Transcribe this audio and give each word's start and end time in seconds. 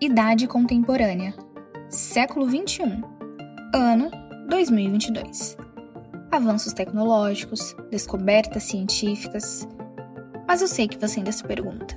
Idade 0.00 0.46
Contemporânea, 0.46 1.34
século 1.88 2.48
XXI, 2.48 3.02
ano 3.74 4.08
2022. 4.48 5.56
Avanços 6.30 6.72
tecnológicos, 6.72 7.74
descobertas 7.90 8.62
científicas. 8.62 9.66
Mas 10.46 10.62
eu 10.62 10.68
sei 10.68 10.86
que 10.86 10.96
você 10.96 11.18
ainda 11.18 11.32
se 11.32 11.42
pergunta: 11.42 11.96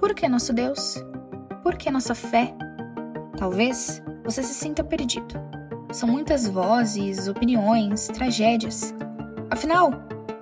por 0.00 0.12
que 0.12 0.28
nosso 0.28 0.52
Deus? 0.52 0.96
Por 1.62 1.76
que 1.76 1.88
nossa 1.88 2.16
fé? 2.16 2.52
Talvez 3.38 4.02
você 4.24 4.42
se 4.42 4.52
sinta 4.52 4.82
perdido. 4.82 5.36
São 5.92 6.08
muitas 6.08 6.48
vozes, 6.48 7.28
opiniões, 7.28 8.08
tragédias. 8.08 8.92
Afinal, 9.48 9.92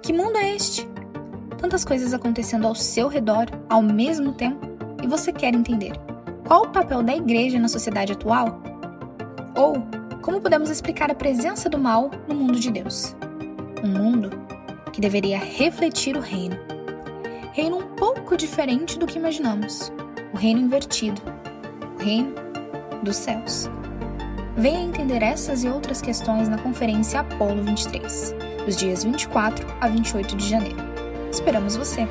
que 0.00 0.10
mundo 0.10 0.38
é 0.38 0.56
este? 0.56 0.88
Tantas 1.58 1.84
coisas 1.84 2.14
acontecendo 2.14 2.66
ao 2.66 2.74
seu 2.74 3.08
redor 3.08 3.44
ao 3.68 3.82
mesmo 3.82 4.32
tempo 4.32 4.66
e 5.02 5.06
você 5.06 5.30
quer 5.30 5.54
entender 5.54 5.92
qual 6.48 6.62
o 6.62 6.68
papel 6.70 7.02
da 7.02 7.14
igreja 7.14 7.58
na 7.58 7.68
sociedade 7.68 8.14
atual? 8.14 8.58
Ou 9.54 9.86
como 10.22 10.40
podemos 10.40 10.70
explicar 10.70 11.10
a 11.10 11.14
presença 11.14 11.68
do 11.68 11.78
mal 11.78 12.10
no 12.26 12.34
mundo 12.34 12.58
de 12.58 12.70
Deus? 12.70 13.14
Um 13.84 13.88
mundo 13.88 14.30
que 14.90 14.98
deveria 14.98 15.38
refletir 15.38 16.16
o 16.16 16.20
reino. 16.20 16.56
Reino 17.52 17.76
um 17.76 17.86
pouco 17.94 18.34
diferente 18.34 18.98
do 18.98 19.06
que 19.06 19.18
imaginamos. 19.18 19.92
O 20.32 20.38
reino 20.38 20.60
invertido. 20.60 21.20
O 21.98 22.02
reino 22.02 22.34
dos 23.02 23.16
céus. 23.16 23.68
Venha 24.56 24.80
entender 24.80 25.22
essas 25.22 25.64
e 25.64 25.68
outras 25.68 26.00
questões 26.00 26.48
na 26.48 26.56
Conferência 26.56 27.20
Apolo 27.20 27.62
23, 27.62 28.34
dos 28.64 28.74
dias 28.74 29.04
24 29.04 29.66
a 29.82 29.86
28 29.86 30.34
de 30.34 30.48
janeiro. 30.48 30.78
Esperamos 31.30 31.76
você! 31.76 32.08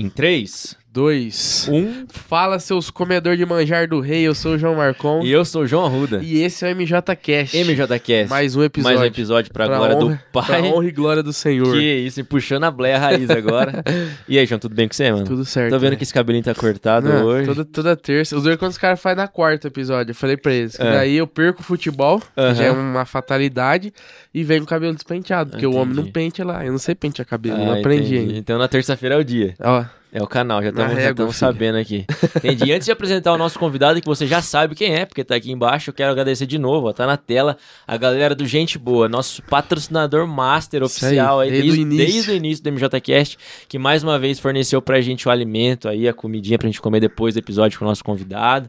Em 0.00 0.08
3, 0.08 0.78
Dois. 0.92 1.68
1 1.70 2.06
Fala, 2.08 2.58
seus 2.58 2.90
comedor 2.90 3.36
de 3.36 3.46
manjar 3.46 3.86
do 3.86 4.00
rei. 4.00 4.22
Eu 4.22 4.34
sou 4.34 4.54
o 4.54 4.58
João 4.58 4.74
Marcon. 4.74 5.22
e 5.22 5.30
eu 5.30 5.44
sou 5.44 5.62
o 5.62 5.66
João 5.66 5.84
Arruda. 5.86 6.18
E 6.20 6.42
esse 6.42 6.64
é 6.66 6.72
o 6.72 6.74
MJ 6.76 7.14
Cast. 7.14 7.56
MJCast. 7.56 8.28
Mais 8.28 8.56
um 8.56 8.64
episódio. 8.64 8.98
Mais 8.98 9.00
um 9.08 9.12
episódio 9.12 9.52
pra, 9.52 9.66
Pra 9.66 9.76
glória 9.76 9.96
honra- 9.96 10.14
do 10.16 10.20
Pai. 10.32 10.46
Pra 10.46 10.62
honra 10.62 10.86
e 10.88 10.90
glória 10.90 11.22
do 11.22 11.32
Senhor. 11.32 11.72
Que 11.76 11.80
isso, 11.80 12.18
e 12.18 12.24
puxando 12.24 12.64
a 12.64 12.72
bleia 12.72 12.98
raiz 12.98 13.30
agora. 13.30 13.84
e 14.28 14.36
aí, 14.36 14.44
João, 14.46 14.58
tudo 14.58 14.74
bem 14.74 14.88
com 14.88 14.94
você, 14.94 15.12
mano? 15.12 15.24
Tudo 15.24 15.44
certo. 15.44 15.70
Tô 15.70 15.78
vendo 15.78 15.90
né? 15.92 15.96
que 15.96 16.02
esse 16.02 16.12
cabelinho 16.12 16.42
tá 16.42 16.54
cortado 16.56 17.08
Não, 17.08 17.24
hoje. 17.24 17.46
Toda, 17.46 17.64
toda 17.64 17.96
terça. 17.96 18.36
Os 18.36 18.42
dois 18.42 18.56
quando 18.56 18.72
os 18.72 18.78
caras 18.78 19.00
fazem 19.00 19.18
na 19.18 19.28
quarta 19.28 19.68
episódio. 19.68 20.10
Eu 20.10 20.14
falei 20.16 20.36
pra 20.36 20.52
eles. 20.52 20.78
É. 20.80 20.82
Daí 20.92 21.16
eu 21.16 21.26
perco 21.28 21.60
o 21.60 21.64
futebol, 21.64 22.18
que 22.18 22.26
Aham. 22.36 22.54
já 22.56 22.64
é 22.64 22.70
uma 22.72 23.04
fatalidade, 23.04 23.92
e 24.34 24.42
venho 24.42 24.62
com 24.62 24.66
o 24.66 24.68
cabelo 24.68 24.92
despenteado. 24.92 25.52
Porque 25.52 25.66
o 25.66 25.74
homem 25.76 25.94
não 25.94 26.02
Entendi. 26.02 26.10
penteia 26.12 26.46
lá. 26.48 26.66
Eu 26.66 26.72
não 26.72 26.78
sei 26.80 26.96
pentear 26.96 27.24
cabelo, 27.28 27.62
Ah, 27.62 27.64
não 27.66 27.78
aprendi 27.78 28.16
entendi. 28.16 28.18
ainda. 28.30 28.38
Então 28.38 28.58
na 28.58 28.66
terça-feira 28.66 29.14
é 29.14 29.18
o 29.18 29.24
dia. 29.24 29.54
Ó, 29.60 29.84
É 30.12 30.20
o 30.22 30.26
canal, 30.26 30.60
já 30.62 30.70
estamos 31.10 31.36
sabendo 31.36 31.78
aqui. 31.78 32.04
Entendi. 32.36 32.72
Antes 32.72 32.86
de 32.86 32.92
apresentar 32.92 33.32
o 33.32 33.38
nosso 33.38 33.58
convidado, 33.58 34.00
que 34.00 34.06
você 34.06 34.26
já 34.26 34.42
sabe 34.42 34.74
quem 34.74 34.92
é, 34.92 35.04
porque 35.04 35.22
tá 35.22 35.36
aqui 35.36 35.52
embaixo, 35.52 35.90
eu 35.90 35.94
quero 35.94 36.10
agradecer 36.10 36.46
de 36.46 36.58
novo, 36.58 36.88
ó, 36.88 36.92
tá 36.92 37.06
na 37.06 37.16
tela, 37.16 37.56
a 37.86 37.96
galera 37.96 38.34
do 38.34 38.44
Gente 38.44 38.76
Boa, 38.76 39.08
nosso 39.08 39.40
patrocinador 39.42 40.26
master 40.26 40.82
oficial 40.82 41.40
aí, 41.40 41.50
aí, 41.50 41.62
desde 41.62 41.82
o 41.82 41.88
desde, 41.88 42.30
o 42.30 42.34
início 42.34 42.64
do 42.64 42.72
MJCast, 42.72 43.38
que 43.68 43.78
mais 43.78 44.02
uma 44.02 44.18
vez 44.18 44.40
forneceu 44.40 44.82
pra 44.82 45.00
gente 45.00 45.28
o 45.28 45.30
alimento 45.30 45.88
aí, 45.88 46.08
a 46.08 46.12
comidinha 46.12 46.58
pra 46.58 46.66
gente 46.66 46.80
comer 46.80 47.00
depois 47.00 47.34
do 47.34 47.38
episódio 47.38 47.78
com 47.78 47.84
o 47.84 47.88
nosso 47.88 48.02
convidado. 48.02 48.68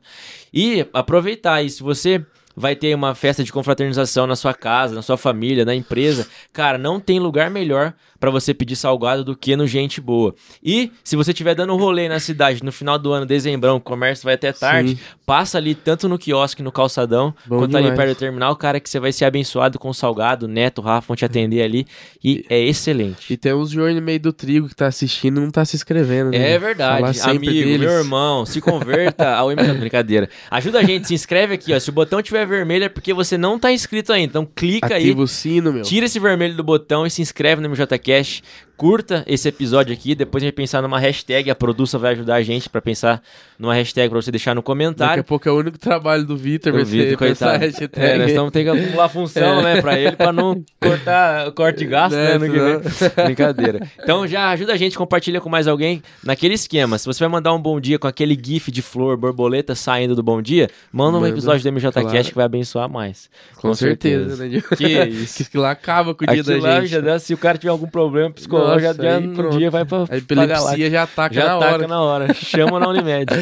E 0.53 0.85
aproveitar 0.93 1.55
aí, 1.55 1.69
se 1.69 1.81
você 1.81 2.23
vai 2.55 2.75
ter 2.75 2.93
uma 2.95 3.15
festa 3.15 3.43
de 3.43 3.51
confraternização 3.51 4.27
na 4.27 4.35
sua 4.35 4.53
casa, 4.53 4.95
na 4.95 5.01
sua 5.01 5.17
família, 5.17 5.65
na 5.65 5.75
empresa, 5.75 6.27
cara, 6.53 6.77
não 6.77 6.99
tem 6.99 7.19
lugar 7.19 7.49
melhor 7.49 7.93
pra 8.19 8.29
você 8.29 8.53
pedir 8.53 8.75
salgado 8.75 9.23
do 9.23 9.35
que 9.35 9.55
no 9.55 9.65
Gente 9.65 9.99
Boa. 9.99 10.35
E 10.63 10.91
se 11.03 11.15
você 11.15 11.31
estiver 11.31 11.55
dando 11.55 11.73
um 11.73 11.77
rolê 11.77 12.07
na 12.07 12.19
cidade 12.19 12.63
no 12.63 12.71
final 12.71 12.99
do 12.99 13.11
ano, 13.11 13.25
dezembrão, 13.25 13.77
o 13.77 13.81
comércio 13.81 14.25
vai 14.25 14.35
até 14.35 14.51
tarde, 14.53 14.91
Sim. 14.91 14.99
passa 15.25 15.57
ali 15.57 15.73
tanto 15.73 16.07
no 16.07 16.19
quiosque, 16.19 16.61
no 16.61 16.71
calçadão, 16.71 17.33
Bom 17.47 17.57
quanto 17.57 17.75
ali 17.75 17.85
demais. 17.85 17.97
perto 17.99 18.15
do 18.15 18.19
terminal, 18.19 18.55
cara, 18.55 18.79
que 18.79 18.87
você 18.87 18.99
vai 18.99 19.11
ser 19.11 19.25
abençoado 19.25 19.79
com 19.79 19.89
o 19.89 19.93
salgado, 19.93 20.47
Neto, 20.47 20.81
Rafa 20.81 21.07
vão 21.07 21.15
te 21.15 21.25
atender 21.25 21.63
ali 21.63 21.87
e 22.23 22.45
é 22.47 22.59
excelente. 22.59 23.33
E 23.33 23.37
tem 23.37 23.55
uns 23.55 23.75
olho 23.75 23.95
no 23.95 24.01
meio 24.03 24.19
do 24.19 24.31
trigo 24.31 24.69
que 24.69 24.75
tá 24.75 24.85
assistindo 24.85 25.41
não 25.41 25.49
tá 25.49 25.65
se 25.65 25.75
inscrevendo. 25.75 26.29
né? 26.29 26.51
É 26.51 26.59
verdade, 26.59 27.19
amigo, 27.21 27.45
deles. 27.51 27.79
meu 27.79 27.91
irmão, 27.91 28.45
se 28.45 28.61
converta 28.61 29.33
ao 29.35 29.49
MJ. 29.55 29.73
Brincadeira. 29.79 30.29
Ajuda 30.51 30.77
a 30.79 30.83
gente, 30.83 31.07
se 31.07 31.15
inscreve 31.15 31.55
aqui, 31.55 31.73
ó. 31.73 31.79
Se 31.79 31.89
o 31.89 31.93
botão 31.93 32.21
tiver 32.21 32.45
vermelho 32.51 32.85
é 32.85 32.89
porque 32.89 33.13
você 33.13 33.37
não 33.37 33.57
tá 33.57 33.71
inscrito 33.71 34.13
ainda. 34.13 34.29
Então 34.29 34.45
clica 34.55 34.93
aí, 34.95 35.03
Ativa 35.05 35.21
o 35.23 35.27
sino, 35.27 35.73
meu. 35.73 35.81
tira 35.83 36.05
esse 36.05 36.19
vermelho 36.19 36.55
do 36.55 36.63
botão 36.63 37.05
e 37.05 37.09
se 37.09 37.21
inscreve 37.21 37.61
no 37.61 37.67
MJ 37.69 37.97
Cash. 37.97 38.43
Curta 38.81 39.23
esse 39.27 39.47
episódio 39.47 39.93
aqui, 39.93 40.15
depois 40.15 40.41
a 40.43 40.47
gente 40.47 40.55
pensar 40.55 40.81
numa 40.81 40.97
hashtag, 40.97 41.51
a 41.51 41.55
produção 41.55 41.99
vai 41.99 42.13
ajudar 42.13 42.37
a 42.37 42.41
gente 42.41 42.67
pra 42.67 42.81
pensar 42.81 43.21
numa 43.59 43.75
hashtag 43.75 44.09
pra 44.09 44.19
você 44.19 44.31
deixar 44.31 44.55
no 44.55 44.61
Daqui 44.61 44.65
comentário. 44.65 45.21
a 45.21 45.23
pouco 45.23 45.47
é 45.47 45.51
o 45.51 45.55
único 45.59 45.77
trabalho 45.77 46.25
do 46.25 46.35
Vitor. 46.35 46.73
Vai 46.73 46.83
Vitor, 46.83 47.09
ser 47.09 47.17
coitado. 47.17 47.59
hashtag. 47.59 47.91
É, 47.93 48.17
nós 48.17 48.29
estamos 48.29 48.51
tendo 48.51 48.63
que 48.73 48.79
acumular 48.81 49.07
função, 49.07 49.61
né, 49.61 49.79
pra 49.79 49.99
ele, 49.99 50.15
pra 50.15 50.33
não 50.33 50.63
cortar 50.81 51.51
corte 51.51 51.77
de 51.77 51.85
gasto, 51.85 52.15
né, 52.15 52.33
É, 52.33 52.37
vem. 52.39 52.49
Brincadeira. 53.25 53.87
Então 54.01 54.25
já 54.25 54.49
ajuda 54.49 54.73
a 54.73 54.77
gente, 54.77 54.97
compartilha 54.97 55.39
com 55.39 55.47
mais 55.47 55.67
alguém 55.67 56.01
naquele 56.23 56.55
esquema. 56.55 56.97
Se 56.97 57.05
você 57.05 57.19
vai 57.19 57.29
mandar 57.29 57.53
um 57.53 57.61
bom 57.61 57.79
dia 57.79 57.99
com 57.99 58.07
aquele 58.07 58.35
gif 58.43 58.71
de 58.71 58.81
flor, 58.81 59.15
borboleta 59.15 59.75
saindo 59.75 60.15
do 60.15 60.23
bom 60.23 60.41
dia, 60.41 60.71
manda 60.91 61.19
um 61.19 61.21
Manda, 61.21 61.31
episódio 61.31 61.61
do 61.61 61.71
MJ 61.71 61.91
claro. 61.91 62.23
Que 62.23 62.33
vai 62.33 62.45
abençoar 62.45 62.89
mais. 62.89 63.29
Com, 63.57 63.75
certeza, 63.75 64.43
né? 64.43 64.59
Que 64.75 64.87
isso. 64.87 65.41
Que 65.51 65.57
lá 65.59 65.69
acaba 65.69 66.15
com 66.15 66.23
o 66.23 66.27
dia 66.27 66.41
Aquilo 66.41 66.61
da 66.61 66.67
lá 66.67 66.81
gente. 66.81 66.89
já 66.89 66.99
dá, 66.99 67.19
se 67.19 67.31
o 67.31 67.37
cara 67.37 67.59
tiver 67.59 67.69
algum 67.69 67.87
problema 67.87 68.31
psicológico, 68.31 68.70
Já, 68.79 68.93
já 68.93 69.17
aí 69.17 69.27
no 69.27 69.49
dia 69.51 69.69
vai 69.71 69.85
pra, 69.85 70.05
A 70.09 70.17
epilepsia 70.17 70.89
já 70.89 71.03
ataca 71.03 71.33
Já 71.35 71.45
na 71.45 71.55
ataca 71.57 71.73
hora. 71.73 71.87
na 71.87 72.01
hora. 72.01 72.33
Chama 72.33 72.79
na 72.79 72.87
Unimed. 72.89 73.25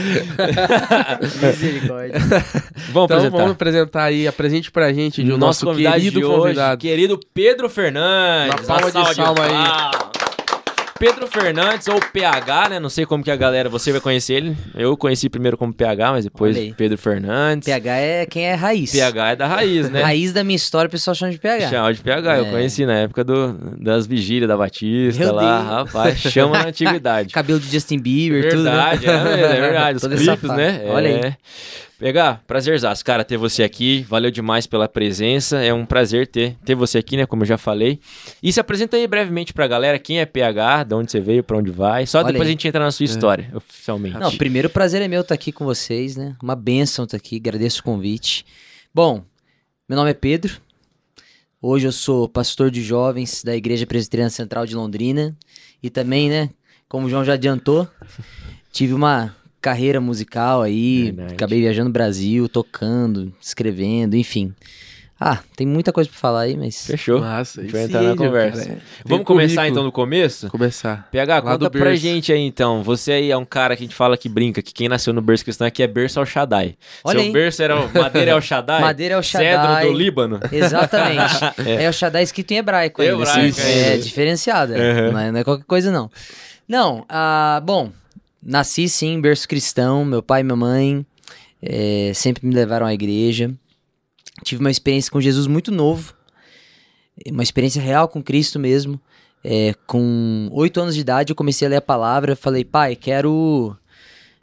Misericórdia. 1.41 2.19
Vamos 2.19 2.89
Então 2.89 3.03
apresentar. 3.05 3.37
vamos 3.37 3.51
apresentar 3.51 4.03
aí, 4.03 4.27
apresente 4.27 4.71
pra 4.71 4.91
gente 4.93 5.23
de 5.23 5.31
o 5.31 5.37
nosso 5.37 5.65
nosso 5.65 5.65
convidado 5.67 5.95
querido 5.95 6.19
de 6.19 6.25
hoje, 6.25 6.37
convidado. 6.41 6.81
querido 6.81 7.19
Pedro 7.33 7.69
Fernandes. 7.69 8.67
Uma 8.67 8.79
palma 8.79 8.91
de 9.09 9.15
salva 9.15 9.43
aí. 9.45 10.28
Pedro 10.99 11.27
Fernandes, 11.27 11.87
ou 11.87 11.99
PH, 12.11 12.69
né? 12.69 12.79
Não 12.79 12.89
sei 12.89 13.05
como 13.05 13.23
que 13.23 13.31
a 13.31 13.35
galera, 13.35 13.69
você 13.69 13.91
vai 13.91 14.01
conhecer 14.01 14.33
ele. 14.33 14.57
Eu 14.75 14.97
conheci 14.97 15.29
primeiro 15.29 15.57
como 15.57 15.73
PH, 15.73 16.11
mas 16.11 16.25
depois. 16.25 16.57
Pedro 16.75 16.97
Fernandes. 16.97 17.65
PH 17.65 17.95
é 17.97 18.25
quem 18.25 18.45
é 18.47 18.53
raiz. 18.53 18.91
PH 18.91 19.31
é 19.31 19.35
da 19.37 19.47
raiz, 19.47 19.89
né? 19.89 20.01
Raiz 20.01 20.33
da 20.33 20.43
minha 20.43 20.57
história, 20.57 20.87
o 20.87 20.91
pessoal 20.91 21.15
chama 21.15 21.31
de 21.31 21.39
PH. 21.39 21.69
Chama 21.69 21.93
de 21.93 22.01
PH, 22.01 22.37
eu 22.39 22.45
É. 22.45 22.51
conheci 22.51 22.85
na 22.85 22.95
época 22.95 23.23
do, 23.23 23.53
das 23.81 24.05
vigílias 24.05 24.47
da 24.49 24.57
Batista 24.57 25.23
Meu 25.23 25.33
lá, 25.33 25.57
Deus. 25.59 25.69
rapaz, 25.93 26.19
chama 26.19 26.57
na 26.59 26.67
antiguidade. 26.67 27.29
Cabelo 27.33 27.59
de 27.59 27.71
Justin 27.71 27.99
Bieber, 27.99 28.49
tudo. 28.49 28.63
Verdade, 28.63 29.07
né? 29.07 29.13
é, 29.13 29.41
é 29.57 29.61
verdade. 29.61 29.97
Os 30.03 30.03
clipes, 30.05 30.49
né? 30.49 30.81
Olha 30.87 31.09
aí. 31.09 31.33
É. 31.99 32.05
PH, 32.05 32.41
prazerzaço, 32.47 33.03
cara, 33.03 33.23
ter 33.23 33.37
você 33.37 33.61
aqui. 33.61 34.03
Valeu 34.03 34.31
demais 34.31 34.65
pela 34.65 34.87
presença. 34.87 35.57
É 35.57 35.73
um 35.73 35.85
prazer 35.85 36.27
ter, 36.27 36.55
ter 36.63 36.75
você 36.75 36.97
aqui, 36.97 37.17
né? 37.17 37.25
Como 37.25 37.43
eu 37.43 37.47
já 37.47 37.57
falei. 37.57 37.99
E 38.41 38.51
se 38.53 38.59
apresenta 38.59 38.95
aí 38.95 39.05
brevemente 39.05 39.53
pra 39.53 39.67
galera 39.67 39.99
quem 39.99 40.19
é 40.19 40.25
PH, 40.25 40.85
de 40.85 40.93
onde 40.95 41.11
você 41.11 41.19
veio, 41.19 41.43
pra 41.43 41.57
onde 41.57 41.71
vai. 41.71 42.05
Só 42.05 42.19
Olha 42.19 42.27
depois 42.27 42.43
aí. 42.43 42.47
a 42.47 42.51
gente 42.51 42.67
entra 42.67 42.83
na 42.83 42.91
sua 42.91 43.03
história, 43.03 43.51
oficialmente. 43.53 44.17
Não, 44.17 44.35
primeiro 44.37 44.69
prazer 44.69 45.01
é 45.01 45.07
meu 45.07 45.21
estar 45.21 45.35
aqui 45.35 45.51
com 45.51 45.65
vocês, 45.65 46.15
né? 46.15 46.35
Uma 46.41 46.55
bênção 46.55 47.05
estar 47.05 47.17
aqui, 47.17 47.35
agradeço 47.35 47.81
o 47.81 47.83
convite. 47.83 48.45
Bom, 48.93 49.23
meu 49.87 49.97
nome 49.97 50.11
é 50.11 50.13
Pedro. 50.13 50.59
Hoje 51.61 51.85
eu 51.85 51.91
sou 51.91 52.29
pastor 52.29 52.71
de 52.71 52.81
jovens 52.81 53.43
da 53.43 53.53
Igreja 53.53 53.85
Presbiteriana 53.85 54.29
Central 54.29 54.65
de 54.65 54.73
Londrina. 54.75 55.37
E 55.83 55.89
também, 55.89 56.29
né, 56.29 56.49
como 56.87 57.07
o 57.07 57.09
João 57.09 57.25
já 57.25 57.33
adiantou, 57.33 57.85
tive 58.71 58.93
uma 58.93 59.35
carreira 59.61 59.99
musical 59.99 60.61
aí, 60.61 61.05
Verdade. 61.11 61.33
acabei 61.33 61.59
viajando 61.61 61.89
o 61.89 61.93
Brasil, 61.93 62.47
tocando, 62.49 63.33
escrevendo, 63.41 64.15
enfim. 64.15 64.53
Ah, 65.21 65.39
tem 65.53 65.67
muita 65.67 65.91
coisa 65.91 66.09
pra 66.09 66.17
falar 66.17 66.41
aí, 66.43 66.55
mas 66.55 66.87
Fechou. 66.87 67.19
Nossa, 67.19 67.59
a 67.59 67.63
gente 67.65 67.75
aí 67.75 67.81
vai 67.81 67.83
entrar 67.89 68.01
na 68.03 68.15
conversa. 68.15 68.65
cara. 68.65 68.79
Vamos 69.03 69.17
Tem 69.17 69.23
começar 69.25 69.67
então 69.67 69.83
do 69.83 69.91
começo? 69.91 70.47
Começar. 70.47 71.09
PH, 71.11 71.35
Lá 71.35 71.41
conta 71.41 71.57
do 71.57 71.71
pra 71.71 71.81
berço. 71.89 72.01
gente 72.01 72.31
aí 72.31 72.39
então. 72.39 72.81
Você 72.83 73.11
aí 73.11 73.29
é 73.29 73.35
um 73.35 73.43
cara 73.43 73.75
que 73.75 73.83
a 73.83 73.85
gente 73.85 73.95
fala 73.95 74.15
que 74.15 74.29
brinca, 74.29 74.61
que 74.61 74.73
quem 74.73 74.87
nasceu 74.87 75.11
no 75.11 75.21
berço 75.21 75.43
cristão 75.43 75.67
aqui 75.67 75.83
é 75.83 75.87
berço 75.87 76.21
ao 76.21 76.25
Shaddai. 76.25 76.77
Olha 77.03 77.19
Seu 77.19 77.27
aí. 77.27 77.33
berço 77.33 77.61
era 77.61 77.77
o 77.77 77.93
madeira 77.93 78.31
ao 78.31 78.41
Shaddai? 78.41 78.79
Madeira 78.79 79.15
é 79.15 79.17
o 79.17 79.21
Cedro 79.23 79.45
Shaddai. 79.45 79.87
do 79.87 79.91
Líbano? 79.91 80.39
Exatamente. 80.53 81.35
é. 81.67 81.89
o 81.89 81.91
Shaddai 81.93 82.23
escrito 82.23 82.51
em 82.51 82.57
hebraico 82.57 83.01
ainda. 83.01 83.15
Hebraico, 83.15 83.59
assim, 83.59 83.61
é. 83.61 83.95
é 83.95 83.97
diferenciado. 83.97 84.73
é. 84.73 85.07
Uhum. 85.07 85.11
Não, 85.11 85.19
é, 85.19 85.31
não 85.33 85.39
é 85.41 85.43
qualquer 85.43 85.65
coisa, 85.65 85.91
não. 85.91 86.09
Não, 86.65 87.03
ah, 87.09 87.61
bom, 87.65 87.91
nasci 88.41 88.87
sim 88.89 89.13
em 89.13 89.21
berço 89.21 89.47
cristão. 89.47 90.03
Meu 90.05 90.21
pai 90.21 90.41
e 90.41 90.43
minha 90.43 90.55
mãe 90.55 91.05
eh, 91.61 92.11
sempre 92.15 92.45
me 92.45 92.53
levaram 92.53 92.85
à 92.85 92.93
igreja. 92.93 93.53
Tive 94.43 94.61
uma 94.61 94.71
experiência 94.71 95.11
com 95.11 95.19
Jesus 95.19 95.47
muito 95.47 95.71
novo. 95.71 96.13
Uma 97.27 97.43
experiência 97.43 97.81
real 97.81 98.07
com 98.07 98.23
Cristo 98.23 98.59
mesmo. 98.59 98.99
Eh, 99.43 99.73
com 99.87 100.49
oito 100.51 100.79
anos 100.79 100.95
de 100.95 101.01
idade 101.01 101.31
eu 101.31 101.35
comecei 101.35 101.67
a 101.67 101.69
ler 101.69 101.77
a 101.77 101.81
palavra. 101.81 102.35
Falei, 102.35 102.63
pai, 102.63 102.95
quero... 102.95 103.75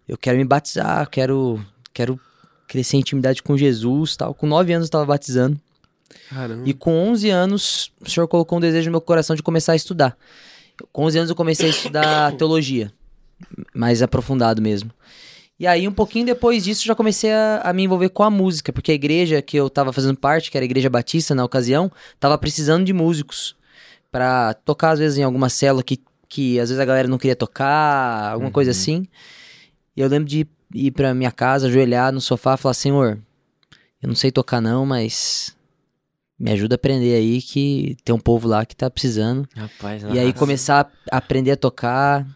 Eu 0.08 0.16
quero 0.16 0.36
me 0.38 0.44
batizar, 0.44 1.08
quero... 1.10 1.64
Quero 1.92 2.20
crescer 2.68 2.96
em 2.96 3.00
intimidade 3.00 3.42
com 3.42 3.56
Jesus 3.56 4.16
tal. 4.16 4.34
Com 4.34 4.46
nove 4.46 4.72
anos 4.72 4.84
eu 4.84 4.88
estava 4.88 5.06
batizando. 5.06 5.58
Caramba. 6.28 6.62
E 6.68 6.74
com 6.74 6.92
11 7.10 7.30
anos, 7.30 7.92
o 8.00 8.10
senhor 8.10 8.26
colocou 8.26 8.58
um 8.58 8.60
desejo 8.60 8.86
no 8.86 8.92
meu 8.92 9.00
coração 9.00 9.34
de 9.36 9.42
começar 9.42 9.72
a 9.72 9.76
estudar. 9.76 10.16
Com 10.92 11.04
11 11.04 11.18
anos 11.18 11.30
eu 11.30 11.36
comecei 11.36 11.66
a 11.66 11.70
estudar 11.70 12.32
teologia, 12.36 12.92
mais 13.74 14.02
aprofundado 14.02 14.60
mesmo. 14.62 14.90
E 15.58 15.66
aí, 15.66 15.88
um 15.88 15.92
pouquinho 15.92 16.26
depois 16.26 16.64
disso, 16.64 16.84
já 16.84 16.94
comecei 16.94 17.32
a, 17.32 17.62
a 17.64 17.72
me 17.72 17.84
envolver 17.84 18.10
com 18.10 18.22
a 18.22 18.30
música, 18.30 18.72
porque 18.72 18.92
a 18.92 18.94
igreja 18.94 19.40
que 19.40 19.56
eu 19.56 19.70
tava 19.70 19.92
fazendo 19.92 20.18
parte, 20.18 20.50
que 20.50 20.56
era 20.58 20.64
a 20.64 20.66
Igreja 20.66 20.90
Batista 20.90 21.34
na 21.34 21.44
ocasião, 21.44 21.90
tava 22.20 22.36
precisando 22.36 22.84
de 22.84 22.92
músicos 22.92 23.56
pra 24.12 24.52
tocar, 24.52 24.90
às 24.90 24.98
vezes, 24.98 25.16
em 25.18 25.22
alguma 25.22 25.48
célula 25.48 25.82
que, 25.82 25.98
que 26.28 26.60
às 26.60 26.68
vezes 26.68 26.80
a 26.80 26.84
galera 26.84 27.08
não 27.08 27.16
queria 27.16 27.36
tocar, 27.36 28.32
alguma 28.32 28.50
coisa 28.50 28.70
assim. 28.70 29.06
E 29.96 30.00
eu 30.00 30.08
lembro 30.08 30.28
de 30.28 30.46
ir 30.74 30.90
pra 30.90 31.14
minha 31.14 31.32
casa, 31.32 31.68
ajoelhar 31.68 32.12
no 32.12 32.20
sofá 32.20 32.54
e 32.54 32.58
falar: 32.58 32.74
Senhor, 32.74 33.18
eu 34.02 34.08
não 34.08 34.14
sei 34.14 34.30
tocar 34.30 34.60
não, 34.60 34.84
mas 34.84 35.56
me 36.38 36.52
ajuda 36.52 36.74
a 36.74 36.76
aprender 36.76 37.14
aí 37.14 37.40
que 37.40 37.96
tem 38.04 38.14
um 38.14 38.18
povo 38.18 38.46
lá 38.46 38.66
que 38.66 38.76
tá 38.76 38.90
precisando. 38.90 39.48
Rapaz, 39.56 40.02
E 40.02 40.18
aí 40.18 40.26
nossa. 40.26 40.38
começar 40.38 40.92
a 41.10 41.16
aprender 41.16 41.52
a 41.52 41.56
tocar. 41.56 42.26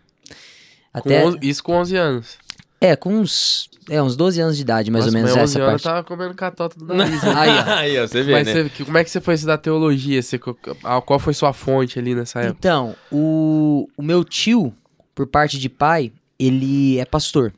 Até. 0.93 1.23
Com 1.23 1.29
onze- 1.29 1.39
isso 1.43 1.63
com 1.63 1.73
11 1.77 1.97
anos. 1.97 2.39
É, 2.81 2.97
com 2.97 3.15
uns. 3.15 3.69
É, 3.89 4.01
uns 4.03 4.15
12 4.17 4.41
anos 4.41 4.57
de 4.57 4.63
idade, 4.63 4.91
mais 4.91 5.05
Nossa, 5.07 5.17
ou 5.19 5.23
menos, 5.23 5.37
essa 5.37 5.43
11 5.45 5.59
anos 5.61 5.71
parte. 5.73 5.85
eu 5.87 5.91
tava 5.93 6.05
comendo 6.05 6.35
catota 6.35 6.79
do 6.79 6.95
nariz. 6.95 7.23
né? 7.23 7.33
Aí, 7.37 7.49
ó. 7.51 7.75
Aí, 7.75 7.99
ó, 8.01 8.07
você 8.07 8.23
vê, 8.23 8.33
Mas 8.33 8.47
né? 8.47 8.53
você- 8.69 8.85
como 8.85 8.99
é 8.99 9.05
que 9.05 9.11
você 9.11 9.21
foi 9.21 9.35
estudar 9.35 9.59
teologia? 9.59 10.23
Você, 10.23 10.39
qual 10.39 11.19
foi 11.19 11.35
sua 11.35 11.53
fonte 11.53 11.99
ali 11.99 12.15
nessa 12.15 12.41
época? 12.41 12.57
Então, 12.59 12.95
o, 13.11 13.89
o 13.97 14.03
meu 14.03 14.23
tio, 14.25 14.73
por 15.15 15.27
parte 15.27 15.59
de 15.59 15.69
pai, 15.69 16.13
ele 16.39 16.99
é 16.99 17.05
pastor. 17.05 17.53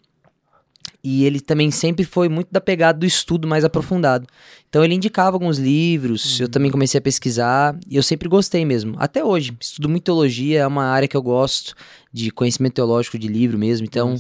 E 1.05 1.25
ele 1.25 1.41
também 1.41 1.71
sempre 1.71 2.05
foi 2.05 2.29
muito 2.29 2.49
da 2.53 2.61
pegada 2.61 2.99
do 2.99 3.07
estudo 3.07 3.49
mais 3.49 3.65
aprofundado. 3.65 4.27
Então 4.69 4.85
ele 4.85 4.95
indicava 4.95 5.35
alguns 5.37 5.59
livros, 5.59 6.39
eu 6.39 6.49
também 6.49 6.71
comecei 6.71 6.99
a 6.99 7.03
pesquisar, 7.03 7.77
e 7.89 7.97
eu 7.97 8.03
sempre 8.03 8.29
gostei 8.29 8.65
mesmo. 8.65 8.95
Até 8.99 9.25
hoje, 9.25 9.53
estudo 9.61 9.89
muito 9.89 10.05
teologia, 10.05 10.61
é 10.61 10.67
uma 10.67 10.85
área 10.85 11.09
que 11.09 11.17
eu 11.17 11.23
gosto 11.23 11.75
de 12.13 12.31
conhecimento 12.31 12.75
teológico 12.75 13.19
de 13.19 13.27
livro 13.27 13.59
mesmo, 13.59 13.85
então 13.85 14.17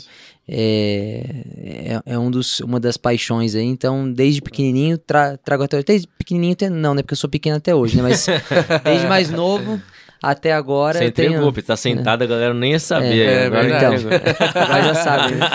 é, 0.49 1.25
é, 1.56 2.02
é 2.05 2.19
um 2.19 2.31
dos, 2.31 2.61
uma 2.61 2.81
das 2.81 2.96
paixões 2.96 3.55
aí. 3.55 3.64
Então, 3.64 4.11
desde 4.12 4.43
pequenininho, 4.43 4.99
tra, 4.99 5.37
trago 5.38 5.62
até 5.62 5.76
hoje. 5.76 5.87
Desde 5.87 6.08
pequenininho, 6.19 6.52
até, 6.52 6.69
não, 6.69 6.94
né? 6.94 7.02
Porque 7.02 7.14
eu 7.14 7.19
sou 7.19 7.31
pequeno 7.31 7.56
até 7.56 7.75
hoje, 7.75 7.96
né? 7.96 8.02
Mas 8.02 8.26
desde 8.84 9.06
mais 9.06 9.31
novo 9.31 9.81
até 10.22 10.52
agora. 10.52 10.98
Você 10.98 11.06
eu 11.06 11.12
tenho- 11.12 11.28
entregou, 11.30 11.52
porque 11.52 11.66
tá 11.66 11.76
sentado, 11.76 12.22
a 12.22 12.26
galera 12.26 12.54
nem 12.54 12.72
ia 12.72 12.78
saber. 12.80 13.26
É, 13.26 13.46
agora 13.46 13.62
verdade. 13.62 13.94
entregou. 14.06 14.12
Agora 14.62 14.82
já 14.84 14.94
sabe, 14.94 15.34
né? 15.34 15.46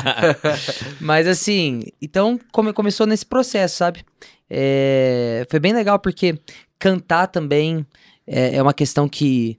Mas 0.99 1.27
assim, 1.27 1.83
então 2.01 2.39
come- 2.51 2.73
começou 2.73 3.07
nesse 3.07 3.25
processo, 3.25 3.77
sabe? 3.77 4.03
É, 4.49 5.45
foi 5.49 5.59
bem 5.59 5.73
legal 5.73 5.99
porque 5.99 6.37
cantar 6.79 7.27
também 7.27 7.85
é, 8.25 8.55
é 8.55 8.61
uma 8.61 8.73
questão 8.73 9.07
que 9.07 9.57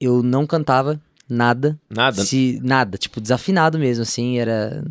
eu 0.00 0.22
não 0.22 0.46
cantava 0.46 1.00
nada. 1.28 1.78
Nada. 1.88 2.22
Se, 2.22 2.60
nada, 2.62 2.98
tipo, 2.98 3.20
desafinado 3.20 3.78
mesmo, 3.78 4.02
assim, 4.02 4.38
era... 4.38 4.84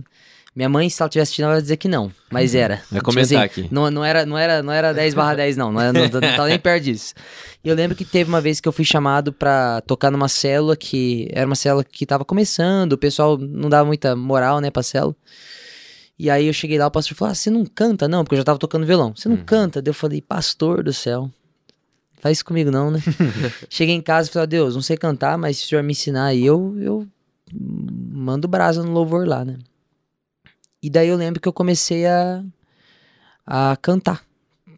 Minha 0.55 0.69
mãe, 0.69 0.87
se 0.87 1.01
ela 1.01 1.09
tivesse 1.09 1.29
assistindo, 1.29 1.45
ela 1.45 1.55
ia 1.55 1.61
dizer 1.63 1.77
que 1.77 1.87
não, 1.87 2.11
mas 2.29 2.53
era. 2.53 2.75
Vai 2.91 2.99
Tipo 2.99 3.05
comentar 3.05 3.23
assim, 3.23 3.61
aqui. 3.61 3.67
Não, 3.71 3.89
não, 3.89 4.05
era, 4.05 4.23
não, 4.23 4.37
era, 4.37 4.61
não 4.61 4.71
era 4.71 4.93
10 4.93 5.15
barra 5.15 5.33
10, 5.35 5.57
não. 5.57 5.71
Não, 5.71 5.81
era, 5.81 5.91
não, 5.91 6.01
não 6.03 6.21
tava 6.21 6.47
nem 6.47 6.59
perto 6.59 6.83
disso. 6.83 7.15
E 7.63 7.69
eu 7.69 7.75
lembro 7.75 7.97
que 7.97 8.05
teve 8.05 8.29
uma 8.29 8.39
vez 8.39 8.59
que 8.59 8.67
eu 8.67 8.71
fui 8.71 8.85
chamado 8.85 9.33
pra 9.33 9.81
tocar 9.81 10.11
numa 10.11 10.27
célula 10.27 10.75
que... 10.75 11.27
Era 11.31 11.47
uma 11.47 11.55
célula 11.55 11.83
que 11.83 12.05
tava 12.05 12.23
começando, 12.23 12.93
o 12.93 12.97
pessoal 12.99 13.35
não 13.35 13.67
dava 13.67 13.85
muita 13.85 14.15
moral, 14.15 14.59
né, 14.59 14.69
pra 14.69 14.83
célula. 14.83 15.15
E 16.19 16.29
aí 16.29 16.45
eu 16.45 16.53
cheguei 16.53 16.77
lá, 16.77 16.85
o 16.85 16.91
pastor 16.91 17.17
falou, 17.17 17.31
ah, 17.31 17.35
você 17.35 17.49
não 17.49 17.65
canta, 17.65 18.07
não? 18.07 18.23
Porque 18.23 18.35
eu 18.35 18.37
já 18.39 18.43
tava 18.43 18.59
tocando 18.59 18.85
violão. 18.85 19.11
Você 19.15 19.27
não 19.27 19.37
canta? 19.37 19.81
Daí 19.81 19.89
eu 19.89 19.95
falei, 19.95 20.21
pastor 20.21 20.83
do 20.83 20.93
céu, 20.93 21.31
faz 22.19 22.37
isso 22.37 22.45
comigo 22.45 22.69
não, 22.69 22.91
né? 22.91 22.99
Cheguei 23.67 23.95
em 23.95 24.01
casa 24.01 24.29
e 24.29 24.31
falei, 24.31 24.43
ó, 24.43 24.47
Deus, 24.47 24.75
não 24.75 24.83
sei 24.83 24.97
cantar, 24.97 25.35
mas 25.35 25.57
se 25.57 25.65
o 25.65 25.67
senhor 25.69 25.83
me 25.83 25.93
ensinar 25.93 26.25
aí, 26.25 26.45
eu, 26.45 26.75
eu 26.79 27.07
mando 27.51 28.47
brasa 28.47 28.83
no 28.83 28.91
louvor 28.91 29.27
lá, 29.27 29.43
né? 29.43 29.57
E 30.83 30.89
daí 30.89 31.07
eu 31.07 31.15
lembro 31.15 31.39
que 31.39 31.47
eu 31.47 31.53
comecei 31.53 32.05
a, 32.05 32.43
a 33.45 33.77
cantar. 33.81 34.21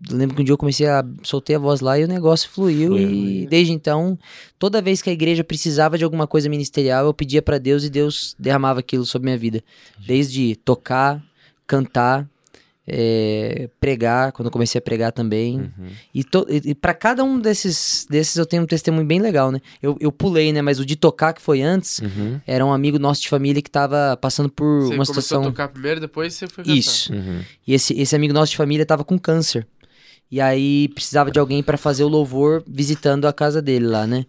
Eu 0.09 0.17
lembro 0.17 0.35
que 0.35 0.41
um 0.43 0.45
dia 0.45 0.53
eu 0.53 0.57
comecei 0.57 0.87
a 0.87 1.03
soltei 1.23 1.55
a 1.55 1.59
voz 1.59 1.81
lá 1.81 1.97
e 1.97 2.03
o 2.03 2.07
negócio 2.07 2.47
fluiu 2.49 2.89
Fluiu. 2.89 3.09
e 3.09 3.47
desde 3.47 3.73
então, 3.73 4.19
toda 4.59 4.81
vez 4.81 5.01
que 5.01 5.09
a 5.09 5.13
igreja 5.13 5.43
precisava 5.43 5.97
de 5.97 6.03
alguma 6.03 6.27
coisa 6.27 6.47
ministerial, 6.47 7.05
eu 7.05 7.13
pedia 7.13 7.41
pra 7.41 7.57
Deus 7.57 7.83
e 7.83 7.89
Deus 7.89 8.35
derramava 8.37 8.81
aquilo 8.81 9.03
sobre 9.03 9.25
minha 9.25 9.37
vida. 9.37 9.63
Desde 9.97 10.55
tocar, 10.57 11.23
cantar, 11.65 12.29
é, 12.87 13.69
pregar, 13.79 14.31
quando 14.31 14.47
eu 14.47 14.51
comecei 14.51 14.77
a 14.79 14.81
pregar 14.81 15.11
também. 15.11 15.59
Uhum. 15.59 15.87
E, 16.13 16.23
to, 16.23 16.45
e, 16.49 16.69
e 16.71 16.75
para 16.75 16.93
cada 16.93 17.23
um 17.23 17.39
desses, 17.39 18.05
desses 18.09 18.35
eu 18.35 18.45
tenho 18.45 18.63
um 18.63 18.65
testemunho 18.65 19.05
bem 19.05 19.19
legal, 19.19 19.51
né? 19.51 19.59
Eu, 19.81 19.97
eu 19.99 20.11
pulei, 20.11 20.53
né? 20.53 20.61
Mas 20.61 20.79
o 20.79 20.85
de 20.85 20.95
tocar 20.95 21.33
que 21.33 21.41
foi 21.41 21.61
antes, 21.61 21.99
Uhum. 21.99 22.39
era 22.45 22.65
um 22.65 22.71
amigo 22.71 22.99
nosso 22.99 23.21
de 23.21 23.29
família 23.29 23.61
que 23.61 23.69
tava 23.71 24.17
passando 24.17 24.49
por 24.49 24.81
Você 24.81 24.85
uma 24.93 25.05
começou 25.05 25.15
situação. 25.15 25.41
a 25.41 25.45
tocar 25.45 25.67
primeiro, 25.69 25.99
depois 25.99 26.33
você 26.33 26.47
foi 26.47 26.63
cantar. 26.63 26.77
Isso. 26.77 27.11
Uhum. 27.13 27.41
E 27.67 27.73
esse, 27.73 27.93
esse 27.99 28.15
amigo 28.15 28.33
nosso 28.33 28.51
de 28.51 28.57
família 28.57 28.85
tava 28.85 29.03
com 29.03 29.17
câncer. 29.17 29.65
E 30.29 30.41
aí 30.41 30.87
precisava 30.89 31.29
de 31.31 31.39
alguém 31.39 31.61
pra 31.63 31.77
fazer 31.77 32.03
o 32.03 32.07
louvor 32.07 32.63
visitando 32.67 33.25
a 33.25 33.33
casa 33.33 33.61
dele 33.61 33.85
lá, 33.87 34.05
né? 34.07 34.25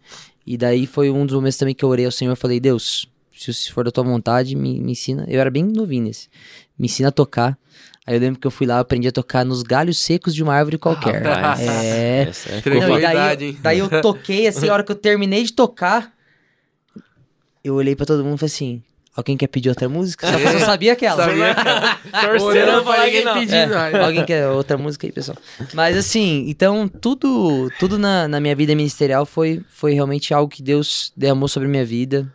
E 0.47 0.56
daí 0.56 0.87
foi 0.87 1.11
um 1.11 1.26
dos 1.26 1.35
momentos 1.35 1.58
também 1.58 1.75
que 1.75 1.85
eu 1.85 1.88
orei 1.88 2.05
ao 2.05 2.12
Senhor 2.12 2.32
e 2.32 2.37
falei, 2.37 2.61
Deus, 2.61 3.08
se 3.37 3.53
se 3.53 3.73
for 3.73 3.85
da 3.85 3.91
tua 3.91 4.05
vontade, 4.05 4.55
me, 4.55 4.81
me 4.81 4.93
ensina. 4.93 5.25
Eu 5.29 5.41
era 5.41 5.50
bem 5.50 5.64
novinho 5.64 6.05
nesse. 6.05 6.29
Me 6.79 6.87
ensina 6.87 7.08
a 7.08 7.12
tocar. 7.12 7.58
Aí 8.06 8.14
eu 8.14 8.20
lembro 8.20 8.41
que 8.41 8.47
eu 8.47 8.50
fui 8.50 8.67
lá, 8.67 8.76
eu 8.76 8.81
aprendi 8.81 9.08
a 9.08 9.12
tocar 9.12 9.44
nos 9.44 9.62
galhos 9.62 9.99
secos 9.99 10.32
de 10.32 10.43
uma 10.43 10.55
árvore 10.55 10.79
qualquer. 10.79 11.23
Rapaz, 11.23 11.61
é. 11.61 12.23
essa 12.29 12.50
é 12.50 12.81
Não, 12.81 12.99
e 12.99 13.03
daí, 13.03 13.53
daí 13.55 13.79
eu 13.81 14.00
toquei, 14.00 14.47
assim, 14.47 14.69
a 14.69 14.73
hora 14.73 14.85
que 14.85 14.93
eu 14.93 14.97
terminei 14.97 15.43
de 15.43 15.53
tocar, 15.53 16.12
eu 17.64 17.75
olhei 17.75 17.97
pra 17.97 18.06
todo 18.06 18.23
mundo 18.23 18.37
e 18.37 18.38
falei 18.38 18.55
assim: 18.55 18.82
alguém 19.17 19.37
quer 19.37 19.49
pedir 19.49 19.70
outra 19.70 19.88
música? 19.88 20.31
Só 20.31 20.38
que 20.38 20.44
eu 20.44 20.61
sabia 20.61 20.93
aquela. 20.93 21.25
Sabia? 21.25 21.55
Torcendo 22.38 22.85
pra 22.85 23.25
não. 23.25 23.35
pedindo. 23.35 23.75
É, 23.75 24.05
alguém 24.05 24.25
quer 24.25 24.49
outra 24.49 24.79
música 24.79 25.05
aí, 25.05 25.12
pessoal? 25.12 25.37
Mas 25.75 25.97
assim, 25.97 26.44
então 26.49 26.87
tudo 26.87 27.69
tudo 27.81 27.99
na, 27.99 28.29
na 28.29 28.38
minha 28.38 28.55
vida 28.55 28.73
ministerial 28.76 29.26
foi, 29.26 29.62
foi 29.69 29.94
realmente 29.94 30.32
algo 30.32 30.49
que 30.49 30.62
Deus 30.62 31.12
derramou 31.17 31.49
sobre 31.49 31.67
a 31.67 31.70
minha 31.70 31.85
vida 31.85 32.32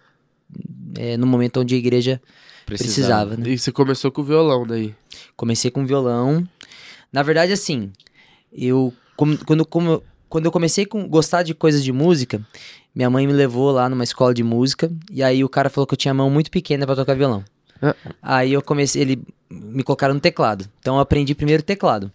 é, 0.97 1.15
no 1.15 1.25
momento 1.25 1.61
onde 1.61 1.75
a 1.75 1.77
igreja 1.77 2.21
precisava, 2.65 3.35
né? 3.37 3.49
E 3.49 3.57
você 3.57 3.71
começou 3.71 4.11
com 4.11 4.21
o 4.21 4.25
violão 4.25 4.65
daí. 4.65 4.93
Comecei 5.35 5.69
com 5.71 5.85
violão. 5.85 6.47
Na 7.11 7.23
verdade, 7.23 7.51
assim, 7.51 7.91
eu 8.51 8.93
como- 9.17 9.37
quando, 9.45 9.65
como- 9.65 10.03
quando 10.29 10.45
eu 10.45 10.51
comecei 10.51 10.85
a 10.89 10.97
gostar 11.07 11.43
de 11.43 11.53
coisas 11.53 11.83
de 11.83 11.91
música, 11.91 12.41
minha 12.95 13.09
mãe 13.09 13.27
me 13.27 13.33
levou 13.33 13.71
lá 13.71 13.89
numa 13.89 14.03
escola 14.03 14.33
de 14.33 14.43
música 14.43 14.91
e 15.11 15.21
aí 15.21 15.43
o 15.43 15.49
cara 15.49 15.69
falou 15.69 15.85
que 15.85 15.93
eu 15.93 15.97
tinha 15.97 16.13
mão 16.13 16.29
muito 16.29 16.49
pequena 16.49 16.85
pra 16.85 16.95
tocar 16.95 17.15
violão. 17.15 17.43
Ah. 17.81 17.95
Aí 18.21 18.53
eu 18.53 18.61
comecei, 18.61 19.01
ele 19.01 19.23
me 19.49 19.83
colocaram 19.83 20.13
no 20.13 20.19
teclado. 20.19 20.65
Então 20.79 20.95
eu 20.95 21.01
aprendi 21.01 21.33
primeiro 21.35 21.63
teclado. 21.63 22.11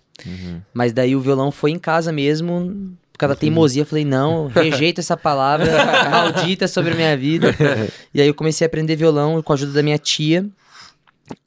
Mas 0.73 0.93
daí 0.95 1.15
o 1.15 1.21
violão 1.21 1.50
foi 1.50 1.71
em 1.73 1.79
casa 1.79 2.11
mesmo, 2.11 2.97
por 3.17 3.21
causa 3.21 3.35
da 3.35 3.41
teimosia. 3.41 3.83
Eu 3.83 3.87
falei, 3.87 4.05
não, 4.05 4.47
rejeito 4.49 5.01
essa 5.01 5.17
palavra 5.17 5.67
maldita 6.11 6.69
sobre 6.69 6.93
a 6.93 6.95
minha 6.95 7.17
vida. 7.17 7.55
E 8.13 8.21
aí 8.21 8.27
eu 8.29 8.35
comecei 8.35 8.65
a 8.65 8.69
aprender 8.69 8.95
violão 8.95 9.41
com 9.43 9.53
a 9.53 9.57
ajuda 9.57 9.73
da 9.73 9.83
minha 9.83 9.99
tia. 9.99 10.47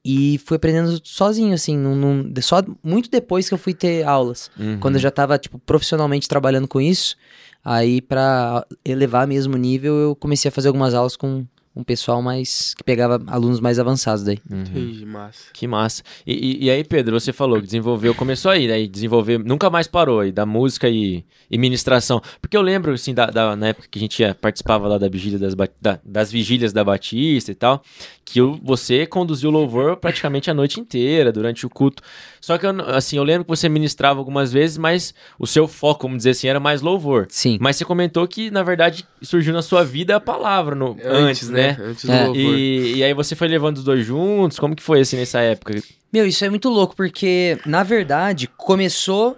E 0.03 0.39
fui 0.45 0.57
aprendendo 0.57 0.99
sozinho, 1.03 1.53
assim, 1.53 1.77
num, 1.77 1.95
num- 1.95 2.33
só 2.41 2.61
muito 2.83 3.09
depois 3.09 3.47
que 3.47 3.53
eu 3.53 3.57
fui 3.57 3.73
ter 3.73 4.03
aulas. 4.05 4.51
Uhum. 4.59 4.77
Quando 4.79 4.95
eu 4.95 5.01
já 5.01 5.09
tava, 5.11 5.37
tipo, 5.37 5.57
profissionalmente 5.59 6.27
trabalhando 6.27 6.67
com 6.67 6.81
isso, 6.81 7.15
aí 7.63 8.01
pra 8.01 8.65
elevar 8.83 9.25
mesmo 9.25 9.53
o 9.55 9.57
nível, 9.57 9.95
eu 9.95 10.15
comecei 10.15 10.49
a 10.49 10.51
fazer 10.51 10.67
algumas 10.67 10.93
aulas 10.93 11.15
com 11.15 11.45
um 11.79 11.83
pessoal 11.83 12.21
mais, 12.21 12.73
que 12.75 12.83
pegava 12.83 13.21
alunos 13.27 13.59
mais 13.59 13.79
avançados 13.79 14.23
daí. 14.23 14.37
Uhum. 14.49 14.61
Entendi, 14.61 15.05
massa. 15.05 15.39
Que 15.53 15.67
massa. 15.67 16.03
E, 16.27 16.33
e- 16.33 16.65
e 16.65 16.69
aí, 16.69 16.83
Pedro, 16.83 17.19
você 17.19 17.31
falou 17.33 17.57
que 17.59 17.65
desenvolveu, 17.65 18.13
começou 18.13 18.51
aí, 18.51 18.71
aí 18.71 18.87
desenvolver, 18.87 19.39
nunca 19.39 19.69
mais 19.69 19.87
parou 19.87 20.19
aí, 20.19 20.31
da 20.31 20.45
música 20.45 20.89
e, 20.89 21.23
e 21.49 21.57
ministração. 21.57 22.21
Porque 22.41 22.55
eu 22.57 22.61
lembro, 22.61 22.91
assim, 22.93 23.13
da, 23.13 23.27
da- 23.27 23.55
na 23.55 23.67
época 23.69 23.87
que 23.89 23.97
a 23.97 24.01
gente 24.01 24.19
ia- 24.21 24.35
participava 24.35 24.87
lá 24.87 24.97
da 24.97 25.07
vigília 25.07 25.39
das, 25.39 25.55
da- 25.81 25.99
das 26.03 26.31
vigílias 26.31 26.73
da 26.73 26.83
Batista 26.83 27.51
e 27.51 27.55
tal, 27.55 27.81
que 28.25 28.41
o- 28.41 28.59
você 28.63 29.05
conduziu 29.05 29.49
o 29.49 29.53
louvor 29.53 29.97
praticamente 29.97 30.51
a 30.51 30.53
noite 30.53 30.79
inteira, 30.79 31.31
durante 31.31 31.65
o 31.65 31.69
culto. 31.69 32.03
Só 32.41 32.57
que, 32.57 32.65
eu 32.65 32.71
assim, 32.95 33.17
eu 33.17 33.23
lembro 33.23 33.43
que 33.43 33.49
você 33.49 33.67
ministrava 33.69 34.19
algumas 34.19 34.51
vezes, 34.51 34.77
mas 34.77 35.13
o 35.37 35.45
seu 35.45 35.67
foco, 35.67 36.03
vamos 36.03 36.17
dizer 36.19 36.31
assim, 36.31 36.47
era 36.47 36.59
mais 36.59 36.81
louvor. 36.81 37.27
Sim. 37.29 37.57
Mas 37.59 37.75
você 37.75 37.85
comentou 37.85 38.27
que, 38.27 38.49
na 38.51 38.63
verdade, 38.63 39.05
surgiu 39.21 39.53
na 39.53 39.61
sua 39.61 39.83
vida 39.83 40.15
a 40.15 40.19
palavra 40.19 40.75
no, 40.75 40.97
antes, 41.03 41.49
né? 41.49 41.77
Antes 41.79 42.05
do 42.05 42.11
É. 42.11 42.25
louvor. 42.25 42.35
E, 42.37 42.95
e 42.95 43.03
aí 43.03 43.13
você 43.13 43.35
foi 43.35 43.47
levando 43.47 43.77
os 43.77 43.83
dois 43.83 44.05
juntos? 44.05 44.57
Como 44.59 44.75
que 44.75 44.83
foi 44.83 45.01
assim 45.01 45.17
nessa 45.17 45.39
época? 45.41 45.81
Meu, 46.11 46.25
isso 46.25 46.43
é 46.43 46.49
muito 46.49 46.69
louco, 46.69 46.95
porque, 46.95 47.57
na 47.65 47.83
verdade, 47.83 48.49
começou 48.57 49.37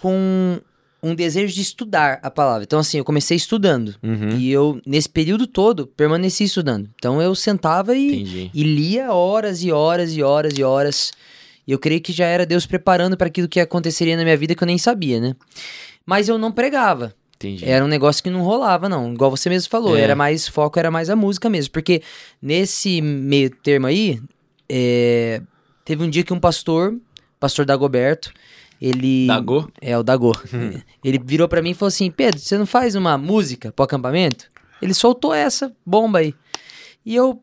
com 0.00 0.58
um 1.02 1.14
desejo 1.14 1.54
de 1.54 1.60
estudar 1.60 2.18
a 2.22 2.30
palavra. 2.30 2.64
Então, 2.64 2.78
assim, 2.78 2.98
eu 2.98 3.04
comecei 3.04 3.36
estudando. 3.36 3.94
Uhum. 4.02 4.30
E 4.38 4.50
eu, 4.50 4.80
nesse 4.86 5.08
período 5.08 5.46
todo, 5.46 5.86
permaneci 5.86 6.44
estudando. 6.44 6.88
Então, 6.96 7.20
eu 7.20 7.34
sentava 7.34 7.94
e, 7.94 8.06
Entendi. 8.22 8.50
e 8.52 8.62
lia 8.62 9.12
horas 9.12 9.62
e 9.62 9.70
horas 9.70 10.16
e 10.16 10.22
horas 10.22 10.58
e 10.58 10.62
horas. 10.64 11.12
E 11.66 11.72
eu 11.72 11.78
creio 11.78 12.00
que 12.00 12.12
já 12.12 12.26
era 12.26 12.46
Deus 12.46 12.64
preparando 12.66 13.16
para 13.16 13.26
aquilo 13.26 13.48
que 13.48 13.58
aconteceria 13.60 14.16
na 14.16 14.22
minha 14.22 14.36
vida 14.36 14.54
que 14.54 14.62
eu 14.62 14.66
nem 14.66 14.78
sabia, 14.78 15.20
né? 15.20 15.34
Mas 16.04 16.28
eu 16.28 16.38
não 16.38 16.52
pregava. 16.52 17.14
Entendi. 17.36 17.64
Era 17.68 17.84
um 17.84 17.88
negócio 17.88 18.22
que 18.22 18.30
não 18.30 18.42
rolava, 18.42 18.88
não. 18.88 19.12
Igual 19.12 19.30
você 19.30 19.48
mesmo 19.50 19.68
falou, 19.68 19.96
É. 19.96 20.00
era 20.00 20.14
mais 20.14 20.48
foco, 20.48 20.78
era 20.78 20.90
mais 20.90 21.10
a 21.10 21.16
música 21.16 21.50
mesmo. 21.50 21.72
Porque 21.72 22.02
nesse 22.40 23.02
meio 23.02 23.50
termo 23.50 23.86
aí, 23.86 24.20
é, 24.68 25.42
teve 25.84 26.02
um 26.02 26.08
dia 26.08 26.22
que 26.22 26.32
um 26.32 26.40
pastor, 26.40 26.96
pastor 27.38 27.66
Dagoberto, 27.66 28.32
ele. 28.80 29.26
Dagô? 29.26 29.68
É, 29.80 29.98
o 29.98 30.02
Dagô. 30.02 30.34
ele 31.04 31.18
virou 31.22 31.48
pra 31.48 31.60
mim 31.60 31.70
e 31.70 31.74
falou 31.74 31.88
assim: 31.88 32.10
Pedro, 32.10 32.40
você 32.40 32.56
não 32.56 32.66
faz 32.66 32.94
uma 32.94 33.18
música 33.18 33.70
pro 33.72 33.84
acampamento? 33.84 34.50
Ele 34.80 34.94
soltou 34.94 35.34
essa 35.34 35.74
bomba 35.84 36.20
aí. 36.20 36.34
E 37.04 37.14
eu, 37.14 37.40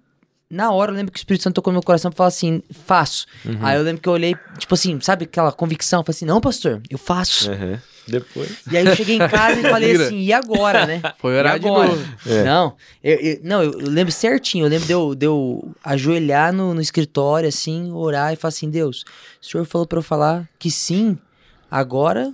na 0.53 0.71
hora, 0.71 0.91
eu 0.91 0.95
lembro 0.95 1.11
que 1.11 1.17
o 1.17 1.19
Espírito 1.19 1.43
Santo 1.43 1.55
tocou 1.55 1.71
no 1.73 1.75
meu 1.79 1.83
coração 1.83 2.11
e 2.11 2.15
falou 2.15 2.27
assim: 2.27 2.61
faço. 2.85 3.25
Uhum. 3.45 3.57
Aí 3.61 3.77
eu 3.77 3.83
lembro 3.83 4.01
que 4.01 4.07
eu 4.07 4.13
olhei, 4.13 4.35
tipo 4.57 4.73
assim, 4.73 4.99
sabe 5.01 5.25
aquela 5.25 5.51
convicção? 5.51 5.99
Eu 6.01 6.03
falei 6.05 6.15
assim: 6.15 6.25
não, 6.25 6.39
pastor, 6.39 6.81
eu 6.89 6.97
faço. 6.97 7.51
Aham. 7.51 7.79
Depois. 8.05 8.51
E 8.69 8.75
aí 8.75 8.85
eu 8.85 8.93
cheguei 8.97 9.15
em 9.15 9.27
casa 9.29 9.61
e 9.61 9.63
falei 9.63 9.95
assim, 9.95 10.19
e 10.19 10.33
agora, 10.33 10.85
né? 10.85 11.01
Foi 11.19 11.37
orar 11.37 11.57
de 11.57 11.65
agora? 11.65 11.87
novo. 11.87 12.05
É. 12.25 12.43
Não, 12.43 12.75
eu, 13.01 13.15
eu- 13.17 13.39
não, 13.43 13.63
eu 13.63 13.71
lembro 13.77 14.11
certinho. 14.11 14.65
Eu 14.65 14.69
lembro 14.69 14.85
de 14.85 14.91
eu, 14.93 15.15
de 15.15 15.25
eu 15.25 15.73
ajoelhar 15.81 16.51
no, 16.51 16.73
no 16.73 16.81
escritório, 16.81 17.47
assim, 17.47 17.93
orar 17.93 18.33
e 18.33 18.35
falar 18.35 18.49
assim: 18.49 18.69
Deus, 18.69 19.05
o 19.41 19.45
senhor 19.45 19.63
falou 19.65 19.87
pra 19.87 19.99
eu 19.99 20.03
falar 20.03 20.49
que 20.59 20.69
sim, 20.69 21.17
agora 21.71 22.33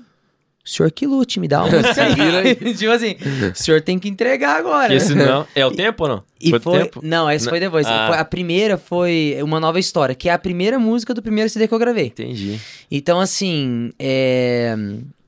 o 0.70 0.76
senhor 0.76 0.92
que 0.92 1.08
lute, 1.08 1.40
me 1.40 1.48
dá 1.48 1.64
uma 1.64 1.70
tipo 2.78 2.92
assim, 2.92 3.16
o 3.52 3.56
senhor 3.56 3.82
tem 3.82 3.98
que 3.98 4.08
entregar 4.08 4.58
agora. 4.58 4.88
Porque 4.88 5.00
senão. 5.00 5.48
É 5.56 5.66
o 5.66 5.72
tempo 5.72 6.04
ou 6.04 6.10
não? 6.10 6.24
E 6.40 6.52
foi, 6.52 6.60
foi, 6.60 6.80
o 6.80 6.84
tempo? 6.84 7.00
não, 7.04 7.30
essa 7.30 7.50
foi 7.50 7.60
depois. 7.60 7.86
Ah. 7.88 8.08
Foi- 8.10 8.18
a 8.18 8.26
primeira 8.26 8.78
foi 8.78 9.38
uma 9.42 9.60
nova 9.60 9.80
história, 9.80 10.14
que 10.14 10.30
é 10.30 10.34
a 10.34 10.38
primeira 10.38 10.78
música 10.78 11.14
do 11.14 11.22
primeiro 11.22 11.50
CD 11.50 11.68
que 11.68 11.74
eu 11.74 11.80
gravei. 11.80 12.06
Entendi. 12.08 12.60
Então, 12.92 13.20
assim, 13.20 13.92
é... 14.00 14.76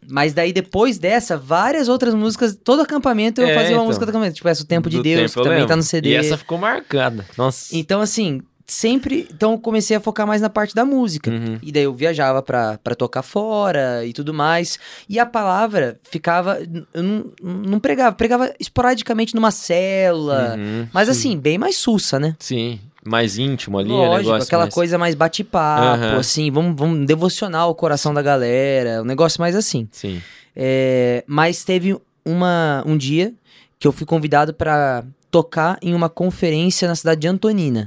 Mas 0.10 0.34
daí, 0.34 0.52
depois 0.52 0.98
dessa, 0.98 1.38
várias 1.38 1.88
outras 1.88 2.14
músicas, 2.14 2.58
todo 2.62 2.82
acampamento 2.82 3.40
eu 3.40 3.48
É, 3.48 3.54
fazia 3.54 3.70
uma 3.70 3.76
então. 3.76 3.86
música 3.86 4.06
do 4.06 4.10
acampamento. 4.10 4.36
Tipo, 4.36 4.50
essa 4.50 4.64
O 4.64 4.66
Tempo 4.66 4.90
de 4.90 4.98
Do 4.98 5.04
Deus, 5.04 5.20
tempo, 5.22 5.32
que 5.34 5.44
também 5.44 5.52
lembro. 5.60 5.68
tá 5.70 5.76
no 5.76 5.84
CD. 5.84 6.10
E 6.10 6.16
essa 6.16 6.38
ficou 6.38 6.58
marcada. 6.58 7.26
Nossa. 7.38 7.76
Então, 7.78 8.02
assim, 8.02 8.42
sempre... 8.72 9.28
Então, 9.34 9.52
eu 9.54 9.58
comecei 9.60 9.96
a 9.96 10.00
focar 10.00 10.26
mais 10.26 10.42
na 10.42 10.50
parte 10.50 10.74
da 10.74 10.84
música. 10.86 11.30
Uhum. 11.30 11.58
E 11.62 11.72
daí 11.72 11.84
eu 11.84 11.94
viajava 11.94 12.42
pra, 12.42 12.78
pra 12.84 12.96
tocar 12.96 13.22
fora 13.22 14.06
e 14.06 14.14
tudo 14.14 14.34
mais. 14.34 14.80
E 15.08 15.20
a 15.20 15.26
palavra 15.26 16.00
ficava... 16.04 16.60
Eu 16.94 17.04
não, 17.04 17.26
não 17.44 17.80
pregava. 17.80 18.16
Pregava 18.16 18.54
esporadicamente 18.60 19.36
numa 19.36 19.52
célula. 19.52 20.56
Uhum. 20.58 20.88
Mas, 20.94 21.10
assim, 21.10 21.38
bem 21.38 21.58
mais 21.58 21.76
sussa, 21.78 22.20
né? 22.20 22.36
Sim. 22.40 22.80
Mais 23.04 23.38
íntimo 23.38 23.80
ali, 23.80 23.90
é 23.90 23.94
Lógico, 23.94 24.18
negócio. 24.18 24.44
aquela 24.48 24.64
mais- 24.66 24.74
coisa 24.76 24.98
mais 24.98 25.16
bate-papo, 25.16 26.04
Aham. 26.04 26.18
assim, 26.20 26.52
vamos, 26.52 26.76
vamos 26.78 27.08
devocionar 27.08 27.68
o 27.68 27.74
coração 27.74 28.14
da 28.14 28.22
galera, 28.22 29.02
um 29.02 29.06
negócio 29.06 29.42
mais 29.42 29.56
assim. 29.56 29.88
Sim. 29.92 30.22
É, 30.56 31.24
mas 31.26 31.64
teve 31.64 31.98
uma, 32.24 32.84
um 32.86 32.96
dia 32.96 33.34
que 33.80 33.88
eu 33.88 33.92
fui 33.92 34.06
convidado 34.06 34.54
pra 34.54 35.04
tocar 35.32 35.80
em 35.82 35.96
uma 35.96 36.10
conferência 36.10 36.88
na 36.88 36.94
cidade 36.94 37.22
de 37.22 37.28
Antonina. 37.28 37.86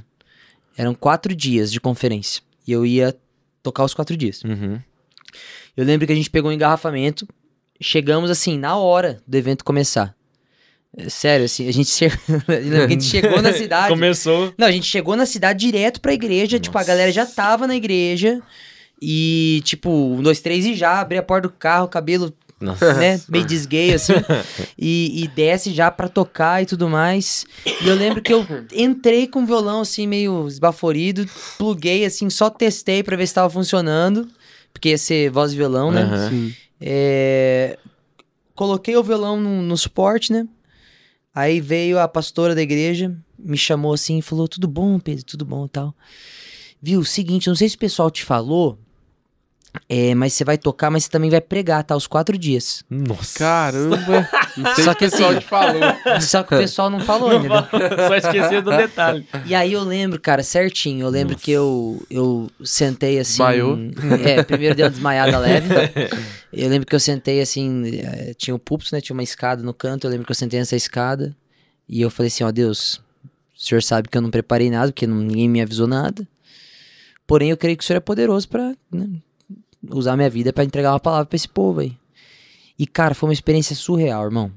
Eram 0.77 0.95
quatro 0.95 1.35
dias 1.35 1.71
de 1.73 1.81
conferência. 1.81 2.43
E 2.67 2.73
eu 2.73 2.85
ia 2.85 3.15
tocar 3.63 3.85
os 3.85 3.95
quatro 3.95 4.17
dias. 4.17 4.43
Uhum. 4.43 4.81
Eu 5.77 5.85
lembro 5.85 6.07
que 6.07 6.13
a 6.13 6.17
gente 6.17 6.31
pegou 6.31 6.51
um 6.51 6.55
engarrafamento, 6.55 7.27
chegamos 7.81 8.31
assim, 8.31 8.59
na 8.59 8.77
hora 8.77 9.21
do 9.27 9.37
evento 9.37 9.65
começar. 9.65 10.15
É, 10.97 11.09
Sério, 11.09 11.45
assim, 11.45 11.69
a 11.69 11.73
gente, 11.73 11.91
che... 11.91 12.05
a 12.07 12.89
gente 12.89 13.05
chegou 13.05 13.43
na 13.43 13.53
cidade. 13.55 13.89
Começou. 13.89 14.55
Não, 14.57 14.67
a 14.67 14.73
gente 14.73 14.87
chegou 14.87 15.17
na 15.17 15.27
cidade 15.27 15.59
direto 15.59 16.01
pra 16.01 16.13
igreja, 16.13 16.59
tipo, 16.59 16.77
a 16.77 16.81
Nossa. 16.81 16.89
galera 16.89 17.13
já 17.13 17.27
tava 17.27 17.67
na 17.67 17.75
igreja. 17.75 18.41
E, 19.03 19.61
tipo, 19.65 19.91
um, 19.91 20.23
dois, 20.23 20.41
três 20.41 20.65
e 20.65 20.75
já, 20.75 21.01
abri 21.01 21.19
a 21.19 21.23
porta 21.23 21.49
do 21.49 21.55
carro, 21.55 21.89
cabelo, 21.89 22.33
Nossa. 22.65 22.95
né, 22.95 23.21
meio 23.29 23.45
desgay, 23.45 23.95
assim. 23.95 24.15
e, 24.79 25.23
e 25.25 25.29
desce 25.29 25.73
já 25.73 25.91
pra 25.91 26.09
tocar 26.09 26.63
e 26.63 26.67
tudo 26.67 26.89
mais. 26.89 27.45
E 27.83 27.89
eu 27.89 27.95
lembro 27.95 28.23
que 28.23 28.33
eu 28.33 28.47
entrei 28.73 29.27
com 29.27 29.43
o 29.43 29.47
violão, 29.47 29.83
assim, 29.83 30.07
meio 30.07 30.47
esbaforido, 30.49 31.27
pluguei, 31.59 32.05
assim, 32.05 32.29
só 32.31 32.51
testei 32.51 33.03
pra 33.03 33.17
ver 33.17 33.27
se 33.27 33.35
tava 33.35 33.51
funcionando. 33.51 34.29
Porque 34.73 34.89
ia 34.89 34.99
ser 34.99 35.31
voz 35.31 35.53
e 35.53 35.57
violão, 35.57 35.93
né? 35.93 36.29
Sim. 36.29 36.53
É, 36.81 37.79
Coloquei 38.55 38.97
o 38.97 39.03
violão 39.03 39.41
no, 39.41 39.63
no 39.63 39.77
suporte, 39.77 40.33
né? 40.33 40.47
Aí 41.35 41.61
veio 41.61 41.99
a 41.99 42.07
pastora 42.07 42.55
da 42.55 42.63
igreja, 42.63 43.17
me 43.37 43.57
chamou 43.57 43.93
assim 43.93 44.19
e 44.19 44.23
falou: 44.23 44.47
Tudo 44.47 44.69
bom, 44.69 44.99
Pedro? 45.01 45.25
Tudo 45.25 45.45
bom 45.45 45.67
e 45.67 45.69
tal. 45.69 45.95
Viu, 46.81 47.03
seguinte, 47.05 47.49
não 47.49 47.57
sei 47.57 47.69
se 47.69 47.77
o 47.77 47.79
pessoal 47.79 48.11
te 48.11 48.25
falou, 48.25 48.79
é, 49.89 50.15
mas 50.15 50.33
você 50.33 50.45
vai 50.45 50.57
tocar, 50.57 50.91
mas 50.91 51.05
você 51.05 51.11
também 51.11 51.31
vai 51.31 51.41
pregar, 51.41 51.83
tá? 51.85 51.97
Os 51.97 52.07
quatro 52.07 52.37
dias. 52.39 52.85
Nossa. 52.89 53.39
Caramba. 53.39 54.29
Não 54.57 54.75
sei 54.75 54.85
Só 54.85 54.91
se 54.91 54.97
o 54.97 54.99
que 54.99 55.11
pessoal 55.11 55.31
assim- 55.31 55.39
te 55.41 55.47
falou. 55.47 55.81
Só 56.21 56.43
que 56.43 56.55
o 56.55 56.59
pessoal 56.59 56.91
não 56.91 57.01
falou 57.01 57.31
ainda. 57.31 57.49
né? 57.63 57.69
Só 58.09 58.15
esqueci 58.17 58.61
do 58.61 58.71
detalhe. 58.71 59.27
E 59.47 59.55
aí 59.55 59.73
eu 59.73 59.83
lembro, 59.83 60.21
cara, 60.21 60.43
certinho. 60.43 61.05
Eu 61.07 61.11
lembro 61.11 61.37
que 61.37 61.51
eu, 61.51 62.01
eu 62.11 62.51
sentei 62.65 63.19
assim. 63.19 63.33
Desmaiou? 63.33 63.79
É, 64.25 64.43
primeiro 64.43 64.75
deu 64.75 64.85
uma 64.87 64.91
desmaiada 64.91 65.39
leve. 65.39 65.69
Eu 66.53 66.69
lembro 66.69 66.87
que 66.87 66.95
eu 66.95 67.01
sentei 67.01 67.41
assim. 67.41 67.83
eh, 67.99 68.33
Tinha 68.37 68.55
um 68.55 68.59
púlpito, 68.59 68.95
né? 68.95 69.01
Tinha 69.01 69.15
uma 69.15 69.23
escada 69.25 69.63
no 69.63 69.75
canto. 69.75 70.07
Eu 70.07 70.11
lembro 70.11 70.25
que 70.25 70.31
eu 70.33 70.37
sentei 70.37 70.59
nessa 70.61 70.77
escada. 70.77 71.35
E 71.89 72.01
eu 72.01 72.11
falei 72.11 72.29
assim: 72.29 72.45
Ó 72.45 72.53
Deus, 72.53 73.03
o 73.57 73.61
senhor 73.61 73.83
sabe 73.83 74.09
que 74.09 74.17
eu 74.17 74.23
não 74.23 74.31
preparei 74.31 74.71
nada, 74.71 74.93
porque 74.93 75.07
não- 75.07 75.17
ninguém 75.17 75.49
me 75.49 75.61
avisou 75.61 75.87
nada. 75.89 76.27
Porém, 77.27 77.51
eu 77.51 77.57
creio 77.57 77.77
que 77.77 77.83
o 77.83 77.87
senhor 77.87 77.97
é 77.97 78.01
poderoso 78.01 78.49
pra 78.49 78.75
né, 78.93 79.07
usar 79.91 80.17
minha 80.17 80.31
vida 80.31 80.53
pra 80.53 80.65
entregar 80.65 80.93
uma 80.93 81.01
palavra 81.01 81.27
pra 81.27 81.37
esse 81.37 81.49
povo 81.49 81.81
aí. 81.81 81.93
E, 82.79 82.87
cara, 82.87 83.15
foi 83.15 83.29
uma 83.29 83.33
experiência 83.33 83.75
surreal, 83.77 84.25
irmão. 84.25 84.51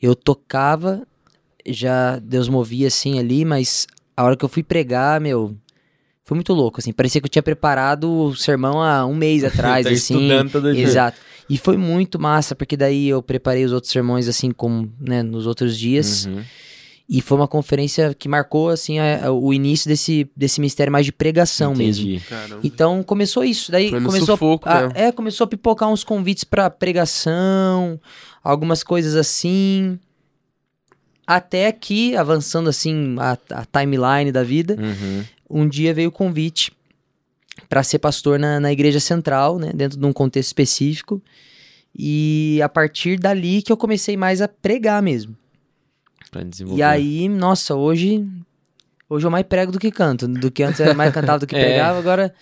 Eu 0.00 0.14
tocava, 0.14 1.06
já 1.66 2.18
Deus 2.18 2.48
movia 2.48 2.88
assim 2.88 3.18
ali, 3.18 3.44
mas 3.44 3.86
a 4.16 4.24
hora 4.24 4.36
que 4.36 4.44
eu 4.44 4.48
fui 4.48 4.62
pregar, 4.62 5.20
meu, 5.20 5.54
foi 6.22 6.34
muito 6.34 6.52
louco, 6.52 6.80
assim. 6.80 6.92
Parecia 6.92 7.20
que 7.20 7.26
eu 7.26 7.30
tinha 7.30 7.42
preparado 7.42 8.10
o 8.10 8.34
sermão 8.36 8.82
há 8.82 9.06
um 9.06 9.14
mês 9.14 9.44
atrás, 9.44 9.84
Tá 9.86 9.92
assim. 9.92 10.14
estudando 10.14 10.50
todo 10.50 10.72
dia. 10.74 10.82
Exato. 10.82 11.18
E 11.48 11.58
foi 11.58 11.76
muito 11.76 12.18
massa, 12.18 12.54
porque 12.54 12.76
daí 12.76 13.08
eu 13.08 13.22
preparei 13.22 13.64
os 13.64 13.72
outros 13.72 13.92
sermões, 13.92 14.26
assim, 14.28 14.50
como, 14.50 14.90
né, 14.98 15.22
nos 15.22 15.46
outros 15.46 15.78
dias. 15.78 16.26
Uhum. 16.26 16.42
E 17.06 17.20
foi 17.20 17.36
uma 17.36 17.46
conferência 17.46 18.14
que 18.14 18.26
marcou, 18.28 18.70
assim, 18.70 18.98
a- 18.98 19.26
a- 19.26 19.30
o 19.32 19.52
início 19.52 19.88
desse, 19.88 20.26
desse 20.34 20.58
mistério 20.60 20.90
mais 20.90 21.04
de 21.04 21.12
pregação 21.12 21.74
mesmo. 21.74 22.06
Entendi. 22.08 22.24
Caramba. 22.26 22.60
Então 22.64 23.02
começou 23.02 23.44
isso. 23.44 23.70
Daí 23.70 23.90
começou 23.90 24.26
sufoco 24.26 24.66
a, 24.68 24.80
mesmo. 24.82 24.92
é, 24.98 25.12
começou 25.12 25.44
a 25.44 25.48
pipocar 25.48 25.90
uns 25.90 26.02
convites 26.02 26.44
pra 26.44 26.70
pregação, 26.70 28.00
algumas 28.42 28.82
coisas 28.82 29.14
assim. 29.16 29.98
Até 31.26 31.72
que, 31.72 32.16
avançando 32.16 32.68
assim 32.68 33.16
a, 33.18 33.38
a 33.50 33.64
timeline 33.66 34.30
da 34.32 34.42
vida, 34.42 34.76
Uhum. 34.78 35.24
um 35.62 35.68
dia 35.68 35.92
veio 35.94 36.08
o 36.08 36.12
convite 36.12 36.72
pra 37.68 37.82
ser 37.82 37.98
pastor 37.98 38.38
na, 38.38 38.58
na 38.60 38.72
igreja 38.72 39.00
central, 39.00 39.58
né, 39.58 39.72
dentro 39.74 39.98
de 39.98 40.04
um 40.06 40.12
contexto 40.12 40.48
específico. 40.48 41.22
E 41.96 42.60
a 42.62 42.68
partir 42.68 43.18
dali 43.18 43.62
que 43.62 43.70
eu 43.70 43.76
comecei 43.76 44.16
mais 44.16 44.40
a 44.42 44.48
pregar 44.48 45.02
mesmo. 45.02 45.36
Pra 46.34 46.42
desenvolver. 46.42 46.80
E 46.80 46.82
aí, 46.82 47.28
nossa, 47.28 47.76
hoje 47.76 48.26
hoje 49.08 49.24
eu 49.24 49.30
mais 49.30 49.46
prego 49.46 49.70
do 49.70 49.78
que 49.78 49.92
canto, 49.92 50.26
do 50.26 50.50
que 50.50 50.64
antes 50.64 50.80
era 50.80 50.92
mais 50.92 51.14
cantava 51.14 51.38
do 51.38 51.46
que 51.46 51.54
É. 51.54 51.60
pregava, 51.64 51.96
agora 51.96 52.34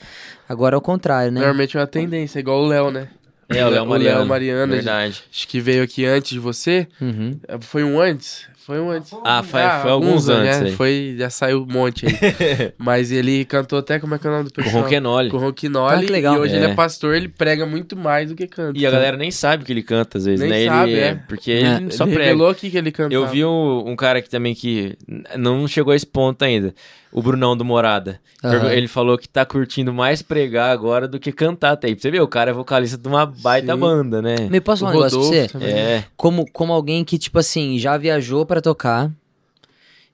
agora 0.49 0.75
é 0.75 0.79
o 0.79 0.81
contrário, 0.81 1.31
né? 1.31 1.41
Normalmente 1.41 1.77
é 1.77 1.81
uma 1.81 1.87
tendência, 1.87 2.39
igual 2.39 2.63
o 2.63 2.67
Léo, 2.67 2.91
né? 2.91 3.09
É, 3.51 3.67
o 3.67 3.69
Léo 3.69 3.85
Mariano. 3.87 4.25
Mariano, 4.25 4.73
Verdade. 4.73 5.23
Acho 5.31 5.47
que 5.47 5.61
veio 5.61 5.83
aqui 5.83 6.07
antes 6.07 6.31
de 6.31 6.39
você. 6.39 6.89
Uhum. 6.99 7.39
Foi 7.61 7.85
um 7.85 8.01
antes? 8.01 8.47
Foi 8.65 8.81
um 8.81 8.91
antes. 8.91 9.13
Ah, 9.25 9.43
foi- 9.43 9.61
foi 9.83 9.91
alguns 9.91 10.29
antes 10.29 10.61
né? 10.61 10.67
aí. 10.69 10.73
Foi, 10.73 11.17
já 11.19 11.29
saiu 11.31 11.63
um 11.63 11.73
monte 11.73 12.07
aí. 12.07 12.13
Mas 12.79 13.11
ele 13.11 13.45
cantou 13.45 13.79
até, 13.79 13.99
como 13.99 14.15
é 14.15 14.19
que 14.19 14.27
é 14.27 14.31
o 14.31 14.33
nome 14.33 14.45
do 14.45 14.55
Com 14.55 14.63
pessoal? 14.63 14.83
Ronquenoli. 14.85 15.31
Com 15.31 15.39
Ronquinoli. 15.39 15.95
Ah, 15.97 16.01
que 16.01 16.13
legal. 16.13 16.37
E 16.37 16.39
hoje 16.39 16.55
É. 16.55 16.57
ele 16.59 16.67
é 16.67 16.75
pastor, 16.75 17.15
ele 17.15 17.29
prega 17.29 17.67
muito 17.67 17.97
mais 17.97 18.29
do 18.29 18.35
que 18.37 18.47
canta. 18.47 18.79
E 18.79 18.87
a 18.87 18.91
galera 18.91 19.17
nem 19.17 19.31
sabe 19.31 19.65
que 19.65 19.73
ele 19.73 19.83
canta, 19.83 20.19
às 20.19 20.25
vezes, 20.27 20.41
Nem 20.49 20.67
né? 20.67 20.73
sabe, 20.73 20.91
ele, 20.93 21.01
é. 21.01 21.15
Porque 21.29 21.51
É. 21.51 21.55
ele 21.61 21.85
Ele 21.85 21.91
só 21.93 22.05
prega. 22.05 22.23
revelou 22.23 22.49
aqui 22.49 22.71
que 22.71 22.79
ele 22.79 22.93
cantava. 22.93 23.15
Eu 23.15 23.27
vi 23.27 23.45
um, 23.45 23.85
um 23.89 23.97
cara 23.97 24.23
que 24.23 24.31
também 24.31 24.55
que 24.55 24.97
não 25.37 25.67
chegou 25.67 25.93
a 25.93 25.97
esse 25.97 26.07
ponto 26.07 26.43
ainda. 26.45 26.73
O 27.13 27.23
Brunão 27.23 27.55
do 27.57 27.65
Morada. 27.65 28.21
Aham. 28.43 28.73
Ele 28.73 28.89
falou 28.89 29.19
que 29.19 29.29
tá 29.29 29.45
curtindo 29.45 29.93
mais 29.93 30.23
pregar 30.23 30.71
agora 30.73 31.07
do 31.07 31.21
que 31.21 31.31
cantar 31.31 31.73
até 31.73 31.89
aí. 31.89 31.95
Pra 31.95 32.01
você 32.03 32.11
ver, 32.11 32.23
o 32.23 32.27
cara 32.29 32.51
é 32.51 32.55
vocalista 32.55 32.97
de 32.97 33.07
uma 33.07 33.27
baita 33.27 33.75
Sim. 33.75 33.79
banda, 33.81 34.23
né? 34.23 34.49
Me 34.51 34.61
posso 34.61 34.83
O 34.85 34.87
falar 34.89 34.99
um 34.99 35.05
negócio 35.05 35.19
pra 35.19 35.29
você? 35.29 35.49
também. 35.49 35.75
É. 35.75 36.05
Como, 36.17 36.51
como 36.51 36.73
alguém 36.73 37.05
que, 37.05 37.19
tipo 37.19 37.39
assim, 37.39 37.79
já 37.79 37.99
viajou 37.99 38.47
pra 38.47 38.63
tocar 38.63 39.13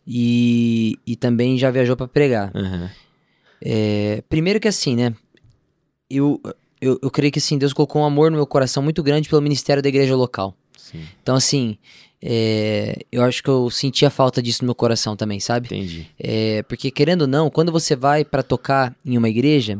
e, 0.06 0.98
e 1.06 1.16
também 1.16 1.56
já 1.58 1.70
viajou 1.70 1.96
pra 1.96 2.08
pregar. 2.08 2.50
Aham. 2.54 2.90
É, 3.60 4.22
primeiro 4.28 4.60
que 4.60 4.68
assim, 4.68 4.94
né? 4.96 5.14
Eu, 6.08 6.40
eu, 6.80 6.98
eu 7.02 7.10
creio 7.10 7.32
que 7.32 7.38
assim, 7.38 7.58
Deus 7.58 7.72
colocou 7.72 8.02
um 8.02 8.04
amor 8.04 8.30
no 8.30 8.36
meu 8.36 8.46
coração 8.46 8.82
muito 8.82 9.02
grande 9.02 9.28
pelo 9.28 9.42
ministério 9.42 9.82
da 9.82 9.88
igreja 9.88 10.14
local. 10.16 10.54
Sim, 10.76 11.06
Então, 11.22 11.36
assim, 11.36 11.76
é, 12.22 12.98
eu 13.12 13.22
acho 13.22 13.42
que 13.42 13.48
eu 13.48 13.70
sentia 13.70 14.10
falta 14.10 14.42
disso 14.42 14.62
no 14.62 14.66
meu 14.68 14.74
coração 14.74 15.16
também, 15.16 15.38
sabe? 15.40 15.66
entendi. 15.66 16.06
É, 16.18 16.62
porque 16.64 16.90
querendo 16.90 17.22
ou 17.22 17.28
não, 17.28 17.48
quando 17.50 17.70
você 17.72 17.94
vai 17.94 18.24
pra 18.24 18.42
tocar 18.42 18.94
em 19.04 19.16
uma 19.16 19.28
igreja, 19.28 19.78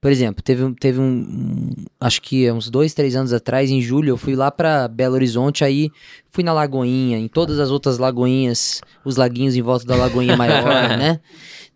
Por 0.00 0.12
exemplo, 0.12 0.42
teve, 0.44 0.62
um- 0.62 0.74
teve 0.74 1.00
um, 1.00 1.04
um- 1.06 1.70
Acho 1.98 2.20
que 2.20 2.50
uns 2.52 2.68
dois, 2.68 2.92
três 2.92 3.16
anos 3.16 3.32
atrás, 3.32 3.70
em 3.70 3.80
julho, 3.80 4.10
eu 4.10 4.16
fui 4.18 4.36
lá 4.36 4.50
pra 4.50 4.86
Belo 4.86 5.14
Horizonte, 5.14 5.64
aí 5.64 5.90
fui 6.30 6.44
na 6.44 6.52
Lagoinha, 6.52 7.16
em 7.16 7.26
todas 7.26 7.58
as 7.58 7.70
outras 7.70 7.96
lagoinhas, 7.96 8.82
os 9.02 9.16
laguinhos 9.16 9.56
em 9.56 9.62
volta 9.62 9.86
da 9.86 9.96
Lagoinha 9.96 10.36
Maior, 10.36 10.62
né? 10.98 11.20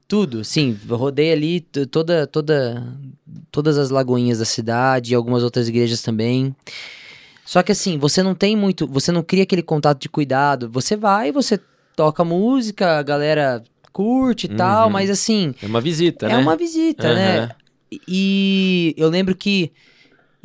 Tudo, 0.06 0.44
sim, 0.44 0.76
rodei 0.90 1.32
ali 1.32 1.60
toda, 1.90 2.26
toda, 2.26 2.94
todas 3.50 3.78
as 3.78 3.88
lagoinhas 3.88 4.40
da 4.40 4.44
cidade 4.44 5.12
e 5.12 5.14
algumas 5.14 5.42
outras 5.42 5.66
igrejas 5.66 6.02
também. 6.02 6.54
Só 7.48 7.62
que 7.62 7.72
assim, 7.72 7.96
você 7.96 8.22
não 8.22 8.34
tem 8.34 8.54
muito, 8.54 8.86
você 8.86 9.10
não 9.10 9.22
cria 9.22 9.44
aquele 9.44 9.62
contato 9.62 9.98
de 10.02 10.08
cuidado. 10.10 10.68
Você 10.70 10.94
vai, 10.94 11.32
você 11.32 11.58
toca 11.96 12.22
música, 12.22 12.98
a 12.98 13.02
galera 13.02 13.64
curte 13.90 14.44
e 14.44 14.50
tal, 14.50 14.84
Uhum. 14.88 14.92
mas 14.92 15.08
assim, 15.08 15.54
É 15.62 15.66
uma 15.66 15.80
visita, 15.80 16.26
é 16.26 16.28
né? 16.28 16.36
uma 16.36 16.54
visita, 16.54 17.14
né? 17.14 17.38
Aham. 17.38 17.50
E 18.06 18.94
eu 18.98 19.08
lembro 19.08 19.34
que 19.34 19.72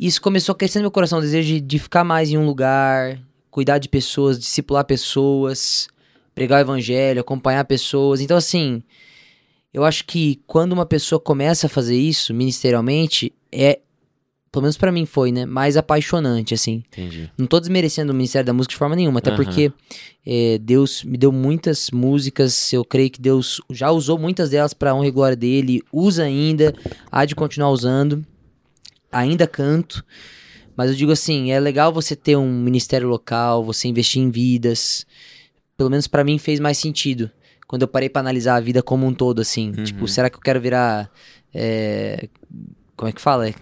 isso 0.00 0.18
começou 0.22 0.54
a 0.54 0.56
crescer 0.56 0.78
no 0.78 0.84
meu 0.84 0.90
coração, 0.90 1.18
o 1.18 1.20
desejo 1.20 1.46
de, 1.46 1.60
de 1.60 1.78
ficar 1.78 2.04
mais 2.04 2.30
em 2.30 2.38
um 2.38 2.46
lugar, 2.46 3.20
cuidar 3.50 3.76
de 3.76 3.86
pessoas, 3.90 4.38
discipular 4.38 4.86
pessoas, 4.86 5.88
pregar 6.34 6.60
o 6.60 6.62
evangelho, 6.62 7.20
acompanhar 7.20 7.66
pessoas. 7.66 8.22
Então, 8.22 8.38
assim, 8.38 8.82
eu 9.74 9.84
acho 9.84 10.06
que 10.06 10.40
quando 10.46 10.72
uma 10.72 10.86
pessoa 10.86 11.20
começa 11.20 11.66
a 11.66 11.70
fazer 11.70 11.98
isso 11.98 12.32
ministerialmente, 12.32 13.30
é, 13.52 13.78
pelo 14.54 14.62
menos 14.62 14.76
pra 14.76 14.92
mim 14.92 15.04
foi, 15.04 15.32
né, 15.32 15.44
mais 15.44 15.76
apaixonante, 15.76 16.54
assim. 16.54 16.84
Entendi. 16.92 17.28
Não 17.36 17.44
tô 17.44 17.58
desmerecendo 17.58 18.12
o 18.12 18.14
Ministério 18.14 18.46
da 18.46 18.52
Música 18.52 18.70
de 18.70 18.76
forma 18.78 18.94
nenhuma, 18.94 19.18
até 19.18 19.30
Aham. 19.30 19.36
porque 19.36 19.72
é, 20.24 20.58
Deus 20.58 21.02
me 21.02 21.18
deu 21.18 21.32
muitas 21.32 21.90
músicas, 21.90 22.72
eu 22.72 22.84
creio 22.84 23.10
que 23.10 23.20
Deus 23.20 23.60
já 23.68 23.90
usou 23.90 24.16
muitas 24.16 24.50
delas 24.50 24.72
pra 24.72 24.94
honra 24.94 25.08
e 25.08 25.10
glória 25.10 25.36
dele, 25.36 25.82
usa 25.92 26.22
ainda, 26.22 26.72
há 27.10 27.24
de 27.24 27.34
continuar 27.34 27.70
usando, 27.70 28.24
ainda 29.10 29.44
canto, 29.48 30.04
mas 30.76 30.88
eu 30.90 30.96
digo 30.96 31.10
assim, 31.10 31.50
é 31.50 31.58
legal 31.58 31.92
você 31.92 32.14
ter 32.14 32.36
um 32.36 32.52
ministério 32.52 33.08
local, 33.08 33.64
você 33.64 33.88
investir 33.88 34.22
em 34.22 34.30
vidas, 34.30 35.04
pelo 35.76 35.90
menos 35.90 36.06
pra 36.06 36.22
mim 36.22 36.38
fez 36.38 36.60
mais 36.60 36.78
sentido, 36.78 37.28
quando 37.66 37.82
eu 37.82 37.88
parei 37.88 38.08
pra 38.08 38.20
analisar 38.20 38.54
a 38.54 38.60
vida 38.60 38.84
como 38.84 39.04
um 39.04 39.12
todo, 39.12 39.40
assim, 39.40 39.72
Uhum. 39.76 39.82
tipo, 39.82 40.06
será 40.06 40.30
que 40.30 40.36
eu 40.36 40.40
quero 40.40 40.60
virar, 40.60 41.10
é, 41.52 42.28
como 42.96 43.08
é 43.08 43.12
que 43.12 43.20
fala? 43.20 43.52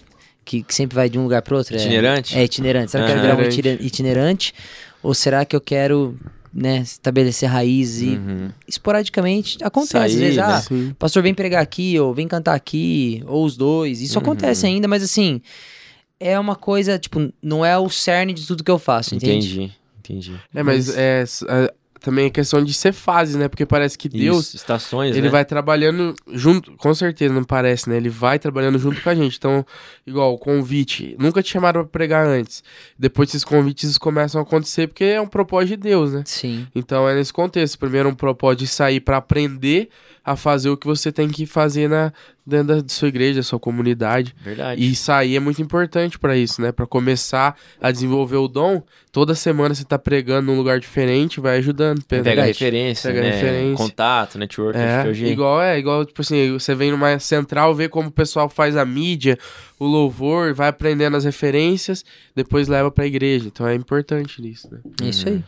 Que, 0.45 0.63
que 0.63 0.75
sempre 0.75 0.95
vai 0.97 1.09
de 1.09 1.19
um 1.19 1.23
lugar 1.23 1.41
pro 1.43 1.57
outro? 1.57 1.75
É- 1.77 1.79
Itinerante? 1.79 2.37
é 2.37 2.43
itinerante. 2.45 2.91
Será 2.91 3.05
que 3.07 3.11
eu 3.13 3.15
quero 3.17 3.27
virar 3.37 3.39
um 3.41 3.49
itira- 3.49 3.79
itinerante? 3.81 4.55
Ou 5.03 5.15
será 5.15 5.45
que 5.45 5.55
eu 5.55 5.61
quero, 5.61 6.17
né, 6.53 6.79
estabelecer 6.81 7.49
raiz 7.49 8.01
e 8.01 8.09
Uhum. 8.17 8.51
esporadicamente 8.67 9.59
acontece 9.63 9.97
às 9.97 10.13
Sair, 10.13 10.21
vezes, 10.21 10.37
né? 10.37 10.43
ah, 10.43 10.61
Sim. 10.61 10.89
o 10.91 10.95
pastor 10.97 11.23
vem 11.23 11.33
pregar 11.35 11.63
aqui, 11.63 11.99
ou 11.99 12.13
vem 12.13 12.27
cantar 12.29 12.55
aqui, 12.55 13.23
ou 13.27 13.45
os 13.45 13.57
dois. 13.57 14.01
Isso 14.01 14.19
Uhum. 14.19 14.23
acontece 14.23 14.67
ainda, 14.67 14.87
mas 14.89 15.03
assim, 15.03 15.41
é 16.21 16.39
uma 16.39 16.57
coisa, 16.57 16.99
tipo, 16.99 17.33
não 17.43 17.65
é 17.65 17.77
o 17.79 17.89
cerne 17.89 18.33
de 18.33 18.47
tudo 18.47 18.63
que 18.65 18.71
eu 18.71 18.79
faço, 18.79 19.15
entende? 19.15 19.47
Entendi, 19.55 19.73
entendi. 20.01 20.41
É, 20.55 20.63
mas 20.63 20.89
é, 20.97 21.21
s- 21.23 21.45
é, 21.49 21.73
também 22.03 22.27
é 22.27 22.31
questão 22.31 22.63
de 22.63 22.75
ser 22.75 22.93
fase, 22.93 23.39
né? 23.39 23.49
Porque 23.49 23.65
parece 23.65 23.97
que 23.97 24.09
Deus, 24.09 24.49
Isso, 24.49 24.57
estações, 24.57 25.17
ele 25.17 25.27
né? 25.27 25.29
vai 25.29 25.45
trabalhando 25.45 26.15
junto, 26.33 26.73
com 26.73 26.93
certeza, 26.95 27.33
não 27.33 27.45
parece, 27.45 27.89
né? 27.89 27.97
Ele 27.97 28.09
vai 28.09 28.39
trabalhando 28.39 28.79
junto 28.79 29.01
com 29.01 29.09
a 29.09 29.15
gente. 29.15 29.37
Então, 29.37 29.65
igual 30.07 30.35
o 30.35 30.39
convite, 30.39 31.17
nunca 31.19 31.43
te 31.43 31.51
chamaram 31.51 31.83
pra 31.83 31.91
pregar 31.91 32.27
antes. 32.27 32.63
Depois 32.99 33.29
esses 33.29 33.45
convites 33.45 33.97
começam 33.99 34.41
a 34.41 34.43
acontecer 34.43 34.89
porque 34.89 35.05
é 35.05 35.21
um 35.21 35.27
propósito 35.27 35.71
de 35.71 35.77
Deus, 35.77 36.13
né? 36.13 36.23
Sim. 36.27 36.67
Então 36.75 37.09
é 37.09 37.15
nesse 37.15 37.33
contexto. 37.33 37.79
Primeiro 37.79 38.09
um 38.09 38.15
propósito 38.15 38.61
de 38.61 38.67
sair 38.67 39.01
pra 39.01 39.19
aprender 39.19 39.89
a 40.25 40.37
fazer 40.37 40.71
o 40.71 40.77
que 40.77 40.87
você 40.87 41.11
tem 41.11 41.29
que 41.29 41.47
fazer 41.47 41.89
na 41.89 42.13
dentro 42.47 42.83
da 42.83 42.89
sua 42.89 43.09
igreja, 43.09 43.41
da 43.41 43.43
sua 43.43 43.59
comunidade. 43.59 44.35
Verdade. 44.43 44.83
E 44.83 44.95
sair 44.95 45.37
é 45.37 45.41
muito 45.41 45.63
importante 45.63 46.19
pra 46.19 46.37
isso, 46.37 46.61
né? 46.61 46.73
Pra 46.73 46.87
começar 46.87 47.57
a 47.81 47.91
desenvolver 47.91 48.37
o 48.37 48.49
dom. 48.49 48.83
Toda 49.13 49.35
semana 49.35 49.75
você 49.75 49.85
tá 49.85 49.99
pregando 49.99 50.51
num 50.51 50.57
lugar 50.57 50.81
diferente, 50.81 51.39
vai 51.41 51.59
ajudando. 51.59 52.03
Pega 52.05 52.23
Verdade. 52.23 52.49
referência, 52.49 53.11
Pega 53.11 53.23
né? 53.23 53.31
referência. 53.31 53.77
Contato, 53.77 54.39
network, 54.39 54.79
É, 54.79 55.05
hoje... 55.07 55.27
igual 55.27 55.63
é, 55.63 55.79
igual, 55.79 56.05
tipo 56.05 56.21
assim, 56.21 56.53
você 56.53 56.75
vem 56.75 56.91
numa 56.91 57.19
central, 57.19 57.75
vê 57.75 57.89
como 57.89 58.09
o 58.09 58.13
pessoal 58.13 58.49
faz 58.49 58.77
a 58.77 58.85
mídia, 58.85 59.39
o 59.79 59.87
louvor, 59.87 60.55
vai 60.55 60.69
aprendendo 60.69 61.17
as 61.17 61.25
referências, 61.25 62.05
depois 62.35 62.69
leva 62.69 62.91
pra 62.91 63.07
igreja. 63.07 63.47
Então 63.47 63.67
é 63.69 63.75
importante 63.75 64.41
isso, 64.51 64.69
né? 64.73 64.81
É 65.03 65.09
isso 65.09 65.29
aí. 65.29 65.45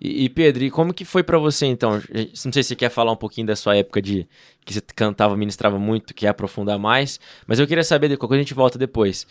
E, 0.00 0.24
e, 0.24 0.28
Pedro, 0.30 0.64
e 0.64 0.70
como 0.70 0.94
que 0.94 1.04
foi 1.04 1.22
pra 1.22 1.38
você 1.38 1.66
então? 1.66 2.00
Não 2.44 2.52
sei 2.52 2.62
se 2.62 2.68
você 2.70 2.76
quer 2.76 2.88
falar 2.90 3.12
um 3.12 3.16
pouquinho 3.16 3.46
da 3.46 3.54
sua 3.54 3.76
época 3.76 4.00
de 4.00 4.26
que 4.64 4.72
você 4.74 4.80
cantava, 4.96 5.36
ministrava 5.36 5.78
muito, 5.78 6.14
quer 6.14 6.28
aprofundar 6.28 6.78
mais, 6.78 7.20
mas 7.46 7.58
eu 7.58 7.66
queria 7.66 7.84
saber, 7.84 8.08
qualquer 8.16 8.28
coisa 8.28 8.40
a 8.40 8.44
gente 8.44 8.54
volta 8.54 8.78
depois. 8.78 9.26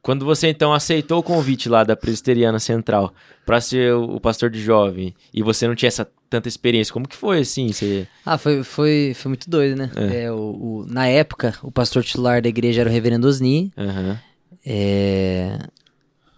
Quando 0.00 0.24
você 0.24 0.48
então 0.48 0.72
aceitou 0.72 1.18
o 1.18 1.22
convite 1.22 1.68
lá 1.68 1.82
da 1.82 1.96
Presbiteriana 1.96 2.58
Central 2.60 3.12
pra 3.44 3.60
ser 3.60 3.94
o 3.94 4.20
pastor 4.20 4.48
de 4.48 4.60
jovem 4.60 5.12
e 5.34 5.42
você 5.42 5.66
não 5.66 5.74
tinha 5.74 5.88
essa 5.88 6.08
tanta 6.30 6.46
experiência, 6.48 6.92
como 6.92 7.08
que 7.08 7.16
foi 7.16 7.40
assim? 7.40 7.72
Você... 7.72 8.06
Ah, 8.24 8.38
foi, 8.38 8.62
foi, 8.62 9.12
foi 9.16 9.28
muito 9.28 9.50
doido, 9.50 9.76
né? 9.76 9.90
É. 9.96 10.22
É, 10.24 10.32
o, 10.32 10.36
o- 10.36 10.86
na 10.88 11.08
época, 11.08 11.54
o 11.62 11.70
pastor 11.72 12.04
titular 12.04 12.40
da 12.40 12.48
igreja 12.48 12.80
era 12.82 12.88
o 12.90 12.92
reverendo 12.92 13.26
Osni. 13.26 13.72
Aham. 13.76 14.18
É, 14.64 15.58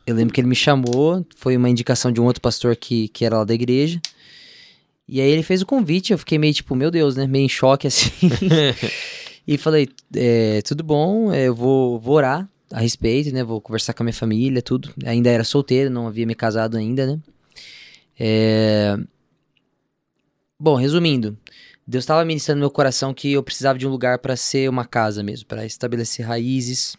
Eu 0.07 0.15
lembro 0.15 0.33
que 0.33 0.41
ele 0.41 0.49
me 0.49 0.55
chamou, 0.55 1.25
foi 1.37 1.57
uma 1.57 1.69
indicação 1.69 2.11
de 2.11 2.21
um 2.21 2.25
outro 2.25 2.41
pastor 2.41 2.75
que, 2.77 3.09
que 3.09 3.25
era 3.25 3.39
lá 3.39 3.45
da 3.45 3.55
igreja. 3.55 4.01
E 5.07 5.21
aí 5.21 5.31
ele 5.31 5.43
fez 5.43 5.63
o 5.63 5.67
convite, 5.67 6.13
eu 6.13 6.19
fiquei 6.19 6.39
meio 6.39 6.55
tipo, 6.55 6.75
meu 6.75 6.91
Deus, 6.91 7.17
né? 7.17 7.27
Meio 7.27 7.45
em 7.45 7.49
choque 7.49 7.87
assim. 7.87 8.11
e 9.47 9.59
falei, 9.59 9.89
é, 10.15 10.63
tudo 10.63 10.83
bom, 10.85 11.33
é, 11.33 11.49
eu 11.49 11.55
vou, 11.55 11.99
vou 11.99 12.17
orar 12.17 12.49
a 12.73 12.81
respeito, 12.81 13.33
né? 13.33 13.43
Vou 13.43 13.61
conversar 13.61 13.93
com 13.93 14.03
a 14.03 14.05
minha 14.05 14.15
família, 14.15 14.63
tudo. 14.63 14.91
Ainda 15.05 15.31
era 15.31 15.45
solteiro, 15.45 15.91
não 15.91 16.07
havia 16.07 16.27
me 16.27 16.35
casado 16.35 16.77
ainda, 16.77 17.07
né? 17.07 17.19
É, 18.19 18.97
Bom, 20.63 20.75
resumindo, 20.75 21.39
Deus 21.87 22.03
estava 22.03 22.23
ministrando 22.23 22.59
no 22.59 22.65
meu 22.65 22.71
coração 22.71 23.15
que 23.15 23.33
eu 23.33 23.43
precisava 23.43 23.79
de 23.79 23.87
um 23.87 23.91
lugar 23.91 24.19
para 24.19 24.37
ser 24.37 24.69
uma 24.69 24.85
casa 24.85 25.23
mesmo, 25.23 25.47
para 25.47 25.65
estabelecer 25.65 26.27
raízes. 26.27 26.99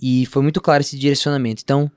E 0.00 0.26
foi 0.26 0.42
muito 0.42 0.60
claro 0.60 0.80
esse 0.80 0.96
direcionamento. 0.98 1.62
Então, 1.64 1.90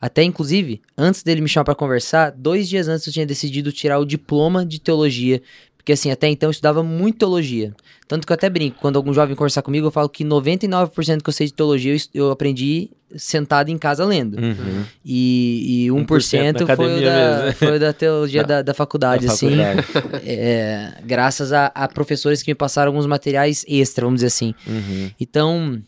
até 0.00 0.22
inclusive, 0.22 0.80
antes 0.96 1.22
dele 1.22 1.40
me 1.40 1.48
chamar 1.48 1.64
para 1.64 1.74
conversar, 1.74 2.30
dois 2.32 2.68
dias 2.68 2.88
antes 2.88 3.06
eu 3.06 3.12
tinha 3.12 3.26
decidido 3.26 3.70
tirar 3.70 3.98
o 3.98 4.04
diploma 4.04 4.66
de 4.66 4.80
teologia. 4.80 5.40
Porque 5.76 5.92
assim, 5.92 6.10
até 6.12 6.28
então 6.28 6.48
eu 6.48 6.52
estudava 6.52 6.82
muito 6.82 7.18
teologia. 7.18 7.74
Tanto 8.06 8.24
que 8.24 8.32
eu 8.32 8.34
até 8.34 8.48
brinco, 8.48 8.78
quando 8.80 8.96
algum 8.96 9.12
jovem 9.12 9.34
conversar 9.34 9.62
comigo, 9.62 9.88
eu 9.88 9.90
falo 9.90 10.08
que 10.08 10.24
99% 10.24 11.22
que 11.22 11.28
eu 11.28 11.32
sei 11.32 11.46
de 11.48 11.52
teologia 11.54 11.92
eu, 11.92 11.98
eu 12.14 12.30
aprendi 12.30 12.88
sentado 13.16 13.68
em 13.68 13.76
casa 13.76 14.04
lendo. 14.04 14.38
Uhum. 14.38 14.84
E, 15.04 15.86
e 15.86 15.88
1%, 15.90 16.06
1% 16.06 16.66
na 16.66 16.76
foi, 16.76 16.98
o 16.98 17.04
da, 17.04 17.52
foi 17.54 17.78
da 17.78 17.92
teologia 17.92 18.42
da, 18.46 18.62
da 18.62 18.74
faculdade, 18.74 19.26
Da 19.26 19.32
assim. 19.32 19.56
faculdade. 19.56 20.24
É, 20.24 20.94
graças 21.04 21.52
a, 21.52 21.66
a 21.66 21.88
professores 21.88 22.42
que 22.42 22.50
me 22.50 22.54
passaram 22.54 22.90
alguns 22.90 23.06
materiais 23.06 23.64
extra, 23.68 24.04
vamos 24.04 24.18
dizer 24.18 24.28
assim. 24.28 24.54
Uhum. 24.66 25.10
Então, 25.20 25.82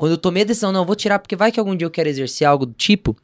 quando 0.00 0.12
eu 0.12 0.16
tomei 0.16 0.44
a 0.44 0.46
decisão, 0.46 0.72
não, 0.72 0.80
eu 0.80 0.86
vou 0.86 0.96
tirar, 0.96 1.18
porque 1.18 1.36
vai 1.36 1.52
que 1.52 1.60
algum 1.60 1.76
dia 1.76 1.84
eu 1.84 1.90
quero 1.90 2.08
exercer 2.08 2.46
algo 2.46 2.64
do 2.64 2.72
tipo, 2.72 3.14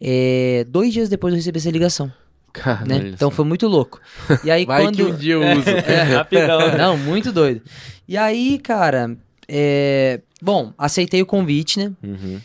é, 0.00 0.64
dois 0.68 0.92
dias 0.92 1.08
depois 1.08 1.34
eu 1.34 1.36
recebi 1.36 1.58
essa 1.58 1.68
ligação, 1.68 2.12
Cara, 2.52 2.86
né? 2.86 3.08
Então 3.12 3.28
foi 3.28 3.44
muito 3.44 3.66
louco. 3.66 4.00
E 4.44 4.48
aí 4.48 4.62
vai 4.64 4.84
quando... 4.84 4.94
que 4.94 5.02
um 5.02 5.16
dia 5.16 5.34
eu 5.34 5.40
uso. 5.40 5.66
É, 5.84 6.02
rapidão. 6.14 6.60
né? 6.60 6.78
Não, 6.78 6.96
muito 6.96 7.32
doido. 7.32 7.62
E 8.06 8.16
aí, 8.16 8.60
cara, 8.60 9.16
é, 9.48 10.20
bom, 10.40 10.72
aceitei 10.78 11.20
o 11.20 11.26
convite, 11.26 11.80
né? 11.80 11.90
Uhum. 12.00 12.40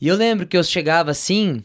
E 0.00 0.08
eu 0.08 0.16
lembro 0.16 0.46
que 0.46 0.56
eu 0.56 0.64
chegava 0.64 1.10
assim, 1.10 1.62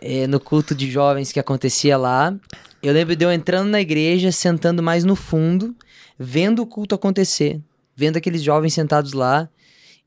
eh, 0.00 0.26
no 0.26 0.40
culto 0.40 0.74
de 0.74 0.90
jovens 0.90 1.30
que 1.30 1.38
acontecia 1.38 1.98
lá. 1.98 2.34
Eu 2.82 2.94
lembro 2.94 3.14
de 3.14 3.26
eu 3.26 3.30
entrando 3.30 3.68
na 3.68 3.82
igreja, 3.82 4.32
sentando 4.32 4.82
mais 4.82 5.04
no 5.04 5.14
fundo, 5.14 5.76
vendo 6.18 6.62
o 6.62 6.66
culto 6.66 6.94
acontecer, 6.94 7.60
vendo 7.94 8.16
aqueles 8.16 8.42
jovens 8.42 8.72
sentados 8.72 9.12
lá. 9.12 9.50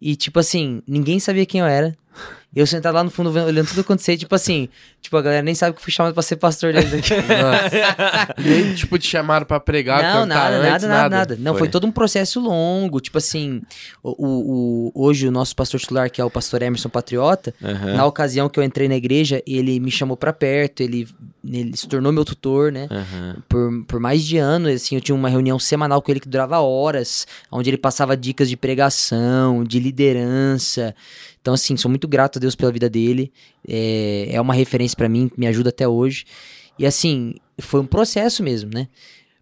E, 0.02 0.16
tipo 0.16 0.40
assim, 0.40 0.82
ninguém 0.88 1.20
sabia 1.20 1.46
quem 1.46 1.62
eu 1.62 1.68
era. 1.68 1.96
Eu 2.54 2.68
sentado 2.68 2.96
lá 2.96 3.04
no 3.04 3.10
fundo, 3.10 3.30
olhando 3.32 3.68
tudo 3.70 3.80
acontecer, 3.80 4.18
tipo 4.18 4.36
assim, 4.36 4.68
tipo, 5.02 5.16
a 5.16 5.22
galera 5.22 5.42
nem 5.42 5.56
sabe 5.56 5.72
que 5.74 5.80
eu 5.80 5.84
fui 5.84 5.94
chamado 5.94 6.14
pra 6.14 6.22
ser 6.22 6.36
pastor 6.36 6.74
deles 6.74 6.94
aqui. 6.94 7.14
Nem, 8.44 8.74
tipo, 8.76 8.98
te 9.00 9.08
chamaram 9.08 9.46
pra 9.46 9.58
pregar, 9.60 10.04
Não, 10.04 10.26
nada, 10.26 10.56
antes, 10.58 10.68
nada, 10.68 10.88
nada, 10.88 11.10
nada. 11.18 11.38
Não, 11.40 11.54
Foi. 11.54 11.60
foi. 11.60 11.70
todo 11.70 11.88
um 11.88 11.92
processo 11.92 12.42
longo. 12.42 13.00
Tipo 13.00 13.18
assim, 13.20 13.62
o, 14.04 14.92
o- 14.92 14.92
hoje 14.94 15.28
o 15.28 15.32
nosso 15.32 15.56
pastor 15.56 15.80
titular, 15.80 16.10
que 16.12 16.20
é 16.20 16.26
o 16.26 16.30
pastor 16.30 16.62
Emerson 16.62 16.90
Patriota, 16.90 17.54
Aham. 17.64 17.96
na 17.96 18.06
ocasião 18.06 18.50
que 18.50 18.60
eu 18.60 18.64
entrei 18.64 18.88
na 18.90 18.96
igreja, 18.96 19.42
ele 19.48 19.80
me 19.80 19.90
chamou 19.90 20.18
pra 20.18 20.34
perto, 20.34 20.82
ele, 20.82 21.08
ele 21.46 21.76
se 21.78 21.88
tornou 21.88 22.12
meu 22.12 22.26
tutor, 22.26 22.70
né? 22.72 22.88
Aham. 22.92 23.36
Por, 23.48 23.86
por 23.86 24.00
mais 24.02 24.26
de 24.26 24.38
ano, 24.38 24.68
assim, 24.68 24.96
eu 24.96 25.02
tinha 25.02 25.16
uma 25.16 25.30
reunião 25.30 25.58
semanal 25.58 26.02
com 26.02 26.12
ele 26.12 26.20
que 26.20 26.28
durava 26.28 26.60
horas, 26.60 27.26
onde 27.50 27.70
ele 27.70 27.78
passava 27.78 28.18
dicas 28.18 28.50
de 28.50 28.58
pregação, 28.58 29.64
de 29.64 29.80
liderança. 29.80 30.94
Então, 31.42 31.54
assim, 31.54 31.76
sou 31.76 31.90
muito 31.90 32.08
grato 32.08 32.38
a 32.38 32.40
Deus 32.40 32.56
pela 32.56 32.72
vida 32.72 32.90
dele. 32.90 33.32
É, 33.68 34.30
é 34.32 34.40
uma 34.42 34.54
referência 34.54 34.96
pra 34.96 35.10
mim, 35.10 35.30
me 35.36 35.48
ajuda 35.48 35.70
até 35.70 35.88
hoje. 35.88 36.24
E 36.78 36.86
assim, 36.86 37.36
foi 37.60 37.80
um 37.82 37.86
processo 37.86 38.44
mesmo, 38.44 38.72
né? 38.74 38.88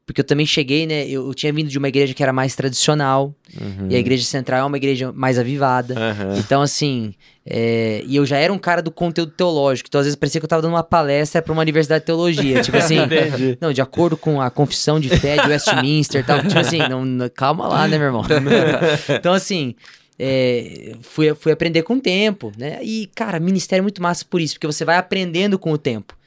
Porque 0.06 0.22
eu 0.22 0.26
também 0.26 0.44
cheguei, 0.46 0.88
né? 0.88 1.08
Eu, 1.08 1.28
eu 1.28 1.34
tinha 1.36 1.54
vindo 1.54 1.70
de 1.70 1.78
uma 1.78 1.88
igreja 1.88 2.16
que 2.16 2.24
era 2.24 2.34
mais 2.34 2.56
tradicional. 2.56 3.32
Uhum. 3.62 3.90
E 3.92 3.96
a 3.96 4.00
igreja 4.00 4.24
central 4.24 4.62
é 4.62 4.64
uma 4.66 4.78
igreja 4.78 5.12
mais 5.12 5.38
avivada. 5.38 5.94
Aham. 5.96 6.36
Então, 6.40 6.64
assim, 6.64 7.14
é, 7.46 8.02
e 8.08 8.16
eu 8.16 8.26
já 8.26 8.38
era 8.38 8.52
um 8.52 8.58
cara 8.58 8.82
do 8.82 8.90
conteúdo 8.90 9.32
teológico, 9.34 9.88
então 9.88 10.00
às 10.00 10.08
vezes 10.08 10.16
parecia 10.16 10.42
que 10.42 10.46
eu 10.46 10.50
tava 10.50 10.64
dando 10.64 10.74
uma 10.74 10.84
palestra 10.84 11.44
pra 11.44 11.54
uma 11.54 11.62
universidade 11.62 12.02
de 12.02 12.06
teologia. 12.08 12.60
Tipo 12.64 12.78
assim, 12.78 12.96
não, 13.62 13.72
de 13.72 13.82
acordo 13.82 14.18
com 14.18 14.42
a 14.42 14.50
confissão 14.50 15.00
de 15.00 15.10
fé 15.10 15.38
de 15.44 15.48
Westminster 15.48 16.22
e 16.22 16.24
tal. 16.24 16.42
Tipo 16.42 16.58
assim, 16.60 16.80
não- 16.90 17.30
calma 17.30 17.68
lá, 17.68 17.88
né, 17.88 17.98
meu 18.00 18.08
irmão? 18.08 18.24
então, 19.16 19.32
assim, 19.34 19.76
é, 20.20 20.92
fui, 21.02 21.34
fui 21.34 21.52
aprender 21.52 21.84
com 21.84 21.96
o 21.96 22.02
tempo, 22.02 22.52
né? 22.58 22.80
E, 22.84 23.10
cara, 23.16 23.40
ministério 23.40 23.82
é 23.82 23.84
muito 23.84 24.02
massa 24.02 24.26
por 24.30 24.42
isso, 24.42 24.56
porque 24.56 24.68
você 24.68 24.84
vai 24.84 24.98
aprendendo 24.98 25.58
com 25.58 25.72
o 25.72 25.78
tempo. 25.78 26.18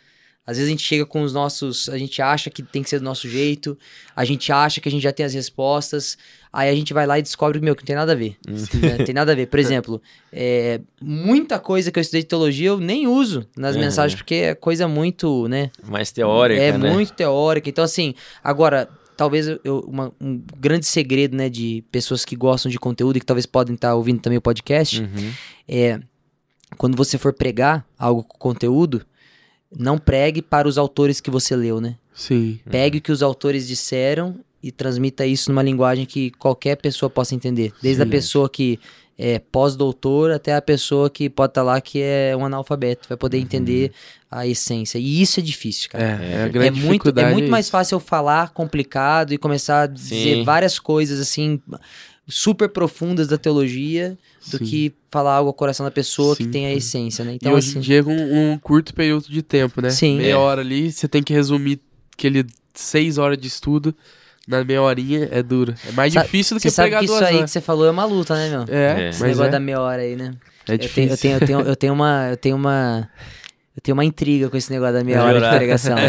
Às 0.45 0.57
vezes 0.57 0.69
a 0.69 0.73
gente 0.73 0.83
chega 0.83 1.07
com 1.07 1.23
os 1.23 1.33
nossos. 1.33 1.89
A 1.89 1.97
gente 1.97 2.21
acha 2.21 2.51
que 2.51 2.65
tem 2.65 2.83
que 2.83 2.91
ser 2.91 2.99
do 2.99 3.05
nosso 3.05 3.29
jeito, 3.29 3.79
a 4.17 4.25
gente 4.25 4.51
acha 4.51 4.81
que 4.81 4.89
a 4.89 4.93
gente 4.93 5.03
já 5.03 5.13
tem 5.13 5.25
as 5.25 5.33
respostas, 5.35 6.19
aí 6.53 6.69
a 6.69 6.75
gente 6.75 6.93
vai 6.93 7.07
lá 7.07 7.17
e 7.17 7.23
descobre, 7.23 7.61
meu, 7.61 7.77
que 7.77 7.83
não 7.83 7.87
tem 7.87 7.95
nada 7.95 8.11
a 8.11 8.15
ver. 8.17 8.37
né? 8.49 8.97
Não 8.99 9.05
tem 9.05 9.15
nada 9.15 9.31
a 9.31 9.35
ver. 9.37 9.47
Por 9.47 9.61
exemplo, 9.61 10.03
é, 10.33 10.81
muita 11.01 11.61
coisa 11.61 11.93
que 11.93 11.99
eu 12.01 12.01
estudei 12.01 12.23
de 12.23 12.27
teologia 12.29 12.71
eu 12.71 12.79
nem 12.81 13.07
uso 13.07 13.47
nas 13.57 13.77
Uhum. 13.77 13.83
mensagens, 13.83 14.17
porque 14.19 14.35
é 14.35 14.55
coisa 14.57 14.89
muito, 14.89 15.47
né? 15.47 15.71
Mais 15.85 16.11
teórica, 16.11 16.61
é 16.61 16.77
né? 16.77 16.91
muito 16.91 17.13
teórica. 17.13 17.69
Então, 17.69 17.85
assim, 17.85 18.13
agora, 18.43 18.89
talvez 19.17 19.47
eu- 19.49 19.81
uma- 19.87 20.13
um 20.21 20.43
grande 20.59 20.87
segredo, 20.87 21.37
né, 21.37 21.49
de 21.49 21.85
pessoas 21.93 22.25
que 22.25 22.35
gostam 22.37 22.71
de 22.71 22.79
conteúdo 22.79 23.17
e 23.17 23.21
que 23.21 23.27
talvez 23.27 23.47
podem 23.47 23.75
estar 23.75 23.95
ouvindo 23.95 24.21
também 24.21 24.39
o 24.39 24.43
podcast, 24.43 25.01
Uhum. 25.01 25.33
é 25.69 26.01
quando 26.79 26.97
você 26.97 27.19
for 27.19 27.33
pregar 27.33 27.87
algo 27.99 28.23
com 28.25 28.39
conteúdo, 28.39 29.05
não 29.77 29.99
pregue 29.99 30.41
para 30.43 30.67
os 30.69 30.79
autores 30.79 31.21
que 31.21 31.31
você 31.31 31.55
leu, 31.57 31.81
né? 31.81 31.97
Sim. 32.15 32.59
Pegue 32.71 32.99
o 32.99 33.01
que 33.01 33.13
os 33.13 33.23
autores 33.23 33.67
disseram 33.67 34.41
e 34.63 34.71
transmita 34.71 35.27
isso 35.27 35.51
numa 35.51 35.63
linguagem 35.63 36.05
que 36.07 36.31
qualquer 36.33 36.77
pessoa 36.77 37.09
possa 37.11 37.35
entender. 37.35 37.73
Desde 37.83 38.03
a 38.03 38.05
Sim. 38.05 38.11
pessoa 38.11 38.49
que 38.51 38.79
é 39.19 39.39
pós-doutor 39.39 40.31
até 40.31 40.55
a 40.55 40.63
pessoa 40.63 41.09
que 41.11 41.29
pode 41.29 41.51
estar 41.51 41.63
lá 41.63 41.81
que 41.81 42.01
é 42.01 42.35
um 42.37 42.45
analfabeto, 42.45 43.09
vai 43.09 43.17
poder 43.17 43.39
entender 43.39 43.93
a 44.33 44.47
essência. 44.47 44.99
E 44.99 45.21
isso 45.21 45.39
é 45.39 45.43
difícil, 45.43 45.91
cara. 45.91 46.05
É, 46.05 46.33
é 46.33 46.43
a 46.43 46.47
É 46.47 46.49
grande 46.49 46.81
muito, 46.81 47.09
é 47.19 47.31
muito 47.31 47.51
mais 47.51 47.69
fácil 47.69 47.97
eu 47.97 48.01
falar 48.01 48.51
complicado 48.51 49.33
e 49.33 49.39
começar 49.39 49.83
a 49.83 49.87
dizer 49.87 50.37
Sim. 50.39 50.45
várias 50.45 50.79
coisas 50.79 51.21
assim 51.21 51.61
super 52.29 52.69
profundas 52.69 53.29
da 53.29 53.37
teologia 53.37 54.17
do 54.51 54.59
Sim. 54.59 54.65
que 54.65 54.93
falar 55.11 55.35
algo 55.35 55.49
ao 55.49 55.55
coração 55.55 55.85
da 55.85 55.91
pessoa 55.91 56.35
que 56.37 56.45
Sim. 56.45 56.51
tem 56.51 56.67
a 56.67 56.73
essência, 56.73 57.25
né? 57.25 57.33
E 57.33 57.37
Então 57.37 57.53
hoje 57.53 57.71
assim, 57.71 57.79
em 57.79 57.83
dia, 57.83 58.03
com 58.03 58.15
um 58.15 58.57
curto 58.59 58.95
período 58.95 59.29
de 59.29 59.43
tempo, 59.43 59.81
né? 59.83 59.91
Sim. 59.91 60.19
Meia 60.19 60.33
É. 60.33 60.37
hora 60.37 60.61
ali, 60.61 60.91
você 60.91 61.07
tem 61.09 61.23
que 61.23 61.33
resumir 61.33 61.81
aquele 62.17 62.47
seis 62.75 63.19
horas 63.19 63.37
de 63.37 63.49
estudo 63.49 63.95
na 64.49 64.65
meia 64.65 64.81
horinha, 64.83 65.29
é 65.31 65.43
duro. 65.43 65.75
É 65.87 65.93
mais 65.93 66.13
Sa- 66.13 66.23
difícil 66.23 66.57
do 66.57 66.61
você 66.61 66.69
que 66.69 66.75
sabe 66.75 66.87
pregar 66.87 67.01
que 67.01 67.05
isso 67.07 67.15
duas 67.15 67.29
aí 67.29 67.43
que 67.45 67.51
você 67.51 67.61
falou 67.61 67.87
é 67.87 67.91
uma 67.91 68.05
luta, 68.05 68.35
né, 68.35 68.49
meu? 68.49 68.65
É, 68.75 69.07
É. 69.07 69.09
Esse 69.11 69.21
mas 69.21 69.31
negócio 69.31 69.49
é, 69.49 69.51
da 69.51 69.61
meia 69.61 69.81
hora 69.81 70.03
aí, 70.03 70.17
né? 70.17 70.35
é 70.69 70.75
Eu 70.75 70.79
tenho, 70.79 70.81
difícil. 70.89 71.11
eu 71.11 71.17
tenho, 71.19 71.35
eu 71.35 71.47
tenho, 71.47 71.61
eu 71.61 71.77
tenho 71.77 71.93
uma, 71.93 72.29
eu 72.31 72.37
tenho 72.37 72.57
uma, 72.57 73.09
eu 73.75 73.81
tenho 73.83 73.97
uma 73.97 74.05
intriga 74.05 74.51
com 74.51 74.57
esse 74.57 74.71
negócio 74.71 74.95
da 74.95 75.05
meia 75.05 75.25
hora 75.25 75.41
de 75.41 75.57
pregação. 75.57 75.97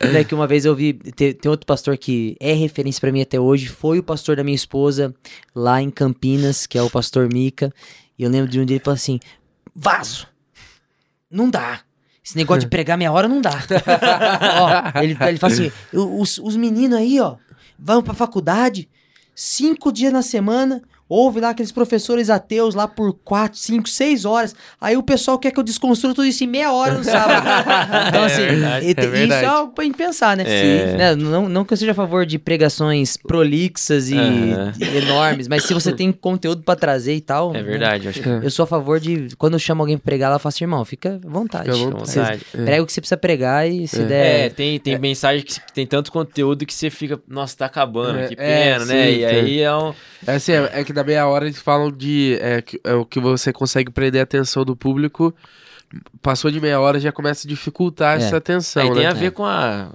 É. 0.00 0.20
é 0.20 0.24
que 0.24 0.34
uma 0.34 0.46
vez 0.46 0.64
eu 0.64 0.74
vi, 0.74 0.94
tem, 0.94 1.34
tem 1.34 1.50
outro 1.50 1.66
pastor 1.66 1.96
que 1.98 2.36
é 2.40 2.52
referência 2.52 3.00
pra 3.00 3.12
mim 3.12 3.20
até 3.20 3.38
hoje, 3.38 3.66
foi 3.66 3.98
o 3.98 4.02
pastor 4.02 4.36
da 4.36 4.44
minha 4.44 4.54
esposa 4.54 5.14
lá 5.54 5.82
em 5.82 5.90
Campinas, 5.90 6.66
que 6.66 6.78
é 6.78 6.82
o 6.82 6.88
pastor 6.88 7.28
Mica. 7.30 7.72
E 8.18 8.22
eu 8.22 8.30
lembro 8.30 8.50
de 8.50 8.58
um 8.58 8.64
dia 8.64 8.76
ele 8.76 8.84
falou 8.84 8.94
assim: 8.94 9.20
Vaso, 9.74 10.26
não 11.30 11.50
dá. 11.50 11.80
Esse 12.24 12.36
negócio 12.36 12.60
de 12.60 12.68
pregar 12.68 12.96
meia 12.96 13.12
hora 13.12 13.28
não 13.28 13.40
dá. 13.40 13.52
ó, 14.94 15.02
ele, 15.02 15.16
ele 15.20 15.38
fala 15.38 15.52
assim: 15.52 15.70
os, 15.92 16.38
os 16.38 16.56
meninos 16.56 16.98
aí, 16.98 17.20
ó, 17.20 17.36
vão 17.78 18.02
pra 18.02 18.14
faculdade, 18.14 18.88
cinco 19.34 19.92
dias 19.92 20.12
na 20.12 20.22
semana, 20.22 20.82
ouve 21.08 21.40
lá 21.40 21.50
aqueles 21.50 21.72
professores 21.72 22.28
ateus 22.30 22.74
lá 22.74 22.86
por 22.86 23.12
quatro, 23.24 23.58
cinco, 23.58 23.88
seis 23.88 24.24
horas. 24.24 24.54
Aí 24.80 24.96
o 24.96 25.02
pessoal 25.02 25.38
quer 25.38 25.50
que 25.50 25.58
eu 25.58 25.62
desconstrua 25.64 26.14
tudo 26.14 26.26
isso 26.26 26.44
em 26.44 26.46
meia 26.46 26.72
hora 26.72 26.94
no 26.94 27.04
sábado. 27.04 27.46
então, 28.08 28.24
assim, 28.24 28.42
verdade, 28.42 28.86
e 28.86 28.94
te- 28.94 29.00
é 29.00 29.04
isso 29.04 29.10
verdade. 29.12 29.44
é 29.44 29.48
algo 29.48 29.72
pra 29.72 29.84
gente 29.84 29.96
pensar, 29.96 30.36
né? 30.36 30.44
É. 30.46 30.96
Né, 30.96 31.14
Não, 31.14 31.48
não 31.48 31.64
que 31.64 31.72
eu 31.72 31.76
seja 31.76 31.92
a 31.92 31.94
favor 31.94 32.26
de 32.26 32.38
pregações 32.38 33.16
prolixas 33.16 34.10
e 34.10 34.16
Aham. 34.18 34.72
enormes, 34.96 35.48
mas 35.48 35.64
se 35.64 35.72
você 35.74 35.92
tem 35.92 36.12
conteúdo 36.12 36.62
pra 36.62 36.76
trazer 36.76 37.14
e 37.14 37.20
tal. 37.20 37.50
É 37.50 37.54
né, 37.54 37.62
verdade, 37.62 38.04
eu 38.04 38.10
acho 38.10 38.20
que 38.22 38.28
É. 38.28 38.40
eu 38.42 38.50
sou 38.50 38.64
a 38.64 38.66
favor 38.66 39.00
de, 39.00 39.28
quando 39.36 39.54
eu 39.54 39.58
chamo 39.58 39.82
alguém 39.82 39.96
pra 39.96 40.04
pregar, 40.04 40.30
ela 40.30 40.38
fala 40.38 40.50
assim, 40.50 40.64
irmão, 40.64 40.84
fica 40.84 41.20
à 41.24 41.28
vontade. 41.28 41.64
Fica 41.70 41.76
à 41.76 41.90
vontade. 41.90 42.14
vontade. 42.18 42.46
É. 42.54 42.64
Prega 42.64 42.82
o 42.82 42.86
que 42.86 42.92
você 42.92 43.00
precisa 43.00 43.16
pregar 43.16 43.68
e 43.68 43.86
se 43.88 44.00
É. 44.02 44.04
der... 44.04 44.40
É, 44.46 44.48
tem, 44.50 44.78
tem 44.78 44.98
mensagem 44.98 45.44
que 45.44 45.54
tem 45.72 45.86
tanto 45.86 46.10
conteúdo 46.12 46.66
que 46.66 46.74
você 46.74 46.90
fica, 46.90 47.18
nossa, 47.28 47.56
tá 47.56 47.66
acabando, 47.66 48.18
É, 48.18 48.28
que 48.28 48.34
é, 48.34 48.36
pena, 48.74 48.84
né? 48.84 49.06
sim, 49.06 49.18
E 49.18 49.24
aí 49.24 49.60
é 49.60 49.74
um. 49.74 49.94
É 50.26 50.34
assim, 50.34 50.52
é, 50.52 50.70
é 50.74 50.84
que 50.84 50.92
na 50.98 51.04
meia 51.04 51.26
hora 51.26 51.46
eles 51.46 51.58
falam 51.58 51.90
de. 51.90 52.36
É, 52.40 52.60
que- 52.60 52.80
é 52.84 52.94
o 52.94 53.04
que 53.04 53.20
você 53.20 53.52
consegue 53.52 53.90
prender 53.90 54.20
a 54.20 54.24
atenção 54.24 54.64
do 54.64 54.74
público. 54.76 55.34
Passou 56.20 56.50
de 56.50 56.60
meia 56.60 56.78
hora 56.80 57.00
já 57.00 57.10
começa 57.12 57.46
a 57.46 57.48
dificultar 57.48 58.20
É. 58.20 58.22
essa 58.24 58.36
atenção. 58.36 58.82
Aí 58.82 58.88
tem 58.92 59.02
né? 59.04 59.06
a 59.08 59.14
ver 59.14 59.30
com 59.32 59.44
a. 59.44 59.90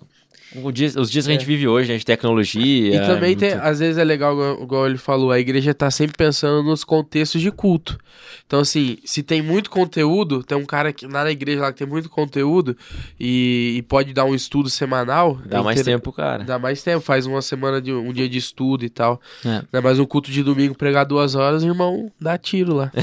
com 0.61 0.67
o 0.67 0.71
dia- 0.71 0.91
os 0.97 1.09
dias 1.09 1.25
que 1.25 1.31
a 1.31 1.35
gente 1.35 1.45
vive 1.45 1.67
hoje, 1.67 1.91
né? 1.91 1.97
De 1.97 2.05
tecnologia. 2.05 2.95
E 2.95 2.99
também 3.07 3.35
tem, 3.35 3.51
muito- 3.51 3.63
às 3.63 3.79
vezes 3.79 3.97
é 3.97 4.03
legal, 4.03 4.33
igual, 4.61 4.85
ele 4.85 4.97
falou, 4.97 5.31
a 5.31 5.39
igreja 5.39 5.73
tá 5.73 5.89
sempre 5.91 6.15
pensando 6.17 6.63
nos 6.63 6.83
contextos 6.83 7.41
de 7.41 7.51
culto. 7.51 7.97
Então, 8.45 8.59
assim, 8.59 8.97
se 9.03 9.23
tem 9.23 9.41
muito 9.41 9.69
conteúdo, 9.69 10.43
tem 10.43 10.57
um 10.57 10.65
cara 10.65 10.93
que, 10.93 11.05
lá 11.07 11.23
na 11.23 11.31
igreja 11.31 11.61
lá 11.61 11.71
que 11.71 11.79
tem 11.79 11.87
muito 11.87 12.09
conteúdo 12.09 12.77
e, 13.19 13.75
e 13.77 13.81
pode 13.83 14.13
dar 14.13 14.25
um 14.25 14.35
estudo 14.35 14.69
semanal. 14.69 15.39
Dá 15.45 15.59
é 15.59 15.61
mais 15.63 15.79
inter- 15.79 15.93
tempo, 15.95 16.11
cara. 16.11 16.43
Dá 16.43 16.59
mais 16.59 16.83
tempo, 16.83 17.01
faz 17.01 17.25
uma 17.25 17.41
semana 17.41 17.81
de 17.81 17.91
um 17.91 18.11
dia 18.13 18.29
de 18.29 18.37
estudo 18.37 18.85
e 18.85 18.89
tal. 18.89 19.19
É. 19.45 19.61
Né, 19.71 19.81
Mas 19.81 19.97
um 19.99 20.05
culto 20.05 20.29
de 20.31 20.43
domingo 20.43 20.75
pregar 20.75 21.05
duas 21.05 21.35
horas, 21.35 21.63
irmão, 21.63 22.11
dá 22.19 22.37
tiro 22.37 22.73
lá. 22.75 22.91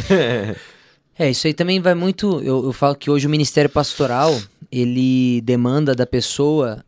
É, 1.18 1.28
isso 1.28 1.46
aí 1.46 1.52
também 1.52 1.80
vai 1.80 1.94
muito. 1.94 2.40
Eu, 2.42 2.64
eu 2.64 2.72
falo 2.72 2.94
que 2.94 3.10
hoje 3.10 3.26
o 3.26 3.30
ministério 3.30 3.68
pastoral 3.68 4.40
ele 4.72 5.42
demanda 5.42 5.94
da 5.94 6.06
pessoa 6.06 6.82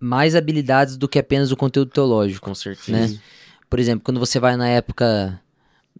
mais 0.00 0.34
habilidades 0.34 0.96
do 0.96 1.08
que 1.08 1.18
apenas 1.18 1.50
o 1.52 1.56
conteúdo 1.56 1.90
teológico. 1.90 2.44
Com 2.44 2.54
certeza. 2.54 3.14
Né? 3.14 3.18
Por 3.68 3.78
exemplo, 3.78 4.02
quando 4.04 4.20
você 4.20 4.38
vai 4.40 4.56
na 4.56 4.68
época 4.68 5.40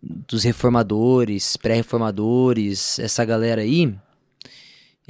dos 0.02 0.44
reformadores, 0.44 1.56
pré-reformadores, 1.56 2.98
essa 2.98 3.24
galera 3.24 3.62
aí, 3.62 3.94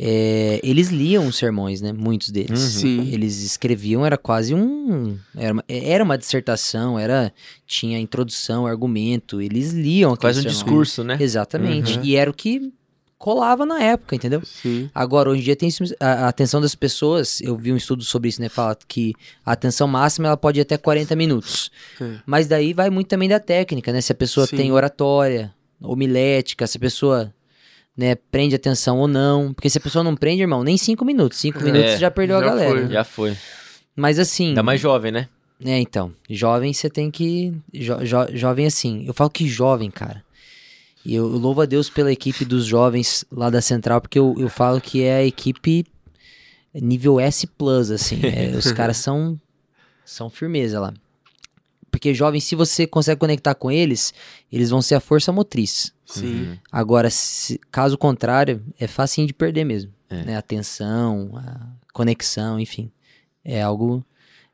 é, 0.01 0.61
eles 0.63 0.91
liam 0.91 1.27
os 1.27 1.37
sermões, 1.37 1.81
né? 1.81 1.93
Muitos 1.93 2.31
deles. 2.31 2.61
Sim. 2.61 3.11
Eles 3.13 3.43
escreviam, 3.43 4.07
era 4.07 4.17
quase 4.17 4.55
um. 4.55 5.19
Era 5.37 5.53
uma, 5.53 5.65
era 5.69 6.05
uma 6.05 6.17
dissertação, 6.17 6.97
era 6.97 7.33
tinha 7.67 7.99
introdução, 7.99 8.65
argumento. 8.65 9.41
Eles 9.41 9.73
liam 9.73 10.13
aquele 10.13 10.33
Quase 10.33 10.39
um 10.39 10.43
sermão. 10.43 10.63
discurso, 10.65 11.03
né? 11.03 11.17
Exatamente. 11.19 11.99
Uhum. 11.99 12.05
E 12.05 12.15
era 12.15 12.31
o 12.31 12.35
que 12.35 12.73
colava 13.19 13.67
na 13.67 13.83
época, 13.83 14.15
entendeu? 14.15 14.41
Sim. 14.45 14.89
Agora, 14.95 15.29
hoje 15.31 15.41
em 15.41 15.45
dia, 15.45 15.57
tem 15.57 15.69
isso- 15.69 15.83
a, 15.99 16.27
a 16.27 16.29
atenção 16.29 16.61
das 16.61 16.75
pessoas, 16.75 17.41
eu 17.41 17.57
vi 17.57 17.73
um 17.73 17.77
estudo 17.77 18.05
sobre 18.05 18.29
isso, 18.29 18.41
né? 18.41 18.49
Fala 18.49 18.77
que 18.87 19.13
a 19.45 19.53
atenção 19.53 19.89
máxima 19.89 20.29
ela 20.29 20.37
pode 20.37 20.61
ir 20.61 20.63
até 20.63 20.77
40 20.79 21.17
minutos. 21.17 21.71
É. 22.01 22.19
Mas 22.25 22.47
daí 22.47 22.73
vai 22.73 22.91
muito 22.91 23.09
também 23.09 23.29
da 23.29 23.41
técnica, 23.41 23.93
né? 23.93 24.01
Se 24.01 24.13
a 24.13 24.15
pessoa 24.15 24.47
Sim. 24.47 24.57
tem 24.57 24.73
oratória, 24.73 25.53
homilética, 25.81 26.67
se 26.67 26.77
a 26.77 26.81
pessoa 26.81 27.35
né, 27.97 28.15
prende 28.31 28.55
atenção 28.55 28.99
ou 28.99 29.09
não. 29.09 29.53
Porque 29.53 29.69
se 29.69 29.79
a 29.79 29.81
pessoa 29.81 30.05
não 30.05 30.15
prende, 30.15 30.43
irmão, 30.43 30.63
nem 30.63 30.77
5 30.77 31.05
minutos. 31.05 31.39
5 31.39 31.59
minutos 31.61 31.83
É, 31.91 31.93
você 31.95 31.99
já 31.99 32.11
perdeu 32.13 32.37
a 32.37 32.41
já 32.41 32.47
galera. 32.47 32.71
foi. 32.71 32.83
né? 32.85 32.93
Já 32.93 33.05
foi. 33.05 33.37
Mas 33.97 34.19
assim. 34.21 34.49
Ainda 34.51 34.63
mais 34.63 34.81
jovem, 34.81 35.11
né? 35.11 35.29
É, 35.65 35.77
então. 35.81 36.13
Jovem 36.31 36.73
você 36.73 36.89
tem 36.89 37.11
que. 37.11 37.53
jo- 37.75 37.99
jo- 38.05 38.29
jovem 38.37 38.65
assim. 38.67 39.05
Eu 39.09 39.13
falo 39.13 39.29
que 39.29 39.49
jovem, 39.49 39.91
cara. 39.91 40.23
E 41.09 41.15
eu, 41.15 41.25
eu 41.33 41.39
louvo 41.39 41.63
a 41.63 41.65
Deus 41.65 41.89
pela 41.89 42.13
equipe 42.13 42.45
dos 42.45 42.67
jovens 42.67 43.25
lá 43.33 43.49
da 43.49 43.63
Central, 43.63 43.99
porque 43.99 44.19
eu, 44.19 44.35
eu 44.39 44.51
falo 44.51 44.79
que 44.79 45.03
é 45.03 45.17
a 45.17 45.25
equipe 45.25 45.87
nível 46.75 47.19
S, 47.19 47.49
assim. 47.95 48.21
É, 48.27 48.51
os 48.55 48.71
caras 48.73 48.99
são, 48.99 49.41
são 50.05 50.29
firmeza 50.29 50.79
lá. 50.79 50.93
Porque 51.91 52.13
jovens, 52.13 52.45
se 52.45 52.55
você 52.55 52.87
consegue 52.87 53.19
conectar 53.19 53.55
com 53.55 53.71
eles, 53.71 54.13
eles 54.53 54.69
vão 54.69 54.83
ser 54.83 54.97
a 54.97 55.01
força 55.01 55.33
motriz. 55.33 55.95
Sim. 56.05 56.59
Agora, 56.71 57.09
se- 57.09 57.59
caso 57.71 57.97
contrário, 57.97 58.63
é 58.79 58.87
facinho 58.87 59.27
de 59.27 59.33
perder 59.33 59.65
mesmo. 59.65 59.91
É. 60.11 60.25
Né? 60.25 60.37
A 60.37 60.41
atenção, 60.41 61.31
a 61.37 61.69
conexão, 61.95 62.61
enfim. 62.61 62.93
É 63.43 63.63
algo, 63.63 64.05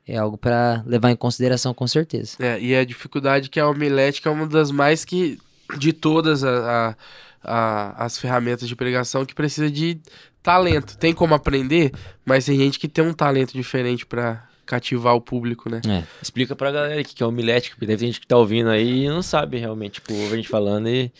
é 0.07 0.15
algo 0.15 0.37
para 0.37 0.81
levar 0.87 1.11
em 1.11 1.17
consideração 1.17 1.73
com 1.73 1.85
certeza. 1.85 2.37
É, 2.39 2.57
e 2.61 2.73
a 2.73 2.85
dificuldade 2.85 3.49
que 3.49 3.59
a 3.59 3.67
homilética 3.67 4.29
é 4.29 4.31
uma 4.31 4.47
das 4.47 4.71
mais 4.71 5.03
que 5.03 5.37
de 5.77 5.91
todas 5.93 6.43
a- 6.43 6.49
a- 6.89 6.95
a- 7.43 8.05
as 8.05 8.17
ferramentas 8.17 8.67
de 8.67 8.75
pregação 8.75 9.25
que 9.25 9.33
precisa 9.35 9.69
de 9.69 9.99
talento. 10.41 10.97
Tem 10.97 11.13
como 11.13 11.33
aprender, 11.33 11.91
mas 12.25 12.45
tem 12.45 12.57
gente 12.57 12.79
que 12.79 12.87
tem 12.87 13.03
um 13.05 13.13
talento 13.13 13.53
diferente 13.53 14.05
pra 14.05 14.47
cativar 14.65 15.15
o 15.15 15.21
público, 15.21 15.69
né? 15.69 15.81
É. 15.87 16.03
Explica 16.21 16.55
pra 16.55 16.71
galera 16.71 16.99
o 16.99 17.03
que 17.03 17.21
é 17.21 17.25
homilética, 17.25 17.75
porque 17.75 17.85
ter 17.85 17.99
gente 17.99 18.19
que 18.19 18.25
tá 18.27 18.35
ouvindo 18.37 18.69
aí 18.69 19.05
e 19.05 19.09
não 19.09 19.21
sabe 19.21 19.57
realmente. 19.59 19.95
Tipo, 20.01 20.13
ouve 20.13 20.33
a 20.33 20.35
gente 20.37 20.47
falando 20.49 20.87
e. 20.89 21.11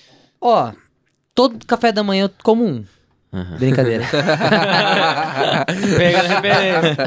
Ó, 0.41 0.71
todo 1.33 1.63
café 1.65 1.91
da 1.91 2.03
manhã 2.03 2.25
eu 2.25 2.31
como 2.43 2.65
um. 2.65 2.83
Aham. 3.35 3.57
Brincadeira. 3.57 4.05
Pega 5.97 6.19
a 6.19 6.21
referência. 6.21 6.97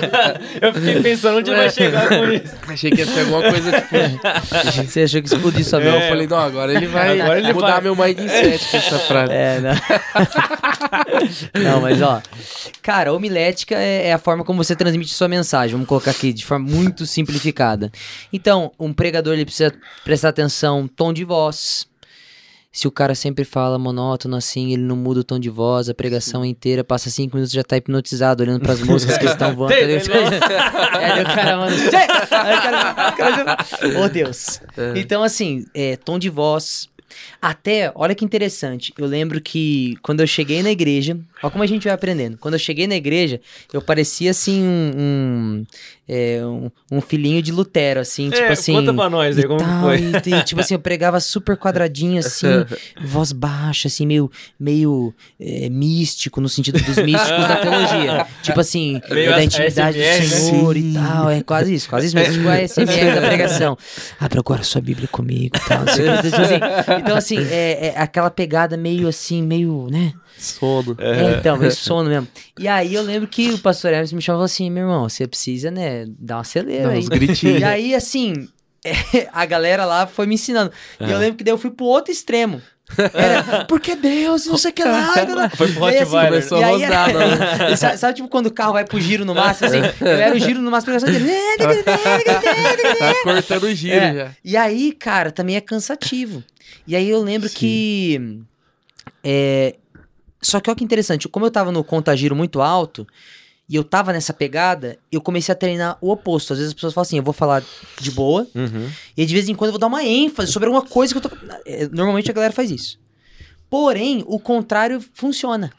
Eu 0.60 0.74
fiquei 0.74 1.00
pensando 1.02 1.38
onde 1.38 1.50
vai 1.50 1.70
chegar 1.70 2.06
com 2.08 2.24
isso. 2.30 2.54
Achei 2.68 2.90
que 2.90 2.98
ia 2.98 3.06
ser 3.06 3.20
alguma 3.20 3.42
coisa 3.50 3.72
tipo. 3.72 3.96
Você 4.86 5.02
achou 5.04 5.22
que 5.22 5.28
explodir 5.28 5.64
sua 5.64 5.80
mente? 5.80 5.94
eu 6.02 6.08
falei, 6.08 6.26
não, 6.26 6.38
agora 6.38 6.74
ele 6.74 6.86
vai 6.86 7.18
Agora 7.18 7.38
ele 7.38 7.52
mudar 7.54 7.72
vai. 7.72 7.80
meu 7.80 7.96
mindset 7.96 8.68
com 8.70 8.76
essa 8.76 8.98
frase. 8.98 9.32
É, 9.32 9.60
não. 9.60 9.72
não, 11.62 11.80
mas 11.80 12.02
ó. 12.02 12.20
Cara, 12.82 13.10
homilética 13.12 13.74
é, 13.74 14.08
é 14.08 14.12
a 14.12 14.18
forma 14.18 14.44
como 14.44 14.62
você 14.62 14.76
transmite 14.76 15.12
sua 15.14 15.28
mensagem. 15.28 15.72
Vamos 15.72 15.88
colocar 15.88 16.10
aqui 16.10 16.30
de 16.32 16.44
forma 16.44 16.68
muito 16.68 17.06
simplificada. 17.06 17.90
Então, 18.32 18.70
um 18.78 18.92
pregador 18.92 19.32
ele 19.32 19.44
precisa 19.46 19.72
prestar 20.04 20.28
atenção, 20.28 20.86
tom 20.88 21.10
de 21.12 21.24
voz. 21.24 21.86
Se 22.78 22.86
o 22.86 22.92
cara 22.92 23.12
sempre 23.12 23.42
fala 23.44 23.76
monótono 23.76 24.36
assim, 24.36 24.72
ele 24.72 24.82
não 24.82 24.94
muda 24.94 25.18
o 25.18 25.24
tom 25.24 25.36
de 25.36 25.50
voz, 25.50 25.88
a 25.88 25.94
pregação 25.94 26.44
inteira 26.44 26.84
passa 26.84 27.10
cinco 27.10 27.34
minutos 27.34 27.52
já 27.52 27.64
tá 27.64 27.76
hipnotizado, 27.76 28.40
olhando 28.40 28.60
pras 28.60 28.80
moscas 28.80 29.18
que 29.18 29.24
estão 29.26 29.52
voando. 29.52 29.74
Tem, 29.74 29.82
Aí 29.90 31.20
o 31.20 31.24
cara 31.24 31.56
manda. 31.56 31.74
Aí 31.74 32.56
o 32.56 32.62
cara, 32.62 33.10
o 33.10 33.16
cara 33.16 33.34
já- 33.34 34.00
Oh, 34.00 34.08
Deus. 34.08 34.60
Então, 34.94 35.24
assim, 35.24 35.64
é, 35.74 35.96
tom 35.96 36.20
de 36.20 36.30
voz. 36.30 36.88
Até, 37.42 37.90
olha 37.96 38.14
que 38.14 38.24
interessante. 38.24 38.92
Eu 38.96 39.06
lembro 39.06 39.40
que 39.40 39.96
quando 40.00 40.20
eu 40.20 40.26
cheguei 40.28 40.62
na 40.62 40.70
igreja, 40.70 41.18
olha 41.42 41.50
como 41.50 41.62
a 41.62 41.66
gente 41.66 41.84
vai 41.84 41.92
aprendendo. 41.92 42.36
Quando 42.38 42.54
eu 42.54 42.58
cheguei 42.60 42.86
na 42.86 42.94
igreja, 42.96 43.40
eu 43.72 43.80
parecia 43.82 44.30
assim 44.30 44.62
um, 44.62 44.92
um, 44.98 45.66
é, 46.08 46.40
um, 46.44 46.70
um 46.90 47.00
filhinho 47.00 47.42
de 47.42 47.52
Lutero, 47.52 48.00
assim, 48.00 48.30
tipo 48.30 48.42
É, 48.42 48.52
assim. 48.52 48.72
conta 48.72 48.94
pra 48.94 49.10
nós 49.10 49.36
aí 49.38 49.46
como 49.46 49.60
tal, 49.60 49.82
foi. 49.82 49.98
E, 50.00 50.34
e, 50.34 50.42
tipo 50.42 50.60
assim, 50.60 50.74
eu 50.74 50.80
pregava 50.80 51.20
super 51.20 51.56
quadradinho, 51.56 52.18
assim, 52.18 52.46
voz 53.04 53.32
baixa, 53.32 53.88
assim, 53.88 54.06
meio, 54.06 54.30
meio 54.58 55.14
é, 55.38 55.68
místico, 55.68 56.40
no 56.40 56.48
sentido 56.48 56.78
dos 56.80 56.96
místicos 56.96 57.46
da 57.48 57.56
teologia. 57.56 58.26
Tipo 58.42 58.60
assim, 58.60 59.00
Meio 59.10 59.30
da 59.30 59.44
intimidade 59.44 60.00
ASMR, 60.02 60.26
do 60.28 60.34
né? 60.34 60.40
Senhor 60.40 60.76
e 60.76 60.92
tal. 60.94 61.30
É 61.30 61.42
quase 61.42 61.74
isso, 61.74 61.88
quase 61.88 62.06
isso 62.06 62.16
mesmo. 62.16 62.34
Tipo 62.34 62.48
a 62.48 62.56
SMR 62.66 63.14
da 63.14 63.26
pregação. 63.26 63.76
Abra 64.18 64.40
agora 64.40 64.62
sua 64.62 64.80
Bíblia 64.80 65.08
comigo 65.08 65.56
e 65.56 65.68
tal. 65.68 65.84
Tipo 65.84 66.08
assim, 66.10 66.60
então, 67.00 67.16
assim, 67.16 67.38
é, 67.50 67.88
é 67.88 68.00
aquela 68.00 68.30
pegada 68.30 68.76
meio 68.76 69.08
assim, 69.08 69.42
meio, 69.42 69.88
né? 69.90 70.12
Sono. 70.38 70.96
É, 70.98 71.27
então, 71.36 71.56
meio 71.56 71.70
sono 71.76 72.08
mesmo. 72.08 72.28
E 72.58 72.66
aí 72.68 72.94
eu 72.94 73.02
lembro 73.02 73.28
que 73.28 73.50
o 73.50 73.58
pastor 73.58 73.92
Hermes 73.92 74.12
me 74.12 74.22
chamou 74.22 74.42
assim, 74.42 74.70
meu 74.70 74.84
irmão, 74.84 75.08
você 75.08 75.26
precisa, 75.26 75.70
né, 75.70 76.04
dar 76.18 76.36
uma 76.38 76.44
celeira 76.44 76.90
aí. 76.90 77.04
E 77.58 77.64
aí, 77.64 77.94
assim, 77.94 78.48
a 79.32 79.44
galera 79.46 79.84
lá 79.84 80.06
foi 80.06 80.26
me 80.26 80.34
ensinando. 80.34 80.70
E 81.00 81.10
eu 81.10 81.18
lembro 81.18 81.36
que 81.36 81.44
daí 81.44 81.52
eu 81.52 81.58
fui 81.58 81.70
pro 81.70 81.84
outro 81.86 82.12
extremo. 82.12 82.60
Era, 83.12 83.66
porque 83.66 83.94
Deus, 83.94 84.46
não 84.46 84.56
sei 84.56 84.70
o 84.70 84.74
que 84.74 84.82
lá. 84.82 85.12
Foi 85.54 85.70
pro 85.70 85.84
aí, 85.84 85.98
assim. 85.98 86.10
Começou 86.10 86.58
e 86.58 86.64
aí, 86.64 86.72
rosnar, 86.72 87.10
era- 87.10 87.76
sabe, 87.76 87.98
sabe, 87.98 88.14
tipo, 88.14 88.28
quando 88.28 88.46
o 88.46 88.50
carro 88.50 88.72
vai 88.72 88.82
pro 88.86 88.98
giro 88.98 89.26
no 89.26 89.34
máximo, 89.34 89.68
assim? 89.68 89.80
Eu 90.00 90.06
era 90.08 90.34
o 90.34 90.38
giro 90.38 90.62
no 90.62 90.70
máximo, 90.70 90.96
a 90.96 90.98
pregação 90.98 91.12
dele. 91.12 91.30
Tá 92.98 93.14
cortando 93.22 93.64
o 93.64 93.74
giro 93.74 93.94
É. 93.96 94.14
já. 94.14 94.30
E 94.42 94.56
aí, 94.56 94.92
cara, 94.92 95.30
também 95.30 95.56
é 95.56 95.60
cansativo. 95.60 96.42
E 96.86 96.96
aí 96.96 97.08
eu 97.10 97.20
lembro 97.22 97.48
Sim. 97.48 97.56
que. 97.56 98.40
É, 99.22 99.74
só 100.40 100.60
que 100.60 100.70
olha 100.70 100.76
que 100.76 100.84
interessante, 100.84 101.28
como 101.28 101.46
eu 101.46 101.50
tava 101.50 101.70
no 101.72 101.82
contagiro 101.84 102.34
muito 102.36 102.60
alto 102.60 103.06
e 103.68 103.74
eu 103.76 103.84
tava 103.84 104.12
nessa 104.12 104.32
pegada, 104.32 104.98
eu 105.12 105.20
comecei 105.20 105.52
a 105.52 105.56
treinar 105.56 105.98
o 106.00 106.10
oposto. 106.10 106.52
Às 106.52 106.58
vezes 106.58 106.70
as 106.70 106.74
pessoas 106.74 106.94
falam 106.94 107.02
assim: 107.02 107.18
eu 107.18 107.22
vou 107.22 107.34
falar 107.34 107.62
de 108.00 108.10
boa, 108.10 108.46
Uhum. 108.54 108.88
e 109.16 109.26
de 109.26 109.34
vez 109.34 109.48
em 109.48 109.54
quando 109.54 109.68
eu 109.68 109.72
vou 109.72 109.80
dar 109.80 109.88
uma 109.88 110.02
ênfase 110.04 110.50
sobre 110.52 110.68
alguma 110.68 110.84
coisa 110.86 111.12
que 111.12 111.18
eu 111.26 111.30
tô. 111.30 111.36
É, 111.66 111.86
Normalmente 111.88 112.30
a 112.30 112.34
galera 112.34 112.52
faz 112.52 112.70
isso. 112.70 112.98
Porém, 113.68 114.24
o 114.26 114.38
contrário 114.38 115.02
funciona. 115.12 115.70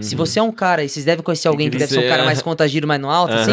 Se 0.00 0.16
você 0.16 0.40
é 0.40 0.42
um 0.42 0.50
cara, 0.50 0.82
e 0.82 0.88
vocês 0.88 1.04
devem 1.04 1.22
conhecer 1.22 1.46
alguém 1.46 1.68
que 1.70 1.76
que 1.76 1.78
deve 1.78 1.94
ser 1.94 2.04
um 2.04 2.08
cara 2.08 2.24
mais 2.24 2.42
contagiro, 2.42 2.88
mais 2.88 3.00
no 3.00 3.08
alto, 3.08 3.32
assim. 3.32 3.52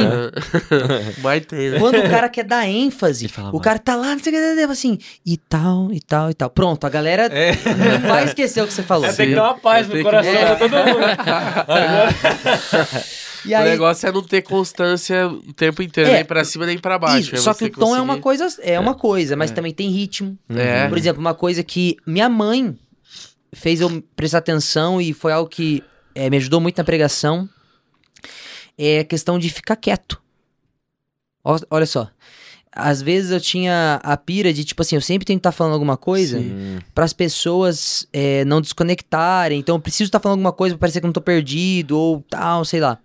Vai 1.22 1.40
ter, 1.40 1.74
né? 1.74 1.80
Quando 1.80 2.00
o 2.00 2.10
cara 2.10 2.28
quer 2.30 2.46
dar 2.46 2.68
ênfase, 2.68 3.28
fala 3.28 3.56
o 3.56 3.60
cara 3.60 3.78
tá 3.78 3.96
lá, 3.96 4.16
não 4.16 4.24
sei 4.24 4.34
o 4.34 4.56
que, 4.58 4.64
assim, 4.72 4.98
e 5.26 5.38
tal, 5.38 5.92
e 5.94 6.00
tal, 6.02 6.32
e 6.32 6.34
tal. 6.34 6.50
Pronto, 6.50 6.86
a 6.86 6.90
galera 6.90 7.26
É. 7.32 7.52
não 8.02 8.10
vai 8.10 8.26
esquecer 8.26 8.64
o 8.64 8.68
que 8.68 8.74
você 8.74 8.82
falou. 8.82 9.06
É, 9.08 9.14
tem 9.14 9.30
que 9.30 9.36
dar 9.36 9.44
uma 9.44 9.60
paz 9.60 9.88
no 9.88 9.94
que- 9.94 10.02
coração 10.04 10.32
É. 10.34 10.54
de 10.54 10.60
todo 10.60 10.72
mundo. 10.72 11.00
E 13.46 13.54
O 13.54 13.58
aí, 13.58 13.70
negócio 13.70 14.08
é 14.08 14.12
não 14.12 14.22
ter 14.22 14.42
constância 14.42 15.28
o 15.30 15.54
tempo 15.54 15.82
inteiro, 15.82 16.10
É, 16.10 16.16
nem 16.16 16.26
pra 16.26 16.44
cima 16.44 16.66
nem 16.66 16.78
pra 16.78 17.00
baixo. 17.00 17.20
isso, 17.20 17.36
é 17.36 17.38
só 17.38 17.54
que 17.54 17.66
o 17.66 17.70
tom 17.72 17.96
é 17.96 18.02
uma 18.02 18.18
coisa, 18.20 18.48
é 18.62 18.78
uma 18.78 18.94
coisa, 18.94 19.38
mas 19.38 19.50
também 19.50 19.74
tem 19.74 19.90
ritmo. 19.90 20.38
É. 20.50 20.90
Por 20.90 20.98
exemplo, 20.98 21.22
uma 21.22 21.34
coisa 21.34 21.64
que 21.64 21.96
minha 22.06 22.28
mãe 22.28 22.78
fez 23.54 23.80
eu 23.80 24.04
prestar 24.14 24.40
atenção 24.40 25.00
e 25.00 25.14
foi 25.14 25.32
algo 25.32 25.50
que 25.50 25.82
eh, 26.20 26.30
me 26.30 26.38
ajudou 26.38 26.60
muito 26.60 26.78
na 26.78 26.84
pregação 26.84 27.48
é 28.78 29.00
a 29.00 29.04
questão 29.04 29.38
de 29.38 29.50
ficar 29.50 29.76
quieto. 29.76 30.22
Olha 31.70 31.86
só. 31.86 32.10
Às 32.72 33.02
vezes 33.02 33.32
eu 33.32 33.42
tinha 33.42 34.00
a 34.04 34.16
pira 34.16 34.54
de, 34.54 34.64
tipo 34.64 34.82
assim, 34.82 34.96
eu 34.96 35.02
sempre 35.02 35.26
tenho 35.26 35.38
que 35.38 35.42
estar 35.42 35.52
falando 35.52 35.74
alguma 35.74 35.98
coisa 35.98 36.40
para 36.96 37.04
as 37.04 37.12
pessoas 37.12 38.08
eh, 38.14 38.46
não 38.46 38.62
desconectarem. 38.62 39.60
Então 39.60 39.76
eu 39.76 39.80
preciso 39.82 40.08
estar 40.08 40.20
falando 40.20 40.38
alguma 40.38 40.54
coisa 40.54 40.76
pra 40.76 40.82
parecer 40.82 41.00
que 41.02 41.06
eu 41.06 41.10
não 41.10 41.14
tô 41.14 41.20
perdido 41.22 41.98
ou 41.98 42.24
tal, 42.30 42.64
sei 42.64 42.80
lá. 42.80 42.98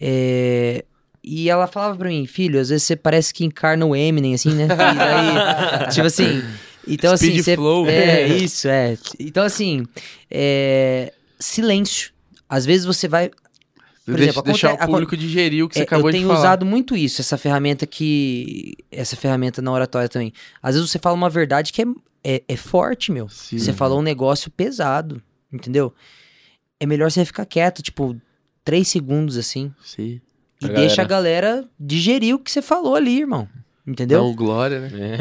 É, 0.00 0.84
E 1.22 1.48
ela 1.48 1.66
falava 1.68 1.96
pra 1.96 2.08
mim, 2.08 2.26
filho, 2.26 2.58
às 2.58 2.70
vezes 2.70 2.84
você 2.84 2.96
parece 2.96 3.32
que 3.32 3.44
encarna 3.44 3.86
o 3.86 3.94
Eminem, 3.94 4.34
assim, 4.34 4.50
né? 4.54 4.64
E 4.74 4.76
daí, 4.96 5.90
tipo 5.92 6.06
assim. 6.06 6.42
Então, 6.88 7.16
Speed 7.16 7.40
assim, 7.40 7.54
flow. 7.54 7.86
É, 7.88 8.26
isso, 8.28 8.66
é. 8.68 8.96
Então, 9.20 9.44
assim, 9.44 9.84
é, 10.30 11.12
silêncio. 11.38 12.15
Às 12.48 12.64
vezes 12.66 12.84
você 12.86 13.06
vai. 13.08 13.28
Por 14.04 14.14
Deixa- 14.14 14.24
exemplo, 14.30 14.42
deixar 14.44 14.72
o 14.74 14.78
público 14.86 15.16
digerir 15.16 15.64
o 15.64 15.68
que 15.68 15.74
você 15.74 15.80
É, 15.80 15.82
acabou 15.82 16.08
eu 16.08 16.12
tenho 16.12 16.22
de 16.24 16.28
falar. 16.28 16.38
usado 16.38 16.64
muito 16.64 16.96
isso, 16.96 17.20
essa 17.20 17.36
ferramenta 17.36 17.86
que. 17.86 18.76
Essa 18.90 19.16
ferramenta 19.16 19.60
na 19.60 19.72
oratória 19.72 20.08
também. 20.08 20.32
Às 20.62 20.74
vezes 20.76 20.88
você 20.90 20.98
fala 20.98 21.16
uma 21.16 21.28
verdade 21.28 21.72
que 21.72 21.82
é, 21.82 21.86
é, 22.22 22.42
é 22.48 22.56
forte, 22.56 23.10
meu. 23.10 23.28
Sim. 23.28 23.58
Você 23.58 23.72
falou 23.72 23.98
um 23.98 24.02
negócio 24.02 24.48
pesado, 24.50 25.20
entendeu? 25.52 25.92
É 26.78 26.86
melhor 26.86 27.10
você 27.10 27.24
ficar 27.24 27.44
quieto, 27.46 27.82
tipo, 27.82 28.16
três 28.64 28.86
segundos 28.86 29.36
assim. 29.36 29.72
Sim. 29.84 30.20
E 30.62 30.66
A 30.66 30.68
deixa 30.68 31.02
a 31.02 31.04
galera- 31.04 31.64
digerir 31.78 32.34
o 32.34 32.38
que 32.38 32.50
você 32.50 32.62
falou 32.62 32.94
ali, 32.94 33.18
irmão. 33.20 33.48
Entendeu? 33.84 34.20
Dá 34.20 34.24
um 34.26 34.34
glória, 34.34 34.80
né? 34.80 35.16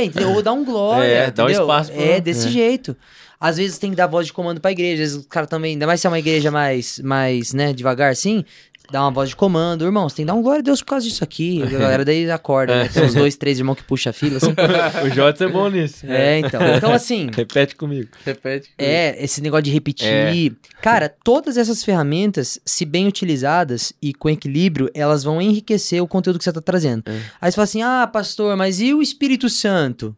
É, 0.00 0.04
entendeu? 0.04 0.30
ou 0.32 0.42
dá 0.42 0.52
um 0.52 0.64
glória. 0.64 1.04
É, 1.06 1.30
dá 1.30 1.44
um 1.44 1.46
entendeu? 1.46 1.62
espaço 1.62 1.92
pro- 1.92 2.00
É, 2.02 2.20
desse 2.20 2.46
é. 2.48 2.50
jeito. 2.50 2.96
Às 3.40 3.56
vezes 3.56 3.78
tem 3.78 3.90
que 3.90 3.96
dar 3.96 4.06
voz 4.06 4.26
de 4.26 4.32
comando 4.34 4.60
pra 4.60 4.70
igreja. 4.70 5.02
Às 5.02 5.12
vezes 5.12 5.24
o 5.24 5.28
cara 5.28 5.46
também, 5.46 5.72
ainda 5.72 5.86
mais 5.86 6.00
se 6.00 6.06
é 6.06 6.10
uma 6.10 6.18
igreja 6.18 6.50
mais, 6.50 6.98
mais 6.98 7.54
né, 7.54 7.72
devagar 7.72 8.12
assim, 8.12 8.44
dá 8.90 9.02
uma 9.02 9.10
voz 9.10 9.30
de 9.30 9.36
comando. 9.36 9.84
Irmão, 9.84 10.08
você 10.08 10.16
tem 10.16 10.24
que 10.24 10.26
dar 10.26 10.34
um 10.34 10.42
glória 10.42 10.60
a 10.60 10.62
Deus 10.62 10.80
por 10.80 10.88
causa 10.88 11.06
disso 11.06 11.22
aqui. 11.22 11.62
A 11.62 11.66
galera 11.70 12.04
daí 12.04 12.30
acorda, 12.30 12.82
né? 12.82 12.88
Tem 12.88 13.04
uns 13.04 13.14
dois, 13.14 13.36
três 13.36 13.58
irmãos 13.58 13.76
que 13.76 13.84
puxam 13.84 14.10
a 14.10 14.12
fila, 14.12 14.36
assim. 14.36 14.52
o 15.06 15.10
Jotson 15.10 15.44
é 15.44 15.48
bom 15.48 15.68
nisso. 15.68 16.06
É, 16.06 16.40
então. 16.40 16.60
Então, 16.76 16.92
assim, 16.92 17.30
Repete 17.34 17.76
comigo. 17.76 18.08
Repete. 18.24 18.70
é, 18.76 19.22
esse 19.22 19.40
negócio 19.40 19.62
de 19.62 19.70
repetir. 19.70 20.06
É. 20.06 20.50
Cara, 20.82 21.08
todas 21.08 21.56
essas 21.56 21.84
ferramentas, 21.84 22.60
se 22.64 22.84
bem 22.84 23.06
utilizadas 23.06 23.92
e 24.02 24.12
com 24.12 24.28
equilíbrio, 24.28 24.90
elas 24.94 25.24
vão 25.24 25.40
enriquecer 25.40 26.02
o 26.02 26.08
conteúdo 26.08 26.38
que 26.38 26.44
você 26.44 26.52
tá 26.52 26.60
trazendo. 26.60 27.04
É. 27.06 27.20
Aí 27.40 27.50
você 27.50 27.56
fala 27.56 27.64
assim: 27.64 27.82
ah, 27.82 28.06
pastor, 28.06 28.56
mas 28.56 28.80
e 28.80 28.92
o 28.92 29.02
Espírito 29.02 29.48
Santo? 29.48 30.16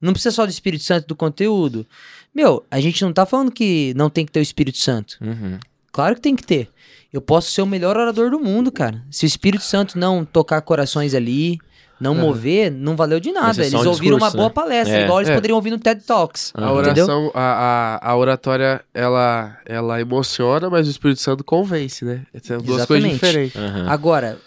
Não 0.00 0.12
precisa 0.12 0.34
só 0.34 0.44
do 0.44 0.50
Espírito 0.50 0.84
Santo 0.84 1.06
do 1.06 1.16
conteúdo? 1.16 1.86
Meu, 2.34 2.64
a 2.70 2.80
gente 2.80 3.02
não 3.04 3.12
tá 3.12 3.24
falando 3.24 3.50
que 3.52 3.92
não 3.96 4.10
tem 4.10 4.26
que 4.26 4.32
ter 4.32 4.40
o 4.40 4.42
Espírito 4.42 4.78
Santo. 4.78 5.16
Uhum. 5.20 5.58
Claro 5.92 6.14
que 6.16 6.20
tem 6.20 6.34
que 6.34 6.42
ter. 6.42 6.68
Eu 7.12 7.20
posso 7.20 7.50
ser 7.52 7.62
o 7.62 7.66
melhor 7.66 7.96
orador 7.96 8.30
do 8.30 8.40
mundo, 8.40 8.72
cara. 8.72 9.00
Se 9.10 9.24
o 9.24 9.28
Espírito 9.28 9.62
Santo 9.62 9.96
não 9.96 10.24
tocar 10.24 10.60
corações 10.62 11.14
ali, 11.14 11.58
não 12.00 12.12
Aham. 12.12 12.22
mover, 12.22 12.72
não 12.72 12.96
valeu 12.96 13.20
de 13.20 13.30
nada. 13.30 13.62
Eles 13.62 13.72
um 13.72 13.78
ouviram 13.88 14.18
discurso, 14.18 14.24
uma 14.24 14.30
boa 14.32 14.48
né? 14.48 14.52
palestra, 14.52 14.96
É. 14.98 15.04
igual 15.04 15.20
eles 15.20 15.30
É. 15.30 15.34
poderiam 15.36 15.54
ouvir 15.54 15.70
no 15.70 15.78
TED 15.78 16.02
Talks. 16.04 16.50
A 16.56 16.72
oração, 16.72 17.30
a, 17.32 17.98
a, 18.02 18.10
a 18.10 18.16
oratória, 18.16 18.84
ela, 18.92 19.56
ela 19.64 20.00
emociona, 20.00 20.68
mas 20.68 20.88
o 20.88 20.90
Espírito 20.90 21.20
Santo 21.20 21.44
convence, 21.44 22.04
né? 22.04 22.22
São 22.42 22.58
duas 22.58 22.84
coisas 22.84 23.08
Exatamente. 23.08 23.14
diferentes. 23.14 23.56
Aham. 23.56 23.86
Agora, 23.88 24.38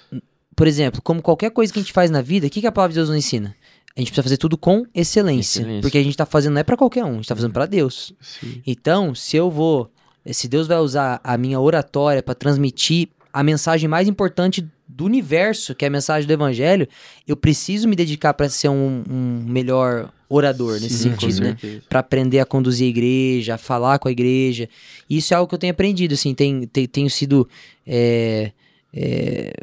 por 0.53 0.67
exemplo, 0.67 1.01
como 1.01 1.21
qualquer 1.21 1.51
coisa 1.51 1.71
que 1.71 1.79
a 1.79 1.81
gente 1.81 1.93
faz 1.93 2.11
na 2.11 2.21
vida, 2.21 2.47
o 2.47 2.49
que, 2.49 2.59
que 2.59 2.67
a 2.67 2.71
palavra 2.71 2.91
de 2.91 2.99
Deus 2.99 3.07
nos 3.07 3.17
ensina? 3.17 3.55
A 3.97 3.99
gente 3.99 4.09
precisa 4.11 4.23
fazer 4.23 4.37
tudo 4.37 4.57
com 4.57 4.85
excelência. 4.93 5.61
Excelência. 5.61 5.81
Porque 5.81 5.97
a 5.97 6.03
gente 6.03 6.15
tá 6.15 6.25
fazendo 6.25 6.53
não 6.53 6.61
é 6.61 6.63
pra 6.63 6.77
qualquer 6.77 7.03
um, 7.03 7.13
a 7.13 7.15
gente 7.15 7.27
tá 7.27 7.35
fazendo 7.35 7.51
pra 7.51 7.65
Deus. 7.65 8.13
Sim. 8.21 8.61
Então, 8.65 9.13
se 9.15 9.35
eu 9.35 9.49
vou. 9.51 9.89
Se 10.31 10.47
Deus 10.47 10.67
vai 10.67 10.77
usar 10.77 11.19
a 11.23 11.37
minha 11.37 11.59
oratória 11.59 12.21
pra 12.21 12.35
transmitir 12.35 13.07
a 13.33 13.41
mensagem 13.43 13.87
mais 13.89 14.07
importante 14.07 14.65
do 14.87 15.05
universo, 15.05 15.73
que 15.73 15.83
é 15.85 15.87
a 15.87 15.91
mensagem 15.91 16.27
do 16.27 16.31
evangelho, 16.33 16.87
eu 17.27 17.35
preciso 17.35 17.87
me 17.87 17.95
dedicar 17.95 18.33
pra 18.33 18.49
ser 18.49 18.69
um, 18.69 19.03
um 19.09 19.43
melhor 19.47 20.11
orador 20.29 20.73
nesse 20.81 20.95
Sim, 20.97 21.11
com 21.11 21.19
sentido, 21.21 21.41
né? 21.41 21.57
Pra 21.89 21.99
aprender 22.01 22.39
a 22.39 22.45
conduzir 22.45 22.85
a 22.87 22.89
igreja, 22.89 23.55
a 23.55 23.57
falar 23.57 23.99
com 23.99 24.07
a 24.07 24.11
igreja. 24.11 24.67
Isso 25.09 25.33
é 25.33 25.37
algo 25.37 25.47
que 25.47 25.55
eu 25.55 25.59
tenho 25.59 25.71
aprendido, 25.71 26.13
assim, 26.13 26.33
tem, 26.33 26.67
tem- 26.67 26.87
tenho 26.87 27.09
sido. 27.09 27.47
é, 27.85 28.51
é, 28.99 29.53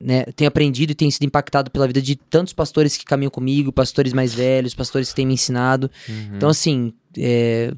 né, 0.00 0.24
tenho 0.34 0.48
aprendido 0.48 0.90
e 0.90 0.94
tenho 0.94 1.12
sido 1.12 1.22
impactado 1.24 1.70
pela 1.70 1.86
vida 1.86 2.02
de 2.02 2.16
tantos 2.16 2.52
pastores 2.52 2.96
que 2.96 3.04
caminham 3.04 3.30
comigo, 3.30 3.70
pastores 3.72 4.12
mais 4.12 4.34
velhos, 4.34 4.74
pastores 4.74 5.10
que 5.10 5.14
têm 5.14 5.26
me 5.26 5.34
ensinado. 5.34 5.88
Uhum. 6.08 6.30
Então, 6.36 6.48
assim, 6.48 6.92
é, 7.16 7.72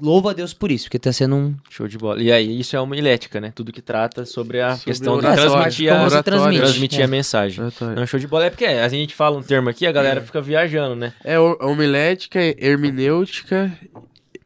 louvo 0.00 0.28
a 0.28 0.32
Deus 0.32 0.52
por 0.54 0.70
isso, 0.70 0.84
porque 0.84 0.98
tá 0.98 1.12
sendo 1.12 1.34
um. 1.34 1.54
Show 1.70 1.88
de 1.88 1.98
bola. 1.98 2.22
E 2.22 2.30
aí, 2.30 2.60
isso 2.60 2.76
é 2.76 2.80
uma 2.80 2.96
ilética, 2.96 3.40
né? 3.40 3.50
Tudo 3.54 3.72
que 3.72 3.82
trata 3.82 4.24
sobre 4.24 4.60
a 4.60 4.70
Sobre 4.76 4.84
questão 4.84 5.16
de 5.16 5.22
transmitir, 5.22 5.90
a, 5.92 5.96
como 5.96 6.10
você 6.10 6.14
oratório, 6.16 6.40
transmite. 6.40 6.62
transmitir 6.62 7.00
É. 7.00 7.04
a 7.04 7.08
mensagem. 7.08 7.60
Oratório. 7.60 7.96
Não, 7.96 8.06
show 8.06 8.20
de 8.20 8.26
bola 8.28 8.44
é 8.46 8.50
porque 8.50 8.64
a 8.66 8.88
gente 8.88 9.14
fala 9.14 9.36
um 9.38 9.42
termo 9.42 9.68
aqui, 9.68 9.86
a 9.86 9.92
galera 9.92 10.20
fica 10.22 10.40
viajando, 10.40 10.94
né? 10.94 11.12
É 11.24 11.38
o- 11.40 11.58
homilética, 11.60 12.38
hermenêutica 12.58 13.72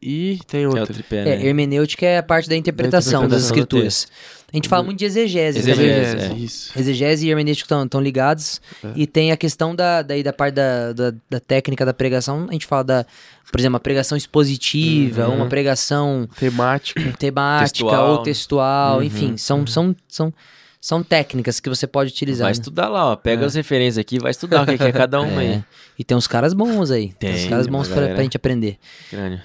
e 0.00 0.38
tem 0.46 0.60
Que 0.60 0.64
é 0.64 0.68
o 0.68 0.78
outra. 0.78 0.94
tripé, 0.94 1.18
É, 1.20 1.24
né? 1.36 1.46
hermenêutica 1.46 2.06
é 2.06 2.18
a 2.18 2.22
parte 2.22 2.48
da 2.48 2.56
interpretação, 2.56 3.26
das 3.28 3.42
interpretação 3.42 3.56
do 3.56 3.84
escrituras. 3.86 4.08
A 4.50 4.56
gente 4.56 4.66
fala 4.68 4.82
muito 4.82 4.98
de 4.98 5.04
exegese, 5.04 5.58
Exegese. 5.58 5.82
Exegese, 5.82 6.32
é. 6.32 6.36
Isso. 6.38 6.72
Exegese 6.78 7.26
e 7.26 7.30
hermenêutica 7.30 7.82
estão 7.82 8.00
ligados. 8.00 8.62
É. 8.82 8.92
E 8.96 9.06
tem 9.06 9.30
a 9.30 9.36
questão 9.36 9.74
da, 9.74 10.00
daí 10.00 10.22
da 10.22 10.32
parte 10.32 10.54
da, 10.54 10.92
da, 10.94 11.14
da 11.28 11.38
técnica 11.40 11.84
da 11.84 11.92
pregação. 11.92 12.46
A 12.48 12.52
gente 12.52 12.64
fala 12.66 12.82
da, 12.82 13.06
por 13.52 13.60
exemplo, 13.60 13.74
uma 13.74 13.80
pregação 13.80 14.16
expositiva, 14.16 15.28
Uhum. 15.28 15.36
uma 15.36 15.46
pregação 15.48 16.26
Temática. 16.38 17.00
temática 17.18 17.68
Textual. 17.68 18.10
ou 18.12 18.22
textual, 18.22 18.96
Uhum. 18.98 19.02
enfim, 19.02 19.36
são, 19.36 19.66
são, 19.66 19.94
são, 20.08 20.32
são 20.80 21.02
técnicas 21.02 21.60
que 21.60 21.68
você 21.68 21.86
pode 21.86 22.10
utilizar. 22.10 22.46
Vai 22.46 22.52
né? 22.52 22.58
estudar 22.58 22.88
lá, 22.88 23.04
ó. 23.12 23.16
Pega 23.16 23.44
as 23.44 23.54
referências 23.54 23.98
aqui, 23.98 24.18
vai 24.18 24.30
estudar 24.30 24.62
o 24.62 24.66
que 24.66 24.78
que 24.78 24.82
é 24.84 24.92
cada 24.92 25.20
uma 25.20 25.42
É. 25.44 25.46
aí. 25.56 25.64
E 25.98 26.04
tem 26.04 26.16
uns 26.16 26.26
caras 26.26 26.54
bons 26.54 26.90
aí. 26.90 27.12
Tem, 27.18 27.34
uns 27.34 27.40
Tem, 27.42 27.50
caras 27.50 27.66
uma 27.66 27.76
bons 27.78 27.88
pra, 27.88 27.96
galera. 27.96 28.14
pra 28.14 28.22
gente 28.22 28.36
aprender. 28.38 28.78
Crânio. 29.10 29.40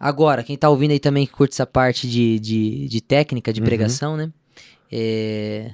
Agora, 0.00 0.42
quem 0.42 0.56
tá 0.56 0.70
ouvindo 0.70 0.92
aí 0.92 0.98
também 1.00 1.26
que 1.26 1.32
curte 1.32 1.52
essa 1.52 1.66
parte 1.66 2.08
de, 2.08 2.38
de, 2.40 2.88
de 2.88 3.00
técnica, 3.02 3.52
de 3.52 3.60
Uhum. 3.60 3.66
pregação, 3.66 4.16
né? 4.16 4.30
É, 4.90 5.72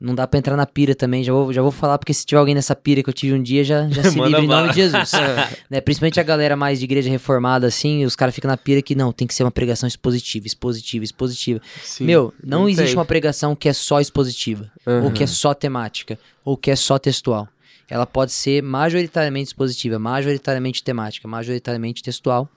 Não 0.00 0.14
dá 0.16 0.26
pra 0.26 0.36
entrar 0.38 0.56
na 0.56 0.66
pira 0.66 0.94
também, 0.96 1.22
já 1.22 1.32
vou, 1.32 1.52
já 1.52 1.62
vou 1.62 1.70
falar, 1.70 1.96
porque 1.96 2.12
se 2.12 2.26
tiver 2.26 2.40
alguém 2.40 2.56
nessa 2.56 2.74
pira 2.74 3.02
que 3.04 3.08
eu 3.08 3.14
tive 3.14 3.34
um 3.34 3.42
dia, 3.42 3.62
já, 3.62 3.88
já 3.88 4.02
se 4.10 4.18
livre 4.20 4.42
em 4.44 4.48
nome 4.48 4.70
de 4.70 4.74
Jesus. 4.74 5.12
né? 5.70 5.80
Principalmente 5.80 6.18
a 6.18 6.24
galera 6.24 6.56
mais 6.56 6.80
de 6.80 6.84
igreja 6.84 7.08
reformada, 7.08 7.68
assim, 7.68 8.04
os 8.04 8.16
caras 8.16 8.34
ficam 8.34 8.48
na 8.50 8.56
pira 8.56 8.82
que 8.82 8.96
não, 8.96 9.12
tem 9.12 9.28
que 9.28 9.34
ser 9.34 9.44
uma 9.44 9.50
pregação 9.52 9.86
expositiva, 9.86 10.44
expositiva, 10.46 11.04
expositiva. 11.04 11.60
Sim. 11.84 12.04
Meu, 12.04 12.34
não, 12.42 12.68
existe 12.68 12.88
tem. 12.88 12.96
uma 12.96 13.04
pregação 13.04 13.54
que 13.54 13.68
é 13.68 13.72
só 13.72 14.00
expositiva, 14.00 14.70
ou 14.84 14.92
Uhum. 15.04 15.12
que 15.12 15.22
é 15.22 15.26
só 15.26 15.54
temática, 15.54 16.18
ou 16.44 16.56
que 16.56 16.70
é 16.72 16.76
só 16.76 16.98
textual. 16.98 17.46
Ela 17.88 18.06
pode 18.06 18.32
ser 18.32 18.62
majoritariamente 18.62 19.48
expositiva, 19.48 19.98
majoritariamente 19.98 20.82
temática, 20.82 21.28
majoritariamente 21.28 22.02
textual, 22.02 22.48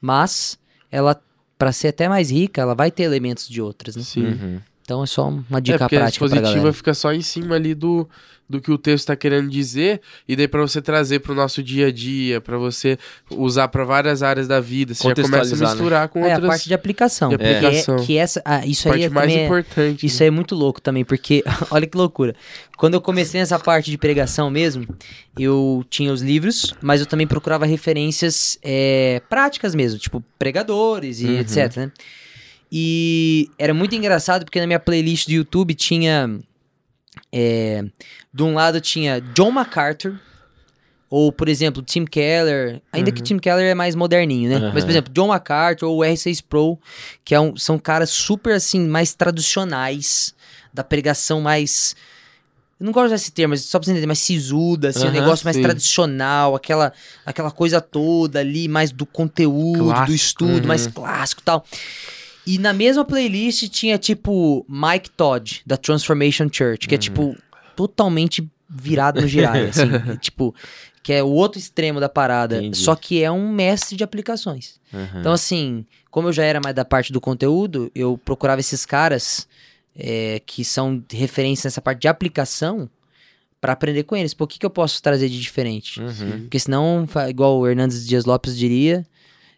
mas 0.00 0.58
ela, 0.90 1.18
para 1.56 1.72
ser 1.72 1.88
até 1.88 2.08
mais 2.08 2.30
rica, 2.30 2.60
ela 2.60 2.74
vai 2.74 2.90
ter 2.90 3.04
elementos 3.04 3.48
de 3.48 3.62
outras, 3.62 3.94
né? 3.96 4.02
Sim. 4.02 4.26
Uhum. 4.26 4.60
Então 4.90 5.04
é 5.04 5.06
só 5.06 5.28
uma 5.28 5.58
É, 5.58 5.60
dica 5.60 5.78
porque 5.78 5.94
a 5.94 6.00
prática 6.00 6.24
expositiva 6.24 6.54
galera. 6.56 6.72
fica 6.72 6.92
só 6.94 7.12
em 7.12 7.22
cima 7.22 7.54
ali 7.54 7.74
do, 7.76 8.08
do 8.48 8.60
que 8.60 8.72
o 8.72 8.76
texto 8.76 9.06
tá 9.06 9.14
querendo 9.14 9.48
dizer, 9.48 10.00
e 10.26 10.34
daí 10.34 10.48
pra 10.48 10.60
você 10.62 10.82
trazer 10.82 11.20
pro 11.20 11.32
nosso 11.32 11.62
dia 11.62 11.86
a 11.86 11.92
dia, 11.92 12.40
pra 12.40 12.58
você 12.58 12.98
usar 13.30 13.68
pra 13.68 13.84
várias 13.84 14.20
áreas 14.20 14.48
da 14.48 14.58
vida, 14.58 14.92
você 14.92 15.06
já 15.06 15.14
começa 15.14 15.54
a 15.54 15.58
né? 15.58 15.64
misturar 15.66 16.08
com 16.08 16.18
É 16.24 16.32
a 16.32 16.34
outras 16.34 16.48
parte 16.48 16.66
de 16.66 16.74
aplicação. 16.74 17.28
de 17.28 17.38
Que 17.38 17.44
é- 17.44 17.56
aplicação. 17.58 17.96
Que, 18.04 18.16
essa, 18.18 18.42
ah, 18.44 18.66
isso 18.66 18.88
aí 18.88 18.92
parte 18.94 19.04
é, 19.04 19.08
mais 19.10 19.32
é- 19.32 19.44
importante. 19.44 20.04
Isso 20.06 20.16
né? 20.18 20.24
aí 20.24 20.26
é 20.26 20.30
muito 20.32 20.56
louco 20.56 20.80
também, 20.80 21.04
porque 21.04 21.44
olha 21.70 21.86
que 21.86 21.96
loucura. 21.96 22.34
Quando 22.76 22.94
eu 22.94 23.00
comecei 23.00 23.38
nessa 23.38 23.60
parte 23.60 23.92
de 23.92 23.96
pregação 23.96 24.50
mesmo, 24.50 24.84
eu 25.38 25.84
tinha 25.88 26.12
os 26.12 26.20
livros, 26.20 26.74
mas 26.82 27.00
eu 27.00 27.06
também 27.06 27.28
procurava 27.28 27.64
referências 27.64 28.58
é, 28.60 29.22
práticas 29.30 29.72
mesmo, 29.72 30.00
tipo 30.00 30.20
pregadores 30.36 31.20
e 31.20 31.26
Uhum. 31.26 31.38
etc, 31.38 31.76
né? 31.76 31.92
E 32.72 33.50
era 33.58 33.74
muito 33.74 33.94
engraçado 33.94 34.44
porque 34.44 34.60
na 34.60 34.66
minha 34.66 34.78
playlist 34.80 35.26
do 35.26 35.32
YouTube 35.32 35.74
tinha. 35.74 36.38
é, 37.32 37.82
de 38.32 38.42
um 38.42 38.54
lado 38.54 38.80
tinha 38.80 39.20
John 39.20 39.50
MacArthur, 39.50 40.18
ou 41.08 41.32
por 41.32 41.48
exemplo, 41.48 41.82
Tim 41.82 42.04
Keller, 42.04 42.80
ainda 42.92 43.10
que 43.10 43.20
Tim 43.22 43.38
Keller 43.38 43.64
é 43.66 43.74
mais 43.74 43.94
moderninho, 43.96 44.48
né? 44.48 44.56
Uhum. 44.58 44.70
Mas 44.72 44.84
por 44.84 44.90
exemplo, 44.90 45.12
John 45.12 45.26
MacArthur 45.28 45.88
ou 45.88 45.98
o 45.98 46.04
R6 46.04 46.40
Pro, 46.40 46.78
que 47.24 47.34
é 47.34 47.40
um- 47.40 47.56
são 47.56 47.78
caras 47.78 48.10
super 48.10 48.54
assim, 48.54 48.80
mais 48.86 49.12
tradicionais, 49.14 50.32
da 50.72 50.84
pregação 50.84 51.40
mais. 51.40 51.96
Eu 52.78 52.86
não 52.86 52.92
gosto 52.92 53.10
desse 53.10 53.30
termo, 53.32 53.50
mas 53.50 53.62
só 53.62 53.78
pra 53.78 53.84
você 53.84 53.90
entender, 53.90 54.06
mais 54.06 54.20
sisuda, 54.20 54.88
assim, 54.88 55.00
um 55.00 55.04
Aham, 55.06 55.12
negócio 55.12 55.44
mais 55.44 55.56
sim. 55.56 55.62
tradicional, 55.62 56.54
aquela, 56.54 56.92
aquela 57.26 57.50
coisa 57.50 57.78
toda 57.80 58.38
ali, 58.38 58.68
mais 58.68 58.90
do 58.92 59.04
conteúdo, 59.04 59.78
do 59.82 59.84
Clássico. 59.92 60.12
estudo, 60.14 60.66
mais 60.68 60.86
Uhum. 60.86 60.92
clássico 60.92 61.42
e 61.42 61.44
tal. 61.44 61.66
E 62.46 62.58
na 62.58 62.72
mesma 62.72 63.04
playlist 63.04 63.68
tinha, 63.68 63.98
tipo, 63.98 64.64
Mike 64.68 65.10
Todd, 65.10 65.62
da 65.66 65.76
Transformation 65.76 66.48
Church, 66.50 66.88
que 66.88 66.94
é, 66.94 66.98
tipo, 66.98 67.36
totalmente 67.76 68.48
virado 68.68 69.20
no 69.20 69.28
girar, 69.28 69.56
assim. 69.56 69.90
é, 70.12 70.16
tipo, 70.16 70.54
que 71.02 71.12
é 71.12 71.22
o 71.22 71.28
outro 71.28 71.58
extremo 71.58 72.00
da 72.00 72.08
parada. 72.08 72.58
Entendi. 72.58 72.78
Só 72.78 72.94
que 72.94 73.22
é 73.22 73.30
um 73.30 73.50
mestre 73.50 73.96
de 73.96 74.04
aplicações. 74.04 74.80
Uhum. 74.92 75.20
Então, 75.20 75.32
assim, 75.32 75.84
como 76.10 76.28
eu 76.28 76.32
já 76.32 76.44
era 76.44 76.60
mais 76.60 76.74
da 76.74 76.84
parte 76.84 77.12
do 77.12 77.20
conteúdo, 77.20 77.90
eu 77.94 78.18
procurava 78.24 78.60
esses 78.60 78.84
caras 78.86 79.46
é, 79.96 80.40
que 80.44 80.64
são 80.64 81.02
referência 81.10 81.68
nessa 81.68 81.80
parte 81.80 82.00
de 82.00 82.08
aplicação 82.08 82.88
pra 83.60 83.72
aprender 83.72 84.04
com 84.04 84.16
eles. 84.16 84.34
Pô, 84.34 84.44
o 84.44 84.46
que, 84.46 84.58
que 84.58 84.66
eu 84.66 84.70
posso 84.70 85.02
trazer 85.02 85.28
de 85.28 85.40
diferente? 85.40 86.00
Uhum. 86.00 86.40
Porque 86.42 86.58
senão, 86.58 87.06
igual 87.28 87.58
o 87.58 87.68
Hernandes 87.68 88.06
Dias 88.06 88.24
Lopes 88.24 88.56
diria, 88.56 89.06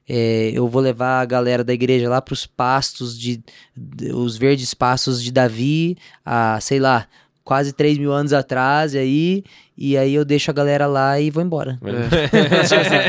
é, 0.09 0.51
eu 0.55 0.67
vou 0.69 0.83
levar 0.83 1.21
a 1.21 1.25
galera 1.25 1.62
da 1.65 1.73
igreja 1.73 2.09
lá 2.09 2.21
pros 2.21 2.47
pastos 2.47 3.19
de, 3.19 3.43
de- 3.77 4.12
os 4.12 4.37
verdes 4.37 4.75
pastos 4.75 5.23
de 5.23 5.31
Davi, 5.33 5.97
a, 6.25 6.59
sei 6.61 6.79
lá, 6.81 7.07
quase 7.45 7.73
3 7.73 7.99
mil 7.99 8.12
anos 8.12 8.33
atrás, 8.33 8.95
e 8.95 8.99
aí, 8.99 9.45
e 9.77 9.97
aí 9.97 10.15
eu 10.15 10.25
deixo 10.25 10.51
a 10.51 10.55
galera 10.55 10.87
lá 10.87 11.19
e 11.21 11.31
vou 11.31 11.43
embora. 11.43 11.79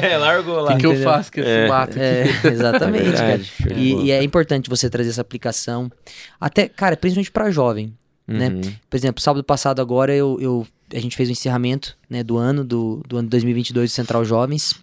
É, 0.01 0.17
largou 0.17 0.57
O 0.57 0.61
lá. 0.61 0.73
que, 0.73 0.79
que 0.79 0.85
eu 0.87 0.95
faço 1.03 1.29
esse 1.35 1.47
É. 1.47 1.67
mato 1.67 1.91
aqui? 1.91 1.99
É, 2.01 2.47
exatamente, 2.51 3.09
É 3.09 3.11
cara. 3.13 3.27
verdade, 3.37 3.51
bola. 3.67 3.79
E, 3.79 4.05
e 4.05 4.11
é 4.11 4.23
importante 4.23 4.69
você 4.69 4.89
trazer 4.89 5.09
essa 5.09 5.21
aplicação. 5.21 5.91
Até, 6.39 6.67
cara, 6.67 6.95
principalmente 6.97 7.31
pra 7.31 7.51
jovem. 7.51 7.93
né? 8.27 8.49
Uhum. 8.49 8.61
Por 8.89 8.95
exemplo, 8.97 9.21
sábado 9.21 9.43
passado 9.43 9.81
agora 9.81 10.13
eu, 10.15 10.37
eu- 10.39 10.67
a 10.93 10.99
gente 10.99 11.15
fez 11.15 11.27
o 11.27 11.31
encerramento 11.31 11.97
né, 12.09 12.23
do 12.23 12.37
ano, 12.37 12.63
do, 12.63 13.01
do 13.07 13.17
ano 13.17 13.27
2022 13.29 13.91
do 13.91 13.93
Central 13.93 14.23
Jovens. 14.23 14.75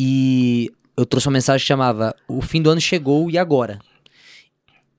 E 0.00 0.70
eu 0.96 1.04
trouxe 1.04 1.26
uma 1.26 1.32
mensagem 1.32 1.60
que 1.62 1.66
chamava 1.66 2.14
O 2.28 2.40
fim 2.40 2.62
do 2.62 2.70
ano 2.70 2.80
chegou 2.80 3.28
e 3.28 3.36
agora? 3.36 3.80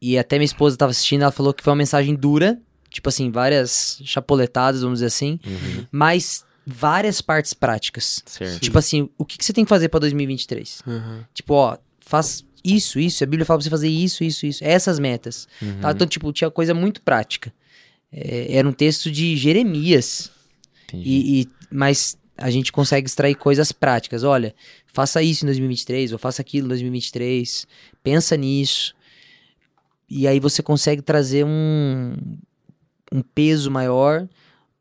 E 0.01 0.17
até 0.17 0.38
minha 0.38 0.45
esposa 0.45 0.75
estava 0.75 0.91
assistindo, 0.91 1.21
ela 1.21 1.31
falou 1.31 1.53
que 1.53 1.63
foi 1.63 1.71
uma 1.71 1.77
mensagem 1.77 2.15
dura, 2.15 2.59
tipo 2.89 3.07
assim, 3.09 3.31
várias 3.31 3.99
chapoletadas, 4.03 4.81
vamos 4.81 4.97
dizer 4.99 5.07
assim, 5.07 5.39
Uhum. 5.45 5.85
mas 5.91 6.43
várias 6.65 7.21
partes 7.21 7.53
práticas. 7.53 8.21
Certo. 8.25 8.59
Tipo 8.62 8.77
assim, 8.77 9.09
o 9.17 9.25
que, 9.25 9.38
que 9.38 9.43
você 9.45 9.51
tem 9.53 9.63
que 9.65 9.69
fazer 9.69 9.89
pra 9.89 9.99
2023? 9.99 10.81
Uhum. 10.85 11.23
Tipo, 11.33 11.53
ó, 11.53 11.77
faz 11.99 12.45
isso, 12.63 12.99
isso. 12.99 13.23
A 13.23 13.27
Bíblia 13.27 13.45
fala 13.45 13.57
pra 13.59 13.63
você 13.63 13.69
fazer 13.69 13.89
isso, 13.89 14.23
isso, 14.23 14.45
isso. 14.45 14.63
Essas 14.63 14.99
metas. 14.99 15.47
Uhum. 15.62 15.79
Tá? 15.81 15.91
Então, 15.91 16.07
tipo, 16.07 16.31
tinha 16.31 16.49
coisa 16.51 16.73
muito 16.73 17.01
prática. 17.01 17.51
É, 18.12 18.55
era 18.57 18.67
um 18.67 18.73
texto 18.73 19.09
de 19.12 19.35
Jeremias. 19.38 20.31
E, 20.93 21.41
e- 21.41 21.49
mas 21.71 22.17
a 22.38 22.49
gente 22.49 22.71
consegue 22.71 23.05
extrair 23.07 23.35
coisas 23.35 23.71
práticas. 23.71 24.23
Olha, 24.23 24.55
faça 24.93 25.21
isso 25.21 25.45
em 25.45 25.47
2023, 25.47 26.13
ou 26.13 26.19
faça 26.19 26.41
aquilo 26.41 26.65
em 26.65 26.69
2023. 26.69 27.67
Pensa 28.04 28.36
nisso. 28.36 28.93
E 30.10 30.28
aí 30.28 30.39
você 30.39 30.63
consegue 30.63 31.02
trazer 31.02 31.45
um, 31.45 32.15
um 33.12 33.21
peso 33.21 33.69
maior 33.69 34.28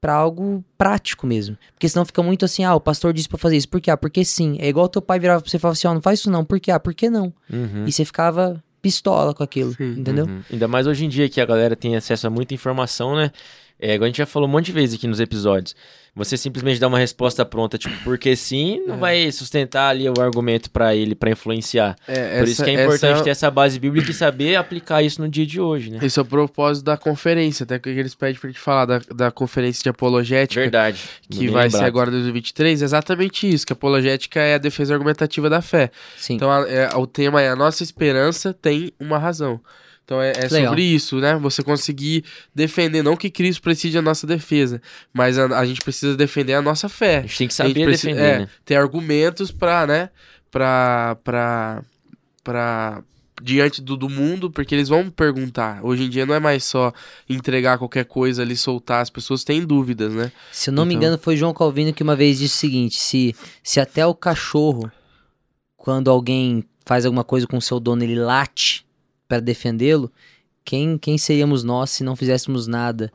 pra 0.00 0.14
algo 0.14 0.64
prático 0.76 1.26
mesmo. 1.26 1.56
Porque 1.72 1.88
senão 1.88 2.04
fica 2.04 2.22
muito 2.22 2.44
assim, 2.44 2.64
ah, 2.64 2.74
o 2.74 2.80
pastor 2.80 3.12
disse 3.12 3.28
pra 3.28 3.38
fazer 3.38 3.56
isso. 3.56 3.68
Por 3.68 3.80
quê? 3.80 3.90
Ah, 3.90 3.96
porque 3.96 4.24
sim. 4.24 4.56
É 4.60 4.68
igual 4.68 4.88
teu 4.88 5.02
pai 5.02 5.18
virava 5.18 5.40
pra 5.42 5.50
você 5.50 5.56
e 5.56 5.60
falava 5.60 5.72
assim, 5.72 5.88
ó, 5.88 5.94
não 5.94 6.00
faz 6.00 6.20
isso 6.20 6.30
não. 6.30 6.44
Por 6.44 6.58
quê? 6.60 6.70
Ah, 6.70 6.80
por 6.80 6.94
que 6.94 7.10
não? 7.10 7.32
Uhum. 7.52 7.84
E 7.86 7.92
você 7.92 8.04
ficava 8.04 8.62
pistola 8.80 9.34
com 9.34 9.42
aquilo, 9.42 9.72
Sim. 9.74 9.96
entendeu? 9.98 10.26
Uhum. 10.26 10.40
Ainda 10.52 10.68
mais 10.68 10.86
hoje 10.86 11.04
em 11.04 11.08
dia 11.08 11.28
que 11.28 11.40
a 11.40 11.46
galera 11.46 11.74
tem 11.74 11.96
acesso 11.96 12.26
a 12.26 12.30
muita 12.30 12.54
informação, 12.54 13.16
né? 13.16 13.32
É, 13.80 13.94
igual 13.94 14.06
a 14.06 14.08
gente 14.08 14.18
já 14.18 14.26
falou 14.26 14.48
um 14.48 14.52
monte 14.52 14.66
de 14.66 14.72
vezes 14.72 14.96
aqui 14.96 15.06
nos 15.06 15.20
episódios. 15.20 15.74
Você 16.16 16.36
simplesmente 16.36 16.80
dá 16.80 16.88
uma 16.88 16.98
resposta 16.98 17.44
pronta, 17.44 17.78
tipo, 17.78 17.94
porque 18.02 18.34
sim, 18.34 18.82
não 18.88 18.96
É. 18.96 18.98
vai 18.98 19.30
sustentar 19.32 19.90
ali 19.90 20.08
o 20.08 20.20
argumento 20.20 20.68
pra 20.68 20.92
ele, 20.96 21.14
pra 21.14 21.30
influenciar. 21.30 21.94
É, 22.08 22.40
Por 22.40 22.48
isso 22.48 22.64
que 22.64 22.70
é 22.70 22.74
essa- 22.74 22.82
importante 22.82 23.12
essa 23.14 23.22
ter 23.24 23.30
essa 23.30 23.50
base 23.52 23.78
bíblica 23.78 24.10
e 24.10 24.14
saber 24.14 24.56
aplicar 24.56 25.00
isso 25.00 25.22
no 25.22 25.28
dia 25.28 25.46
de 25.46 25.60
hoje, 25.60 25.90
né? 25.90 26.00
Esse 26.02 26.18
é 26.18 26.22
o 26.22 26.24
propósito 26.24 26.86
da 26.86 26.96
conferência, 26.96 27.62
até 27.62 27.78
que 27.78 27.88
eles 27.88 28.16
pedem 28.16 28.34
pra 28.40 28.50
gente 28.50 28.58
falar 28.58 28.84
da, 28.84 28.98
da 29.14 29.30
conferência 29.30 29.80
de 29.84 29.90
apologética, 29.90 30.60
Verdade. 30.60 31.04
que 31.30 31.46
vai 31.46 31.70
ser 31.70 31.76
lembrado. 31.76 31.88
agora 31.88 32.08
em 32.10 32.12
2023, 32.14 32.82
é 32.82 32.84
exatamente 32.84 33.48
isso, 33.48 33.64
que 33.64 33.72
a 33.72 33.76
apologética 33.76 34.40
é 34.40 34.54
a 34.54 34.58
defesa 34.58 34.94
argumentativa 34.94 35.48
da 35.48 35.62
fé. 35.62 35.88
Sim. 36.16 36.34
Então 36.34 36.50
a- 36.50 36.68
é- 36.68 36.96
o 36.96 37.06
tema 37.06 37.40
é 37.42 37.48
a 37.48 37.54
nossa 37.54 37.84
esperança 37.84 38.52
tem 38.52 38.92
uma 38.98 39.18
razão. 39.18 39.60
Então 40.08 40.22
é, 40.22 40.32
é 40.34 40.48
sobre 40.48 40.82
isso, 40.82 41.16
né? 41.20 41.36
Você 41.36 41.62
conseguir 41.62 42.24
defender, 42.54 43.02
não 43.02 43.14
que 43.14 43.28
Cristo 43.28 43.60
precise 43.60 43.92
da 43.92 44.00
nossa 44.00 44.26
defesa, 44.26 44.80
mas 45.12 45.36
a, 45.38 45.44
a 45.58 45.66
gente 45.66 45.82
precisa 45.82 46.16
defender 46.16 46.54
a 46.54 46.62
nossa 46.62 46.88
fé. 46.88 47.18
A 47.18 47.20
gente 47.22 47.36
tem 47.36 47.46
que 47.48 47.52
A 47.52 47.56
saber 47.56 47.84
precisa- 47.84 48.14
defender, 48.14 48.34
é, 48.34 48.38
né? 48.38 48.48
ter 48.64 48.76
argumentos 48.76 49.50
pra, 49.52 49.86
né, 49.86 50.08
pra, 50.50 51.14
pra, 51.22 51.82
pra 52.42 53.02
diante 53.42 53.82
do, 53.82 53.98
do 53.98 54.08
mundo, 54.08 54.50
porque 54.50 54.74
eles 54.74 54.88
vão 54.88 55.10
perguntar. 55.10 55.84
Hoje 55.84 56.04
em 56.04 56.08
dia 56.08 56.24
não 56.24 56.34
é 56.34 56.40
mais 56.40 56.64
só 56.64 56.90
entregar 57.28 57.76
qualquer 57.76 58.06
coisa 58.06 58.40
ali, 58.40 58.56
soltar, 58.56 59.02
as 59.02 59.10
pessoas 59.10 59.44
têm 59.44 59.62
dúvidas, 59.62 60.14
né? 60.14 60.32
Se 60.50 60.70
eu 60.70 60.74
não 60.74 60.86
me 60.86 60.94
Então- 60.94 61.02
engano, 61.08 61.22
foi 61.22 61.36
João 61.36 61.52
Calvino 61.52 61.92
que 61.92 62.02
uma 62.02 62.16
vez 62.16 62.38
disse 62.38 62.54
o 62.54 62.58
seguinte: 62.58 62.98
se, 62.98 63.36
se 63.62 63.78
até 63.78 64.06
o 64.06 64.14
cachorro 64.14 64.90
quando 65.76 66.10
alguém 66.10 66.64
faz 66.86 67.04
alguma 67.04 67.24
coisa 67.24 67.46
com 67.46 67.58
o 67.58 67.62
seu 67.62 67.78
dono, 67.78 68.02
ele 68.02 68.16
late 68.18 68.87
para 69.28 69.40
defendê-lo, 69.40 70.10
quem, 70.64 70.98
quem 70.98 71.16
seríamos 71.18 71.62
nós 71.62 71.90
se 71.90 72.02
não 72.02 72.16
fizéssemos 72.16 72.66
nada 72.66 73.12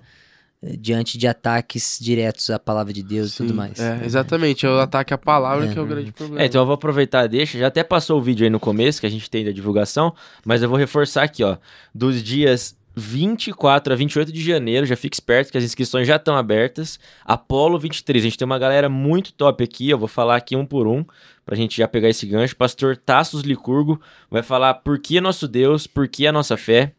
eh, 0.62 0.76
diante 0.80 1.18
de 1.18 1.28
ataques 1.28 1.98
diretos 2.00 2.50
à 2.50 2.58
palavra 2.58 2.94
de 2.94 3.04
Deus 3.04 3.34
e 3.34 3.38
tudo 3.38 3.50
Sim, 3.50 3.56
mais? 3.56 3.80
É, 3.80 4.02
exatamente, 4.06 4.66
é 4.66 4.70
o 4.70 4.80
ataque 4.80 5.14
à 5.14 5.18
palavra 5.18 5.66
É. 5.68 5.74
que 5.74 5.78
é 5.78 5.82
o 5.82 5.86
grande 5.86 6.12
problema. 6.12 6.42
É, 6.42 6.46
então 6.46 6.62
eu 6.62 6.66
vou 6.66 6.76
aproveitar, 6.76 7.28
deixa. 7.28 7.58
Já 7.58 7.68
até 7.68 7.84
passou 7.84 8.20
o 8.20 8.22
vídeo 8.22 8.44
aí 8.44 8.50
no 8.50 8.60
começo, 8.60 9.02
que 9.02 9.08
a 9.08 9.10
gente 9.10 9.30
tem 9.30 9.44
da 9.44 9.52
divulgação, 9.52 10.14
mas 10.46 10.62
eu 10.62 10.70
vou 10.70 10.78
reforçar 10.78 11.24
aqui, 11.24 11.44
ó. 11.44 11.58
Dos 11.94 12.24
dias 12.24 12.76
24 12.96 13.94
a 13.94 13.96
28 13.96 14.32
de 14.32 14.42
janeiro, 14.42 14.86
já 14.86 14.96
fique 14.96 15.16
esperto 15.16 15.52
que 15.52 15.58
as 15.58 15.64
inscrições 15.64 16.08
já 16.08 16.16
estão 16.16 16.36
abertas. 16.36 17.00
Apolo 17.26 17.80
23, 17.80 18.24
a 18.24 18.28
gente 18.28 18.38
tem 18.38 18.46
uma 18.46 18.60
galera 18.60 18.88
muito 18.88 19.34
top 19.34 19.64
aqui, 19.64 19.90
eu 19.90 19.98
vou 19.98 20.08
falar 20.08 20.36
aqui 20.36 20.56
um 20.56 20.66
por 20.66 20.88
um, 20.88 21.04
pra 21.46 21.56
gente 21.56 21.78
já 21.78 21.88
pegar 21.88 22.10
esse 22.10 22.26
gancho. 22.26 22.56
Pastor 22.56 22.96
Tassos 22.98 23.42
Licurgo 23.42 24.00
vai 24.30 24.42
falar 24.44 24.74
por 24.76 25.00
que 25.00 25.20
nosso 25.22 25.48
Deus, 25.48 25.88
por 25.88 26.08
que 26.08 26.26
a 26.28 26.32
nossa 26.32 26.56
fé. 26.58 26.94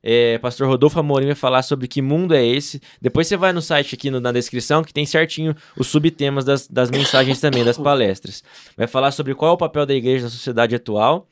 É, 0.00 0.38
Pastor 0.38 0.68
Rodolfo 0.68 1.00
Amorim 1.00 1.26
vai 1.26 1.34
falar 1.34 1.60
sobre 1.62 1.88
que 1.88 2.00
mundo 2.00 2.32
é 2.32 2.46
esse. 2.46 2.80
Depois 3.02 3.26
você 3.26 3.36
vai 3.36 3.52
no 3.52 3.60
site 3.60 3.96
aqui 3.96 4.10
no- 4.10 4.20
na 4.20 4.30
descrição 4.30 4.84
que 4.84 4.92
tem 4.94 5.04
certinho 5.04 5.54
os 5.76 5.88
subtemas 5.88 6.44
das, 6.44 6.68
das 6.68 6.88
mensagens 6.90 7.40
também, 7.40 7.64
das 7.64 7.76
palestras. 7.76 8.44
Vai 8.76 8.86
falar 8.86 9.10
sobre 9.10 9.34
qual 9.34 9.50
é 9.50 9.54
o 9.54 9.58
papel 9.58 9.84
da 9.84 9.94
igreja 9.94 10.24
na 10.24 10.30
sociedade 10.30 10.74
atual. 10.74 11.26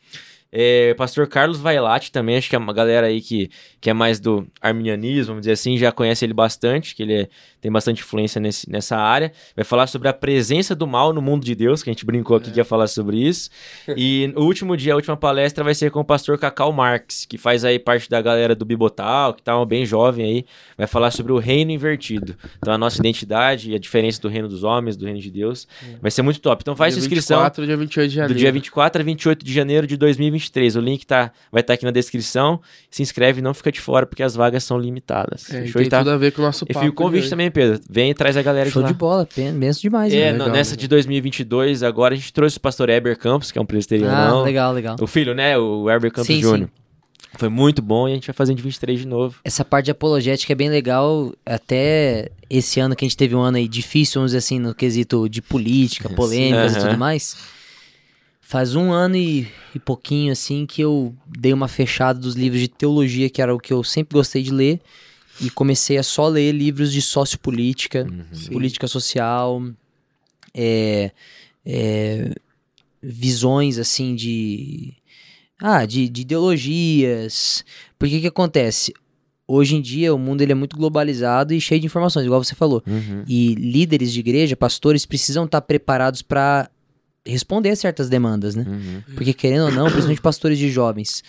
É, 0.50 0.94
Pastor 0.94 1.26
Carlos 1.28 1.58
Vailate 1.58 2.10
também, 2.10 2.36
acho 2.36 2.48
que 2.48 2.56
é 2.56 2.58
uma 2.58 2.72
galera 2.72 3.06
aí 3.08 3.20
que, 3.20 3.50
que 3.80 3.90
é 3.90 3.92
mais 3.92 4.18
do 4.20 4.46
arminianismo, 4.60 5.26
vamos 5.28 5.42
dizer 5.42 5.52
assim, 5.52 5.76
já 5.76 5.92
conhece 5.92 6.24
ele 6.24 6.32
bastante, 6.32 6.94
que 6.94 7.02
ele 7.02 7.14
é- 7.14 7.28
tem 7.66 7.72
bastante 7.72 8.00
influência 8.00 8.40
nesse, 8.40 8.70
nessa 8.70 8.96
área. 8.96 9.32
Vai 9.56 9.64
falar 9.64 9.88
sobre 9.88 10.06
a 10.06 10.12
presença 10.12 10.72
do 10.72 10.86
mal 10.86 11.12
no 11.12 11.20
mundo 11.20 11.44
de 11.44 11.52
Deus, 11.52 11.82
que 11.82 11.90
a 11.90 11.92
gente 11.92 12.06
brincou 12.06 12.36
aqui 12.36 12.52
que 12.52 12.58
ia 12.60 12.64
falar 12.64 12.86
sobre 12.86 13.16
isso. 13.18 13.50
E 13.98 14.32
o 14.36 14.42
último 14.42 14.76
dia, 14.76 14.92
a 14.92 14.96
última 14.96 15.16
palestra 15.16 15.64
vai 15.64 15.74
ser 15.74 15.90
com 15.90 15.98
o 16.00 16.04
pastor 16.04 16.38
Cacau 16.38 16.70
Marques, 16.72 17.24
que 17.24 17.36
faz 17.38 17.64
aí 17.64 17.78
parte 17.78 18.08
da 18.10 18.20
galera 18.22 18.54
do 18.54 18.64
Bibotal, 18.64 19.32
que 19.34 19.42
tá 19.42 19.64
bem 19.64 19.84
jovem 19.86 20.24
aí. 20.24 20.44
Vai 20.78 20.86
falar 20.86 21.10
sobre 21.10 21.32
o 21.32 21.38
reino 21.38 21.70
invertido. 21.72 22.36
Então, 22.58 22.72
a 22.72 22.78
nossa 22.78 22.98
identidade 23.00 23.72
e 23.72 23.74
a 23.74 23.78
diferença 23.78 24.20
do 24.20 24.28
reino 24.28 24.46
dos 24.48 24.62
homens, 24.62 24.96
do 24.96 25.04
reino 25.06 25.18
de 25.20 25.30
Deus. 25.30 25.66
Vai 26.00 26.10
ser 26.10 26.22
muito 26.22 26.40
top. 26.40 26.62
Então, 26.62 26.76
faz 26.76 26.94
dia 26.94 27.00
sua 27.02 27.06
inscrição 27.06 27.38
24, 27.38 27.66
dia 27.66 27.76
28 27.76 28.08
de 28.08 28.14
janeiro. 28.14 28.34
do 28.34 28.38
dia 28.38 28.52
24 28.52 29.02
a 29.02 29.04
28 29.04 29.44
de 29.44 29.52
janeiro 29.52 29.86
de 29.86 29.96
2023. 29.96 30.76
O 30.76 30.80
link 30.80 31.04
tá, 31.06 31.32
vai 31.50 31.62
estar 31.62 31.74
aqui 31.74 31.84
na 31.84 31.90
descrição. 31.90 32.60
Se 32.90 33.02
inscreve 33.02 33.40
e 33.40 33.42
não 33.42 33.54
fica 33.54 33.72
de 33.72 33.80
fora, 33.80 34.06
porque 34.06 34.22
as 34.22 34.36
vagas 34.36 34.62
são 34.62 34.78
limitadas. 34.78 35.50
É, 35.52 35.58
e 35.58 35.60
Fechou? 35.62 35.78
tem 35.80 35.86
E 35.86 35.90
tá- 35.90 35.98
tudo 35.98 36.10
a 36.10 36.16
ver 36.16 36.32
com 36.32 36.42
o 36.42 36.44
nosso 36.44 36.64
E 36.68 36.72
papo. 36.72 36.80
fica 36.86 36.92
o 36.92 36.94
convite 36.94 37.22
hoje. 37.22 37.30
também, 37.30 37.50
Pedro. 37.56 37.80
Vem 37.88 38.10
e 38.10 38.14
traz 38.14 38.36
a 38.36 38.42
galera 38.42 38.68
Show 38.70 38.82
de 38.82 38.88
de 38.88 38.92
lá. 38.92 38.98
bola, 38.98 39.26
pen- 39.26 39.52
benção 39.58 39.80
demais. 39.82 40.12
É, 40.12 40.26
né? 40.26 40.32
Legal, 40.32 40.48
nessa 40.50 40.70
legal. 40.72 40.80
de 40.82 40.88
2022, 40.88 41.82
agora 41.82 42.14
a 42.14 42.16
gente 42.16 42.32
trouxe 42.32 42.58
o 42.58 42.60
pastor 42.60 42.88
Eber 42.88 43.18
Campos, 43.18 43.50
que 43.50 43.58
é 43.58 43.60
um 43.60 43.64
Ah, 43.64 43.66
presbiteriano. 43.66 44.42
legal, 44.42 44.72
legal. 44.72 44.96
O 45.00 45.06
filho, 45.06 45.34
né? 45.34 45.56
O 45.58 45.88
Herbert 45.90 46.12
Campos 46.12 46.26
Sim, 46.26 46.42
Júnior. 46.42 46.70
Foi 47.38 47.48
muito 47.50 47.82
bom 47.82 48.08
e 48.08 48.12
a 48.12 48.14
gente 48.14 48.26
vai 48.26 48.34
fazer 48.34 48.54
de 48.54 48.62
23 48.62 49.00
de 49.00 49.06
novo. 49.06 49.36
Essa 49.44 49.62
parte 49.64 49.86
de 49.86 49.90
apologética 49.90 50.52
é 50.52 50.56
bem 50.56 50.70
legal. 50.70 51.32
Até 51.44 52.30
esse 52.48 52.80
ano 52.80 52.96
que 52.96 53.04
a 53.04 53.08
gente 53.08 53.16
teve 53.16 53.34
um 53.34 53.40
ano 53.40 53.56
aí 53.58 53.68
difícil, 53.68 54.20
vamos 54.20 54.30
dizer 54.30 54.38
assim, 54.38 54.58
no 54.58 54.74
quesito 54.74 55.28
de 55.28 55.42
política, 55.42 56.08
polêmicas 56.08 56.72
e 56.74 56.78
Aham. 56.78 56.86
tudo 56.88 56.98
mais. 56.98 57.36
Faz 58.40 58.74
um 58.76 58.92
ano 58.92 59.16
e, 59.16 59.48
e 59.74 59.78
pouquinho, 59.78 60.30
assim, 60.32 60.64
que 60.66 60.80
eu 60.80 61.12
dei 61.26 61.52
uma 61.52 61.66
fechada 61.68 62.18
dos 62.18 62.36
livros 62.36 62.60
de 62.60 62.68
teologia, 62.68 63.28
que 63.28 63.42
era 63.42 63.54
o 63.54 63.58
que 63.58 63.72
eu 63.72 63.82
sempre 63.82 64.14
gostei 64.16 64.42
de 64.42 64.52
ler, 64.52 64.80
e 65.40 65.50
comecei 65.50 65.98
a 65.98 66.02
só 66.02 66.28
ler 66.28 66.52
livros 66.52 66.92
de 66.92 67.02
sociopolítica, 67.02 68.06
Sim. 68.32 68.50
política 68.50 68.88
social, 68.88 69.62
é, 70.54 71.10
é, 71.64 72.34
visões, 73.02 73.78
assim, 73.78 74.14
de... 74.14 74.94
Ah, 75.58 75.86
de, 75.86 76.08
de 76.08 76.20
ideologias. 76.20 77.64
Porque 77.98 78.20
que 78.20 78.26
acontece? 78.26 78.92
Hoje 79.48 79.76
em 79.76 79.80
dia 79.80 80.14
o 80.14 80.18
mundo 80.18 80.42
ele 80.42 80.52
é 80.52 80.54
muito 80.54 80.76
globalizado 80.76 81.54
e 81.54 81.60
cheio 81.60 81.80
de 81.80 81.86
informações, 81.86 82.26
igual 82.26 82.42
você 82.42 82.54
falou. 82.54 82.82
Uhum. 82.86 83.24
E 83.26 83.54
líderes 83.54 84.12
de 84.12 84.20
igreja, 84.20 84.56
pastores, 84.56 85.06
precisam 85.06 85.44
estar 85.44 85.62
preparados 85.62 86.20
para 86.20 86.68
responder 87.24 87.70
a 87.70 87.76
certas 87.76 88.08
demandas, 88.08 88.54
né? 88.54 88.64
Uhum. 88.66 89.14
Porque 89.14 89.32
querendo 89.32 89.66
ou 89.66 89.72
não, 89.72 89.86
principalmente 89.86 90.20
pastores 90.20 90.58
de 90.58 90.70
jovens, 90.70 91.22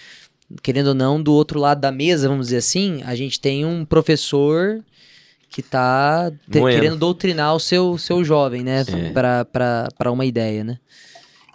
querendo 0.61 0.87
ou 0.87 0.93
não, 0.95 1.21
do 1.21 1.33
outro 1.33 1.59
lado 1.59 1.81
da 1.81 1.91
mesa, 1.91 2.27
vamos 2.29 2.47
dizer 2.47 2.57
assim, 2.57 3.01
a 3.05 3.15
gente 3.15 3.39
tem 3.39 3.65
um 3.65 3.83
professor 3.85 4.83
que 5.49 5.61
tá 5.61 6.31
te- 6.49 6.59
Moendo. 6.59 6.79
querendo 6.79 6.97
doutrinar 6.97 7.55
o 7.55 7.59
seu, 7.59 7.97
seu 7.97 8.23
jovem, 8.23 8.63
né? 8.63 8.81
É. 8.81 9.09
Pra 9.11 9.45
Para 9.45 9.87
para 9.97 10.11
uma 10.11 10.25
ideia, 10.25 10.63
né? 10.63 10.77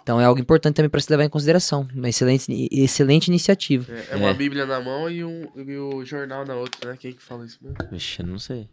Então 0.01 0.19
é 0.19 0.25
algo 0.25 0.39
importante 0.41 0.75
também 0.75 0.89
para 0.89 0.99
se 0.99 1.09
levar 1.09 1.23
em 1.23 1.29
consideração. 1.29 1.87
Uma 1.95 2.09
excelente, 2.09 2.67
excelente 2.71 3.27
iniciativa. 3.27 3.85
É, 3.89 4.07
é 4.11 4.15
uma 4.17 4.29
É. 4.31 4.33
bíblia 4.33 4.65
na 4.65 4.81
mão 4.81 5.09
e, 5.09 5.23
um, 5.23 5.47
e 5.55 5.77
o 5.77 6.03
jornal 6.03 6.45
na 6.45 6.55
outra, 6.55 6.91
né? 6.91 6.97
Quem 6.99 7.13
que 7.13 7.21
fala 7.23 7.45
isso 7.45 7.57
mesmo? 7.61 7.77
Vixe, 7.89 8.21
eu 8.21 8.27
não 8.27 8.37
sei. 8.37 8.67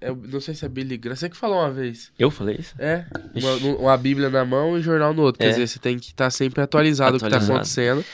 É, 0.00 0.14
não 0.14 0.40
sei 0.40 0.54
se 0.54 0.64
é 0.64 0.68
Billy 0.68 0.96
Graham. 0.96 1.16
Você 1.16 1.28
que 1.28 1.36
falou 1.36 1.58
uma 1.58 1.70
vez. 1.72 2.12
Eu 2.18 2.30
falei 2.30 2.56
isso? 2.60 2.74
É, 2.78 3.04
uma, 3.34 3.54
uma 3.78 3.96
bíblia 3.96 4.28
na 4.28 4.44
mão 4.44 4.76
e 4.76 4.80
o 4.80 4.82
jornal 4.82 5.12
no 5.12 5.22
outro. 5.22 5.40
Quer 5.40 5.46
É. 5.46 5.50
dizer, 5.52 5.66
você 5.66 5.78
tem 5.80 5.98
que 5.98 6.06
estar 6.08 6.30
sempre 6.30 6.60
atualizado, 6.62 7.16
o 7.16 7.18
que 7.18 7.22
tá 7.22 7.26
Atualizado. 7.38 7.52
acontecendo. 7.54 8.04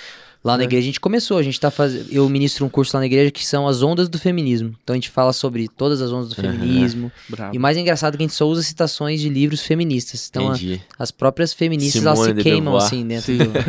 Lá 0.45 0.57
na 0.57 0.65
É. 0.65 0.67
igreja 0.67 0.83
a 0.83 0.87
gente 0.87 0.99
começou, 1.01 1.39
a 1.39 1.43
gente 1.43 1.59
tá 1.61 1.71
fazendo. 1.71 2.07
Eu 2.11 2.29
ministro 2.29 2.67
um 2.67 2.69
curso 2.69 2.97
lá 2.97 3.01
na 3.01 3.07
igreja 3.07 3.31
que 3.31 3.47
são 3.47 3.69
as 3.69 3.81
ondas 3.81 4.09
do 4.09 4.19
feminismo. 4.19 4.75
Então 4.83 4.93
a 4.95 4.97
gente 4.97 5.09
fala 5.09 5.33
sobre 5.33 5.69
todas 5.69 6.03
as 6.03 6.11
ondas 6.11 6.31
do 6.31 6.35
feminismo. 6.35 7.13
Bravo. 7.29 7.55
E 7.55 7.59
o 7.59 7.61
mais 7.61 7.77
engraçado 7.77 8.15
é 8.15 8.17
que 8.17 8.25
a 8.25 8.27
gente 8.27 8.35
só 8.35 8.47
usa 8.49 8.61
citações 8.63 9.21
de 9.21 9.29
livros 9.29 9.61
feministas. 9.63 10.29
Então 10.29 10.51
a- 10.51 10.57
as 10.99 11.13
próprias 11.13 11.53
feministas 11.55 12.03
Simone 12.03 12.17
elas 12.19 12.37
se 12.37 12.43
queimam 12.43 12.73
Beauvoir. 12.73 12.83
assim 12.85 13.07
dentro 13.07 13.27
Sim. 13.27 13.39
do. 13.39 13.53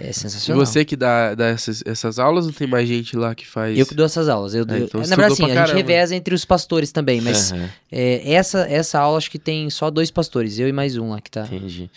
É, 0.00 0.06
é 0.06 0.10
E 0.10 0.12
sensacional. 0.12 0.64
você 0.66 0.84
que 0.84 0.96
dá, 0.96 1.34
dá 1.34 1.46
essas, 1.46 1.82
essas 1.86 2.18
aulas 2.18 2.46
ou 2.46 2.52
tem 2.52 2.66
mais 2.66 2.86
gente 2.86 3.16
lá 3.16 3.34
que 3.34 3.46
faz? 3.46 3.78
Eu 3.78 3.86
que 3.86 3.94
dou 3.94 4.04
essas 4.04 4.28
aulas. 4.28 4.54
Eu, 4.54 4.64
É, 4.68 4.72
eu- 4.80 4.84
então 4.84 5.00
na 5.00 5.04
estudou 5.04 5.16
verdade, 5.16 5.34
sim, 5.36 5.46
pra 5.46 5.62
a 5.62 5.66
gente 5.66 5.76
reveza 5.76 6.14
entre 6.14 6.34
os 6.34 6.44
pastores 6.44 6.92
também, 6.92 7.20
mas 7.20 7.52
Aham, 7.52 7.68
é, 7.90 8.32
essa, 8.34 8.60
essa 8.68 8.98
aula 8.98 9.16
acho 9.18 9.30
que 9.30 9.38
tem 9.38 9.68
só 9.70 9.90
dois 9.90 10.10
pastores, 10.10 10.58
eu 10.58 10.68
e 10.68 10.72
mais 10.72 10.96
um 10.98 11.10
lá 11.10 11.20
que 11.22 11.30
tá. 11.30 11.44
entendi. 11.50 11.90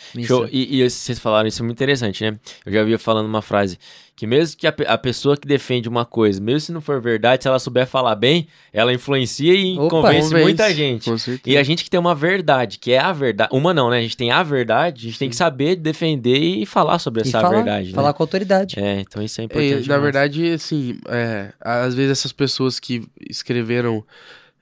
E, 0.51 0.81
e 0.81 0.89
vocês 0.89 1.19
falaram 1.19 1.47
isso 1.47 1.61
é 1.61 1.65
muito 1.65 1.77
interessante, 1.77 2.23
né? 2.23 2.37
Eu 2.65 2.71
já 2.71 2.81
havia 2.81 2.97
falando 2.97 3.25
uma 3.25 3.41
frase 3.41 3.72
que 4.15 4.27
mesmo 4.27 4.57
que 4.57 4.67
a, 4.67 4.73
a 4.87 4.97
pessoa 4.97 5.35
que 5.35 5.47
defende 5.47 5.89
uma 5.89 6.05
coisa, 6.05 6.39
mesmo 6.39 6.59
se 6.59 6.71
não 6.71 6.81
for 6.81 7.01
verdade, 7.01 7.43
se 7.43 7.47
ela 7.47 7.57
souber 7.59 7.87
falar 7.87 8.15
bem, 8.15 8.47
ela 8.71 8.93
influencia 8.93 9.53
e 9.53 9.77
Opa, 9.77 9.89
convence, 9.89 10.21
Convence, 10.29 10.43
muita 10.43 10.73
gente. 10.73 11.09
E 11.45 11.57
a 11.57 11.63
gente 11.63 11.83
que 11.83 11.89
tem 11.89 11.99
uma 11.99 12.13
verdade, 12.13 12.77
que 12.79 12.91
é 12.91 12.99
a 12.99 13.11
verdade. 13.11 13.49
Uma 13.55 13.73
não, 13.73 13.89
né? 13.89 13.97
A 13.97 14.01
gente 14.01 14.15
tem 14.17 14.31
a 14.31 14.43
verdade, 14.43 15.07
a 15.07 15.09
gente 15.09 15.19
tem 15.19 15.29
que 15.29 15.35
saber 15.35 15.75
defender 15.75 16.37
e 16.37 16.65
falar 16.65 16.99
sobre 16.99 17.21
E 17.23 17.27
essa 17.27 17.41
falar, 17.41 17.55
verdade. 17.55 17.87
né? 17.89 17.93
falar 17.93 18.13
com 18.13 18.23
autoridade. 18.23 18.79
É, 18.79 18.99
então 18.99 19.21
isso 19.21 19.41
é 19.41 19.45
importante. 19.45 19.73
na 19.73 19.79
demais. 19.81 20.01
verdade, 20.03 20.51
assim, 20.51 20.99
é, 21.07 21.51
às 21.59 21.95
vezes 21.95 22.11
essas 22.11 22.31
pessoas 22.31 22.79
que 22.79 23.03
escreveram 23.29 24.03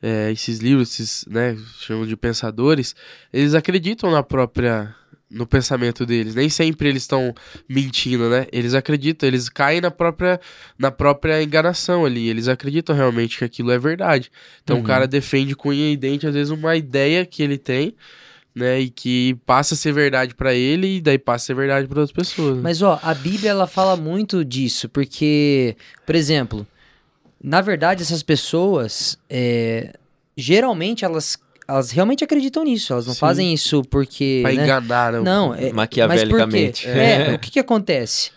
é, 0.02 0.32
esses 0.32 0.60
livros, 0.60 0.94
esses, 0.94 1.26
né, 1.28 1.56
chamam 1.80 2.08
de 2.08 2.16
pensadores, 2.18 2.96
eles 3.32 3.54
acreditam 3.54 4.10
na 4.10 4.24
própria, 4.24 4.96
no 5.32 5.48
pensamento 5.48 6.06
deles. 6.06 6.36
Nem 6.36 6.50
sempre 6.50 6.90
eles 6.90 7.04
estão 7.04 7.34
mentindo, 7.68 8.30
né? 8.30 8.46
Eles 8.52 8.74
acreditam, 8.74 9.28
eles 9.28 9.48
caem 9.50 9.80
na 9.80 9.90
própria, 9.90 10.40
na 10.78 10.92
própria 10.92 11.42
enganação 11.42 12.06
ali. 12.06 12.28
Eles 12.30 12.48
acreditam 12.48 12.96
realmente 12.96 13.38
que 13.38 13.46
aquilo 13.46 13.72
é 13.72 13.80
verdade. 13.80 14.30
Então 14.64 14.76
Uhum. 14.78 14.84
o 14.84 14.86
cara 14.86 15.08
defende 15.08 15.56
com 15.56 15.70
unha 15.70 15.92
e 15.92 15.96
dente, 15.98 16.28
às 16.28 16.34
vezes, 16.34 16.50
uma 16.52 16.76
ideia 16.76 17.26
que 17.26 17.42
ele 17.42 17.58
tem, 17.58 17.96
né, 18.54 18.82
e 18.82 18.90
que 18.90 19.36
passa 19.46 19.74
a 19.76 19.78
ser 19.78 19.94
verdade 19.94 20.36
pra 20.36 20.54
ele 20.54 20.98
e 20.98 21.02
daí 21.02 21.18
passa 21.18 21.46
a 21.46 21.48
ser 21.48 21.54
verdade 21.56 21.88
para 21.88 22.02
outras 22.02 22.14
pessoas. 22.14 22.58
né? 22.58 22.62
Mas 22.64 22.82
ó, 22.82 23.00
a 23.02 23.14
Bíblia 23.14 23.52
ela 23.52 23.66
fala 23.66 23.96
muito 23.96 24.44
disso, 24.44 24.90
porque, 24.90 25.78
por 26.06 26.16
exemplo, 26.16 26.68
na 27.42 27.62
verdade 27.62 28.02
essas 28.04 28.22
pessoas, 28.22 29.18
é, 29.30 29.94
geralmente 30.36 31.06
elas, 31.06 31.38
elas 31.68 31.92
realmente 31.92 32.24
acreditam 32.24 32.64
nisso, 32.64 32.94
elas 32.94 33.08
não 33.08 33.14
Sim. 33.14 33.20
fazem 33.20 33.54
isso 33.54 33.84
porque... 33.84 34.40
Pra 34.44 34.54
né? 34.54 34.64
enganar? 34.64 35.14
Não, 35.14 35.54
é, 35.54 35.72
Maquiavelicamente. 35.72 36.84
Quê? 36.84 36.90
É, 36.90 37.34
o 37.36 37.40
que 37.40 37.52
que 37.52 37.60
acontece? 37.60 38.32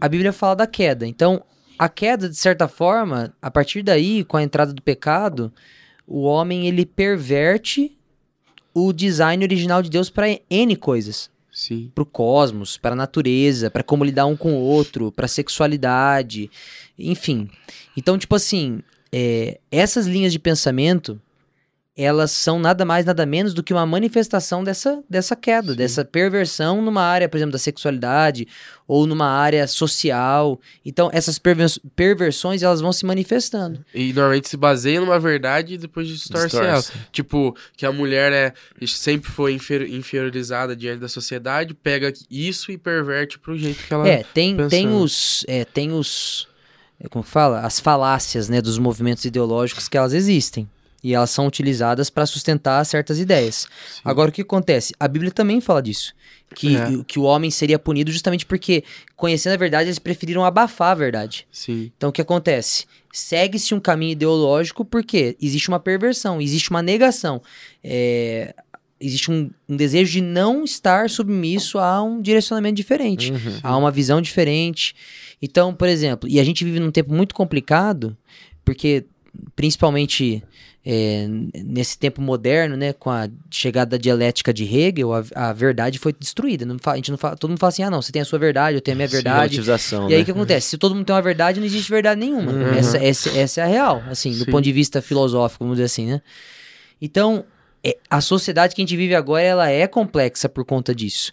A 0.00 0.08
Bíblia 0.08 0.32
fala 0.32 0.56
da 0.56 0.66
queda. 0.66 1.06
Então, 1.06 1.42
a 1.78 1.88
queda, 1.88 2.28
de 2.28 2.36
certa 2.36 2.68
forma, 2.68 3.34
a 3.40 3.50
partir 3.50 3.82
daí, 3.82 4.24
com 4.24 4.36
a 4.36 4.42
entrada 4.42 4.72
do 4.72 4.82
pecado, 4.82 5.52
o 6.06 6.22
homem 6.22 6.66
ele 6.66 6.84
perverte 6.84 7.96
o 8.74 8.92
design 8.92 9.44
original 9.44 9.82
de 9.82 9.88
Deus 9.88 10.10
para 10.10 10.38
N 10.50 10.76
coisas. 10.76 11.30
Sim. 11.50 11.90
Pro 11.94 12.04
cosmos, 12.04 12.76
para 12.76 12.92
a 12.92 12.96
natureza, 12.96 13.70
para 13.70 13.84
como 13.84 14.04
lidar 14.04 14.26
um 14.26 14.36
com 14.36 14.54
o 14.54 14.60
outro, 14.60 15.12
para 15.12 15.28
sexualidade, 15.28 16.50
enfim. 16.98 17.48
Então, 17.96 18.18
tipo 18.18 18.34
assim, 18.34 18.80
é, 19.12 19.60
essas 19.70 20.06
linhas 20.08 20.32
de 20.32 20.40
pensamento 20.40 21.20
elas 21.96 22.32
são 22.32 22.58
nada 22.58 22.84
mais, 22.84 23.04
nada 23.06 23.24
menos 23.24 23.54
do 23.54 23.62
que 23.62 23.72
uma 23.72 23.86
manifestação 23.86 24.64
dessa, 24.64 25.00
dessa 25.08 25.36
queda, 25.36 25.72
Sim. 25.72 25.76
dessa 25.78 26.04
perversão 26.04 26.82
numa 26.82 27.02
área, 27.02 27.28
por 27.28 27.36
exemplo, 27.36 27.52
da 27.52 27.58
sexualidade 27.58 28.48
ou 28.88 29.06
numa 29.06 29.28
área 29.28 29.64
social. 29.68 30.60
Então, 30.84 31.08
essas 31.12 31.38
pervers- 31.38 31.78
perversões, 31.94 32.64
elas 32.64 32.80
vão 32.80 32.92
se 32.92 33.06
manifestando. 33.06 33.84
E 33.94 34.12
normalmente 34.12 34.48
se 34.48 34.56
baseia 34.56 35.00
numa 35.00 35.20
verdade 35.20 35.74
e 35.74 35.78
depois 35.78 36.08
distorce, 36.08 36.56
ela. 36.56 36.82
Tipo, 37.12 37.56
que 37.76 37.86
a 37.86 37.92
mulher 37.92 38.32
é 38.32 38.52
sempre 38.88 39.30
foi 39.30 39.52
infer- 39.54 39.88
inferiorizada 39.88 40.74
diante 40.74 40.98
da 40.98 41.08
sociedade, 41.08 41.74
pega 41.74 42.12
isso 42.28 42.72
e 42.72 42.76
perverte 42.76 43.38
pro 43.38 43.56
jeito 43.56 43.84
que 43.86 43.94
ela. 43.94 44.08
É, 44.08 44.24
tem, 44.34 44.56
tem 44.68 44.92
os. 44.92 45.44
É, 45.46 45.64
tem 45.64 45.92
os. 45.92 46.48
é, 46.98 47.08
Como 47.08 47.22
fala? 47.24 47.60
As 47.60 47.78
falácias, 47.78 48.48
né, 48.48 48.60
dos 48.60 48.78
movimentos 48.78 49.24
ideológicos 49.24 49.88
que 49.88 49.96
elas 49.96 50.12
existem. 50.12 50.68
E 51.04 51.14
elas 51.14 51.28
são 51.30 51.46
utilizadas 51.46 52.08
para 52.08 52.24
sustentar 52.24 52.82
certas 52.86 53.18
ideias. 53.18 53.68
Sim. 53.94 54.00
Agora, 54.04 54.30
o 54.30 54.32
que 54.32 54.40
acontece? 54.40 54.94
A 54.98 55.06
Bíblia 55.06 55.30
também 55.30 55.60
fala 55.60 55.82
disso. 55.82 56.14
Que, 56.54 56.76
É. 56.76 56.88
que 57.06 57.18
o 57.18 57.22
homem 57.24 57.50
seria 57.50 57.78
punido 57.78 58.10
justamente 58.10 58.46
porque, 58.46 58.82
conhecendo 59.14 59.52
a 59.52 59.56
verdade, 59.56 59.88
eles 59.88 59.98
preferiram 59.98 60.44
abafar 60.44 60.92
a 60.92 60.94
verdade. 60.94 61.46
Sim. 61.52 61.92
Então, 61.96 62.08
o 62.08 62.12
que 62.12 62.22
acontece? 62.22 62.86
Segue-se 63.12 63.74
um 63.74 63.80
caminho 63.80 64.12
ideológico 64.12 64.84
porque 64.84 65.36
existe 65.40 65.68
uma 65.68 65.78
perversão, 65.78 66.40
existe 66.40 66.70
uma 66.70 66.80
negação. 66.82 67.42
É, 67.82 68.54
existe 69.00 69.30
um, 69.30 69.50
um 69.68 69.76
desejo 69.76 70.10
de 70.12 70.20
não 70.22 70.64
estar 70.64 71.10
submisso 71.10 71.78
a 71.78 72.02
um 72.02 72.22
direcionamento 72.22 72.76
diferente 72.76 73.30
Uhum. 73.30 73.58
há 73.62 73.76
uma 73.76 73.90
visão 73.90 74.22
diferente. 74.22 74.94
Então, 75.42 75.74
por 75.74 75.88
exemplo, 75.88 76.26
e 76.28 76.40
a 76.40 76.44
gente 76.44 76.64
vive 76.64 76.80
num 76.80 76.90
tempo 76.90 77.12
muito 77.12 77.34
complicado, 77.34 78.16
porque 78.64 79.04
principalmente 79.56 80.42
é, 80.86 81.26
nesse 81.64 81.98
tempo 81.98 82.20
moderno, 82.20 82.76
né, 82.76 82.92
com 82.92 83.10
a 83.10 83.26
chegada 83.50 83.92
da 83.92 83.96
dialética 83.96 84.52
de 84.52 84.64
Hegel, 84.64 85.14
a, 85.14 85.24
a 85.34 85.52
verdade 85.52 85.98
foi 85.98 86.12
destruída. 86.12 86.66
Não 86.66 86.76
a 86.84 86.96
gente 86.96 87.10
não 87.10 87.16
fala, 87.16 87.36
todo 87.36 87.50
mundo 87.50 87.58
fala 87.58 87.68
assim, 87.68 87.82
ah, 87.82 87.90
não, 87.90 88.02
você 88.02 88.12
tem 88.12 88.20
a 88.20 88.24
sua 88.24 88.38
verdade, 88.38 88.76
eu 88.76 88.80
tenho 88.82 88.94
a 88.94 88.98
minha 88.98 89.08
verdade. 89.08 89.54
E 90.10 90.12
aí 90.12 90.18
né? 90.18 90.22
o 90.22 90.24
que 90.26 90.30
acontece? 90.30 90.68
Se 90.68 90.78
todo 90.78 90.94
mundo 90.94 91.06
tem 91.06 91.14
uma 91.14 91.22
verdade, 91.22 91.58
não 91.58 91.66
existe 91.66 91.90
verdade 91.90 92.20
nenhuma. 92.20 92.52
Uhum. 92.52 92.74
Essa, 92.74 92.98
essa, 92.98 93.30
essa 93.30 93.60
é 93.62 93.64
a 93.64 93.66
real, 93.66 94.02
assim, 94.10 94.32
do 94.32 94.44
Sim. 94.44 94.50
ponto 94.50 94.64
de 94.64 94.72
vista 94.72 95.00
filosófico, 95.00 95.64
vamos 95.64 95.76
dizer 95.76 95.86
assim, 95.86 96.06
né? 96.06 96.20
Então, 97.00 97.46
é, 97.82 97.96
a 98.10 98.20
sociedade 98.20 98.74
que 98.74 98.82
a 98.82 98.84
gente 98.84 98.96
vive 98.96 99.14
agora, 99.14 99.42
ela 99.42 99.70
é 99.70 99.86
complexa 99.86 100.50
por 100.50 100.66
conta 100.66 100.94
disso. 100.94 101.32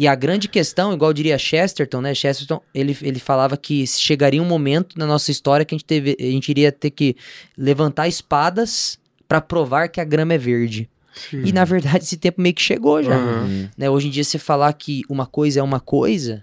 E 0.00 0.08
a 0.08 0.14
grande 0.14 0.48
questão, 0.48 0.94
igual 0.94 1.12
diria 1.12 1.36
Chesterton, 1.36 2.00
né? 2.00 2.14
Chesterton, 2.14 2.62
ele, 2.74 2.96
ele 3.02 3.18
falava 3.20 3.54
que 3.54 3.86
chegaria 3.86 4.40
um 4.42 4.46
momento 4.46 4.98
na 4.98 5.06
nossa 5.06 5.30
história 5.30 5.62
que 5.66 5.74
a 5.74 5.76
gente, 5.76 5.84
teve, 5.84 6.16
a 6.18 6.22
gente 6.22 6.48
iria 6.48 6.72
ter 6.72 6.88
que 6.88 7.14
levantar 7.54 8.08
espadas 8.08 8.98
para 9.28 9.42
provar 9.42 9.88
que 9.90 10.00
a 10.00 10.04
grama 10.04 10.32
é 10.32 10.38
verde. 10.38 10.88
Sim. 11.28 11.42
E 11.44 11.52
na 11.52 11.66
verdade 11.66 12.02
esse 12.04 12.16
tempo 12.16 12.40
meio 12.40 12.54
que 12.54 12.62
chegou 12.62 13.02
já. 13.02 13.14
Uhum. 13.14 13.68
Né? 13.76 13.90
Hoje 13.90 14.06
em 14.08 14.10
dia 14.10 14.24
você 14.24 14.38
falar 14.38 14.72
que 14.72 15.02
uma 15.06 15.26
coisa 15.26 15.60
é 15.60 15.62
uma 15.62 15.80
coisa, 15.80 16.42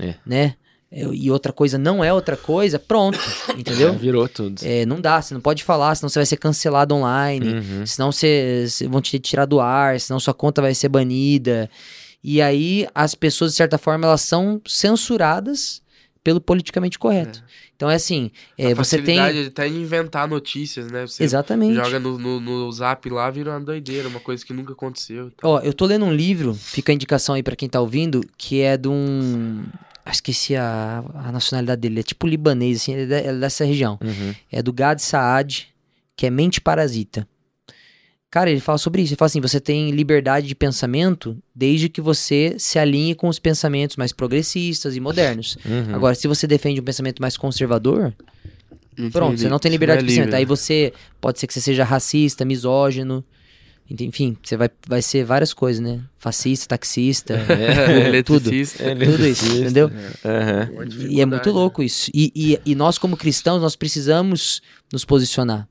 É. 0.00 0.14
né? 0.24 0.54
É, 0.90 1.02
E 1.12 1.30
outra 1.30 1.52
coisa 1.52 1.76
não 1.76 2.02
é 2.02 2.10
outra 2.14 2.34
coisa, 2.36 2.78
pronto, 2.78 3.18
entendeu? 3.58 3.92
Virou 3.92 4.26
tudo. 4.26 4.62
É, 4.64 4.86
não 4.86 5.02
dá, 5.02 5.20
você 5.20 5.34
não 5.34 5.40
pode 5.42 5.62
falar, 5.62 5.94
senão 5.96 6.08
você 6.08 6.18
vai 6.20 6.24
ser 6.26 6.38
cancelado 6.38 6.94
online, 6.94 7.54
Uhum. 7.56 7.84
senão 7.84 8.10
você, 8.10 8.64
você- 8.66 8.88
vão 8.88 9.02
te 9.02 9.18
tirar 9.18 9.44
do 9.44 9.60
ar, 9.60 10.00
senão 10.00 10.18
sua 10.18 10.32
conta 10.32 10.62
vai 10.62 10.74
ser 10.74 10.88
banida. 10.88 11.68
E 12.28 12.42
aí 12.42 12.88
as 12.92 13.14
pessoas, 13.14 13.52
de 13.52 13.56
certa 13.56 13.78
forma, 13.78 14.04
elas 14.04 14.20
são 14.20 14.60
censuradas 14.66 15.80
pelo 16.24 16.40
politicamente 16.40 16.98
correto. 16.98 17.40
Então 17.76 17.88
é 17.88 17.94
assim, 17.94 18.32
é, 18.58 18.72
a 18.72 18.74
você 18.74 19.00
tem... 19.00 19.20
até 19.46 19.68
de 19.68 19.76
inventar 19.76 20.26
notícias, 20.26 20.90
né? 20.90 21.06
Você 21.06 21.22
Exatamente. 21.22 21.76
joga 21.76 22.00
no, 22.00 22.18
no, 22.18 22.40
no 22.40 22.72
zap 22.72 23.08
lá, 23.10 23.30
vira 23.30 23.50
uma 23.50 23.60
doideira, 23.60 24.08
uma 24.08 24.18
coisa 24.18 24.44
que 24.44 24.52
nunca 24.52 24.72
aconteceu. 24.72 25.30
Ó, 25.40 25.60
eu 25.60 25.72
tô 25.72 25.86
lendo 25.86 26.04
um 26.04 26.12
livro, 26.12 26.52
fica 26.52 26.90
a 26.90 26.94
indicação 26.96 27.36
aí 27.36 27.44
pra 27.44 27.54
quem 27.54 27.68
tá 27.68 27.80
ouvindo, 27.80 28.20
que 28.36 28.60
é 28.60 28.76
de 28.76 28.88
um... 28.88 29.62
ah, 30.04 30.10
Esqueci 30.10 30.56
a, 30.56 31.04
a 31.14 31.30
nacionalidade 31.30 31.80
dele, 31.80 32.00
é 32.00 32.02
tipo 32.02 32.26
libanês, 32.26 32.78
assim, 32.78 32.94
é, 32.94 33.02
é 33.02 33.32
dessa 33.32 33.64
região. 33.64 34.00
Uhum. 34.02 34.34
É 34.50 34.60
do 34.60 34.72
Gad 34.72 34.98
Saad, 34.98 35.68
que 36.16 36.26
é 36.26 36.30
Mente 36.30 36.60
Parasita. 36.60 37.28
Cara, 38.36 38.50
ele 38.50 38.60
fala 38.60 38.76
sobre 38.76 39.00
isso. 39.00 39.12
Ele 39.14 39.16
fala 39.18 39.28
assim: 39.28 39.40
você 39.40 39.58
tem 39.58 39.90
liberdade 39.92 40.46
de 40.46 40.54
pensamento 40.54 41.38
desde 41.54 41.88
que 41.88 42.02
você 42.02 42.54
se 42.58 42.78
alinhe 42.78 43.14
com 43.14 43.28
os 43.28 43.38
pensamentos 43.38 43.96
mais 43.96 44.12
progressistas 44.12 44.94
e 44.94 45.00
modernos. 45.00 45.56
Uhum. 45.64 45.94
Agora, 45.94 46.14
se 46.14 46.28
você 46.28 46.46
defende 46.46 46.78
um 46.78 46.84
pensamento 46.84 47.22
mais 47.22 47.34
conservador, 47.38 48.12
Não 48.94 49.10
pronto, 49.10 49.38
você 49.40 49.48
não 49.48 49.58
tem 49.58 49.70
li- 49.70 49.76
liberdade 49.76 50.00
de 50.00 50.04
não 50.04 50.12
é 50.12 50.16
pensamento. 50.16 50.34
Aí 50.34 50.40
livre. 50.42 50.54
você 50.54 50.92
pode 51.18 51.40
ser 51.40 51.46
que 51.46 51.54
você 51.54 51.62
seja 51.62 51.82
racista, 51.82 52.44
misógino. 52.44 53.24
Enfim, 53.88 54.36
você 54.42 54.54
vai, 54.54 54.68
vai 54.86 55.00
ser 55.00 55.24
várias 55.24 55.54
coisas, 55.54 55.80
né? 55.82 56.00
Fascista, 56.18 56.66
taxista, 56.68 57.34
É, 57.48 58.22
tudo. 58.22 58.50
eletricista. 58.50 58.84
Tudo 58.96 59.26
isso, 59.26 59.46
entendeu? 59.46 59.90
Uma 60.74 60.84
E 61.08 61.22
é 61.22 61.24
muito 61.24 61.46
né? 61.48 61.52
louco 61.54 61.82
isso. 61.82 62.10
E, 62.12 62.30
e, 62.36 62.60
e 62.66 62.74
nós, 62.74 62.98
como 62.98 63.16
cristãos, 63.16 63.62
nós 63.62 63.76
precisamos 63.76 64.60
nos 64.92 65.04
posicionar. 65.06 65.66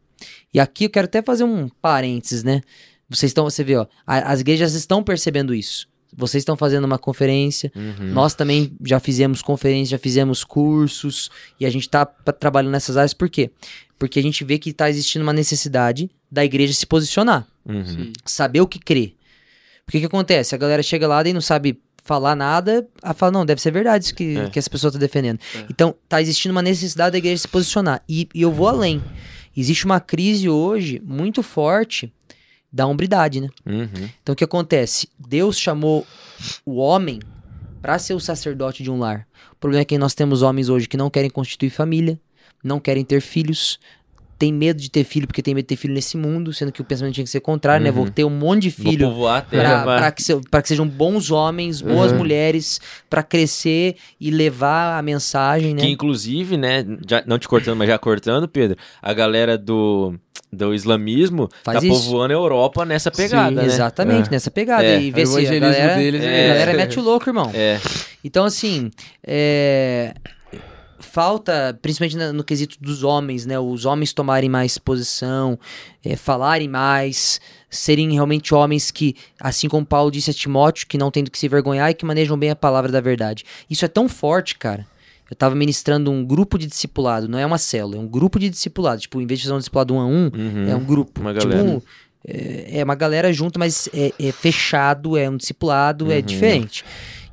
E 0.56 0.60
aqui 0.60 0.86
eu 0.86 0.90
quero 0.90 1.06
até 1.06 1.22
fazer 1.22 1.44
um 1.44 1.68
parênteses, 1.82 2.42
né? 2.44 2.62
Vocês 3.10 3.30
estão, 3.32 3.44
você 3.44 3.62
vê, 3.62 3.76
ó, 3.76 3.86
a- 4.08 4.32
as 4.32 4.40
igrejas 4.40 4.74
estão 4.74 5.04
percebendo 5.04 5.54
isso. 5.54 5.86
Vocês 6.16 6.42
estão 6.42 6.56
fazendo 6.56 6.86
uma 6.86 6.98
conferência, 6.98 7.70
Uhum. 7.76 8.14
nós 8.14 8.34
também 8.34 8.72
já 8.86 9.00
fizemos 9.02 9.42
conferência, 9.42 9.98
já 9.98 10.00
fizemos 10.02 10.46
cursos, 10.46 11.30
e 11.60 11.66
a 11.66 11.70
gente 11.70 11.90
tá 11.90 12.06
pa- 12.06 12.32
trabalhando 12.32 12.72
nessas 12.72 12.96
áreas, 12.96 13.14
por 13.14 13.30
quê? 13.30 13.52
Porque 14.00 14.18
a 14.18 14.24
gente 14.24 14.46
vê 14.46 14.58
que 14.58 14.72
tá 14.72 14.90
existindo 14.90 15.24
uma 15.24 15.34
necessidade 15.34 16.10
da 16.32 16.44
igreja 16.46 16.74
se 16.74 16.86
posicionar 16.86 17.46
Uhum. 17.66 18.14
Saber 18.24 18.62
o 18.62 18.68
que 18.68 18.80
crer. 18.80 19.16
Porque 19.86 19.98
o 19.98 20.00
que 20.02 20.06
acontece? 20.08 20.56
A 20.56 20.58
galera 20.58 20.82
chega 20.84 21.06
lá 21.08 21.22
e 21.28 21.34
não 21.34 21.42
sabe 21.42 21.80
falar 22.04 22.36
nada, 22.36 22.88
a 23.02 23.14
fala, 23.14 23.32
não, 23.32 23.46
deve 23.46 23.60
ser 23.62 23.72
verdade 23.72 24.06
isso 24.06 24.16
que, 24.16 24.38
É. 24.38 24.50
que 24.52 24.58
essa 24.60 24.70
pessoa 24.70 24.92
tá 24.94 25.00
defendendo. 25.00 25.40
É. 25.56 25.66
Então, 25.70 25.96
tá 26.08 26.22
existindo 26.22 26.52
uma 26.54 26.62
necessidade 26.62 27.12
da 27.14 27.18
igreja 27.18 27.42
se 27.42 27.48
posicionar. 27.48 28.02
E, 28.08 28.30
e 28.34 28.42
eu 28.44 28.52
vou 28.52 28.68
além. 28.68 29.04
Existe 29.56 29.86
uma 29.86 30.00
crise 30.00 30.50
hoje 30.50 31.02
muito 31.04 31.42
forte 31.42 32.12
da 32.72 32.86
hombridade, 32.86 33.40
né? 33.40 33.50
Uhum. 33.66 34.10
Então, 34.22 34.34
o 34.34 34.36
que 34.36 34.44
acontece? 34.44 35.08
Deus 35.18 35.58
chamou 35.58 36.06
o 36.66 36.76
homem 36.76 37.20
para 37.82 37.98
ser 37.98 38.14
o 38.14 38.20
sacerdote 38.20 38.84
de 38.84 38.92
um 38.92 39.00
lar. 39.00 39.28
O 39.54 39.56
problema 39.56 39.82
é 39.82 39.86
que 39.86 39.98
nós 39.98 40.14
temos 40.14 40.42
homens 40.42 40.70
hoje 40.70 40.88
que 40.88 40.98
não 40.98 41.10
querem 41.10 41.30
constituir 41.30 41.70
família, 41.70 42.20
não 42.64 42.80
querem 42.80 43.06
ter 43.06 43.22
filhos, 43.22 43.80
tem 44.38 44.52
medo 44.52 44.80
de 44.82 44.90
ter 44.92 45.04
filho 45.04 45.28
porque 45.28 45.42
tem 45.42 45.54
medo 45.54 45.64
de 45.64 45.70
ter 45.70 45.76
filho 45.78 45.94
nesse 45.94 46.18
mundo, 46.18 46.54
sendo 46.54 46.72
que 46.72 46.82
o 46.82 46.86
pensamento 46.86 47.14
tinha 47.16 47.24
que 47.24 47.30
ser 47.30 47.40
contrário, 47.40 47.84
né? 47.84 47.90
Uhum. 47.90 47.96
Vou 47.96 48.10
ter 48.10 48.24
um 48.26 48.30
monte 48.30 48.64
de 48.64 48.70
Vou 48.70 48.92
filho 48.92 49.08
a 49.28 49.42
para 49.42 50.12
que, 50.12 50.22
se- 50.24 50.42
pra 50.52 50.62
que 50.62 50.68
sejam 50.68 50.88
bons 50.88 51.32
homens, 51.32 51.82
boas 51.82 52.12
Uhum. 52.12 52.18
mulheres, 52.18 52.80
para 53.10 53.24
crescer 53.24 53.96
e 54.20 54.30
levar 54.32 54.98
a 55.00 55.02
mensagem, 55.02 55.74
né? 55.74 55.82
Que 55.82 55.88
inclusive, 55.90 56.58
né, 56.58 56.86
já, 57.10 57.24
não 57.26 57.40
te 57.40 57.48
cortando, 57.48 57.78
mas 57.78 57.88
já 57.88 57.98
cortando, 57.98 58.48
Pedro, 58.48 58.78
a 59.02 59.14
galera 59.14 59.58
do, 59.58 60.14
do 60.52 60.74
islamismo 60.74 61.50
Faz 61.64 61.80
tá 61.80 61.86
isso. 61.86 62.04
povoando 62.04 62.34
a 62.34 62.38
Europa 62.38 62.84
nessa 62.86 63.10
pegada, 63.12 63.52
né? 63.62 63.66
Exatamente, 63.66 64.30
nessa 64.32 64.52
pegada. 64.52 64.84
É. 64.84 65.02
E 65.02 65.12
vê 65.12 65.24
O 65.24 65.28
se 65.28 65.48
a 65.48 65.60
galera, 65.60 65.96
deles 65.96 66.22
a 66.22 66.26
é- 66.26 66.48
galera 66.50 66.74
mete 66.74 67.00
o 67.00 67.04
louco, 67.04 67.30
irmão. 67.30 67.50
É. 67.54 67.80
Então, 68.24 68.44
assim, 68.44 68.92
é, 69.26 70.14
falta, 71.16 71.80
principalmente 71.82 72.18
na- 72.18 72.34
no 72.34 72.44
quesito 72.44 72.76
dos 72.82 73.02
homens, 73.02 73.46
né? 73.46 73.58
Os 73.58 73.86
homens 73.86 74.12
tomarem 74.12 74.50
mais 74.50 74.78
posição, 74.78 75.58
é, 76.04 76.18
falarem 76.18 76.68
mais, 76.68 77.40
serem 77.70 78.12
realmente 78.12 78.54
homens 78.54 78.92
que, 78.92 79.16
assim 79.40 79.70
como 79.70 79.86
Paulo 79.86 80.12
disse 80.12 80.30
a 80.30 80.34
Timóteo, 80.34 80.86
que 80.86 80.98
não 80.98 81.10
tem 81.10 81.24
do 81.24 81.32
que 81.32 81.40
se 81.40 81.48
vergonhar 81.48 81.90
e 81.90 81.94
que 81.94 82.06
manejam 82.06 82.38
bem 82.38 82.50
a 82.50 82.56
palavra 82.56 82.92
da 82.92 83.00
verdade. 83.00 83.46
Isso 83.70 83.86
é 83.86 83.88
tão 83.88 84.10
forte, 84.10 84.56
cara. 84.58 84.86
Eu 85.32 85.38
tava 85.38 85.56
ministrando 85.56 86.12
um 86.12 86.24
grupo 86.24 86.58
de 86.60 86.68
discipulado, 86.68 87.30
não 87.30 87.40
é 87.40 87.46
uma 87.46 87.58
célula, 87.58 87.96
é 87.96 88.00
um 88.00 88.08
grupo 88.08 88.38
de 88.38 88.50
discipulado. 88.50 89.00
Tipo, 89.00 89.22
em 89.22 89.26
vez 89.26 89.40
de 89.40 89.46
fazer 89.46 89.56
um 89.56 89.60
discipulado 89.60 89.94
um 89.94 90.00
a 90.02 90.06
um, 90.06 90.30
Uhum. 90.36 90.68
é 90.70 90.76
um 90.76 90.84
grupo. 90.84 91.22
Uma 91.22 91.34
Tipo, 91.34 91.48
galera. 91.48 91.64
um- 91.70 91.82
é, 92.28 92.80
é 92.80 92.84
uma 92.84 92.94
galera 92.96 93.32
junto, 93.32 93.58
mas 93.58 93.88
é, 93.94 94.12
é 94.20 94.32
fechado, 94.34 95.16
é 95.18 95.30
um 95.30 95.38
discipulado, 95.38 96.12
é 96.12 96.18
Uhum. 96.18 96.22
diferente. 96.22 96.84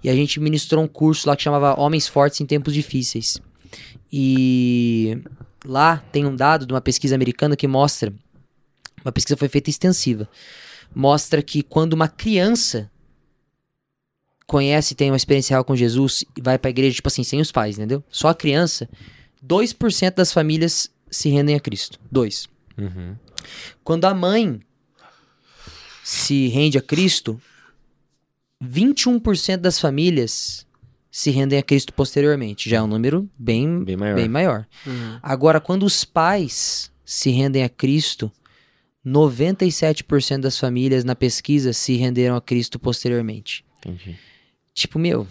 E 0.04 0.08
a 0.08 0.14
gente 0.14 0.38
ministrou 0.38 0.82
um 0.84 0.88
curso 0.88 1.28
lá 1.28 1.34
que 1.36 1.42
chamava 1.42 1.78
Homens 1.80 2.06
Fortes 2.06 2.40
em 2.40 2.46
Tempos 2.46 2.72
Difíceis. 2.72 3.38
E 4.12 5.18
lá 5.64 5.98
tem 6.12 6.26
um 6.26 6.36
dado 6.36 6.66
de 6.66 6.74
uma 6.74 6.80
pesquisa 6.80 7.14
americana 7.14 7.56
que 7.56 7.66
mostra, 7.66 8.12
uma 9.02 9.12
pesquisa 9.12 9.36
foi 9.36 9.48
feita 9.48 9.70
extensiva, 9.70 10.28
mostra 10.94 11.42
que 11.42 11.62
quando 11.62 11.94
uma 11.94 12.08
criança 12.08 12.90
conhece, 14.46 14.94
tem 14.94 15.10
uma 15.10 15.16
experiência 15.16 15.54
real 15.54 15.64
com 15.64 15.74
Jesus 15.74 16.24
e 16.36 16.42
vai 16.42 16.58
pra 16.58 16.68
igreja, 16.70 16.96
tipo 16.96 17.08
assim, 17.08 17.24
sem 17.24 17.40
os 17.40 17.50
pais, 17.50 17.78
entendeu? 17.78 18.04
Só 18.10 18.28
a 18.28 18.34
criança, 18.34 18.86
2% 19.42 20.14
das 20.14 20.30
famílias 20.30 20.90
se 21.10 21.30
rendem 21.30 21.54
a 21.54 21.60
Cristo. 21.60 21.98
2. 22.10 22.48
Uhum. 22.76 23.16
Quando 23.82 24.04
a 24.04 24.12
mãe 24.12 24.60
se 26.04 26.48
rende 26.48 26.76
a 26.76 26.82
Cristo, 26.82 27.40
21% 28.62 29.56
das 29.56 29.78
famílias 29.80 30.66
se 31.12 31.30
rendem 31.30 31.58
a 31.58 31.62
Cristo 31.62 31.92
posteriormente. 31.92 32.70
Já 32.70 32.78
é 32.78 32.82
um 32.82 32.86
número 32.86 33.28
bem, 33.38 33.84
Bem 33.84 33.98
maior. 33.98 34.16
bem 34.16 34.28
maior. 34.28 34.66
Uhum. 34.86 35.18
Agora, 35.22 35.60
quando 35.60 35.84
os 35.84 36.06
pais 36.06 36.90
se 37.04 37.30
rendem 37.30 37.62
a 37.62 37.68
Cristo, 37.68 38.32
97% 39.06 40.40
das 40.40 40.58
famílias 40.58 41.04
na 41.04 41.14
pesquisa 41.14 41.74
se 41.74 41.96
renderam 41.96 42.34
a 42.34 42.40
Cristo 42.40 42.78
posteriormente. 42.78 43.62
Entendi. 43.78 44.16
Tipo, 44.72 44.98
meu, 44.98 45.26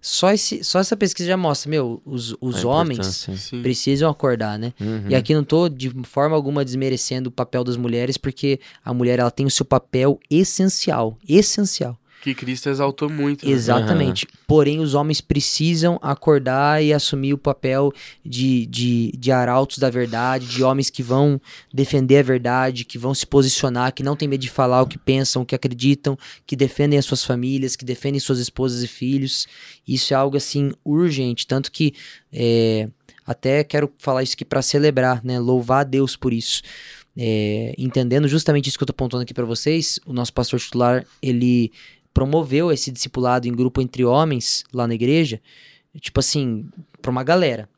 só, 0.00 0.32
esse, 0.32 0.64
só 0.64 0.80
essa 0.80 0.96
pesquisa 0.96 1.28
já 1.28 1.36
mostra, 1.36 1.70
meu, 1.70 2.02
os, 2.04 2.36
os 2.40 2.64
A 2.64 2.68
homens 2.68 3.28
precisam 3.62 4.10
acordar, 4.10 4.58
né? 4.58 4.72
Uhum. 4.80 5.08
E 5.08 5.14
aqui 5.14 5.32
não 5.32 5.44
tô 5.44 5.68
de 5.68 5.88
forma 6.02 6.34
alguma 6.34 6.64
desmerecendo 6.64 7.28
o 7.28 7.32
papel 7.32 7.62
das 7.62 7.76
mulheres, 7.76 8.16
porque 8.16 8.58
a 8.84 8.92
mulher 8.92 9.20
ela 9.20 9.30
tem 9.30 9.46
o 9.46 9.50
seu 9.50 9.64
papel 9.64 10.18
essencial, 10.28 11.16
essencial. 11.28 11.96
Que 12.24 12.34
Cristo 12.34 12.70
exaltou 12.70 13.10
muito. 13.10 13.44
né? 13.44 13.52
Exatamente. 13.52 14.26
Porém, 14.46 14.80
os 14.80 14.94
homens 14.94 15.20
precisam 15.20 15.98
acordar 16.00 16.82
e 16.82 16.90
assumir 16.90 17.34
o 17.34 17.38
papel 17.38 17.92
de, 18.24 18.64
de, 18.64 19.12
de 19.12 19.30
arautos 19.30 19.76
da 19.76 19.90
verdade, 19.90 20.46
de 20.46 20.64
homens 20.64 20.88
que 20.88 21.02
vão 21.02 21.38
defender 21.70 22.16
a 22.16 22.22
verdade, 22.22 22.86
que 22.86 22.96
vão 22.96 23.12
se 23.12 23.26
posicionar, 23.26 23.92
que 23.92 24.02
não 24.02 24.16
tem 24.16 24.26
medo 24.26 24.40
de 24.40 24.48
falar 24.48 24.80
o 24.80 24.86
que 24.86 24.96
pensam, 24.96 25.42
o 25.42 25.44
que 25.44 25.54
acreditam, 25.54 26.16
que 26.46 26.56
defendem 26.56 26.98
as 26.98 27.04
suas 27.04 27.22
famílias, 27.22 27.76
que 27.76 27.84
defendem 27.84 28.18
suas 28.18 28.38
esposas 28.38 28.82
e 28.82 28.88
filhos. 28.88 29.46
Isso 29.86 30.14
é 30.14 30.16
algo 30.16 30.38
assim 30.38 30.72
urgente. 30.82 31.46
Tanto 31.46 31.70
que 31.70 31.92
é, 32.32 32.88
até 33.26 33.62
quero 33.62 33.92
falar 33.98 34.22
isso 34.22 34.32
aqui 34.32 34.46
para 34.46 34.62
celebrar, 34.62 35.22
né? 35.22 35.38
Louvar 35.38 35.82
a 35.82 35.84
Deus 35.84 36.16
por 36.16 36.32
isso. 36.32 36.62
É, 37.14 37.74
entendendo 37.76 38.26
justamente 38.26 38.66
isso 38.70 38.78
que 38.78 38.82
eu 38.82 38.86
tô 38.86 38.92
apontando 38.92 39.24
aqui 39.24 39.34
para 39.34 39.44
vocês, 39.44 40.00
o 40.06 40.12
nosso 40.14 40.32
pastor 40.32 40.58
titular, 40.58 41.04
ele 41.20 41.70
promoveu 42.14 42.70
esse 42.72 42.90
discipulado 42.90 43.46
em 43.48 43.52
grupo 43.52 43.82
entre 43.82 44.04
homens 44.04 44.64
lá 44.72 44.86
na 44.86 44.94
igreja, 44.94 45.40
tipo 46.00 46.20
assim, 46.20 46.66
pra 47.02 47.10
uma 47.10 47.24
galera. 47.24 47.68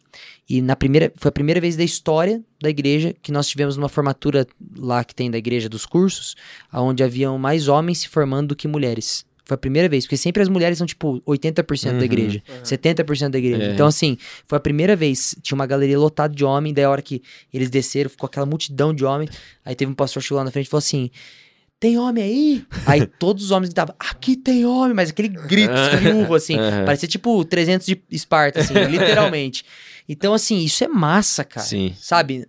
E 0.49 0.63
na 0.63 0.77
primeira, 0.77 1.13
foi 1.17 1.29
a 1.29 1.33
primeira 1.33 1.61
vez 1.61 1.75
da 1.77 1.83
história 1.83 2.41
da 2.63 2.71
igreja 2.71 3.15
que 3.21 3.33
nós 3.33 3.49
tivemos 3.49 3.77
uma 3.77 3.89
formatura 3.89 4.47
lá 4.77 5.03
que 5.03 5.15
tem 5.15 5.31
da 5.31 5.39
igreja 5.39 5.69
dos 5.69 5.85
cursos, 5.85 6.37
onde 6.73 7.03
haviam 7.03 7.37
mais 7.37 7.67
homens 7.67 7.99
se 7.99 8.09
formando 8.09 8.49
do 8.49 8.57
que 8.57 8.69
mulheres. 8.69 9.25
Foi 9.45 9.55
a 9.55 9.59
primeira 9.59 9.89
vez, 9.89 10.05
porque 10.05 10.17
sempre 10.17 10.43
as 10.43 10.49
mulheres 10.49 10.79
são 10.79 10.87
tipo 10.87 11.21
80% 11.27 11.93
Uhum. 11.93 11.99
da 11.99 12.05
igreja, 12.05 12.43
70% 12.65 13.31
da 13.31 13.39
igreja. 13.39 13.63
É. 13.65 13.75
Então 13.75 13.87
assim, 13.87 14.17
foi 14.47 14.57
a 14.57 14.61
primeira 14.61 14.95
vez, 14.97 15.37
tinha 15.43 15.55
uma 15.57 15.67
galeria 15.67 15.99
lotada 15.99 16.35
de 16.35 16.45
homem, 16.45 16.73
daí 16.75 16.85
a 16.85 16.91
hora 16.91 17.03
que 17.03 17.23
eles 17.53 17.71
desceram, 17.71 18.11
ficou 18.11 18.27
aquela 18.27 18.47
multidão 18.47 18.93
de 18.95 19.05
homens, 19.05 19.31
aí 19.65 19.75
teve 19.75 19.91
um 19.91 19.95
pastor 19.95 20.21
chegou 20.23 20.39
lá 20.39 20.45
na 20.45 20.51
frente 20.51 20.67
e 20.67 20.71
falou 20.71 20.79
assim: 20.81 21.11
tem 21.87 21.99
homem 21.99 22.25
aí? 22.25 22.67
Aí 22.85 23.07
todos 23.19 23.45
os 23.45 23.51
homens 23.53 23.69
gritavam, 23.69 23.95
aqui 23.99 24.37
tem 24.37 24.67
homem, 24.67 24.95
mas 24.95 25.11
aquele 25.11 25.29
grito, 25.29 25.73
aquele 25.73 26.11
urro, 26.21 26.35
assim. 26.35 26.57
Parecia 26.85 27.09
tipo 27.09 27.45
300 27.45 27.87
de 27.87 28.03
Esparta, 28.11 28.61
assim, 28.61 28.75
literalmente. 28.91 29.65
Então, 30.09 30.35
assim, 30.35 30.59
isso 30.59 30.83
é 30.83 30.89
massa, 30.89 31.45
cara. 31.45 31.65
Sim. 31.65 31.95
Sabe? 32.01 32.47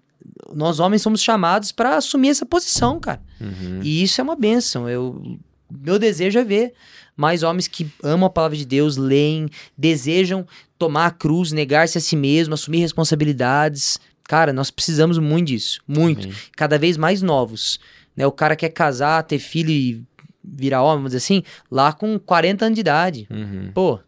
Nós 0.54 0.80
homens 0.80 1.04
somos 1.04 1.22
chamados 1.22 1.72
pra 1.72 1.98
assumir 1.98 2.30
essa 2.30 2.46
posição, 2.46 3.00
cara. 3.00 3.22
Uhum. 3.40 3.80
E 3.84 4.02
isso 4.02 4.20
é 4.20 4.24
uma 4.24 4.36
benção. 4.36 4.90
Eu, 4.90 5.38
meu 5.70 6.00
desejo 6.00 6.40
é 6.40 6.44
ver 6.44 6.74
mais 7.16 7.44
homens 7.44 7.68
que 7.68 7.88
amam 8.04 8.28
a 8.28 8.30
palavra 8.30 8.58
de 8.58 8.66
Deus, 8.66 8.98
leem, 8.98 9.50
desejam 9.78 10.48
tomar 10.78 11.08
a 11.08 11.12
cruz, 11.12 11.52
negar-se 11.52 11.98
a 11.98 12.02
si 12.02 12.16
mesmo, 12.16 12.54
assumir 12.54 12.80
responsabilidades. 12.80 14.00
Cara, 14.28 14.52
nós 14.52 14.70
precisamos 14.70 15.18
muito 15.18 15.48
disso. 15.48 15.80
Muito 15.88 16.28
Amém. 16.28 16.38
cada 16.56 16.78
vez 16.78 16.98
mais 16.98 17.22
novos. 17.22 17.80
Né? 18.18 18.26
O 18.28 18.32
cara 18.32 18.56
quer 18.56 18.70
casar, 18.70 19.24
ter 19.24 19.40
filho 19.40 19.70
e 19.70 20.04
virar 20.44 20.82
homem, 20.82 20.98
vamos 20.98 21.12
dizer 21.12 21.18
assim, 21.18 21.44
lá 21.72 21.94
com 21.94 22.18
40 22.20 22.66
anos 22.66 22.76
de 22.76 22.82
idade. 22.82 23.28
Uhum. 23.30 23.72
Pô, 23.74 24.00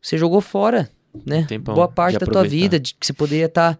você 0.00 0.16
jogou 0.16 0.40
fora, 0.40 0.88
né? 1.26 1.44
Tempão 1.48 1.74
Boa 1.74 1.88
parte 1.88 2.18
da 2.18 2.26
tua 2.26 2.44
vida, 2.44 2.78
de 2.78 2.94
que 2.94 3.06
você 3.06 3.12
poderia 3.12 3.46
estar, 3.46 3.78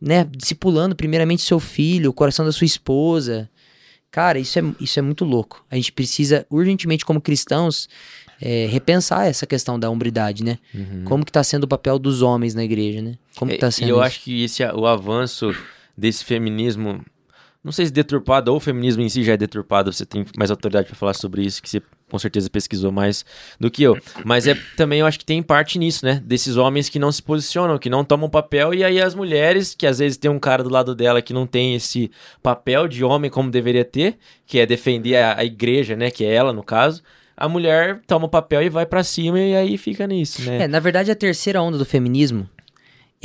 né, 0.00 0.24
discipulando 0.30 0.94
primeiramente 0.94 1.42
seu 1.42 1.58
filho, 1.58 2.10
o 2.10 2.12
coração 2.14 2.44
da 2.44 2.52
sua 2.52 2.66
esposa. 2.66 3.50
Cara, 4.10 4.38
isso 4.38 4.56
é, 4.58 4.62
isso 4.80 4.96
é 4.98 5.02
muito 5.02 5.24
louco. 5.24 5.64
A 5.68 5.74
gente 5.74 5.90
precisa, 5.90 6.46
urgentemente, 6.48 7.04
como 7.04 7.20
cristãos, 7.20 7.88
é, 8.40 8.66
repensar 8.66 9.26
essa 9.26 9.44
questão 9.46 9.80
da 9.80 9.90
hombridade, 9.90 10.44
né? 10.44 10.58
Uhum. 10.72 11.02
Como 11.04 11.24
que 11.24 11.32
tá 11.32 11.42
sendo 11.42 11.64
o 11.64 11.68
papel 11.68 11.98
dos 11.98 12.22
homens 12.22 12.54
na 12.54 12.62
igreja, 12.62 13.02
né? 13.02 13.16
Como 13.34 13.50
que 13.50 13.56
É, 13.56 13.60
tá 13.60 13.68
E 13.68 13.72
sendo 13.72 13.88
eu 13.88 13.96
isso? 13.96 14.04
acho 14.04 14.20
que 14.20 14.44
esse, 14.44 14.62
o 14.66 14.86
avanço 14.86 15.52
desse 15.98 16.24
feminismo, 16.24 17.04
não 17.64 17.72
sei 17.72 17.86
se 17.86 17.92
deturpado 17.92 18.50
ou 18.50 18.58
o 18.58 18.60
feminismo 18.60 19.02
em 19.02 19.08
si 19.08 19.24
já 19.24 19.32
é 19.32 19.36
deturpado, 19.38 19.90
você 19.90 20.04
tem 20.04 20.26
mais 20.36 20.50
autoridade 20.50 20.86
para 20.86 20.94
falar 20.94 21.14
sobre 21.14 21.42
isso, 21.42 21.62
que 21.62 21.70
você 21.70 21.80
com 22.10 22.18
certeza 22.18 22.50
pesquisou 22.50 22.92
mais 22.92 23.24
do 23.58 23.70
que 23.70 23.82
eu. 23.82 23.98
Mas 24.22 24.46
é 24.46 24.54
também 24.76 25.00
eu 25.00 25.06
acho 25.06 25.18
que 25.18 25.24
tem 25.24 25.42
parte 25.42 25.78
nisso, 25.78 26.04
né? 26.04 26.22
Desses 26.24 26.58
homens 26.58 26.90
que 26.90 26.98
não 26.98 27.10
se 27.10 27.22
posicionam, 27.22 27.78
que 27.78 27.88
não 27.88 28.04
tomam 28.04 28.28
papel, 28.28 28.74
e 28.74 28.84
aí 28.84 29.00
as 29.00 29.14
mulheres, 29.14 29.74
que 29.74 29.86
às 29.86 29.98
vezes 29.98 30.18
tem 30.18 30.30
um 30.30 30.38
cara 30.38 30.62
do 30.62 30.68
lado 30.68 30.94
dela 30.94 31.22
que 31.22 31.32
não 31.32 31.46
tem 31.46 31.74
esse 31.74 32.10
papel 32.42 32.86
de 32.86 33.02
homem 33.02 33.30
como 33.30 33.50
deveria 33.50 33.84
ter, 33.84 34.18
que 34.46 34.58
é 34.58 34.66
defender 34.66 35.16
a, 35.16 35.38
a 35.38 35.44
igreja, 35.44 35.96
né? 35.96 36.10
Que 36.10 36.24
é 36.24 36.34
ela, 36.34 36.52
no 36.52 36.62
caso. 36.62 37.02
A 37.36 37.48
mulher 37.48 38.00
toma 38.06 38.26
o 38.26 38.28
papel 38.28 38.62
e 38.62 38.68
vai 38.68 38.86
pra 38.86 39.02
cima 39.02 39.40
e 39.40 39.56
aí 39.56 39.76
fica 39.76 40.06
nisso, 40.06 40.42
né? 40.42 40.64
É, 40.64 40.68
na 40.68 40.78
verdade, 40.78 41.10
a 41.10 41.16
terceira 41.16 41.60
onda 41.60 41.76
do 41.76 41.84
feminismo, 41.84 42.48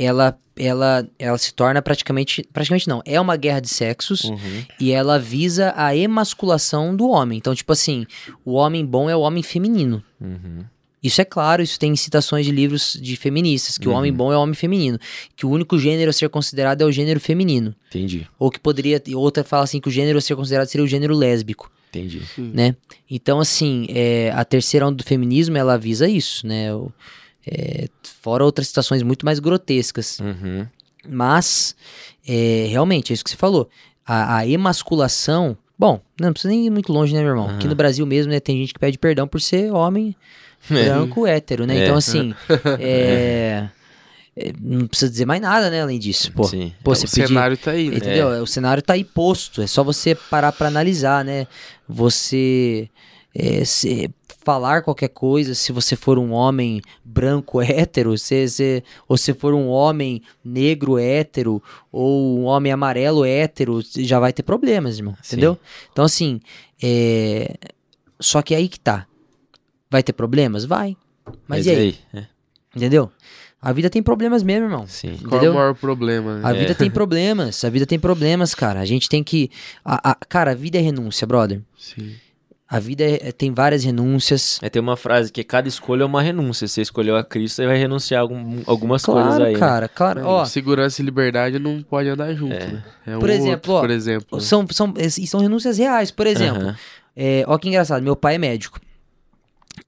ela, 0.02 0.38
ela, 0.56 1.06
ela 1.18 1.38
se 1.38 1.52
torna 1.54 1.80
praticamente. 1.82 2.42
Praticamente 2.52 2.88
não, 2.88 3.02
é 3.04 3.20
uma 3.20 3.36
guerra 3.36 3.60
de 3.60 3.68
sexos 3.68 4.24
Uhum. 4.24 4.38
e 4.78 4.92
ela 4.92 5.18
visa 5.18 5.72
a 5.76 5.94
emasculação 5.94 6.94
do 6.96 7.08
homem. 7.08 7.38
Então, 7.38 7.54
tipo 7.54 7.72
assim, 7.72 8.06
o 8.44 8.52
homem 8.54 8.84
bom 8.84 9.08
é 9.10 9.16
o 9.16 9.20
homem 9.20 9.42
feminino. 9.42 10.02
Uhum. 10.20 10.64
Isso 11.02 11.18
é 11.20 11.24
claro, 11.24 11.62
isso 11.62 11.78
tem 11.78 11.96
citações 11.96 12.44
de 12.44 12.52
livros 12.52 12.98
de 13.00 13.16
feministas, 13.16 13.78
que 13.78 13.88
o 13.88 13.92
Uhum. 13.92 13.96
homem 13.98 14.12
bom 14.12 14.30
é 14.32 14.36
o 14.36 14.40
homem 14.40 14.54
feminino. 14.54 14.98
Que 15.34 15.46
o 15.46 15.48
único 15.50 15.78
gênero 15.78 16.10
a 16.10 16.12
ser 16.12 16.28
considerado 16.28 16.82
é 16.82 16.84
o 16.84 16.92
gênero 16.92 17.18
feminino. 17.18 17.74
Entendi, 17.88 18.26
Ou 18.38 18.50
que 18.50 18.60
poderia. 18.60 19.02
Outra 19.14 19.42
fala 19.42 19.64
assim 19.64 19.80
que 19.80 19.88
o 19.88 19.90
gênero 19.90 20.18
a 20.18 20.20
ser 20.20 20.36
considerado 20.36 20.66
seria 20.68 20.84
o 20.84 20.88
gênero 20.88 21.14
lésbico 21.14 21.70
entendi. 21.88 22.20
né? 22.36 22.76
Então, 23.10 23.40
assim, 23.40 23.86
é, 23.88 24.30
a 24.36 24.44
terceira 24.44 24.86
onda 24.86 24.96
do 24.96 25.02
feminismo, 25.04 25.56
ela 25.56 25.78
visa 25.78 26.06
isso, 26.06 26.46
né? 26.46 26.72
O- 26.74 26.92
é, 27.46 27.88
fora 28.20 28.44
outras 28.44 28.68
situações 28.68 29.02
muito 29.02 29.24
mais 29.24 29.38
grotescas. 29.38 30.18
Uhum. 30.20 30.66
Mas, 31.08 31.74
é, 32.26 32.66
realmente, 32.68 33.12
é 33.12 33.14
isso 33.14 33.24
que 33.24 33.30
você 33.30 33.36
falou. 33.36 33.68
A, 34.06 34.38
a 34.38 34.46
emasculação... 34.46 35.56
Bom, 35.78 35.98
não 36.20 36.32
precisa 36.32 36.52
nem 36.52 36.66
ir 36.66 36.70
muito 36.70 36.92
longe, 36.92 37.14
né, 37.14 37.20
meu 37.20 37.30
irmão? 37.30 37.48
Aqui 37.48 37.66
no 37.66 37.74
Brasil 37.74 38.04
mesmo, 38.04 38.30
né, 38.30 38.38
tem 38.38 38.58
gente 38.58 38.74
que 38.74 38.78
pede 38.78 38.98
perdão 38.98 39.26
por 39.26 39.40
ser 39.40 39.72
homem 39.72 40.14
branco, 40.68 41.26
hétero, 41.26 41.64
né? 41.66 41.78
É. 41.78 41.82
Então, 41.84 41.96
assim, 41.96 42.34
é, 42.78 43.66
é, 44.36 44.52
não 44.60 44.86
precisa 44.86 45.10
dizer 45.10 45.24
mais 45.24 45.40
nada, 45.40 45.70
né, 45.70 45.80
além 45.80 45.98
disso. 45.98 46.30
Pô, 46.32 46.44
Sim. 46.44 46.70
pô 46.84 46.92
o 46.92 46.94
pedir... 46.94 47.28
cenário 47.28 47.56
tá 47.56 47.70
aí, 47.70 47.88
né? 47.88 47.96
Entendeu? 47.96 48.28
O 48.42 48.46
cenário 48.46 48.82
tá 48.82 48.92
aí 48.92 49.04
posto. 49.04 49.62
É 49.62 49.66
só 49.66 49.82
você 49.82 50.14
parar 50.14 50.52
pra 50.52 50.68
analisar, 50.68 51.24
né? 51.24 51.46
Você 51.88 52.90
é, 53.34 53.64
se- 53.64 54.10
falar 54.50 54.82
qualquer 54.82 55.10
coisa, 55.10 55.54
se 55.54 55.70
você 55.70 55.94
for 55.94 56.18
um 56.18 56.32
homem 56.32 56.82
branco 57.04 57.62
hétero, 57.62 58.18
se, 58.18 58.48
se, 58.48 58.82
ou 59.06 59.16
se 59.16 59.32
for 59.32 59.54
um 59.54 59.68
homem 59.68 60.22
negro 60.44 60.98
hétero, 60.98 61.62
ou 61.92 62.40
um 62.40 62.44
homem 62.46 62.72
amarelo 62.72 63.24
hétero, 63.24 63.80
já 63.96 64.18
vai 64.18 64.32
ter 64.32 64.42
problemas, 64.42 64.98
irmão. 64.98 65.14
Sim. 65.22 65.36
Entendeu? 65.36 65.56
Então, 65.92 66.04
assim, 66.04 66.40
é... 66.82 67.54
só 68.18 68.42
que 68.42 68.52
aí 68.52 68.68
que 68.68 68.80
tá. 68.80 69.06
Vai 69.88 70.02
ter 70.02 70.12
problemas? 70.14 70.64
Vai. 70.64 70.96
Mas, 71.46 71.66
e 71.66 71.70
aí? 71.70 71.98
É, 72.12 72.24
Entendeu? 72.74 73.08
A 73.62 73.72
vida 73.72 73.88
tem 73.88 74.02
problemas 74.02 74.42
mesmo, 74.42 74.64
irmão. 74.66 74.84
sim. 74.88 75.16
Qual 75.18 75.34
é 75.34 75.36
entendeu? 75.36 75.52
o 75.52 75.54
maior 75.54 75.74
problema? 75.76 76.38
né? 76.38 76.48
A 76.48 76.52
vida 76.52 76.74
tem 76.74 76.90
problemas, 76.90 77.62
a 77.64 77.70
vida 77.70 77.86
tem 77.86 78.00
problemas, 78.00 78.52
cara. 78.52 78.80
A 78.80 78.84
gente 78.84 79.08
tem 79.08 79.22
que. 79.22 79.48
a- 79.84 80.10
a- 80.10 80.14
cara, 80.28 80.52
a 80.52 80.54
vida 80.54 80.76
é 80.78 80.80
renúncia, 80.80 81.24
brother. 81.24 81.60
Sim. 81.78 82.14
A 82.72 82.78
vida 82.78 83.02
é- 83.04 83.32
tem 83.32 83.52
várias 83.52 83.82
renúncias. 83.82 84.60
É, 84.62 84.68
tem 84.70 84.80
uma 84.80 84.96
frase 84.96 85.32
que 85.32 85.42
cada 85.42 85.66
escolha 85.66 86.02
é 86.04 86.06
uma 86.06 86.22
renúncia. 86.22 86.68
Se 86.68 86.74
você 86.74 86.82
escolheu 86.82 87.16
a 87.16 87.24
Cristo, 87.24 87.56
você 87.56 87.66
vai 87.66 87.76
renunciar 87.76 88.20
a 88.20 88.22
algum- 88.22 88.62
algumas 88.64 89.04
coisas 89.04 89.26
Claro, 89.34 89.44
aí. 89.44 89.52
né? 89.54 89.58
cara, 89.58 89.88
claro. 89.88 90.24
Ó, 90.24 90.44
Segurança 90.44 91.02
e 91.02 91.04
liberdade 91.04 91.58
não 91.58 91.82
pode 91.82 92.08
andar 92.08 92.32
junto, 92.32 92.54
É. 92.54 92.66
né? 92.68 92.84
É 93.08 93.18
Por 93.18 93.28
um 93.28 93.32
exemplo, 93.32 93.50
outro, 93.54 93.72
ó, 93.72 93.80
por 93.80 93.90
exemplo. 93.90 94.40
são, 94.40 94.64
são, 94.70 94.94
e 94.96 95.26
são 95.26 95.40
renúncias 95.40 95.78
reais. 95.78 96.12
Por 96.12 96.28
exemplo, 96.28 96.62
Aham. 96.62 96.76
é, 97.16 97.44
ó 97.48 97.58
que 97.58 97.66
engraçado, 97.68 98.02
meu 98.04 98.14
pai 98.14 98.36
é 98.36 98.38
médico. 98.38 98.78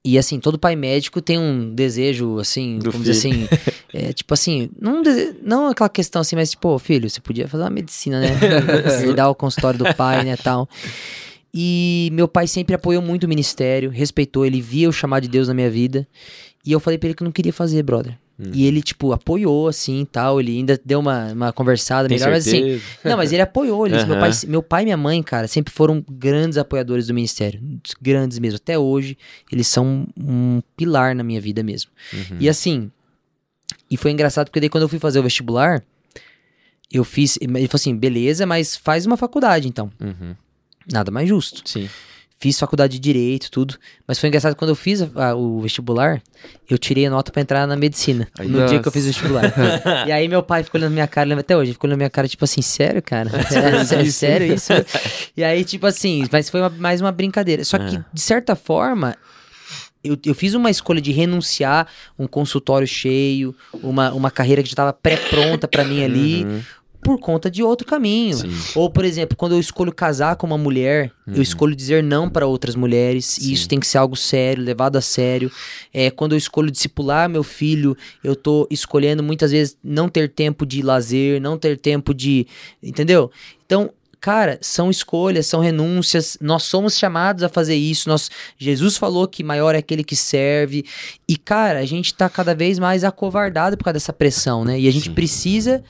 E 0.04 0.18
assim, 0.18 0.40
todo 0.40 0.58
pai 0.58 0.74
médico 0.74 1.20
tem 1.22 1.38
um 1.38 1.72
desejo, 1.72 2.38
assim, 2.40 2.78
Do 2.80 2.90
vamos 2.90 3.06
dizer 3.06 3.28
assim, 3.28 3.48
é, 3.94 4.12
tipo 4.12 4.34
assim, 4.34 4.70
não, 4.80 5.02
dese- 5.02 5.36
não 5.42 5.68
aquela 5.68 5.88
questão 5.88 6.20
assim, 6.22 6.34
mas 6.34 6.50
tipo, 6.50 6.68
"Ô, 6.70 6.78
filho, 6.80 7.08
você 7.08 7.20
podia 7.20 7.46
fazer 7.46 7.62
uma 7.62 7.70
medicina, 7.70 8.18
né? 8.20 8.28
Herdar 9.06 9.28
o 9.30 9.34
consultório 9.36 9.78
do 9.78 9.94
pai, 9.94 10.24
né, 10.24 10.36
tal. 10.36 10.68
E 11.54 12.08
meu 12.12 12.26
pai 12.26 12.46
sempre 12.46 12.74
apoiou 12.74 13.02
muito 13.02 13.24
o 13.24 13.28
ministério, 13.28 13.90
respeitou, 13.90 14.46
ele 14.46 14.60
via 14.60 14.88
o 14.88 14.92
chamado 14.92 15.22
de 15.22 15.28
Deus 15.28 15.48
na 15.48 15.54
minha 15.54 15.70
vida. 15.70 16.06
E 16.64 16.72
eu 16.72 16.80
falei 16.80 16.98
pra 16.98 17.08
ele 17.08 17.14
que 17.14 17.22
eu 17.22 17.26
não 17.26 17.32
queria 17.32 17.52
fazer, 17.52 17.82
brother. 17.82 18.16
Hum. 18.38 18.50
E 18.54 18.64
ele, 18.64 18.80
tipo, 18.80 19.12
apoiou, 19.12 19.68
assim, 19.68 20.00
e 20.00 20.06
tal. 20.06 20.40
Ele 20.40 20.58
ainda 20.58 20.80
deu 20.82 21.00
uma, 21.00 21.32
uma 21.32 21.52
conversada 21.52 22.08
Tem 22.08 22.16
melhor, 22.16 22.30
mas 22.30 22.46
assim, 22.46 22.62
certeza? 22.62 22.82
não, 23.04 23.16
mas 23.16 23.32
ele 23.32 23.42
apoiou. 23.42 23.86
Ele, 23.86 24.02
meu, 24.04 24.18
pai, 24.18 24.30
meu 24.46 24.62
pai 24.62 24.82
e 24.82 24.84
minha 24.86 24.96
mãe, 24.96 25.22
cara, 25.22 25.46
sempre 25.46 25.72
foram 25.72 26.04
grandes 26.10 26.56
apoiadores 26.56 27.08
do 27.08 27.14
ministério. 27.14 27.60
Grandes 28.00 28.38
mesmo. 28.38 28.56
Até 28.56 28.78
hoje, 28.78 29.18
eles 29.50 29.66
são 29.66 30.06
um 30.18 30.62
pilar 30.76 31.14
na 31.14 31.22
minha 31.22 31.40
vida 31.40 31.62
mesmo. 31.62 31.90
Uhum. 32.12 32.38
E 32.40 32.48
assim, 32.48 32.90
e 33.90 33.96
foi 33.96 34.10
engraçado 34.10 34.46
porque 34.46 34.60
daí 34.60 34.68
quando 34.70 34.82
eu 34.82 34.88
fui 34.88 34.98
fazer 34.98 35.18
o 35.18 35.22
vestibular, 35.22 35.82
eu 36.90 37.04
fiz. 37.04 37.38
Ele 37.40 37.68
falou 37.68 37.68
assim: 37.74 37.96
beleza, 37.96 38.46
mas 38.46 38.76
faz 38.76 39.04
uma 39.04 39.16
faculdade 39.16 39.68
então. 39.68 39.90
Uhum. 40.00 40.34
Nada 40.90 41.10
mais 41.10 41.28
justo. 41.28 41.62
Sim. 41.68 41.88
Fiz 42.38 42.58
faculdade 42.58 42.94
de 42.94 42.98
direito, 42.98 43.48
tudo. 43.52 43.76
Mas 44.06 44.18
foi 44.18 44.28
engraçado 44.28 44.56
quando 44.56 44.70
eu 44.70 44.74
fiz 44.74 45.00
a- 45.00 45.28
a- 45.28 45.34
o 45.36 45.60
vestibular, 45.60 46.20
eu 46.68 46.76
tirei 46.76 47.06
a 47.06 47.10
nota 47.10 47.30
pra 47.30 47.40
entrar 47.40 47.68
na 47.68 47.76
medicina. 47.76 48.26
Ai, 48.36 48.46
no 48.48 48.58
dia 48.58 48.66
que 48.66 48.72
eu 48.74 48.78
nossa. 48.78 48.90
fiz 48.90 49.04
o 49.04 49.06
vestibular. 49.06 49.44
e 50.08 50.10
aí 50.10 50.26
meu 50.26 50.42
pai 50.42 50.64
ficou 50.64 50.76
olhando 50.80 50.90
na 50.90 50.94
minha 50.94 51.06
cara, 51.06 51.28
lembra 51.28 51.42
até 51.42 51.56
hoje, 51.56 51.72
ficou 51.72 51.86
olhando 51.86 51.98
na 51.98 52.02
minha 52.02 52.10
cara, 52.10 52.26
tipo 52.26 52.44
assim, 52.44 52.60
sério, 52.60 53.00
cara? 53.00 53.30
É, 53.94 54.04
sério 54.06 54.52
isso? 54.54 54.72
e 55.36 55.44
aí, 55.44 55.62
tipo 55.64 55.86
assim, 55.86 56.26
mas 56.32 56.50
foi 56.50 56.60
uma- 56.60 56.70
mais 56.70 57.00
uma 57.00 57.12
brincadeira. 57.12 57.64
Só 57.64 57.78
que, 57.78 57.96
Ah. 57.96 58.04
de 58.12 58.20
certa 58.20 58.56
forma, 58.56 59.14
eu, 60.02 60.18
eu 60.26 60.34
fiz 60.34 60.54
uma 60.54 60.68
escolha 60.68 61.00
de 61.00 61.12
renunciar 61.12 61.86
um 62.18 62.26
consultório 62.26 62.88
cheio, 62.88 63.54
uma, 63.72 64.12
uma 64.12 64.32
carreira 64.32 64.60
que 64.64 64.68
já 64.68 64.72
estava 64.72 64.92
pré-pronta 64.92 65.68
pra 65.68 65.84
mim 65.84 66.02
ali, 66.02 66.44
Uhum. 66.44 66.60
Por 67.02 67.18
conta 67.18 67.50
de 67.50 67.62
outro 67.62 67.86
caminho. 67.86 68.36
Sim. 68.36 68.50
Ou, 68.76 68.88
por 68.88 69.04
exemplo, 69.04 69.36
quando 69.36 69.52
eu 69.52 69.60
escolho 69.60 69.92
casar 69.92 70.36
com 70.36 70.46
uma 70.46 70.56
mulher, 70.56 71.12
eu 71.26 71.42
escolho 71.42 71.74
dizer 71.74 72.02
não 72.02 72.30
para 72.30 72.46
outras 72.46 72.76
mulheres, 72.76 73.38
e 73.38 73.52
isso 73.52 73.64
Sim. 73.64 73.68
tem 73.70 73.80
que 73.80 73.86
ser 73.88 73.98
algo 73.98 74.16
sério, 74.16 74.62
levado 74.62 74.96
a 74.96 75.00
sério. 75.00 75.50
É, 75.92 76.10
quando 76.10 76.32
eu 76.32 76.38
escolho 76.38 76.70
discipular 76.70 77.28
meu 77.28 77.42
filho, 77.42 77.96
eu 78.22 78.36
tô 78.36 78.68
escolhendo 78.70 79.22
muitas 79.22 79.50
vezes 79.50 79.76
não 79.82 80.08
ter 80.08 80.30
tempo 80.30 80.64
de 80.64 80.80
lazer, 80.80 81.40
não 81.40 81.58
ter 81.58 81.76
tempo 81.76 82.14
de. 82.14 82.46
Entendeu? 82.82 83.30
Então. 83.66 83.90
Cara, 84.20 84.56
são 84.60 84.88
escolhas, 84.88 85.48
são 85.48 85.58
renúncias. 85.58 86.38
Nós 86.40 86.62
somos 86.62 86.96
chamados 86.96 87.42
a 87.42 87.48
fazer 87.48 87.74
isso. 87.74 88.08
Nós, 88.08 88.30
Jesus 88.56 88.96
falou 88.96 89.26
que 89.26 89.42
maior 89.42 89.74
é 89.74 89.78
aquele 89.78 90.04
que 90.04 90.14
serve. 90.14 90.84
E, 91.26 91.36
cara, 91.36 91.80
a 91.80 91.84
gente 91.84 92.14
tá 92.14 92.28
cada 92.28 92.54
vez 92.54 92.78
mais 92.78 93.02
acovardado 93.02 93.76
por 93.76 93.82
causa 93.82 93.94
dessa 93.94 94.12
pressão, 94.12 94.64
né? 94.64 94.78
E 94.78 94.86
a 94.86 94.92
gente 94.92 95.08
Sim. 95.08 95.14
precisa 95.14 95.82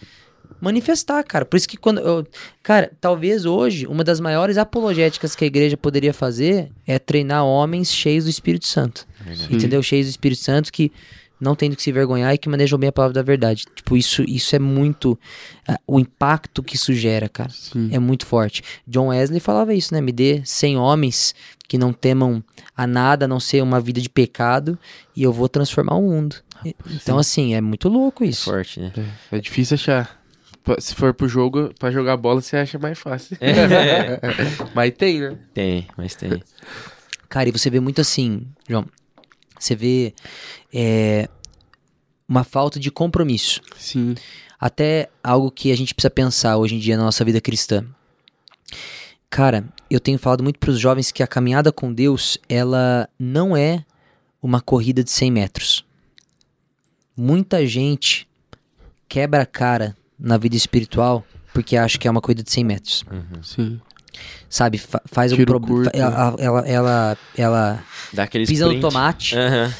manifestar, 0.63 1.25
cara. 1.25 1.45
Por 1.45 1.57
isso 1.57 1.69
que 1.69 1.77
quando 1.77 2.01
eu, 2.01 2.25
cara, 2.63 2.93
talvez 3.01 3.45
hoje 3.45 3.85
uma 3.85 4.05
das 4.05 4.21
maiores 4.21 4.57
apologéticas 4.57 5.35
que 5.35 5.43
a 5.43 5.47
igreja 5.49 5.77
poderia 5.77 6.15
fazer 6.15 6.71
é 6.87 7.01
treinar 7.01 7.45
homens 7.45 7.93
cheios 7.93 8.25
do 8.25 8.31
Espírito 8.31 8.67
Santo. 8.67 9.05
Verdade. 9.21 9.53
Entendeu? 9.53 9.83
Cheios 9.83 10.07
do 10.07 10.11
Espírito 10.11 10.41
Santo 10.41 10.73
que 10.73 10.93
não 11.41 11.57
tendo 11.57 11.75
que 11.75 11.83
se 11.83 11.91
vergonhar 11.91 12.33
e 12.33 12.39
que 12.39 12.49
manejam 12.49 12.79
bem 12.79 12.91
a 12.91 12.93
palavra 12.93 13.15
da 13.15 13.23
verdade. 13.23 13.65
Tipo, 13.75 13.97
isso 13.97 14.23
isso 14.23 14.55
é 14.55 14.61
muito 14.61 15.19
ah, 15.67 15.81
o 15.85 15.99
impacto 15.99 16.63
que 16.63 16.77
isso 16.77 16.95
gera, 16.95 17.29
cara. 17.29 17.51
Sim. 17.51 17.91
É 17.93 17.99
muito 17.99 18.25
forte. 18.25 18.63
John 18.87 19.09
Wesley 19.09 19.41
falava 19.41 19.75
isso, 19.75 19.93
né? 19.93 20.01
Me 20.01 20.13
dê 20.13 20.43
100 20.45 20.79
homens 20.79 21.35
que 21.67 21.77
não 21.77 21.93
temam 21.93 22.43
a 22.77 22.87
nada 22.87 23.25
a 23.25 23.29
não 23.29 23.41
ser 23.41 23.61
uma 23.65 23.81
vida 23.81 24.01
de 24.01 24.09
pecado 24.09 24.79
e 25.17 25.25
eu 25.25 25.33
vou 25.33 25.49
transformar 25.49 25.97
o 25.97 26.03
mundo. 26.03 26.37
Então, 26.89 27.19
assim, 27.19 27.55
é 27.55 27.61
muito 27.61 27.89
louco 27.89 28.23
isso. 28.23 28.45
Forte, 28.45 28.79
né? 28.79 28.93
É 29.33 29.41
difícil 29.41 29.75
achar. 29.75 30.22
Se 30.79 30.95
for 30.95 31.13
pro 31.13 31.29
jogo, 31.29 31.73
pra 31.79 31.91
jogar 31.91 32.17
bola, 32.17 32.41
você 32.41 32.57
acha 32.57 32.79
mais 32.79 32.99
fácil. 32.99 33.37
É. 33.41 34.21
Mas 34.75 34.95
tem, 34.97 35.21
né? 35.21 35.39
Tem, 35.53 35.89
mas 35.97 36.15
tem. 36.15 36.43
Cara, 37.29 37.49
e 37.49 37.53
você 37.53 37.69
vê 37.69 37.81
muito 37.81 38.01
assim, 38.01 38.47
João. 38.69 38.87
Você 39.59 39.75
vê 39.75 40.15
é, 40.73 41.29
uma 42.29 42.45
falta 42.45 42.79
de 42.79 42.91
compromisso. 42.91 43.61
Sim. 43.77 44.15
Até 44.59 45.09
algo 45.23 45.51
que 45.51 45.73
a 45.73 45.77
gente 45.77 45.95
precisa 45.95 46.11
pensar 46.11 46.57
hoje 46.57 46.77
em 46.77 46.79
dia 46.79 46.97
na 46.97 47.05
nossa 47.05 47.25
vida 47.25 47.41
cristã. 47.41 47.85
Cara, 49.29 49.65
eu 49.91 49.99
tenho 49.99 50.19
falado 50.19 50.43
muito 50.43 50.59
para 50.59 50.71
os 50.71 50.79
jovens 50.79 51.11
que 51.11 51.23
a 51.23 51.27
caminhada 51.27 51.73
com 51.73 51.93
Deus, 51.93 52.39
ela 52.49 53.09
não 53.19 53.57
é 53.57 53.85
uma 54.43 54.61
corrida 54.61 55.03
de 55.03 55.11
100 55.11 55.31
metros. 55.31 55.85
Muita 57.17 57.67
gente 57.67 58.29
quebra 59.09 59.43
a 59.43 59.47
cara 59.47 59.97
na 60.23 60.39
vida 60.39 60.55
espiritual 60.57 61.25
porque 61.53 61.77
acha 61.77 61.99
que 61.99 62.07
é 62.09 62.11
uma 62.11 62.21
corrida 62.21 62.43
de 62.43 62.51
100 62.51 62.65
metros. 62.65 63.05
Sim. 63.43 63.81
Sabe? 64.49 64.79
Fa- 64.79 65.03
faz 65.07 65.33
um 65.33 65.37
Tiro 65.37 65.53
problema. 65.61 65.85
curto. 65.85 65.97
Ela, 65.99 66.37
ela, 66.39 66.61
ela, 66.69 67.19
ela 67.37 67.85
Dá 68.13 68.23
aquele 68.25 68.47
pisa 68.47 68.67
no 68.67 68.73
sprint. 68.73 68.81
tomate. 68.81 69.37
Aham. 69.37 69.75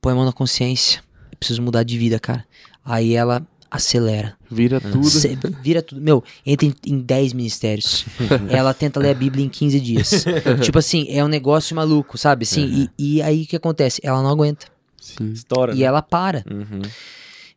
põe 0.00 0.12
a 0.12 0.16
mão 0.16 0.24
na 0.24 0.32
consciência. 0.32 1.02
Eu 1.32 1.36
preciso 1.38 1.60
mudar 1.62 1.82
de 1.82 1.98
vida, 1.98 2.18
cara. 2.18 2.44
Aí 2.84 3.14
ela 3.14 3.46
acelera. 3.70 4.36
Vira 4.50 4.80
tudo. 4.80 5.08
Cê 5.10 5.36
vira 5.62 5.82
tudo. 5.82 6.00
Meu, 6.00 6.22
entra 6.46 6.66
em, 6.66 6.74
em 6.86 6.98
10 7.00 7.32
ministérios. 7.34 8.06
ela 8.48 8.72
tenta 8.72 8.98
ler 9.00 9.10
a 9.10 9.14
Bíblia 9.14 9.44
em 9.44 9.48
15 9.48 9.80
dias. 9.80 10.24
tipo 10.62 10.78
assim, 10.78 11.06
é 11.10 11.22
um 11.24 11.28
negócio 11.28 11.74
maluco, 11.76 12.16
sabe? 12.16 12.44
Assim, 12.44 12.88
e, 12.98 13.16
e 13.16 13.22
aí 13.22 13.42
o 13.42 13.46
que 13.46 13.56
acontece? 13.56 14.00
Ela 14.02 14.22
não 14.22 14.30
aguenta. 14.30 14.66
Sim. 15.00 15.32
Estoura. 15.32 15.74
E 15.74 15.78
né? 15.78 15.84
ela 15.84 16.00
para. 16.02 16.44
Uhum. 16.50 16.82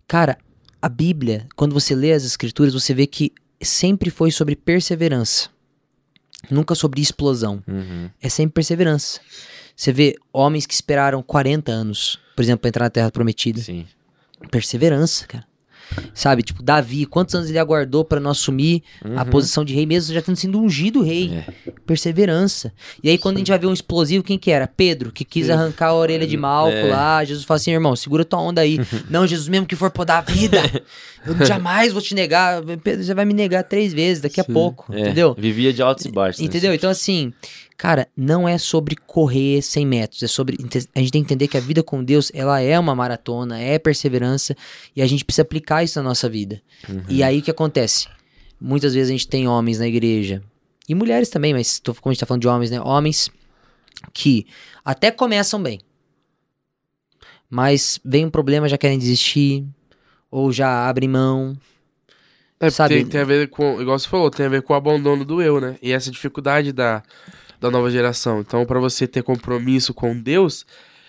Cara, 0.07 0.37
a 0.81 0.89
Bíblia, 0.89 1.47
quando 1.55 1.73
você 1.73 1.93
lê 1.93 2.11
as 2.11 2.23
escrituras, 2.23 2.73
você 2.73 2.93
vê 2.93 3.05
que 3.05 3.31
sempre 3.61 4.09
foi 4.09 4.31
sobre 4.31 4.55
perseverança. 4.55 5.49
Nunca 6.49 6.73
sobre 6.73 7.01
explosão. 7.01 7.63
Uhum. 7.67 8.09
É 8.19 8.27
sempre 8.27 8.55
perseverança. 8.55 9.19
Você 9.75 9.91
vê 9.91 10.15
homens 10.33 10.65
que 10.65 10.73
esperaram 10.73 11.21
40 11.21 11.71
anos, 11.71 12.19
por 12.35 12.41
exemplo, 12.41 12.61
pra 12.61 12.69
entrar 12.69 12.85
na 12.85 12.89
Terra 12.89 13.11
Prometida. 13.11 13.61
Sim. 13.61 13.85
perseverança, 14.49 15.27
cara. 15.27 15.45
Sabe, 16.13 16.43
tipo, 16.43 16.61
Davi, 16.63 17.05
quantos 17.05 17.35
anos 17.35 17.49
ele 17.49 17.59
aguardou 17.59 18.03
pra 18.05 18.19
não 18.19 18.31
assumir 18.31 18.83
a 19.15 19.25
posição 19.25 19.63
de 19.65 19.73
rei, 19.73 19.85
mesmo 19.85 20.13
já 20.13 20.21
tendo 20.21 20.35
sido 20.35 20.59
ungido 20.59 21.01
rei? 21.03 21.31
É. 21.33 21.71
Perseverança. 21.85 22.71
E 23.03 23.09
aí, 23.09 23.17
quando 23.17 23.35
a 23.35 23.39
gente 23.39 23.49
vai 23.49 23.59
ver 23.59 23.67
um 23.67 23.73
explosivo, 23.73 24.23
quem 24.23 24.37
que 24.37 24.49
era? 24.51 24.67
Pedro, 24.67 25.11
que 25.11 25.25
quis 25.25 25.49
arrancar 25.49 25.87
a 25.87 25.93
orelha 25.95 26.25
de 26.25 26.37
Malco 26.37 26.71
É. 26.75 26.83
lá. 26.83 27.23
Jesus 27.23 27.45
fala 27.45 27.57
assim, 27.57 27.71
irmão, 27.71 27.95
segura 27.95 28.23
tua 28.25 28.39
onda 28.39 28.61
aí. 28.61 28.79
não, 29.09 29.27
Jesus, 29.27 29.47
mesmo 29.49 29.65
que 29.65 29.75
for 29.75 29.91
por 29.91 30.05
dar 30.05 30.19
a 30.19 30.21
vida, 30.21 30.61
eu 31.25 31.35
jamais 31.45 31.91
vou 31.91 32.01
te 32.01 32.15
negar. 32.15 32.61
Pedro, 32.83 33.03
você 33.03 33.13
vai 33.13 33.25
me 33.25 33.33
negar 33.33 33.63
três 33.63 33.93
vezes 33.93 34.21
daqui 34.21 34.39
a 34.39 34.43
pouco, 34.45 34.93
É. 34.93 35.01
entendeu? 35.01 35.35
Vivia 35.37 35.73
de 35.73 35.81
altos 35.81 36.05
e 36.05 36.11
baixos. 36.11 36.39
né? 36.41 36.45
Entendeu? 36.47 36.73
Então, 36.73 36.89
assim, 36.89 37.33
cara, 37.81 38.07
não 38.15 38.47
é 38.47 38.59
sobre 38.59 38.95
correr 38.95 39.59
100 39.63 39.85
metros. 39.87 40.21
É 40.21 40.27
sobre. 40.27 40.55
A 40.93 40.99
gente 40.99 41.11
tem 41.11 41.23
que 41.23 41.33
entender 41.33 41.47
que 41.47 41.57
a 41.57 41.59
vida 41.59 41.81
com 41.81 42.03
Deus, 42.03 42.31
ela 42.31 42.61
é 42.61 42.77
uma 42.77 42.93
maratona, 42.93 43.59
é 43.59 43.79
perseverança. 43.79 44.55
E 44.95 45.01
a 45.01 45.07
gente 45.07 45.25
precisa 45.25 45.41
aplicar 45.41 45.83
isso 45.83 45.97
na 45.97 46.03
nossa 46.07 46.29
vida. 46.29 46.61
E 47.09 47.23
aí 47.23 47.39
o 47.39 47.41
que 47.41 47.49
acontece? 47.49 48.07
Muitas 48.59 48.93
vezes 48.93 49.09
a 49.09 49.13
gente 49.13 49.27
tem 49.27 49.47
homens 49.47 49.79
na 49.79 49.87
igreja. 49.87 50.43
E 50.87 50.93
mulheres 50.93 51.29
também, 51.29 51.53
mas 51.53 51.79
tô, 51.79 51.95
como 51.95 52.11
a 52.11 52.13
gente 52.13 52.19
tá 52.19 52.25
falando 52.27 52.41
de 52.43 52.47
homens, 52.47 52.69
né? 52.69 52.79
Homens 52.79 53.31
que 54.13 54.45
até 54.85 55.09
começam 55.09 55.61
bem. 55.61 55.79
Mas 57.49 57.99
vem 58.05 58.25
um 58.25 58.29
problema, 58.29 58.69
já 58.69 58.77
querem 58.77 58.99
desistir. 58.99 59.65
Ou 60.29 60.51
já 60.51 60.87
abrem 60.87 61.09
mão. 61.09 61.57
É, 62.59 62.69
Sabe- 62.69 62.93
Tem, 62.97 63.05
tem 63.07 63.21
a 63.21 63.25
ver 63.25 63.49
com, 63.49 63.81
igual 63.81 63.97
você 63.97 64.07
falou, 64.07 64.29
tem 64.29 64.45
a 64.45 64.49
ver 64.49 64.61
com 64.61 64.71
o 64.71 64.75
abandono 64.75 65.25
do 65.25 65.41
eu, 65.41 65.59
né? 65.59 65.77
E 65.81 65.91
essa 65.91 66.11
dificuldade 66.11 66.71
da, 66.71 67.01
da 67.61 67.69
nova 67.69 67.91
geração. 67.91 68.41
Então, 68.41 68.65
pra 68.65 68.79
você 68.79 69.07
ter 69.07 69.21
compromisso 69.21 69.93
com 69.93 70.19
Deus, 70.19 70.65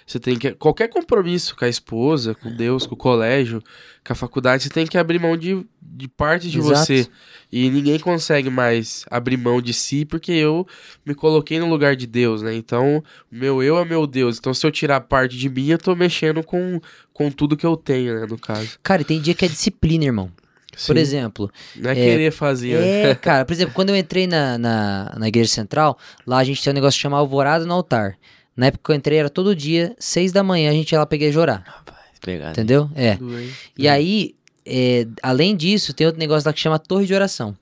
você 0.06 0.20
tem 0.20 0.38
que. 0.38 0.52
Qualquer 0.52 0.88
compromisso 0.88 1.56
com 1.56 1.64
a 1.64 1.68
esposa, 1.68 2.34
com 2.34 2.54
Deus, 2.54 2.86
com 2.86 2.94
o 2.94 2.98
colégio, 2.98 3.62
com 4.04 4.12
a 4.12 4.16
faculdade, 4.16 4.62
você 4.62 4.68
tem 4.68 4.86
que 4.86 4.98
abrir 4.98 5.18
mão 5.18 5.34
de, 5.34 5.64
de 5.80 6.08
parte 6.08 6.50
de 6.50 6.58
Exato. 6.58 6.76
você. 6.76 7.08
E 7.50 7.70
ninguém 7.70 7.98
consegue 7.98 8.50
mais 8.50 9.04
abrir 9.10 9.38
mão 9.38 9.62
de 9.62 9.72
si, 9.72 10.04
porque 10.04 10.32
eu 10.32 10.66
me 11.06 11.14
coloquei 11.14 11.58
no 11.58 11.68
lugar 11.68 11.96
de 11.96 12.06
Deus, 12.06 12.42
né? 12.42 12.54
Então, 12.54 13.02
meu 13.30 13.62
eu 13.62 13.78
é 13.78 13.84
meu 13.84 14.06
Deus. 14.06 14.38
Então, 14.38 14.52
se 14.52 14.66
eu 14.66 14.70
tirar 14.70 15.00
parte 15.00 15.36
de 15.38 15.48
mim, 15.48 15.68
eu 15.68 15.78
tô 15.78 15.94
mexendo 15.94 16.42
com, 16.42 16.80
com 17.12 17.30
tudo 17.30 17.56
que 17.56 17.66
eu 17.66 17.76
tenho, 17.76 18.20
né? 18.20 18.26
No 18.28 18.38
caso. 18.38 18.78
Cara, 18.82 19.00
e 19.02 19.04
tem 19.06 19.20
dia 19.20 19.34
que 19.34 19.44
é 19.44 19.48
disciplina, 19.48 20.04
irmão. 20.04 20.30
Por 20.72 20.96
Sim. 20.96 21.00
exemplo, 21.02 21.50
Não 21.76 21.90
é, 21.90 21.94
querer 21.94 22.32
fazer, 22.32 22.80
né? 22.80 23.10
É, 23.10 23.14
cara, 23.16 23.44
por 23.44 23.52
exemplo, 23.52 23.74
quando 23.74 23.90
eu 23.90 23.96
entrei 23.96 24.26
na, 24.26 24.56
na, 24.56 25.14
na 25.18 25.28
igreja 25.28 25.50
central, 25.50 25.98
lá 26.26 26.38
a 26.38 26.44
gente 26.44 26.62
tem 26.62 26.70
um 26.70 26.74
negócio 26.74 26.98
chamado 26.98 27.20
Alvorada 27.20 27.66
no 27.66 27.74
altar. 27.74 28.16
Na 28.56 28.66
época 28.66 28.82
que 28.84 28.92
eu 28.92 28.96
entrei, 28.96 29.18
era 29.18 29.28
todo 29.30 29.54
dia, 29.54 29.94
seis 29.98 30.32
da 30.32 30.42
manhã, 30.42 30.70
a 30.70 30.74
gente 30.74 30.92
ia 30.92 30.98
lá 30.98 31.06
pra 31.06 31.16
igreja 31.16 31.38
orar. 31.38 31.84
Pegado. 32.20 32.52
Entendeu? 32.52 32.90
É. 32.94 33.16
Doente. 33.16 33.52
E 33.76 33.88
aí, 33.88 34.34
é, 34.64 35.06
além 35.22 35.56
disso, 35.56 35.92
tem 35.92 36.06
outro 36.06 36.18
negócio 36.18 36.48
lá 36.48 36.52
que 36.52 36.60
chama 36.60 36.78
Torre 36.78 37.06
de 37.06 37.14
Oração. 37.14 37.56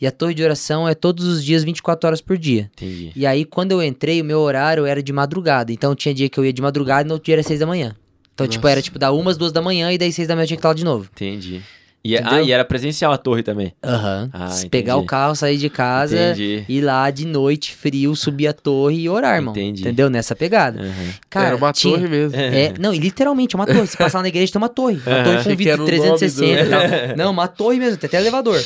E 0.00 0.06
a 0.06 0.10
torre 0.10 0.34
de 0.34 0.42
oração 0.42 0.88
é 0.88 0.96
todos 0.96 1.24
os 1.28 1.44
dias, 1.44 1.62
24 1.62 2.08
horas 2.08 2.20
por 2.20 2.36
dia. 2.36 2.68
Entendi. 2.74 3.12
E 3.14 3.24
aí, 3.24 3.44
quando 3.44 3.70
eu 3.70 3.80
entrei, 3.80 4.20
o 4.20 4.24
meu 4.24 4.40
horário 4.40 4.84
era 4.84 5.00
de 5.00 5.12
madrugada. 5.12 5.72
Então, 5.72 5.94
tinha 5.94 6.12
dia 6.12 6.28
que 6.28 6.38
eu 6.38 6.44
ia 6.44 6.52
de 6.52 6.60
madrugada 6.60 7.02
e 7.02 7.06
no 7.06 7.14
outro 7.14 7.26
dia 7.26 7.36
era 7.36 7.42
seis 7.44 7.60
da 7.60 7.66
manhã. 7.66 7.94
Então, 8.34 8.48
tipo, 8.48 8.64
Nossa. 8.64 8.72
era 8.72 8.82
tipo 8.82 8.98
da 8.98 9.12
umas, 9.12 9.36
duas 9.36 9.52
da 9.52 9.62
manhã 9.62 9.92
e 9.92 9.98
daí 9.98 10.12
seis 10.12 10.26
da 10.26 10.34
manhã 10.34 10.42
eu 10.42 10.48
tinha 10.48 10.56
que 10.56 10.58
estar 10.58 10.70
lá 10.70 10.74
de 10.74 10.84
novo. 10.84 11.08
Entendi. 11.12 11.62
E, 12.04 12.14
Entendeu? 12.14 12.32
ah, 12.32 12.42
e 12.42 12.50
era 12.50 12.64
presencial 12.64 13.12
a 13.12 13.16
torre 13.16 13.44
também. 13.44 13.72
Aham. 13.82 14.28
Ah, 14.32 14.48
Se 14.48 14.66
entendi. 14.66 14.70
Pegar 14.70 14.96
o 14.96 15.06
carro, 15.06 15.36
sair 15.36 15.56
de 15.56 15.70
casa, 15.70 16.16
Entendi. 16.16 16.64
ir 16.68 16.80
lá 16.80 17.08
de 17.10 17.24
noite, 17.24 17.72
frio, 17.72 18.16
subir 18.16 18.48
a 18.48 18.52
torre 18.52 19.02
e 19.02 19.08
orar, 19.08 19.36
irmão. 19.36 19.52
Entendi. 19.54 19.82
Entendeu? 19.82 20.10
Nessa 20.10 20.34
pegada. 20.34 20.80
Aham. 20.80 21.12
Cara, 21.30 21.46
Era 21.48 21.56
uma 21.56 21.72
tinha- 21.72 21.94
torre 21.94 22.08
mesmo. 22.08 22.36
É, 22.36 22.74
não, 22.78 22.92
e 22.92 22.98
literalmente, 22.98 23.54
é 23.54 23.58
uma 23.58 23.66
torre. 23.66 23.86
Se 23.86 23.96
passar 23.96 24.20
na 24.20 24.26
igreja, 24.28 24.52
tem 24.52 24.60
uma 24.60 24.68
torre. 24.68 25.00
Uma 25.06 25.14
Aham. 25.14 25.24
torre 25.24 25.44
com 25.44 25.56
vidro 25.56 25.72
era 25.72 25.82
o 25.82 25.86
nome 25.86 25.98
360 25.98 26.62
do- 26.64 26.66
e 26.66 26.70
tal. 27.08 27.16
Não, 27.16 27.30
uma 27.30 27.46
torre 27.46 27.78
mesmo, 27.78 27.96
tem 27.96 28.08
até 28.08 28.18
elevador. 28.18 28.60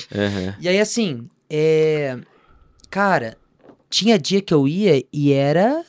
E 0.59 0.66
aí, 0.68 0.80
assim, 0.80 1.26
é... 1.51 2.16
Cara, 2.89 3.37
tinha 3.91 4.18
dia 4.18 4.41
que 4.41 4.55
eu 4.55 4.66
ia 4.66 5.03
e 5.12 5.32
era 5.32 5.84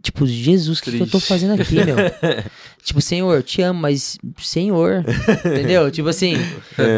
Tipo, 0.00 0.26
Jesus, 0.26 0.78
o 0.78 0.82
que, 0.82 0.92
que 0.92 1.00
eu 1.02 1.06
tô 1.10 1.18
fazendo 1.18 1.60
aqui, 1.60 1.74
meu? 1.84 1.96
tipo, 2.84 3.00
Senhor, 3.00 3.34
eu 3.34 3.42
te 3.42 3.60
amo, 3.62 3.80
mas 3.80 4.16
Senhor, 4.38 5.04
entendeu? 5.44 5.90
Tipo 5.92 6.08
assim, 6.08 6.34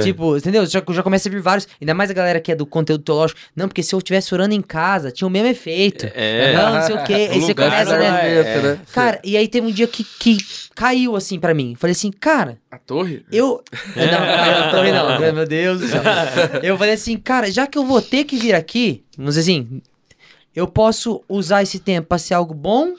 tipo, 0.03 0.36
entendeu? 0.36 0.66
Já, 0.66 0.82
já 0.90 1.03
começa 1.03 1.28
a 1.28 1.32
vir 1.32 1.40
vários, 1.40 1.66
ainda 1.80 1.94
mais 1.94 2.11
a 2.11 2.14
galera 2.14 2.40
que 2.40 2.53
é 2.53 2.55
do 2.55 2.66
conteúdo 2.66 3.03
teológico. 3.03 3.40
Não, 3.57 3.68
porque 3.68 3.82
se 3.82 3.94
eu 3.94 3.98
estivesse 3.98 4.34
orando 4.34 4.55
em 4.55 4.61
casa, 4.61 5.11
tinha 5.11 5.26
o 5.26 5.30
mesmo 5.30 5.48
efeito. 5.48 6.11
É. 6.14 6.53
Não, 6.55 6.74
não 6.74 6.82
sei 6.82 6.94
o 6.94 7.05
quê. 7.05 7.14
Aí 7.32 7.38
O 7.38 7.40
você 7.40 7.48
lugar 7.48 7.70
começa, 7.70 7.98
né? 7.98 8.09
argumento, 8.09 8.66
né? 8.66 8.78
Cara, 8.92 9.20
e 9.24 9.36
aí 9.36 9.48
teve 9.48 9.66
um 9.66 9.72
dia 9.72 9.86
que, 9.86 10.05
que 10.05 10.36
caiu 10.74 11.16
assim 11.16 11.38
pra 11.40 11.55
mim. 11.55 11.74
Falei 11.78 11.92
assim, 11.92 12.11
cara, 12.11 12.59
A 12.70 12.78
torre? 12.78 13.24
eu. 13.32 13.62
Não, 13.96 14.05
não, 14.07 14.61
não, 14.64 14.70
torre 14.70 14.92
não. 14.92 15.32
Meu 15.34 15.46
Deus 15.46 15.80
do 15.80 15.88
céu. 15.88 16.03
Eu 16.62 16.76
falei 16.76 16.94
assim, 16.94 17.16
cara, 17.16 17.51
já 17.51 17.66
que 17.66 17.78
eu 17.78 17.84
vou 17.86 18.03
ter 18.03 18.24
que 18.24 18.36
vir 18.36 18.55
aqui, 18.55 19.03
não 19.16 19.32
sei 19.32 19.42
assim, 19.42 19.82
eu 20.55 20.66
posso 20.66 21.22
usar 21.28 21.62
esse 21.62 21.78
tempo 21.78 22.09
pra 22.09 22.18
ser 22.18 22.34
algo 22.34 22.55
bom, 22.55 22.94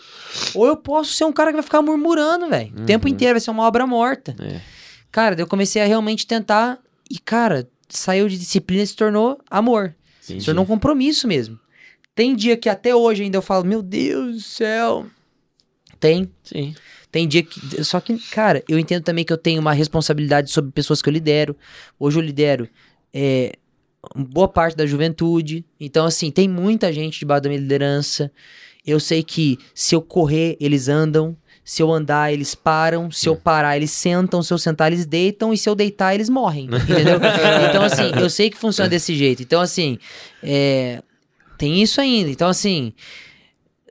ou 0.53 0.67
eu 0.67 0.77
posso 0.77 1.13
ser 1.13 1.25
um 1.25 1.33
cara 1.33 1.51
que 1.51 1.55
vai 1.57 1.63
ficar 1.63 1.81
murmurando, 1.81 2.49
velho. 2.49 2.73
O 2.77 2.85
tempo 2.85 3.07
inteiro 3.07 3.33
vai 3.33 3.41
ser 3.41 3.51
uma 3.51 3.67
obra 3.67 3.85
morta. 3.85 4.35
É. 4.39 4.61
Cara, 5.11 5.35
eu 5.39 5.47
comecei 5.47 5.81
a 5.81 5.85
realmente 5.85 6.25
tentar, 6.25 6.79
e 7.09 7.19
cara, 7.19 7.67
saiu 7.89 8.29
de 8.29 8.37
disciplina 8.37 8.83
e 8.83 8.87
se 8.87 8.95
tornou 8.95 9.39
amor. 9.49 9.93
Se 10.21 10.33
Entendi. 10.33 10.45
tornou 10.45 10.63
um 10.63 10.67
compromisso 10.67 11.27
mesmo. 11.27 11.59
Tem 12.15 12.35
dia 12.35 12.55
que 12.55 12.69
até 12.69 12.95
hoje 12.95 13.23
ainda 13.23 13.37
eu 13.37 13.41
falo, 13.41 13.65
meu 13.65 13.81
Deus 13.81 14.35
do 14.35 14.41
céu. 14.41 15.05
Tem. 15.99 16.31
Sim. 16.43 16.75
Tem 17.11 17.27
dia 17.27 17.43
que. 17.43 17.83
Só 17.83 17.99
que, 17.99 18.17
cara, 18.29 18.63
eu 18.67 18.79
entendo 18.79 19.03
também 19.03 19.25
que 19.25 19.33
eu 19.33 19.37
tenho 19.37 19.59
uma 19.59 19.73
responsabilidade 19.73 20.49
sobre 20.49 20.71
pessoas 20.71 21.01
que 21.01 21.09
eu 21.09 21.13
lidero. 21.13 21.55
Hoje 21.99 22.17
eu 22.17 22.21
lidero 22.21 22.69
é, 23.13 23.53
boa 24.15 24.47
parte 24.47 24.75
da 24.75 24.85
juventude. 24.85 25.65
Então, 25.79 26.05
assim, 26.05 26.31
tem 26.31 26.47
muita 26.47 26.91
gente 26.91 27.19
debaixo 27.19 27.43
da 27.43 27.49
minha 27.49 27.61
liderança. 27.61 28.31
Eu 28.85 28.99
sei 28.99 29.23
que 29.23 29.57
se 29.73 29.95
eu 29.95 30.01
correr, 30.01 30.57
eles 30.59 30.87
andam. 30.87 31.37
Se 31.63 31.81
eu 31.83 31.91
andar, 31.91 32.33
eles 32.33 32.55
param. 32.55 33.11
Se 33.11 33.29
eu 33.29 33.35
parar, 33.35 33.77
eles 33.77 33.91
sentam. 33.91 34.41
Se 34.41 34.51
eu 34.51 34.57
sentar, 34.57 34.91
eles 34.91 35.05
deitam. 35.05 35.53
E 35.53 35.57
se 35.57 35.69
eu 35.69 35.75
deitar, 35.75 36.15
eles 36.15 36.29
morrem. 36.29 36.65
Entendeu? 36.65 37.19
então, 37.69 37.83
assim, 37.83 38.11
eu 38.19 38.29
sei 38.29 38.49
que 38.49 38.57
funciona 38.57 38.89
desse 38.89 39.15
jeito. 39.15 39.43
Então, 39.43 39.61
assim, 39.61 39.99
é, 40.41 41.01
tem 41.57 41.81
isso 41.81 42.01
ainda. 42.01 42.29
Então, 42.29 42.47
assim. 42.47 42.93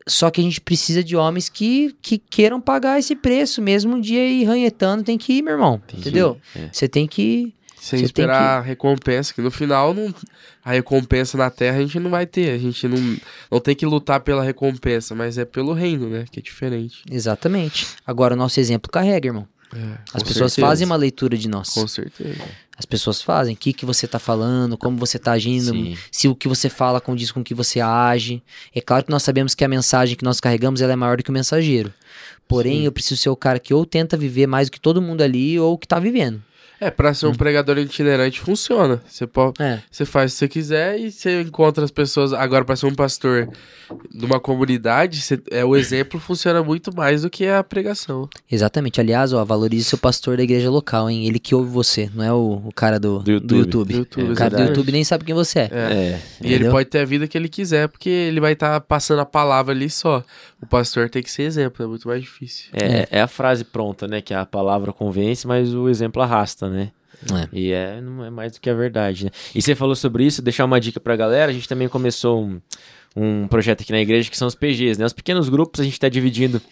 Só 0.07 0.29
que 0.29 0.41
a 0.41 0.45
gente 0.45 0.61
precisa 0.61 1.05
de 1.05 1.15
homens 1.15 1.49
que, 1.49 1.95
que 2.03 2.19
queiram 2.19 2.61
pagar 2.61 2.99
esse 2.99 3.15
preço, 3.15 3.63
mesmo 3.63 3.95
um 3.95 4.01
dia 4.01 4.27
ir 4.27 4.45
ranhetando, 4.45 5.05
tem 5.05 5.17
que 5.17 5.35
ir, 5.35 5.43
meu 5.43 5.53
irmão. 5.53 5.81
Entendi. 5.85 6.01
Entendeu? 6.01 6.41
É. 6.57 6.69
Você 6.73 6.89
tem 6.89 7.07
que. 7.07 7.55
Sem 7.81 8.01
Você 8.01 8.05
esperar 8.05 8.59
a 8.59 8.61
recompensa, 8.61 9.33
que 9.33 9.41
no 9.41 9.51
final 9.51 9.95
não, 9.95 10.15
a 10.63 10.73
recompensa 10.73 11.39
na 11.39 11.49
terra 11.49 11.79
a 11.79 11.81
gente 11.81 11.99
não 11.99 12.11
vai 12.11 12.27
ter. 12.27 12.51
A 12.51 12.59
gente 12.59 12.87
não, 12.87 13.17
não 13.51 13.59
tem 13.59 13.75
que 13.75 13.87
lutar 13.87 14.21
pela 14.21 14.45
recompensa, 14.45 15.15
mas 15.15 15.39
é 15.39 15.47
pelo 15.47 15.73
reino, 15.73 16.11
né? 16.11 16.27
Que 16.31 16.41
é 16.41 16.43
diferente. 16.43 17.03
Exatamente. 17.11 17.87
Agora, 18.07 18.35
o 18.35 18.37
nosso 18.37 18.61
exemplo 18.61 18.93
carrega, 18.93 19.29
irmão. 19.29 19.49
É, 19.75 19.99
As 20.13 20.23
pessoas 20.23 20.53
certeza. 20.53 20.67
fazem 20.67 20.85
uma 20.85 20.97
leitura 20.97 21.39
de 21.39 21.49
nós. 21.49 21.71
Com 21.71 21.87
certeza. 21.89 22.43
As 22.77 22.85
pessoas 22.85 23.23
fazem. 23.23 23.55
O 23.55 23.57
que, 23.57 23.73
que 23.73 23.87
você 23.87 24.07
tá 24.07 24.19
falando, 24.19 24.77
como 24.77 24.99
você 24.99 25.19
tá 25.19 25.33
agindo, 25.33 25.73
Sim. 25.73 25.97
se 26.13 26.29
o 26.29 26.35
que 26.35 26.49
você 26.49 26.69
fala 26.69 27.01
condiz 27.01 27.33
com 27.33 27.41
o 27.41 27.45
que 27.45 27.55
você 27.55 27.81
age. 27.81 28.43
É 28.75 28.83
claro 28.83 29.05
que 29.05 29.11
nós 29.11 29.23
sabemos 29.23 29.55
que 29.55 29.65
a 29.65 29.69
mensagem 29.69 30.17
que 30.17 30.25
nós 30.25 30.39
carregamos 30.39 30.83
ela 30.83 30.93
é 30.93 30.97
maior 30.97 31.17
do 31.17 31.23
que 31.23 31.31
o 31.31 31.33
mensageiro. 31.33 31.95
Porém, 32.47 32.81
Sim. 32.81 32.85
eu 32.85 32.93
preciso 32.93 33.23
ser 33.23 33.31
o 33.31 33.37
cara 33.37 33.59
que 33.59 33.73
ou 33.73 33.87
tenta 33.87 34.19
viver 34.19 34.47
mais 34.47 34.69
do 34.69 34.73
que 34.73 34.81
todo 34.81 35.01
mundo 35.01 35.23
ali, 35.23 35.59
ou 35.59 35.79
que 35.79 35.89
tá 35.89 35.99
vivendo. 35.99 36.43
É, 36.81 36.91
pra 36.91 37.13
ser 37.13 37.27
um 37.27 37.35
pregador 37.35 37.77
itinerante 37.79 38.41
funciona. 38.41 39.03
Você 39.07 39.27
pode, 39.27 39.63
É. 39.63 39.81
você 39.91 40.05
faz 40.05 40.33
o 40.33 40.35
que 40.35 40.39
você 40.39 40.49
quiser 40.49 40.99
e 40.99 41.11
você 41.13 41.43
encontra 41.43 41.85
as 41.85 41.91
pessoas. 41.91 42.33
Agora, 42.33 42.65
pra 42.65 42.75
ser 42.77 42.87
um 42.87 42.95
pastor 42.95 43.49
de 44.15 44.25
uma 44.25 44.41
comunidade, 44.41 45.21
você- 45.21 45.39
é, 45.51 45.65
o 45.65 45.77
exemplo 45.77 46.19
funciona 46.19 46.63
muito 46.63 46.95
mais 46.97 47.23
do 47.23 47.29
que 47.31 47.47
a 47.47 47.63
pregação. 47.63 48.29
Exatamente. 48.51 49.01
Aliás, 49.01 49.33
ó, 49.33 49.45
valorize 49.45 49.85
seu 49.85 49.99
pastor 49.99 50.37
da 50.37 50.43
igreja 50.43 50.71
local, 50.71 51.11
hein? 51.11 51.27
Ele 51.27 51.39
que 51.39 51.55
ouve 51.55 51.71
você, 51.71 52.09
não 52.15 52.25
é 52.25 52.33
o, 52.33 52.63
o 52.65 52.73
cara 52.75 52.99
do, 52.99 53.19
Do 53.19 53.39
do 53.41 53.57
YouTube. 53.57 53.59
YouTube. 53.59 53.93
Do 53.93 53.99
YouTube, 53.99 54.33
o 54.33 54.35
cara 54.35 54.57
do. 54.57 54.63
YouTube 54.63 54.93
nem 54.93 55.05
sabe 55.05 55.25
quem 55.25 55.35
você 55.35 55.59
é. 55.61 55.69
É. 55.73 56.21
E 56.43 56.53
ele 56.53 56.71
pode 56.71 56.89
ter 56.89 57.01
a 57.01 57.05
vida 57.05 57.29
que 57.29 57.37
ele 57.37 57.49
quiser, 57.49 57.89
porque 57.89 58.09
ele 58.09 58.41
vai 58.41 58.53
estar 58.53 58.81
passando 58.81 59.21
a 59.21 59.27
palavra 59.27 59.75
ali 59.75 59.91
só. 59.91 60.25
O 60.63 60.67
pastor 60.67 61.11
tem 61.11 61.23
que 61.23 61.31
ser 61.31 61.43
exemplo, 61.43 61.85
é 61.85 61.89
muito 61.89 62.07
mais 62.09 62.23
difícil. 62.23 62.67
É, 62.73 63.07
é 63.11 63.21
a 63.21 63.27
frase 63.27 63.65
pronta, 63.65 64.07
né? 64.07 64.21
Que 64.23 64.33
a 64.33 64.47
palavra 64.47 64.93
convence, 64.93 65.47
mas 65.47 65.75
o 65.75 65.89
exemplo 65.89 66.23
arrasta, 66.23 66.70
né? 66.71 66.91
É. 67.31 67.49
E 67.53 67.73
é, 67.73 68.01
não 68.01 68.25
é 68.25 68.31
mais 68.31 68.53
do 68.53 68.61
que 68.61 68.71
a 68.71 68.75
verdade, 68.75 69.27
né? 69.27 69.31
E 69.55 69.61
você 69.61 69.75
falou 69.75 69.95
sobre 69.95 70.25
isso, 70.25 70.41
deixar 70.41 70.65
uma 70.65 70.81
dica 70.81 70.99
pra 70.99 71.17
galera, 71.17 71.51
a 71.51 71.55
gente 71.55 71.69
também 71.69 71.87
começou 71.87 72.43
um, 72.43 72.61
um 73.15 73.47
projeto 73.47 73.83
aqui 73.83 73.93
na 73.93 74.01
igreja 74.01 74.31
que 74.31 74.39
são 74.39 74.49
os 74.49 74.55
PGs, 74.55 74.99
né? 74.99 75.05
Os 75.05 75.13
pequenos 75.13 75.49
grupos 75.49 75.81
a 75.81 75.85
gente 75.85 76.01
tá 76.01 76.09
dividindo. 76.09 76.63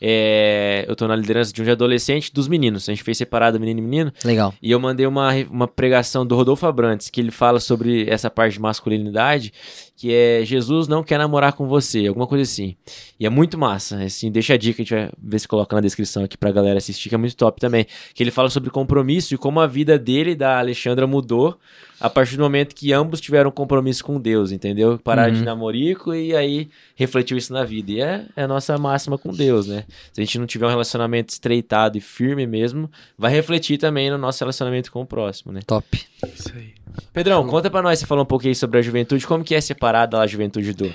é, 0.00 0.84
eu 0.88 0.96
tô 0.96 1.06
na 1.06 1.14
liderança 1.14 1.52
de 1.52 1.60
um 1.60 1.64
de 1.64 1.70
adolescente 1.70 2.32
dos 2.32 2.48
meninos. 2.48 2.88
A 2.88 2.92
gente 2.92 3.02
fez 3.02 3.18
separado 3.18 3.60
menino 3.60 3.80
e 3.80 3.82
menino. 3.82 4.12
Legal. 4.24 4.54
E 4.62 4.70
eu 4.70 4.80
mandei 4.80 5.06
uma, 5.06 5.34
uma 5.50 5.68
pregação 5.68 6.24
do 6.24 6.34
Rodolfo 6.34 6.66
Abrantes, 6.66 7.10
que 7.10 7.20
ele 7.20 7.30
fala 7.30 7.60
sobre 7.60 8.08
essa 8.08 8.30
parte 8.30 8.54
de 8.54 8.60
masculinidade, 8.60 9.52
que 10.00 10.14
é 10.14 10.42
Jesus 10.46 10.88
não 10.88 11.04
quer 11.04 11.18
namorar 11.18 11.52
com 11.52 11.66
você, 11.66 12.06
alguma 12.06 12.26
coisa 12.26 12.42
assim. 12.42 12.74
E 13.18 13.26
é 13.26 13.28
muito 13.28 13.58
massa, 13.58 14.02
assim, 14.02 14.32
deixa 14.32 14.54
a 14.54 14.56
dica, 14.56 14.80
a 14.80 14.82
gente 14.82 14.94
vai 14.94 15.10
ver 15.22 15.38
se 15.38 15.46
coloca 15.46 15.76
na 15.76 15.82
descrição 15.82 16.24
aqui 16.24 16.38
pra 16.38 16.50
galera 16.50 16.78
assistir, 16.78 17.10
que 17.10 17.14
é 17.14 17.18
muito 17.18 17.36
top 17.36 17.60
também. 17.60 17.86
Que 18.14 18.22
ele 18.22 18.30
fala 18.30 18.48
sobre 18.48 18.70
compromisso 18.70 19.34
e 19.34 19.36
como 19.36 19.60
a 19.60 19.66
vida 19.66 19.98
dele 19.98 20.30
e 20.30 20.34
da 20.34 20.58
Alexandra 20.58 21.06
mudou 21.06 21.58
a 22.00 22.08
partir 22.08 22.38
do 22.38 22.42
momento 22.42 22.74
que 22.74 22.94
ambos 22.94 23.20
tiveram 23.20 23.50
compromisso 23.50 24.02
com 24.02 24.18
Deus, 24.18 24.52
entendeu? 24.52 24.98
Pararam 24.98 25.34
de 25.34 25.44
namorico 25.44 26.14
e 26.14 26.34
aí 26.34 26.70
refletiu 26.96 27.36
isso 27.36 27.52
na 27.52 27.62
vida. 27.62 27.92
E 27.92 28.00
é, 28.00 28.24
é 28.36 28.44
a 28.44 28.48
nossa 28.48 28.78
máxima 28.78 29.18
com 29.18 29.30
Deus, 29.30 29.66
né? 29.66 29.84
Se 30.14 30.22
a 30.22 30.24
gente 30.24 30.38
não 30.38 30.46
tiver 30.46 30.64
um 30.64 30.70
relacionamento 30.70 31.28
estreitado 31.28 31.98
e 31.98 32.00
firme 32.00 32.46
mesmo, 32.46 32.90
vai 33.18 33.30
refletir 33.30 33.76
também 33.76 34.10
no 34.10 34.16
nosso 34.16 34.42
relacionamento 34.42 34.90
com 34.90 35.02
o 35.02 35.06
próximo, 35.06 35.52
né? 35.52 35.60
Top. 35.66 35.86
Isso 36.34 36.50
aí. 36.56 36.79
Pedrão, 37.12 37.46
conta 37.46 37.70
pra 37.70 37.82
nós, 37.82 37.98
você 37.98 38.06
falou 38.06 38.24
um 38.24 38.26
pouquinho 38.26 38.54
sobre 38.54 38.78
a 38.78 38.82
juventude, 38.82 39.26
como 39.26 39.44
que 39.44 39.54
é 39.54 39.60
separada 39.60 40.18
a 40.18 40.26
juventude 40.26 40.72
do... 40.72 40.94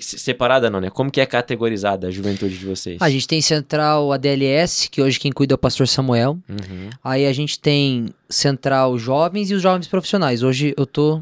Separada 0.00 0.70
não, 0.70 0.80
né? 0.80 0.88
Como 0.88 1.10
que 1.10 1.20
é 1.20 1.26
categorizada 1.26 2.08
a 2.08 2.10
juventude 2.10 2.56
de 2.56 2.64
vocês? 2.64 2.96
A 3.02 3.10
gente 3.10 3.28
tem 3.28 3.42
central 3.42 4.12
ADLS, 4.12 4.88
que 4.88 5.02
hoje 5.02 5.20
quem 5.20 5.30
cuida 5.30 5.52
é 5.52 5.56
o 5.56 5.58
pastor 5.58 5.86
Samuel. 5.86 6.38
Uhum. 6.48 6.88
Aí 7.04 7.26
a 7.26 7.32
gente 7.34 7.60
tem 7.60 8.08
central 8.30 8.98
jovens 8.98 9.50
e 9.50 9.54
os 9.54 9.60
jovens 9.60 9.86
profissionais. 9.86 10.42
Hoje 10.42 10.72
eu 10.78 10.86
tô. 10.86 11.20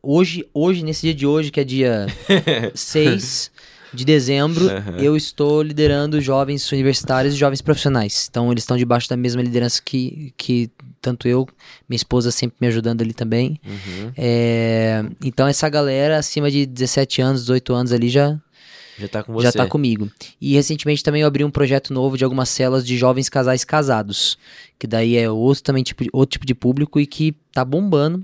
Hoje, 0.00 0.46
hoje 0.54 0.84
nesse 0.84 1.02
dia 1.02 1.14
de 1.14 1.26
hoje, 1.26 1.50
que 1.50 1.58
é 1.58 1.64
dia 1.64 2.06
6 2.72 3.50
de 3.92 4.04
dezembro, 4.04 4.70
Aham. 4.70 4.98
eu 4.98 5.16
estou 5.16 5.60
liderando 5.60 6.20
jovens 6.20 6.70
universitários 6.70 7.34
e 7.34 7.36
jovens 7.36 7.62
profissionais. 7.62 8.28
Então 8.30 8.52
eles 8.52 8.62
estão 8.62 8.76
debaixo 8.76 9.08
da 9.08 9.16
mesma 9.16 9.42
liderança 9.42 9.82
que, 9.84 10.32
que 10.36 10.70
tanto 11.00 11.28
eu, 11.28 11.46
minha 11.88 11.96
esposa 11.96 12.30
sempre 12.30 12.56
me 12.60 12.66
ajudando 12.66 13.02
ali 13.02 13.12
também. 13.14 13.60
Uhum. 13.64 14.12
É, 14.16 15.04
então 15.24 15.46
essa 15.46 15.68
galera 15.68 16.18
acima 16.18 16.50
de 16.50 16.66
17 16.66 17.20
anos, 17.22 17.42
18 17.42 17.72
anos 17.74 17.92
ali 17.92 18.08
já, 18.08 18.38
Já 18.98 19.08
tá 19.08 19.22
com 19.22 19.32
você. 19.32 19.44
já 19.46 19.52
tá 19.52 19.66
comigo. 19.66 20.10
E 20.40 20.54
recentemente 20.54 21.02
também 21.02 21.22
eu 21.22 21.28
abri 21.28 21.44
um 21.44 21.50
projeto 21.50 21.92
novo 21.92 22.16
de 22.16 22.24
algumas 22.24 22.48
celas 22.48 22.86
de 22.86 22.96
jovens 22.96 23.28
casais 23.28 23.64
casados, 23.64 24.38
que 24.78 24.86
daí 24.86 25.16
é 25.16 25.30
outro 25.30 25.62
também 25.62 25.82
tipo 25.82 26.04
de, 26.04 26.10
outro 26.12 26.32
tipo 26.32 26.46
de 26.46 26.54
público 26.54 26.98
e 27.00 27.06
que 27.06 27.34
tá 27.52 27.64
bombando. 27.64 28.22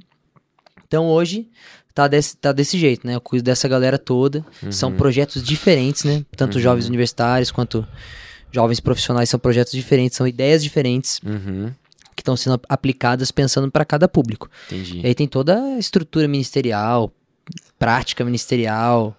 Então 0.87 1.07
hoje 1.07 1.49
tá 1.95 2.09
desse, 2.09 2.37
tá 2.37 2.53
desse 2.53 2.79
jeito, 2.79 3.07
né? 3.07 3.15
Eu 3.15 3.21
cuido 3.21 3.45
dessa 3.45 3.69
galera 3.69 3.99
toda. 3.99 4.45
São 4.71 4.93
projetos 4.93 5.43
diferentes, 5.43 6.05
né? 6.05 6.25
Tanto 6.37 6.59
jovens 6.61 6.87
universitários 6.89 7.51
quanto 7.51 7.87
jovens 8.51 8.81
profissionais 8.81 9.31
são 9.31 9.41
projetos 9.41 9.73
diferentes, 9.73 10.17
são 10.17 10.27
ideias 10.27 10.63
diferentes 10.63 11.21
Uhum. 11.25 11.73
Que 12.23 12.25
estão 12.25 12.37
sendo 12.37 12.61
aplicadas 12.69 13.31
pensando 13.31 13.71
para 13.71 13.85
cada 13.85 14.09
público. 14.09 14.49
Entendi. 14.67 15.01
E 15.01 15.07
aí 15.07 15.15
tem 15.15 15.27
toda 15.27 15.61
a 15.61 15.79
estrutura 15.79 16.29
ministerial, 16.29 17.13
prática 17.79 18.25
ministerial, 18.25 19.17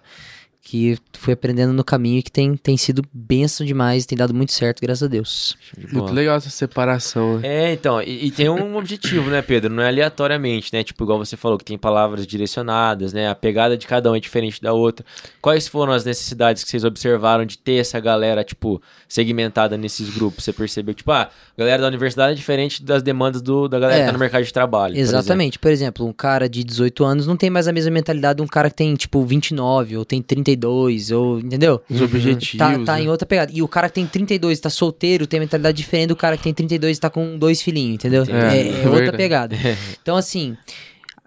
que 0.66 0.96
fui 1.12 1.34
aprendendo 1.34 1.74
no 1.74 1.84
caminho 1.84 2.18
e 2.20 2.22
que 2.22 2.32
tem, 2.32 2.56
tem 2.56 2.74
sido 2.78 3.02
benção 3.12 3.66
demais, 3.66 4.06
tem 4.06 4.16
dado 4.16 4.32
muito 4.32 4.50
certo, 4.50 4.80
graças 4.80 5.02
a 5.02 5.06
Deus. 5.06 5.56
Muito 5.76 5.94
Boa. 5.98 6.10
legal 6.10 6.36
essa 6.38 6.48
separação. 6.48 7.38
né? 7.38 7.46
É, 7.68 7.72
então, 7.74 8.00
e, 8.00 8.26
e 8.26 8.30
tem 8.30 8.48
um 8.48 8.74
objetivo, 8.76 9.28
né, 9.28 9.42
Pedro? 9.42 9.70
Não 9.72 9.82
é 9.82 9.88
aleatoriamente, 9.88 10.70
né? 10.72 10.82
Tipo, 10.82 11.04
igual 11.04 11.18
você 11.18 11.36
falou, 11.36 11.58
que 11.58 11.64
tem 11.66 11.76
palavras 11.76 12.26
direcionadas, 12.26 13.12
né? 13.12 13.28
A 13.28 13.34
pegada 13.34 13.76
de 13.76 13.86
cada 13.86 14.10
um 14.10 14.16
é 14.16 14.20
diferente 14.20 14.60
da 14.62 14.72
outra. 14.72 15.04
Quais 15.40 15.68
foram 15.68 15.92
as 15.92 16.02
necessidades 16.04 16.64
que 16.64 16.70
vocês 16.70 16.82
observaram 16.82 17.44
de 17.44 17.58
ter 17.58 17.74
essa 17.74 18.00
galera, 18.00 18.42
tipo, 18.42 18.80
segmentada 19.06 19.76
nesses 19.76 20.08
grupos? 20.08 20.44
Você 20.44 20.52
percebeu, 20.52 20.94
tipo, 20.94 21.10
ah, 21.12 21.28
a 21.56 21.60
galera 21.60 21.82
da 21.82 21.88
universidade 21.88 22.32
é 22.32 22.34
diferente 22.36 22.82
das 22.82 23.02
demandas 23.02 23.42
do, 23.42 23.68
da 23.68 23.78
galera 23.78 23.98
É. 24.00 24.02
que 24.02 24.06
tá 24.06 24.12
no 24.14 24.18
mercado 24.18 24.44
de 24.44 24.52
trabalho. 24.52 24.94
por 24.94 25.00
Exatamente. 25.00 25.58
Por 25.58 25.70
exemplo. 25.70 26.06
um 26.06 26.12
cara 26.12 26.48
de 26.48 26.64
18 26.64 27.04
anos 27.04 27.26
não 27.26 27.36
tem 27.36 27.50
mais 27.50 27.68
a 27.68 27.72
mesma 27.72 27.90
mentalidade 27.90 28.38
de 28.38 28.42
um 28.42 28.46
cara 28.46 28.70
que 28.70 28.76
tem, 28.76 28.94
tipo, 28.94 29.22
29, 29.24 29.98
ou 29.98 30.04
tem 30.06 30.22
32, 30.56 31.10
ou, 31.10 31.38
entendeu? 31.38 31.80
Os 31.88 32.00
objetivos. 32.00 32.56
Tá, 32.56 32.78
tá 32.84 32.94
né? 32.96 33.02
em 33.02 33.08
outra 33.08 33.26
pegada. 33.26 33.52
E 33.54 33.62
o 33.62 33.68
cara 33.68 33.88
que 33.88 33.94
tem 33.94 34.06
32 34.06 34.58
e 34.58 34.60
tá 34.60 34.70
solteiro 34.70 35.26
tem 35.26 35.40
mentalidade 35.40 35.76
diferente 35.76 36.08
do 36.08 36.16
cara 36.16 36.36
que 36.36 36.42
tem 36.44 36.54
32 36.54 36.96
e 36.96 37.00
tá 37.00 37.10
com 37.10 37.36
dois 37.38 37.60
filhinhos, 37.62 37.94
entendeu? 37.94 38.22
Entendi. 38.22 38.38
É, 38.38 38.68
É, 38.68 38.82
é 38.84 38.88
outra 38.88 39.12
pegada. 39.12 39.56
Então, 40.02 40.16
assim, 40.16 40.56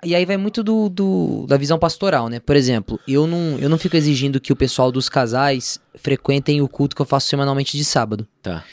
e 0.04 0.14
aí 0.16 0.26
vai 0.26 0.38
muito 0.38 0.64
do, 0.64 0.90
do- 0.90 1.46
da 1.48 1.58
visão 1.58 1.78
pastoral, 1.80 2.30
né? 2.30 2.40
Por 2.40 2.56
exemplo, 2.56 3.00
eu 3.08 3.26
não, 3.28 3.58
eu 3.60 3.68
não 3.70 3.78
fico 3.78 3.96
exigindo 3.98 4.40
que 4.40 4.54
o 4.54 4.56
pessoal 4.56 4.92
dos 4.92 5.10
casais 5.10 5.80
frequentem 5.96 6.62
o 6.62 6.68
culto 6.68 6.96
que 6.96 7.02
eu 7.02 7.06
faço 7.06 7.28
semanalmente 7.28 7.76
de 7.78 7.84
sábado. 7.84 8.28
Tá. 8.42 8.64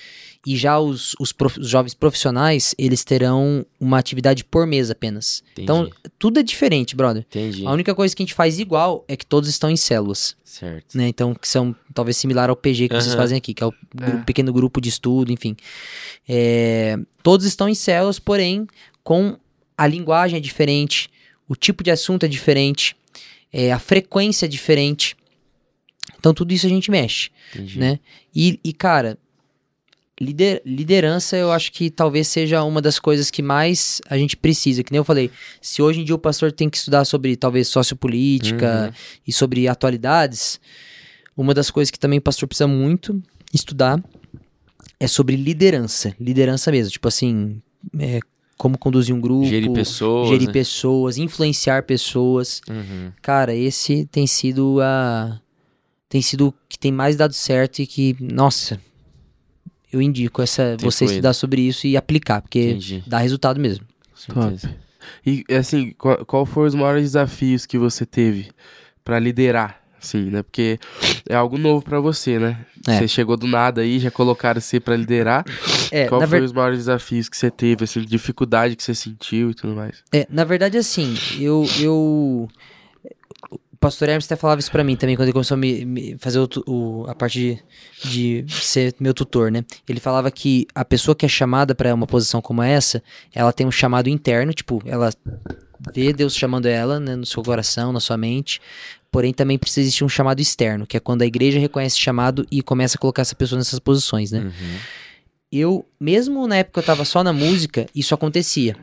E 0.47 0.57
já 0.57 0.79
os, 0.79 1.15
os, 1.19 1.33
prof- 1.33 1.59
os 1.59 1.69
jovens 1.69 1.95
profissionais, 1.95 2.75
eles 2.77 3.03
terão 3.03 3.65
uma 3.81 3.99
atividade 3.99 4.45
por 4.45 4.67
mês 4.67 4.91
apenas. 4.91 5.43
Entendi. 5.53 5.63
Então, 5.63 5.91
tudo 6.19 6.39
é 6.39 6.43
diferente, 6.43 6.95
brother. 6.95 7.25
Entendi. 7.29 7.67
A 7.67 7.71
única 7.73 7.95
coisa 7.95 8.15
que 8.15 8.23
a 8.23 8.27
gente 8.27 8.35
faz 8.35 8.59
igual 8.59 9.05
é 9.09 9.17
que 9.17 9.25
todos 9.25 9.49
estão 9.49 9.71
em 9.71 9.77
células, 9.77 10.37
Certo. 10.45 10.99
né? 10.99 11.09
Então, 11.09 11.35
que 11.35 11.49
são 11.49 11.75
talvez 11.95 12.17
similar 12.19 12.51
ao 12.51 12.57
PG 12.57 12.89
que 12.89 12.95
vocês 12.95 13.09
Aham. 13.15 13.17
fazem 13.23 13.39
aqui, 13.39 13.55
que 13.55 13.63
é 13.63 13.67
o 13.67 13.73
gru- 13.95 14.19
É. 14.19 14.23
pequeno 14.25 14.53
grupo 14.53 14.81
de 14.83 14.91
estudo, 14.91 15.33
enfim. 15.33 15.57
É, 16.29 16.99
todos 17.23 17.47
estão 17.47 17.69
em 17.69 17.75
células, 17.75 18.19
porém, 18.19 18.67
com 19.03 19.39
a 19.77 19.87
linguagem 19.87 20.37
é 20.37 20.41
diferente, 20.41 21.09
o 21.49 21.57
tipo 21.57 21.83
de 21.83 21.91
assunto 21.91 22.25
é 22.25 22.29
diferente, 22.29 22.97
é, 23.53 23.73
a 23.73 23.79
frequência 23.79 24.47
é 24.47 24.49
diferente. 24.49 25.17
Então, 26.19 26.33
tudo 26.35 26.53
isso 26.53 26.67
a 26.67 26.69
gente 26.69 26.91
mexe, 26.91 27.31
Entendi. 27.55 27.79
né? 27.79 27.99
E, 28.35 28.59
e, 28.65 28.73
cara, 28.73 29.19
lider- 30.21 30.63
liderança 30.65 31.37
eu 31.37 31.51
acho 31.53 31.73
que 31.73 31.91
talvez 31.91 32.29
seja 32.29 32.63
uma 32.65 32.81
das 32.81 32.99
coisas 32.99 33.31
que 33.31 33.43
mais 33.43 34.01
a 34.09 34.17
gente 34.17 34.37
precisa. 34.37 34.83
Que 34.83 34.91
nem 34.93 34.99
eu 34.99 35.05
falei, 35.05 35.31
se 35.61 35.81
hoje 35.83 36.01
em 36.01 36.05
dia 36.05 36.15
o 36.15 36.19
pastor 36.19 36.53
tem 36.53 36.69
que 36.71 36.77
estudar 36.77 37.05
sobre 37.05 37.37
talvez 37.37 37.69
sociopolítica 37.69 38.87
Uhum. 38.89 39.21
e 39.27 39.33
sobre 39.33 39.69
atualidades, 39.69 40.61
uma 41.37 41.53
das 41.55 41.71
coisas 41.71 41.91
que 41.91 41.99
também 41.99 42.19
o 42.19 42.23
pastor 42.23 42.47
precisa 42.49 42.67
muito 42.69 43.21
estudar 43.53 44.03
é 45.01 45.07
sobre 45.07 45.37
liderança. 45.37 46.15
Liderança 46.21 46.71
mesmo, 46.71 46.93
tipo 46.93 47.09
assim, 47.09 47.61
é, 47.99 48.21
como 48.57 48.79
conduzir 48.79 49.15
um 49.15 49.21
grupo, 49.21 49.47
Gerir 49.47 49.73
pessoas. 49.73 50.29
gerir 50.29 50.47
né? 50.47 50.53
pessoas, 50.53 51.19
influenciar 51.19 51.83
pessoas. 51.83 52.61
Uhum. 52.71 53.11
Cara, 53.21 53.55
esse 53.55 54.07
tem 54.07 54.27
sido 54.27 54.79
a. 54.81 55.41
Tem 56.09 56.23
sido 56.23 56.49
o 56.49 56.55
que 56.69 56.79
tem 56.79 56.93
mais 56.93 57.17
dado 57.17 57.33
certo 57.35 57.81
e 57.81 57.87
que, 57.89 58.17
nossa, 58.21 58.81
eu 59.95 60.03
indico 60.03 60.43
essa, 60.43 60.77
Tem 60.77 60.91
você 60.91 61.05
estudar 61.05 61.33
sobre 61.33 61.63
isso 61.63 61.87
e 61.87 61.97
aplicar, 61.97 62.43
porque 62.43 62.71
Entendi. 62.71 63.03
dá 63.07 63.19
resultado 63.19 63.61
mesmo. 63.61 63.87
Top. 64.33 64.57
E 65.25 65.45
assim, 65.55 65.93
qual, 65.99 66.25
qual 66.25 66.47
foram 66.47 66.69
os 66.69 66.75
maiores 66.75 67.03
desafios 67.03 67.67
que 67.67 67.79
você 67.79 68.05
teve 68.07 68.51
pra 69.05 69.19
liderar? 69.19 69.81
Assim, 70.03 70.25
né? 70.31 70.43
Porque 70.43 70.79
é 71.27 71.35
algo 71.35 71.57
novo 71.57 71.83
pra 71.83 71.99
você, 71.99 72.39
né? 72.39 72.59
É. 72.87 72.99
Você 72.99 73.09
chegou 73.09 73.39
do 73.39 73.47
nada 73.47 73.81
aí, 73.81 73.99
já 73.99 74.11
colocaram 74.11 74.61
você 74.61 74.79
pra 74.79 74.95
liderar. 74.97 75.45
É, 75.91 76.07
qual 76.07 76.21
foi 76.21 76.41
ver- 76.41 76.45
os 76.45 76.53
maiores 76.53 76.79
desafios 76.81 77.27
que 77.29 77.37
você 77.37 77.51
teve, 77.51 77.85
assim, 77.85 78.03
dificuldade 78.03 78.77
que 78.77 78.83
você 78.83 78.95
sentiu 78.95 79.51
e 79.51 79.55
tudo 79.55 79.75
mais? 79.75 80.03
é, 80.13 80.27
na 80.29 80.45
verdade, 80.45 80.77
assim, 80.77 81.15
eu. 81.41 81.65
eu... 81.81 82.49
O 83.85 83.87
pastor 83.87 84.09
Hermes 84.09 84.25
até 84.25 84.35
falava 84.35 84.61
isso 84.61 84.71
pra 84.73 84.83
mim 84.83 84.97
também, 84.97 85.15
quando 85.15 85.27
ele 85.27 85.35
começou 85.35 85.57
a 85.57 85.59
me, 85.59 85.85
me 85.85 86.17
fazer 86.19 86.39
o 86.39 86.49
o- 86.67 87.05
a 87.07 87.15
parte 87.15 87.63
de, 88.03 88.41
de 88.41 88.55
ser 88.55 88.95
meu 88.99 89.13
tutor, 89.13 89.51
né? 89.53 89.63
Ele 89.87 90.01
falava 90.01 90.31
que 90.31 90.67
a 90.75 90.87
pessoa 90.87 91.15
que 91.15 91.27
é 91.27 91.29
chamada 91.29 91.75
pra 91.75 91.93
uma 91.95 92.07
posição 92.07 92.41
como 92.41 92.63
essa, 92.63 93.03
ela 93.35 93.53
tem 93.53 93.67
um 93.67 93.71
chamado 93.71 94.09
interno, 94.09 94.55
tipo, 94.55 94.81
ela 94.87 95.13
vê 95.95 96.15
Deus 96.15 96.35
chamando 96.35 96.65
ela 96.65 96.99
né, 96.99 97.15
no 97.15 97.27
seu 97.27 97.43
coração, 97.43 97.93
na 97.93 98.01
sua 98.01 98.17
mente. 98.17 98.59
Porém, 99.13 99.35
também 99.35 99.59
precisa 99.59 99.83
existir 99.83 100.03
um 100.03 100.09
chamado 100.09 100.41
externo, 100.41 100.87
que 100.87 100.97
é 100.97 101.01
quando 101.01 101.21
a 101.21 101.27
igreja 101.27 101.59
reconhece 101.59 101.97
esse 101.97 102.01
chamado 102.03 102.47
e 102.51 102.63
começa 102.63 102.97
a 102.97 102.99
colocar 102.99 103.21
essa 103.21 103.35
pessoa 103.35 103.59
nessas 103.59 103.79
posições, 103.79 104.33
né? 104.33 104.39
Uhum. 104.41 104.77
Eu, 105.53 105.87
mesmo 106.01 106.47
na 106.49 106.57
época 106.57 106.81
que 106.81 106.85
eu 106.85 106.87
tava 106.87 107.05
só 107.05 107.23
na 107.23 107.35
música, 107.35 107.85
isso 107.95 108.15
acontecia. 108.15 108.77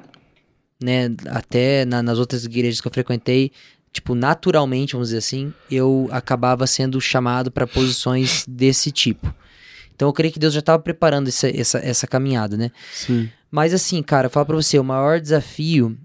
Né? 0.80 1.10
Até 1.28 1.86
na- 1.86 2.04
nas 2.04 2.20
outras 2.20 2.45
igrejas 2.45 2.80
que 2.80 2.88
eu 2.88 2.91
frequentei, 2.93 3.52
tipo, 3.91 4.15
naturalmente, 4.15 4.93
vamos 4.93 5.09
dizer 5.09 5.19
assim, 5.19 5.53
eu 5.69 6.07
acabava 6.11 6.65
sendo 6.65 6.99
chamado 7.01 7.51
para 7.51 7.67
posições 7.67 8.45
desse 8.47 8.91
tipo. 8.91 9.33
Então 9.93 10.07
eu 10.09 10.13
creio 10.13 10.33
que 10.33 10.39
Deus 10.39 10.53
já 10.53 10.61
estava 10.61 10.81
preparando 10.81 11.27
essa, 11.27 11.47
essa, 11.49 11.77
essa 11.79 12.07
caminhada, 12.07 12.57
né? 12.57 12.71
Sim. 12.93 13.29
Mas 13.51 13.73
assim, 13.73 14.01
cara, 14.01 14.27
eu 14.27 14.31
falo 14.31 14.45
pra 14.45 14.55
você, 14.55 14.79
o 14.79 14.83
maior 14.83 15.19
desafio 15.19 15.97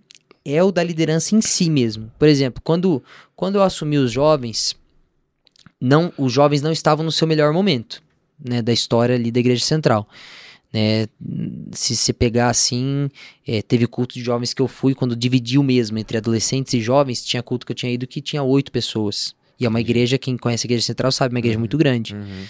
é 0.44 0.62
o 0.62 0.70
da 0.70 0.82
liderança 0.82 1.34
em 1.34 1.40
si 1.40 1.70
mesmo. 1.70 2.10
Por 2.18 2.28
exemplo, 2.28 2.60
quando, 2.62 3.02
quando 3.34 3.56
eu 3.56 3.62
assumi 3.62 3.98
os 3.98 4.10
jovens, 4.12 4.76
não, 5.80 6.12
os 6.18 6.32
jovens 6.32 6.60
não 6.60 6.72
estavam 6.72 7.04
no 7.04 7.12
seu 7.12 7.26
melhor 7.26 7.52
momento, 7.52 8.02
né, 8.38 8.60
da 8.60 8.72
história 8.72 9.14
ali 9.14 9.30
da 9.30 9.40
Igreja 9.40 9.64
Central. 9.64 10.08
Né, 10.76 11.06
se 11.72 11.96
você 11.96 12.12
pegar 12.12 12.50
assim, 12.50 13.08
é, 13.48 13.62
teve 13.62 13.86
culto 13.86 14.14
de 14.14 14.20
jovens 14.22 14.52
que 14.52 14.60
eu 14.60 14.68
fui 14.68 14.94
quando 14.94 15.16
dividiu 15.16 15.62
mesmo 15.62 15.96
entre 15.96 16.18
adolescentes 16.18 16.74
e 16.74 16.82
jovens, 16.82 17.24
tinha 17.24 17.42
culto 17.42 17.64
que 17.64 17.72
eu 17.72 17.76
tinha 17.76 17.90
ido 17.90 18.06
que 18.06 18.20
tinha 18.20 18.42
oito 18.42 18.70
pessoas. 18.70 19.34
E 19.58 19.64
é 19.64 19.68
uma 19.70 19.80
igreja, 19.80 20.18
quem 20.18 20.36
conhece 20.36 20.66
a 20.66 20.68
Igreja 20.68 20.84
Central 20.84 21.10
sabe, 21.10 21.34
uma 21.34 21.38
igreja 21.38 21.58
muito 21.58 21.78
grande. 21.78 22.14
Uhum. 22.14 22.44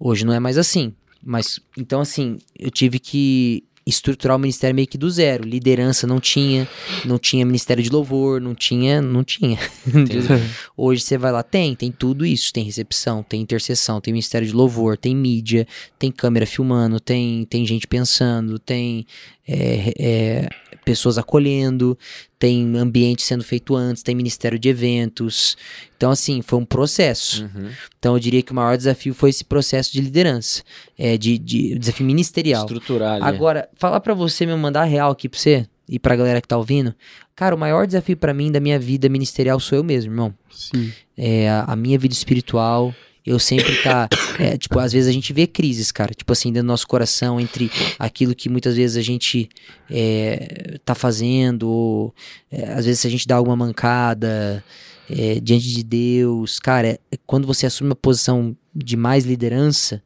Hoje 0.00 0.26
não 0.26 0.32
é 0.32 0.40
mais 0.40 0.58
assim. 0.58 0.92
Mas, 1.22 1.60
então, 1.78 2.00
assim, 2.00 2.38
eu 2.58 2.72
tive 2.72 2.98
que 2.98 3.62
estruturar 3.86 4.36
o 4.36 4.40
ministério 4.40 4.74
meio 4.74 4.88
que 4.88 4.96
do 4.96 5.10
zero. 5.10 5.44
Liderança 5.44 6.06
não 6.06 6.20
tinha, 6.20 6.68
não 7.04 7.18
tinha 7.18 7.44
ministério 7.44 7.82
de 7.82 7.90
louvor, 7.90 8.40
não 8.40 8.54
tinha, 8.54 9.00
não 9.00 9.22
tinha. 9.22 9.58
Hoje 10.76 11.02
você 11.02 11.18
vai 11.18 11.32
lá, 11.32 11.42
tem, 11.42 11.74
tem 11.74 11.92
tudo 11.92 12.24
isso. 12.24 12.52
Tem 12.52 12.64
recepção, 12.64 13.22
tem 13.22 13.42
intercessão, 13.42 14.00
tem 14.00 14.12
ministério 14.12 14.46
de 14.46 14.54
louvor, 14.54 14.96
tem 14.96 15.14
mídia, 15.14 15.66
tem 15.98 16.10
câmera 16.10 16.46
filmando, 16.46 16.98
tem, 16.98 17.44
tem 17.44 17.66
gente 17.66 17.86
pensando, 17.86 18.58
tem 18.58 19.06
é, 19.46 19.92
é, 19.98 20.48
pessoas 20.84 21.18
acolhendo, 21.18 21.98
tem 22.38 22.76
ambiente 22.76 23.22
sendo 23.22 23.42
feito 23.42 23.74
antes, 23.74 24.02
tem 24.02 24.14
ministério 24.14 24.58
de 24.58 24.68
eventos. 24.68 25.56
Então, 25.96 26.10
assim, 26.10 26.42
foi 26.42 26.58
um 26.58 26.64
processo. 26.64 27.44
Uhum. 27.44 27.70
Então 27.98 28.14
eu 28.14 28.20
diria 28.20 28.42
que 28.42 28.52
o 28.52 28.54
maior 28.54 28.76
desafio 28.76 29.14
foi 29.14 29.30
esse 29.30 29.44
processo 29.44 29.92
de 29.92 30.00
liderança, 30.00 30.62
é, 30.98 31.16
de, 31.16 31.38
de 31.38 31.78
desafio 31.78 32.06
ministerial. 32.06 32.62
Estruturar 32.62 33.14
ali. 33.14 33.24
Agora, 33.24 33.68
falar 33.74 34.00
pra 34.00 34.14
você, 34.14 34.44
me 34.44 34.54
mandar 34.54 34.84
real 34.84 35.10
aqui 35.10 35.28
pra 35.28 35.38
você 35.38 35.66
e 35.88 35.98
pra 35.98 36.16
galera 36.16 36.40
que 36.40 36.48
tá 36.48 36.56
ouvindo, 36.56 36.94
cara, 37.34 37.54
o 37.54 37.58
maior 37.58 37.86
desafio 37.86 38.16
pra 38.16 38.34
mim 38.34 38.52
da 38.52 38.60
minha 38.60 38.78
vida 38.78 39.08
ministerial 39.08 39.58
sou 39.60 39.78
eu 39.78 39.84
mesmo, 39.84 40.12
irmão. 40.12 40.34
Sim. 40.50 40.92
É 41.16 41.48
a, 41.48 41.64
a 41.68 41.76
minha 41.76 41.98
vida 41.98 42.14
espiritual. 42.14 42.94
Eu 43.26 43.38
sempre 43.38 43.82
tá. 43.82 44.08
é, 44.38 44.56
tipo, 44.58 44.78
às 44.78 44.92
vezes 44.92 45.08
a 45.08 45.12
gente 45.12 45.32
vê 45.32 45.46
crises, 45.46 45.90
cara. 45.90 46.12
Tipo 46.12 46.32
assim, 46.32 46.52
dentro 46.52 46.66
do 46.66 46.70
nosso 46.70 46.86
coração, 46.86 47.40
entre 47.40 47.70
aquilo 47.98 48.34
que 48.34 48.48
muitas 48.48 48.76
vezes 48.76 48.96
a 48.96 49.02
gente 49.02 49.48
é, 49.90 50.78
tá 50.84 50.94
fazendo, 50.94 51.68
ou 51.68 52.14
é, 52.50 52.72
às 52.72 52.84
vezes 52.84 53.04
a 53.06 53.08
gente 53.08 53.26
dá 53.26 53.36
alguma 53.36 53.56
mancada 53.56 54.62
é, 55.10 55.40
diante 55.40 55.68
de 55.72 55.82
Deus. 55.82 56.58
Cara, 56.58 56.88
é- 56.88 56.98
quando 57.26 57.46
você 57.46 57.66
assume 57.66 57.90
uma 57.90 57.96
posição 57.96 58.56
de 58.74 58.96
mais 58.96 59.24
liderança, 59.24 60.02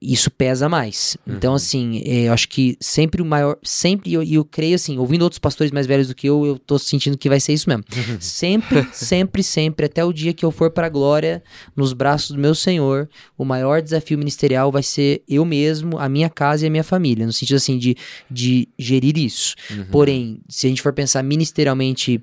isso 0.00 0.30
pesa 0.30 0.68
mais. 0.68 1.16
Então, 1.26 1.50
Uhum. 1.50 1.56
assim, 1.56 2.02
é, 2.04 2.28
eu 2.28 2.32
acho 2.32 2.48
que 2.48 2.76
sempre 2.80 3.20
o 3.20 3.24
maior. 3.24 3.58
Sempre, 3.64 4.10
e 4.10 4.14
eu, 4.14 4.22
eu 4.22 4.44
creio 4.44 4.76
assim, 4.76 4.96
ouvindo 4.96 5.22
outros 5.22 5.40
pastores 5.40 5.72
mais 5.72 5.86
velhos 5.86 6.06
do 6.08 6.14
que 6.14 6.28
eu, 6.28 6.46
eu 6.46 6.58
tô 6.58 6.78
sentindo 6.78 7.18
que 7.18 7.28
vai 7.28 7.40
ser 7.40 7.52
isso 7.52 7.68
mesmo. 7.68 7.84
sempre, 8.20 8.86
sempre, 8.92 9.42
sempre, 9.42 9.86
até 9.86 10.04
o 10.04 10.12
dia 10.12 10.32
que 10.32 10.44
eu 10.44 10.50
for 10.52 10.70
pra 10.70 10.88
glória, 10.88 11.42
nos 11.74 11.92
braços 11.92 12.30
do 12.30 12.38
meu 12.40 12.54
Senhor, 12.54 13.08
o 13.36 13.44
maior 13.44 13.82
desafio 13.82 14.16
ministerial 14.18 14.70
vai 14.70 14.82
ser 14.84 15.22
eu 15.28 15.44
mesmo, 15.44 15.98
a 15.98 16.08
minha 16.08 16.30
casa 16.30 16.64
e 16.64 16.68
a 16.68 16.70
minha 16.70 16.84
família. 16.84 17.26
No 17.26 17.32
sentido 17.32 17.56
assim, 17.56 17.76
de, 17.76 17.96
de 18.30 18.68
gerir 18.78 19.18
isso. 19.18 19.54
Uhum. 19.70 19.84
Porém, 19.90 20.40
se 20.48 20.66
a 20.66 20.70
gente 20.70 20.80
for 20.82 20.92
pensar 20.92 21.22
ministerialmente, 21.24 22.22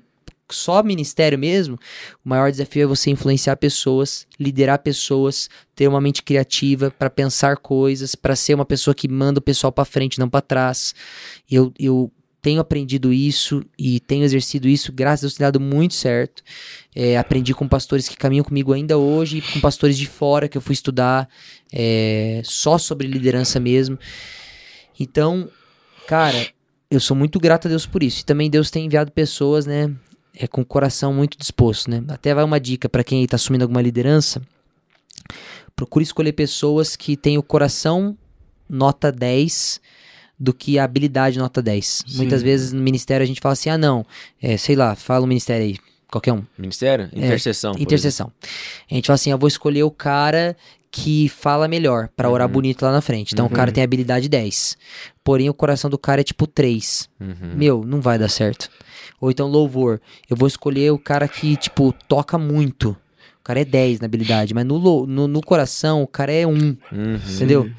só 0.50 0.82
ministério 0.82 1.38
mesmo, 1.38 1.78
o 2.24 2.28
maior 2.28 2.50
desafio 2.50 2.84
é 2.84 2.86
você 2.86 3.10
influenciar 3.10 3.56
pessoas, 3.56 4.26
liderar 4.38 4.78
pessoas, 4.78 5.48
ter 5.74 5.88
uma 5.88 6.00
mente 6.00 6.22
criativa 6.22 6.90
para 6.90 7.10
pensar 7.10 7.56
coisas, 7.56 8.14
para 8.14 8.36
ser 8.36 8.54
uma 8.54 8.64
pessoa 8.64 8.94
que 8.94 9.08
manda 9.08 9.38
o 9.38 9.42
pessoal 9.42 9.72
para 9.72 9.84
frente, 9.84 10.18
não 10.18 10.28
para 10.28 10.40
trás. 10.40 10.94
Eu, 11.50 11.72
eu 11.78 12.10
tenho 12.46 12.60
aprendido 12.60 13.12
isso 13.12 13.64
e 13.76 13.98
tenho 13.98 14.24
exercido 14.24 14.68
isso, 14.68 14.92
graças 14.92 15.20
a 15.20 15.26
Deus 15.26 15.34
tem 15.34 15.44
dado 15.44 15.58
muito 15.58 15.94
certo. 15.94 16.44
É, 16.94 17.18
aprendi 17.18 17.52
com 17.52 17.66
pastores 17.66 18.08
que 18.08 18.16
caminham 18.16 18.44
comigo 18.44 18.72
ainda 18.72 18.96
hoje, 18.96 19.42
com 19.52 19.58
pastores 19.58 19.98
de 19.98 20.06
fora 20.06 20.48
que 20.48 20.56
eu 20.56 20.62
fui 20.62 20.72
estudar 20.72 21.28
é, 21.72 22.40
só 22.44 22.78
sobre 22.78 23.08
liderança 23.08 23.58
mesmo. 23.58 23.98
Então, 24.98 25.48
cara, 26.06 26.46
eu 26.88 27.00
sou 27.00 27.16
muito 27.16 27.40
grato 27.40 27.66
a 27.66 27.68
Deus 27.68 27.84
por 27.84 28.02
isso. 28.02 28.20
E 28.20 28.24
também 28.24 28.48
Deus 28.48 28.70
tem 28.70 28.86
enviado 28.86 29.10
pessoas, 29.10 29.66
né, 29.66 29.92
é, 30.38 30.46
com 30.46 30.60
o 30.60 30.64
coração 30.64 31.12
muito 31.12 31.36
disposto, 31.38 31.90
né? 31.90 32.02
Até 32.08 32.34
vai 32.34 32.44
uma 32.44 32.60
dica 32.60 32.88
para 32.88 33.02
quem 33.04 33.24
está 33.24 33.36
assumindo 33.36 33.64
alguma 33.64 33.82
liderança. 33.82 34.40
Procure 35.74 36.02
escolher 36.02 36.32
pessoas 36.32 36.96
que 36.96 37.16
têm 37.16 37.36
o 37.38 37.42
coração 37.42 38.16
nota 38.68 39.12
10 39.12 39.80
do 40.38 40.52
que 40.52 40.78
a 40.78 40.84
habilidade 40.84 41.38
nota 41.38 41.62
10. 41.62 42.04
Sim. 42.06 42.16
Muitas 42.16 42.42
vezes 42.42 42.72
no 42.72 42.80
ministério 42.80 43.24
a 43.24 43.26
gente 43.26 43.40
fala 43.40 43.52
assim: 43.54 43.70
ah, 43.70 43.78
não, 43.78 44.04
é, 44.40 44.56
sei 44.56 44.76
lá, 44.76 44.94
fala 44.94 45.24
o 45.24 45.28
ministério 45.28 45.66
aí. 45.66 45.76
qualquer 46.10 46.32
um. 46.32 46.42
Ministério? 46.56 47.08
Intercessão. 47.12 47.72
por 47.72 47.80
Intercessão. 47.80 48.32
A 48.90 48.94
gente 48.94 49.06
fala 49.06 49.14
assim, 49.16 49.30
eu 49.30 49.38
vou 49.38 49.48
escolher 49.48 49.82
o 49.82 49.90
cara 49.90 50.56
que 50.90 51.28
fala 51.28 51.68
melhor 51.68 52.08
pra 52.16 52.30
orar 52.30 52.46
Uhum. 52.46 52.54
bonito 52.54 52.82
lá 52.82 52.92
na 52.92 53.02
frente. 53.02 53.34
Então 53.34 53.44
o 53.46 53.50
cara 53.50 53.70
tem 53.70 53.82
habilidade 53.84 54.28
10. 54.28 54.78
Porém 55.22 55.50
o 55.50 55.54
coração 55.54 55.90
do 55.90 55.98
cara 55.98 56.22
é 56.22 56.24
tipo 56.24 56.46
3. 56.46 57.08
exemplo. 57.20 57.46
Uhum. 57.48 57.56
Meu, 57.56 57.84
não 57.84 58.00
vai 58.00 58.18
dar 58.18 58.28
certo. 58.30 58.70
Ou 59.20 59.30
então 59.30 59.48
louvor. 59.48 60.00
Eu 60.28 60.36
vou 60.36 60.46
escolher 60.48 60.90
o 60.92 60.98
cara 60.98 61.26
que, 61.28 61.56
tipo, 61.56 61.92
toca 62.08 62.36
muito. 62.38 62.90
O 63.40 63.44
cara 63.46 63.60
é 63.60 63.64
10 63.64 64.00
na 64.00 64.06
habilidade, 64.06 64.52
mas 64.52 64.64
no, 64.64 65.06
no, 65.06 65.28
no 65.28 65.40
coração 65.40 66.02
o 66.02 66.06
cara 66.06 66.32
é 66.32 66.46
1. 66.46 66.50
Uhum. 66.50 66.76
Entendeu? 67.34 67.70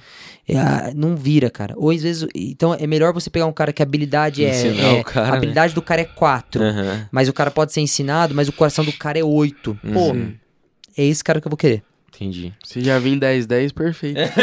É, 0.48 0.58
ah, 0.58 0.92
não 0.96 1.16
vira, 1.18 1.50
cara. 1.50 1.74
Ou 1.78 1.90
às 1.92 2.02
vezes. 2.02 2.26
Então 2.34 2.74
é 2.74 2.88
melhor 2.88 3.12
você 3.14 3.30
pegar 3.30 3.46
um 3.48 3.52
cara 3.52 3.74
que 3.74 3.82
a 3.82 3.86
habilidade 3.86 4.46
é. 4.46 4.50
Ensinar 4.50 4.88
é- 4.96 5.02
o 5.02 5.04
cara, 5.04 5.28
a 5.28 5.32
né? 5.32 5.38
habilidade 5.38 5.74
do 5.76 5.82
cara 5.82 6.00
é 6.02 6.06
4. 6.06 6.64
Aham. 6.64 7.08
Mas 7.12 7.28
o 7.28 7.34
cara 7.34 7.52
pode 7.52 7.74
ser 7.74 7.82
ensinado, 7.82 8.34
mas 8.34 8.48
o 8.48 8.54
coração 8.54 8.86
do 8.86 8.94
cara 8.94 9.20
é 9.20 9.24
8. 9.26 9.78
Pô, 9.94 10.12
Uhum. 10.12 10.34
é 10.98 11.04
esse 11.04 11.22
cara 11.22 11.42
que 11.42 11.48
eu 11.48 11.50
vou 11.50 11.58
querer. 11.58 11.84
Entendi. 12.20 12.52
Se 12.66 12.82
já 12.82 12.98
vir 12.98 13.20
10, 13.20 13.46
10, 13.46 13.72
perfeito. 13.72 14.18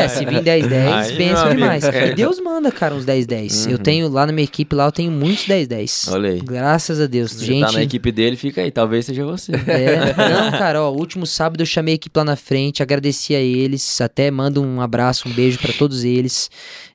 É, 0.00 0.08
se 0.08 0.24
vir 0.24 0.42
10, 0.42 0.66
10, 0.68 0.92
Aí, 1.10 1.16
benção 1.16 1.34
meu 1.34 1.42
amigo, 1.44 1.56
demais. 1.60 1.84
é. 1.84 2.08
E 2.10 2.14
Deus 2.14 2.40
manda, 2.40 2.72
cara, 2.72 2.94
uns 2.94 3.04
10, 3.04 3.26
10. 3.26 3.66
Eu 3.66 3.72
Uhum. 3.72 3.78
tenho 3.78 4.08
lá 4.08 4.26
na 4.26 4.32
minha 4.32 4.44
equipe, 4.44 4.74
lá 4.74 4.86
eu 4.86 4.92
tenho 4.92 5.12
muitos 5.12 5.46
10, 5.46 5.68
10. 5.68 6.08
Olha 6.08 6.30
aí. 6.30 6.40
Graças 6.40 7.00
a 7.00 7.06
Deus. 7.06 7.30
Você 7.32 7.44
Gente. 7.46 7.66
tá 7.66 7.72
na 7.72 7.82
equipe 7.84 8.10
dele, 8.10 8.36
fica 8.36 8.62
aí. 8.62 8.70
Talvez 8.72 9.06
seja 9.06 9.24
você. 9.24 9.52
É, 9.52 10.12
não, 10.16 10.50
cara, 10.58 10.82
ó, 10.82 10.90
último 10.90 11.24
sábado 11.26 11.60
eu 11.62 11.66
chamei 11.66 11.94
a 11.94 11.96
equipe 11.96 12.18
lá 12.18 12.24
na 12.24 12.36
frente, 12.36 12.82
agradeci 12.82 13.34
a 13.34 13.40
eles, 13.40 14.00
até 14.00 14.30
mando 14.30 14.60
um 14.62 14.80
abraço, 14.80 15.28
um 15.28 15.32
beijo 15.32 15.58
pra 15.60 15.72
todos 15.72 16.02
eles. 16.04 16.50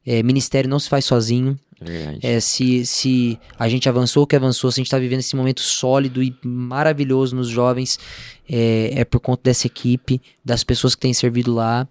É, 0.05 0.21
ministério 0.21 0.69
não 0.69 0.77
se 0.79 0.87
faz 0.89 1.05
sozinho. 1.05 1.57
Verdade. 1.79 2.19
É, 2.21 2.39
se, 2.39 2.85
se 2.85 3.39
a 3.59 3.67
gente 3.67 3.89
avançou 3.89 4.23
o 4.23 4.27
que 4.27 4.35
avançou, 4.35 4.71
se 4.71 4.79
a 4.79 4.81
gente 4.83 4.91
tá 4.91 4.97
vivendo 4.97 5.19
esse 5.19 5.35
momento 5.35 5.61
sólido 5.61 6.23
e 6.23 6.35
maravilhoso 6.43 7.35
nos 7.35 7.49
jovens, 7.49 7.99
é, 8.49 8.93
é 8.95 9.05
por 9.05 9.19
conta 9.19 9.41
dessa 9.43 9.67
equipe, 9.67 10.21
das 10.43 10.63
pessoas 10.63 10.95
que 10.95 11.01
têm 11.01 11.13
servido 11.13 11.53
lá. 11.53 11.87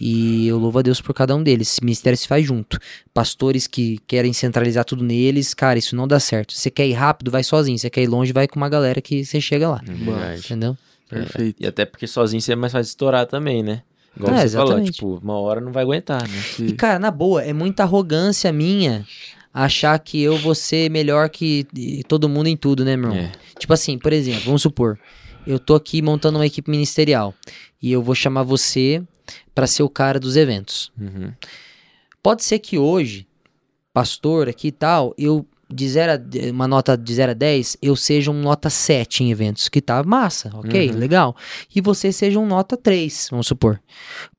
E 0.00 0.48
eu 0.48 0.58
louvo 0.58 0.78
a 0.78 0.82
Deus 0.82 1.00
por 1.00 1.12
cada 1.12 1.36
um 1.36 1.42
deles. 1.42 1.72
Esse 1.72 1.84
ministério 1.84 2.16
se 2.16 2.26
faz 2.26 2.46
junto. 2.46 2.78
Pastores 3.12 3.66
que 3.66 3.98
querem 4.06 4.32
centralizar 4.32 4.84
tudo 4.84 5.04
neles, 5.04 5.52
cara, 5.52 5.78
isso 5.78 5.94
não 5.94 6.08
dá 6.08 6.18
certo. 6.18 6.54
Você 6.54 6.70
quer 6.70 6.86
ir 6.86 6.94
rápido, 6.94 7.30
vai 7.30 7.44
sozinho. 7.44 7.78
Você 7.78 7.90
quer 7.90 8.02
ir 8.02 8.08
longe, 8.08 8.32
vai 8.32 8.48
com 8.48 8.56
uma 8.56 8.68
galera 8.68 9.00
que 9.02 9.24
você 9.24 9.40
chega 9.40 9.68
lá. 9.68 9.82
Verdade. 9.84 10.40
Entendeu? 10.40 10.76
Perfeito. 11.08 11.62
E 11.62 11.66
até 11.66 11.84
porque 11.84 12.06
sozinho 12.06 12.40
você 12.40 12.52
é 12.52 12.56
mais 12.56 12.72
fácil 12.72 12.84
de 12.84 12.90
estourar 12.90 13.26
também, 13.26 13.62
né? 13.62 13.82
Igual 14.16 14.34
É, 14.34 14.46
você 14.48 14.56
falou, 14.56 14.66
exatamente. 14.72 14.92
tipo, 14.92 15.18
uma 15.22 15.38
hora 15.38 15.60
não 15.60 15.72
vai 15.72 15.82
aguentar, 15.84 16.22
né? 16.28 16.42
E, 16.58 16.72
cara, 16.72 16.98
na 16.98 17.10
boa, 17.10 17.42
é 17.42 17.52
muita 17.52 17.84
arrogância 17.84 18.52
minha 18.52 19.06
achar 19.52 19.98
que 19.98 20.20
eu 20.20 20.36
vou 20.38 20.54
ser 20.54 20.90
melhor 20.90 21.28
que 21.28 21.66
todo 22.06 22.28
mundo 22.28 22.48
em 22.48 22.56
tudo, 22.56 22.84
né, 22.84 22.96
meu 22.96 23.10
irmão? 23.10 23.24
É. 23.24 23.32
Tipo 23.58 23.72
assim, 23.72 23.98
por 23.98 24.12
exemplo, 24.12 24.42
vamos 24.44 24.62
supor, 24.62 24.98
eu 25.46 25.58
tô 25.58 25.74
aqui 25.74 26.02
montando 26.02 26.38
uma 26.38 26.46
equipe 26.46 26.70
ministerial 26.70 27.34
e 27.82 27.90
eu 27.90 28.02
vou 28.02 28.14
chamar 28.14 28.42
você 28.42 29.02
pra 29.54 29.66
ser 29.66 29.82
o 29.82 29.88
cara 29.88 30.20
dos 30.20 30.36
eventos. 30.36 30.92
Uhum. 31.00 31.32
Pode 32.22 32.44
ser 32.44 32.58
que 32.58 32.78
hoje, 32.78 33.26
pastor 33.92 34.48
aqui 34.48 34.68
e 34.68 34.72
tal, 34.72 35.14
eu 35.16 35.46
de 35.72 35.88
zero 35.88 36.12
a, 36.12 36.50
uma 36.50 36.66
nota 36.66 36.96
de 36.96 37.14
0 37.14 37.30
a 37.30 37.34
10, 37.34 37.76
eu 37.80 37.94
seja 37.94 38.30
um 38.30 38.40
nota 38.40 38.68
7 38.68 39.22
em 39.24 39.30
eventos, 39.30 39.68
que 39.68 39.80
tá 39.80 40.02
massa, 40.02 40.50
ok? 40.54 40.90
Uhum. 40.90 40.96
Legal. 40.98 41.36
E 41.74 41.80
você 41.80 42.10
seja 42.12 42.38
um 42.38 42.46
nota 42.46 42.76
3, 42.76 43.28
vamos 43.30 43.46
supor. 43.46 43.80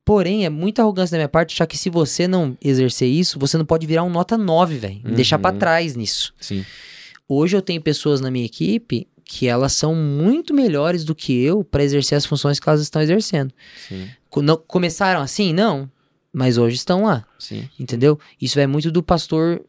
Porém, 0.04 0.44
é 0.44 0.50
muita 0.50 0.82
arrogância 0.82 1.14
da 1.14 1.18
minha 1.18 1.28
parte 1.28 1.54
achar 1.54 1.66
que 1.66 1.78
se 1.78 1.88
você 1.88 2.28
não 2.28 2.56
exercer 2.62 3.08
isso, 3.08 3.38
você 3.38 3.56
não 3.56 3.64
pode 3.64 3.86
virar 3.86 4.02
um 4.04 4.10
nota 4.10 4.36
9, 4.36 4.76
velho. 4.76 5.00
Me 5.04 5.12
deixar 5.14 5.38
pra 5.38 5.52
Uhum. 5.52 5.58
trás 5.58 5.96
nisso. 5.96 6.34
Sim. 6.40 6.64
Hoje 7.28 7.56
eu 7.56 7.62
tenho 7.62 7.80
pessoas 7.80 8.20
na 8.20 8.30
minha 8.30 8.44
equipe 8.44 9.06
que 9.24 9.46
elas 9.48 9.72
são 9.72 9.94
muito 9.94 10.52
melhores 10.52 11.04
do 11.04 11.14
que 11.14 11.32
eu 11.42 11.64
pra 11.64 11.82
exercer 11.82 12.18
as 12.18 12.26
funções 12.26 12.60
que 12.60 12.68
elas 12.68 12.82
estão 12.82 13.00
exercendo. 13.00 13.52
Sim. 13.88 14.08
Começaram 14.66 15.20
assim? 15.22 15.52
Não. 15.52 15.90
Mas 16.32 16.56
hoje 16.58 16.76
estão 16.76 17.04
lá. 17.04 17.24
Sim. 17.38 17.68
Entendeu? 17.78 18.18
Isso 18.40 18.58
é 18.58 18.66
muito 18.66 18.90
do 18.90 19.02
pastor 19.02 19.62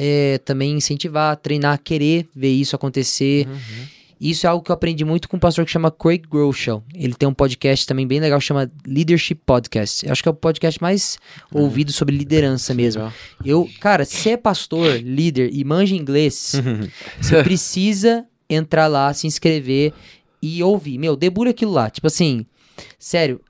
é, 0.00 0.38
também 0.44 0.76
incentivar, 0.76 1.36
treinar, 1.36 1.80
querer 1.82 2.28
ver 2.34 2.52
isso 2.52 2.76
acontecer. 2.76 3.48
Uhum. 3.48 3.86
Isso 4.20 4.46
é 4.46 4.48
algo 4.48 4.64
que 4.64 4.70
eu 4.70 4.74
aprendi 4.74 5.04
muito 5.04 5.28
com 5.28 5.36
um 5.36 5.40
pastor 5.40 5.64
que 5.64 5.70
chama 5.72 5.90
Craig 5.90 6.22
Groeschel. 6.28 6.84
Ele 6.94 7.14
tem 7.14 7.28
um 7.28 7.34
podcast 7.34 7.84
também 7.84 8.06
bem 8.06 8.20
legal, 8.20 8.40
chama 8.40 8.70
Leadership 8.86 9.40
Podcast. 9.44 10.06
Eu 10.06 10.12
acho 10.12 10.22
que 10.22 10.28
é 10.28 10.30
o 10.30 10.34
podcast 10.34 10.80
mais 10.80 11.18
ouvido 11.52 11.92
sobre 11.92 12.16
liderança 12.16 12.72
mesmo. 12.74 13.02
Legal. 13.02 13.16
Eu, 13.44 13.68
cara, 13.80 14.04
se 14.04 14.30
é 14.30 14.36
pastor, 14.36 15.00
líder 15.00 15.50
e 15.52 15.64
manja 15.64 15.96
inglês, 15.96 16.54
você 17.20 17.42
precisa 17.42 18.24
entrar 18.48 18.86
lá, 18.86 19.12
se 19.12 19.26
inscrever 19.26 19.92
e 20.40 20.62
ouvir. 20.62 20.98
Meu, 20.98 21.16
debulha 21.16 21.50
aquilo 21.50 21.72
lá. 21.72 21.90
Tipo 21.90 22.06
assim, 22.06 22.46
sério, 22.98 23.40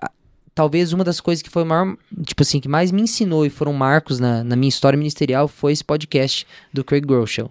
talvez 0.59 0.93
uma 0.93 1.05
das 1.05 1.21
coisas 1.21 1.41
que 1.41 1.49
foi 1.49 1.63
maior, 1.63 1.97
tipo 2.27 2.43
assim, 2.43 2.59
que 2.59 2.69
mais 2.69 2.91
me 2.91 3.01
ensinou 3.01 3.47
e 3.47 3.49
foram 3.49 3.73
marcos 3.73 4.19
na, 4.19 4.43
na 4.43 4.57
minha 4.57 4.69
história 4.69 4.97
ministerial 4.97 5.47
foi 5.47 5.71
esse 5.73 5.85
podcast 5.85 6.45
do 6.73 6.83
Craig 6.83 7.07
Groeschel. 7.07 7.49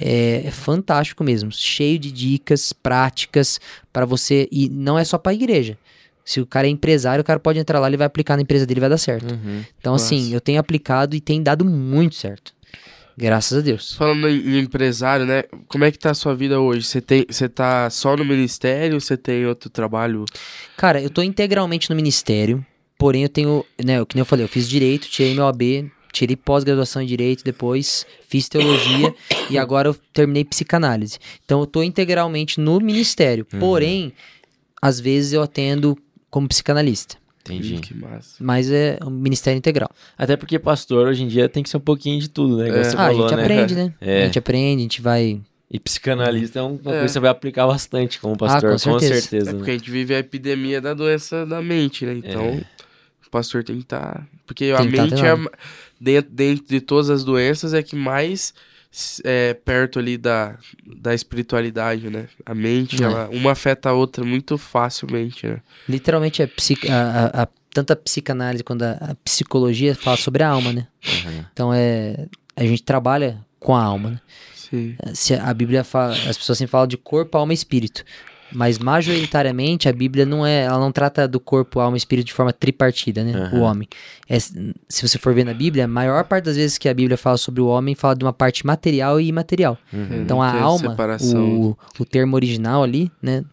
É, 0.00 0.42
é 0.44 0.50
fantástico 0.52 1.24
mesmo, 1.24 1.50
cheio 1.50 1.98
de 1.98 2.12
dicas 2.12 2.72
práticas 2.72 3.60
para 3.92 4.06
você 4.06 4.48
e 4.52 4.68
não 4.68 4.96
é 4.96 5.02
só 5.02 5.18
para 5.18 5.34
igreja. 5.34 5.76
Se 6.24 6.40
o 6.40 6.46
cara 6.46 6.68
é 6.68 6.70
empresário, 6.70 7.22
o 7.22 7.24
cara 7.24 7.40
pode 7.40 7.58
entrar 7.58 7.80
lá, 7.80 7.88
ele 7.88 7.96
vai 7.96 8.06
aplicar 8.06 8.36
na 8.36 8.42
empresa 8.42 8.64
dele 8.64 8.78
e 8.78 8.82
vai 8.82 8.88
dar 8.88 8.98
certo. 8.98 9.34
Uhum. 9.34 9.64
Então, 9.80 9.92
assim, 9.92 10.32
eu 10.32 10.40
tenho 10.40 10.60
aplicado 10.60 11.16
e 11.16 11.20
tem 11.20 11.42
dado 11.42 11.64
muito 11.64 12.14
certo. 12.14 12.53
Graças 13.16 13.58
a 13.58 13.60
Deus. 13.60 13.94
Falando 13.94 14.28
em, 14.28 14.56
em 14.56 14.58
empresário, 14.58 15.24
né? 15.24 15.44
Como 15.68 15.84
é 15.84 15.90
que 15.90 15.98
tá 15.98 16.10
a 16.10 16.14
sua 16.14 16.34
vida 16.34 16.60
hoje? 16.60 16.84
Você 16.84 17.00
tem, 17.00 17.24
você 17.28 17.48
tá 17.48 17.88
só 17.88 18.16
no 18.16 18.24
ministério? 18.24 19.00
Você 19.00 19.16
tem 19.16 19.46
outro 19.46 19.70
trabalho? 19.70 20.24
Cara, 20.76 21.00
eu 21.00 21.08
tô 21.08 21.22
integralmente 21.22 21.88
no 21.90 21.96
ministério, 21.96 22.64
porém 22.98 23.22
eu 23.22 23.28
tenho, 23.28 23.64
né, 23.82 24.00
o 24.00 24.06
que 24.06 24.16
nem 24.16 24.22
eu 24.22 24.26
falei, 24.26 24.44
eu 24.44 24.48
fiz 24.48 24.68
direito, 24.68 25.08
tirei 25.08 25.34
meu 25.34 25.46
AB, 25.46 25.90
tirei 26.12 26.36
pós-graduação 26.36 27.02
em 27.02 27.06
direito 27.06 27.44
depois, 27.44 28.04
fiz 28.28 28.48
teologia 28.48 29.14
e 29.48 29.58
agora 29.58 29.88
eu 29.88 29.94
terminei 30.12 30.44
psicanálise. 30.44 31.18
Então 31.44 31.60
eu 31.60 31.66
tô 31.66 31.82
integralmente 31.82 32.60
no 32.60 32.80
ministério, 32.80 33.44
porém, 33.44 34.12
às 34.82 34.98
vezes 34.98 35.32
eu 35.32 35.42
atendo 35.42 35.96
como 36.30 36.48
psicanalista, 36.48 37.16
Entendi. 37.46 37.74
Ih, 37.74 37.78
Que 37.80 37.94
massa. 37.94 38.36
mas 38.42 38.70
é 38.70 38.98
um 39.02 39.10
ministério 39.10 39.58
integral. 39.58 39.90
Até 40.16 40.34
porque 40.36 40.58
pastor 40.58 41.06
hoje 41.08 41.22
em 41.22 41.28
dia 41.28 41.48
tem 41.48 41.62
que 41.62 41.68
ser 41.68 41.76
um 41.76 41.80
pouquinho 41.80 42.18
de 42.18 42.28
tudo, 42.28 42.56
né? 42.56 42.68
É. 42.70 42.84
você 42.84 42.94
ah, 42.94 42.98
falou, 42.98 43.26
a 43.26 43.28
gente 43.28 43.36
né? 43.36 43.42
aprende, 43.42 43.74
né? 43.74 43.94
É. 44.00 44.22
A 44.22 44.26
gente 44.26 44.38
aprende, 44.38 44.80
a 44.80 44.82
gente 44.82 45.02
vai... 45.02 45.40
E 45.70 45.78
psicanalista 45.80 46.60
é 46.60 46.62
uma 46.62 46.78
coisa 46.78 46.98
É. 47.00 47.02
que 47.04 47.08
você 47.10 47.20
vai 47.20 47.30
aplicar 47.30 47.66
bastante 47.66 48.18
como 48.20 48.36
pastor, 48.36 48.70
Ah, 48.70 48.72
com 48.78 48.90
com 48.90 48.98
certeza. 49.00 49.20
certeza. 49.20 49.50
É 49.50 49.52
né? 49.52 49.58
porque 49.58 49.70
a 49.72 49.74
gente 49.74 49.90
vive 49.90 50.14
a 50.14 50.18
epidemia 50.20 50.80
da 50.80 50.94
doença 50.94 51.44
da 51.44 51.60
mente, 51.60 52.06
né? 52.06 52.14
Então, 52.14 52.42
É. 52.44 52.64
o 53.26 53.30
pastor 53.30 53.62
tem 53.64 53.76
que 53.76 53.82
estar. 53.82 54.26
Porque 54.46 54.66
a 54.66 54.78
Tem 54.78 54.90
tá 54.92 55.02
mente 55.02 55.14
é, 55.14 55.16
treinado. 55.16 55.50
dentro, 56.00 56.30
dentro 56.30 56.64
de 56.68 56.80
todas 56.80 57.10
as 57.10 57.24
doenças, 57.24 57.74
é 57.74 57.82
que 57.82 57.96
mais 57.96 58.54
é 59.24 59.54
perto 59.54 59.98
ali 59.98 60.16
da, 60.16 60.56
da 60.86 61.14
espiritualidade, 61.14 62.08
né? 62.10 62.28
A 62.46 62.54
mente, 62.54 63.02
É. 63.02 63.06
ela, 63.06 63.28
uma 63.30 63.52
afeta 63.52 63.88
a 63.90 63.92
outra 63.92 64.24
muito 64.24 64.56
facilmente, 64.56 65.46
né? 65.46 65.60
Literalmente, 65.88 66.42
é 66.42 66.46
psic... 66.46 66.88
a, 66.88 67.30
a- 67.34 67.42
a- 67.42 67.48
tanto 67.72 67.92
a 67.92 67.96
psicanálise 67.96 68.62
quanto 68.62 68.82
a, 68.82 68.92
a 68.92 69.14
psicologia 69.24 69.94
fala 69.96 70.16
sobre 70.16 70.42
a 70.44 70.48
alma, 70.48 70.72
né? 70.72 70.86
Uhum. 71.06 71.44
Então 71.52 71.74
é. 71.74 72.26
A 72.56 72.62
gente 72.64 72.84
trabalha 72.84 73.44
com 73.58 73.74
a 73.74 73.82
alma, 73.82 74.10
né? 74.10 74.20
Sim. 74.54 74.96
Se 75.12 75.34
a 75.34 75.52
Bíblia 75.52 75.82
fala. 75.82 76.14
As 76.14 76.38
pessoas 76.38 76.56
sempre 76.58 76.70
falam 76.70 76.86
de 76.86 76.96
corpo, 76.96 77.36
alma 77.36 77.52
e 77.52 77.54
espírito. 77.54 78.04
Mas 78.54 78.78
majoritariamente 78.78 79.88
a 79.88 79.92
Bíblia 79.92 80.24
não 80.24 80.46
é. 80.46 80.62
Ela 80.62 80.78
não 80.78 80.92
trata 80.92 81.26
do 81.26 81.40
corpo, 81.40 81.80
alma 81.80 81.96
e 81.96 81.98
espírito 81.98 82.26
de 82.26 82.32
forma 82.32 82.52
tripartida, 82.52 83.24
né? 83.24 83.32
Aham. 83.34 83.58
O 83.58 83.62
homem. 83.62 83.88
É, 84.28 84.38
se 84.38 84.54
você 85.06 85.18
for 85.18 85.34
ver 85.34 85.44
na 85.44 85.52
Bíblia, 85.52 85.84
a 85.84 85.88
maior 85.88 86.24
parte 86.24 86.44
das 86.44 86.56
vezes 86.56 86.78
que 86.78 86.88
a 86.88 86.94
Bíblia 86.94 87.18
fala 87.18 87.36
sobre 87.36 87.60
o 87.60 87.66
homem, 87.66 87.94
fala 87.94 88.14
de 88.14 88.24
uma 88.24 88.32
parte 88.32 88.64
material 88.66 89.20
e 89.20 89.26
imaterial. 89.26 89.76
Uhum. 89.92 90.22
Então 90.22 90.38
Não 90.38 90.42
a 90.42 90.52
alma, 90.60 90.90
separação. 90.90 91.44
o, 91.44 91.78
o 91.98 92.04
termo 92.04 92.36
original 92.36 92.82
ali, 92.82 93.10
né? 93.20 93.44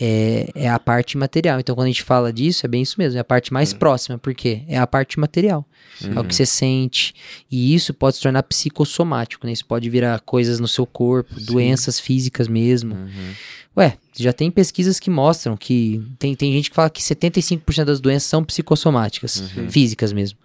É, 0.00 0.50
é 0.54 0.68
a 0.68 0.78
parte 0.78 1.16
material. 1.16 1.60
Então, 1.60 1.74
quando 1.74 1.86
a 1.86 1.90
gente 1.90 2.02
fala 2.02 2.32
disso, 2.32 2.66
é 2.66 2.68
bem 2.68 2.82
isso 2.82 2.96
mesmo. 2.98 3.16
É 3.16 3.20
a 3.20 3.24
parte 3.24 3.52
mais 3.52 3.72
próxima. 3.72 4.18
Por 4.18 4.34
quê? 4.34 4.62
É 4.66 4.76
a 4.78 4.86
parte 4.86 5.20
material. 5.20 5.64
É 6.02 6.18
o 6.18 6.24
que 6.24 6.34
você 6.34 6.44
sente. 6.44 7.14
E 7.50 7.74
isso 7.74 7.94
pode 7.94 8.16
se 8.16 8.22
tornar 8.22 8.42
psicossomático, 8.42 9.46
né? 9.46 9.52
Isso 9.52 9.64
pode 9.64 9.88
virar 9.88 10.18
coisas 10.20 10.58
no 10.58 10.66
seu 10.66 10.84
corpo, 10.84 11.40
doenças 11.40 12.00
físicas 12.00 12.48
mesmo. 12.48 12.94
Uhum. 12.94 13.32
Ué, 13.76 13.96
já 14.16 14.32
tem 14.32 14.50
pesquisas 14.50 14.98
que 14.98 15.10
mostram 15.10 15.56
que. 15.56 16.02
Tem, 16.18 16.34
tem 16.34 16.52
gente 16.52 16.70
que 16.70 16.76
fala 16.76 16.90
que 16.90 17.00
75% 17.02 17.84
das 17.84 18.00
doenças 18.00 18.28
são 18.28 18.44
psicossomáticas, 18.44 19.50
físicas 19.68 20.12
mesmo. 20.12 20.38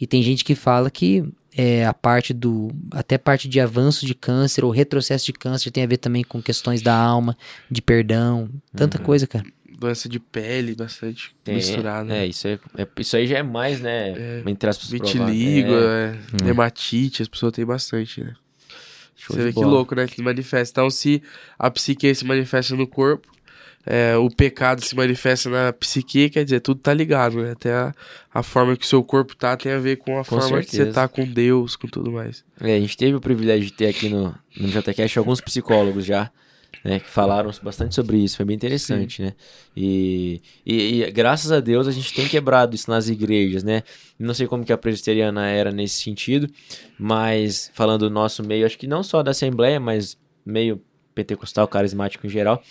E 0.00 0.06
tem 0.06 0.22
gente 0.22 0.44
que 0.44 0.54
fala 0.54 0.90
que 0.90 1.24
é, 1.56 1.84
a 1.84 1.92
parte 1.92 2.32
do. 2.32 2.70
Até 2.92 3.18
parte 3.18 3.48
de 3.48 3.60
avanço 3.60 4.06
de 4.06 4.14
câncer 4.14 4.64
ou 4.64 4.70
retrocesso 4.70 5.26
de 5.26 5.32
câncer 5.32 5.70
tem 5.70 5.82
a 5.82 5.86
ver 5.86 5.96
também 5.98 6.22
com 6.22 6.40
questões 6.42 6.80
da 6.82 6.94
alma, 6.96 7.36
de 7.70 7.82
perdão, 7.82 8.48
tanta 8.74 8.98
coisa, 8.98 9.26
cara. 9.26 9.44
Doença 9.78 10.08
de 10.10 10.20
pele, 10.20 10.74
bastante 10.74 11.34
Tem- 11.42 11.54
misturada. 11.54 12.14
É, 12.14 12.26
isso, 12.26 12.46
é, 12.46 12.58
é- 12.76 12.86
isso 12.98 13.16
aí 13.16 13.26
já 13.26 13.38
é 13.38 13.42
mais, 13.42 13.80
né? 13.80 14.42
Entre 14.46 14.68
as 14.68 14.76
pessoas. 14.76 15.00
Vitiligo, 15.00 15.72
É. 15.72 16.18
é, 16.44 16.48
hematite, 16.48 17.22
as 17.22 17.28
pessoas 17.28 17.52
têm 17.52 17.64
bastante, 17.64 18.22
né? 18.22 18.34
Show 19.16 19.34
Você 19.36 19.42
vê 19.44 19.48
que 19.50 19.54
bola. 19.54 19.66
louco, 19.68 19.94
né? 19.94 20.06
Que 20.06 20.22
manifesta. 20.22 20.80
Então, 20.80 20.90
se 20.90 21.22
a 21.58 21.70
psique 21.70 22.14
se 22.14 22.24
manifesta 22.24 22.74
no 22.76 22.86
corpo, 22.86 23.26
é, 23.86 24.16
o 24.16 24.28
pecado 24.28 24.84
se 24.84 24.94
manifesta 24.94 25.48
na 25.48 25.72
psique, 25.72 26.28
quer 26.30 26.44
dizer, 26.44 26.60
tudo 26.60 26.80
tá 26.80 26.92
ligado, 26.92 27.42
né? 27.42 27.52
Até 27.52 27.72
a, 27.72 27.94
a 28.32 28.42
forma 28.42 28.76
que 28.76 28.84
o 28.84 28.88
seu 28.88 29.02
corpo 29.02 29.34
tá 29.34 29.56
tem 29.56 29.72
a 29.72 29.78
ver 29.78 29.96
com 29.96 30.18
a 30.18 30.24
Com 30.24 30.38
forma 30.40 30.60
que 30.60 30.70
você 30.70 30.76
certeza. 30.76 30.94
tá 30.94 31.08
com 31.08 31.24
Deus, 31.24 31.76
com 31.76 31.88
tudo 31.88 32.12
mais. 32.12 32.44
É, 32.60 32.76
a 32.76 32.80
gente 32.80 32.96
teve 32.96 33.14
o 33.14 33.20
privilégio 33.20 33.66
de 33.66 33.72
ter 33.72 33.86
aqui 33.88 34.08
no, 34.08 34.34
no 34.56 34.68
JTCast 34.68 35.18
alguns 35.18 35.40
psicólogos 35.40 36.04
já, 36.04 36.30
né, 36.84 37.00
que 37.00 37.08
falaram 37.08 37.50
bastante 37.62 37.94
sobre 37.94 38.18
isso, 38.18 38.36
foi 38.36 38.44
bem 38.46 38.54
interessante, 38.56 39.20
né? 39.22 39.32
E, 39.76 40.40
e, 40.64 41.02
e 41.02 41.10
graças 41.10 41.50
a 41.50 41.60
Deus 41.60 41.86
a 41.86 41.90
gente 41.90 42.12
tem 42.14 42.28
quebrado 42.28 42.74
isso 42.74 42.90
nas 42.90 43.08
igrejas, 43.08 43.64
né? 43.64 43.82
Não 44.18 44.32
sei 44.34 44.46
como 44.46 44.64
que 44.64 44.72
a 44.72 44.78
presbiteriana 44.78 45.48
era 45.48 45.72
nesse 45.72 46.02
sentido, 46.02 46.46
mas 46.98 47.70
falando 47.74 48.08
do 48.08 48.10
nosso 48.10 48.42
meio, 48.42 48.64
acho 48.64 48.78
que 48.78 48.86
não 48.86 49.02
só 49.02 49.22
da 49.22 49.30
Assembleia, 49.32 49.80
mas 49.80 50.16
meio 50.44 50.80
pentecostal, 51.14 51.66
carismático 51.66 52.26
em 52.26 52.30
geral, 52.30 52.62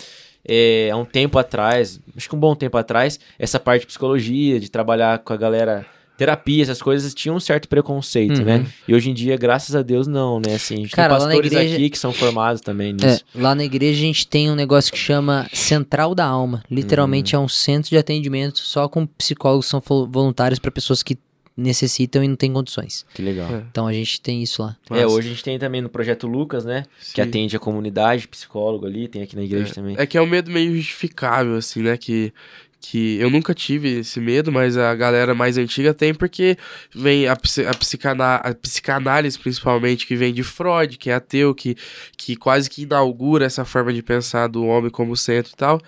é, 0.49 0.89
há 0.91 0.97
um 0.97 1.05
tempo 1.05 1.37
atrás, 1.37 1.99
acho 2.17 2.27
que 2.27 2.35
um 2.35 2.39
bom 2.39 2.55
tempo 2.55 2.75
atrás, 2.77 3.19
essa 3.37 3.59
parte 3.59 3.81
de 3.81 3.87
psicologia, 3.87 4.59
de 4.59 4.69
trabalhar 4.69 5.19
com 5.19 5.31
a 5.31 5.37
galera, 5.37 5.85
terapia, 6.17 6.63
essas 6.63 6.81
coisas, 6.81 7.13
tinha 7.13 7.33
um 7.33 7.39
certo 7.39 7.69
preconceito, 7.69 8.39
Uhum. 8.39 8.43
né? 8.45 8.65
E 8.85 8.93
hoje 8.93 9.09
em 9.09 9.13
dia, 9.13 9.37
graças 9.37 9.73
a 9.73 9.81
Deus, 9.81 10.05
não, 10.05 10.37
né? 10.39 10.55
Assim, 10.55 10.73
a 10.73 10.77
gente 10.79 10.91
Cara, 10.91 11.15
tem 11.15 11.25
pastores 11.27 11.51
igreja- 11.53 11.75
aqui 11.75 11.89
que 11.89 11.97
são 11.97 12.11
formados 12.11 12.61
também 12.61 12.89
É, 13.01 13.05
nisso. 13.05 13.23
lá 13.33 13.55
na 13.55 13.63
igreja 13.63 13.99
a 14.01 14.05
gente 14.05 14.27
tem 14.27 14.51
um 14.51 14.55
negócio 14.55 14.91
que 14.91 14.97
chama 14.99 15.47
Central 15.53 16.13
da 16.13 16.25
Alma. 16.25 16.61
Literalmente 16.69 17.35
Uhum. 17.37 17.43
é 17.43 17.45
um 17.45 17.47
centro 17.47 17.89
de 17.91 17.97
atendimento 17.97 18.57
só 18.59 18.89
com 18.89 19.05
psicólogos 19.05 19.67
que 19.67 19.71
são 19.71 19.79
vo- 19.79 20.07
voluntários 20.11 20.59
para 20.59 20.69
pessoas 20.71 21.01
que 21.01 21.17
necessitam 21.59 22.23
e 22.23 22.27
não 22.27 22.35
têm 22.35 22.51
condições. 22.51 23.05
Que 23.13 23.21
legal. 23.21 23.53
É. 23.53 23.63
Então 23.69 23.85
a 23.87 23.93
gente 23.93 24.21
tem 24.21 24.41
isso 24.41 24.61
lá. 24.61 24.75
É, 24.89 25.05
hoje 25.05 25.27
a 25.27 25.31
gente 25.31 25.43
tem 25.43 25.59
também 25.59 25.81
no 25.81 25.89
Projeto 25.89 26.27
Lucas, 26.27 26.65
né? 26.65 26.85
Que 26.99 27.21
Sim. 27.21 27.21
atende 27.21 27.55
a 27.55 27.59
comunidade, 27.59 28.27
psicólogo 28.27 28.85
ali, 28.85 29.07
tem 29.07 29.21
aqui 29.21 29.35
na 29.35 29.43
igreja 29.43 29.73
também. 29.73 29.95
É 29.97 30.05
que 30.05 30.17
é 30.17 30.21
um 30.21 30.25
medo 30.27 30.49
meio 30.49 30.75
justificável, 30.75 31.55
assim, 31.55 31.81
né? 31.81 31.97
Que, 31.97 32.33
que 32.81 33.17
eu 33.19 33.29
nunca 33.29 33.53
tive 33.53 33.99
esse 33.99 34.19
medo, 34.19 34.51
mas 34.51 34.77
a 34.77 34.95
galera 34.95 35.35
mais 35.35 35.57
antiga 35.57 35.93
tem, 35.93 36.13
porque 36.13 36.57
vem 36.95 37.27
a, 37.27 37.33
a, 37.33 38.49
a 38.49 38.55
psicanálise, 38.55 39.37
principalmente, 39.37 40.07
que 40.07 40.15
vem 40.15 40.33
de 40.33 40.43
Freud, 40.43 40.97
que 40.97 41.09
é 41.09 41.15
ateu, 41.15 41.53
que, 41.53 41.75
que 42.17 42.35
quase 42.37 42.69
que 42.69 42.83
inaugura 42.83 43.45
essa 43.45 43.65
forma 43.65 43.91
de 43.91 44.01
pensar 44.01 44.47
do 44.47 44.65
homem 44.65 44.89
como 44.89 45.15
centro 45.17 45.51
e 45.53 45.57
tal. 45.57 45.81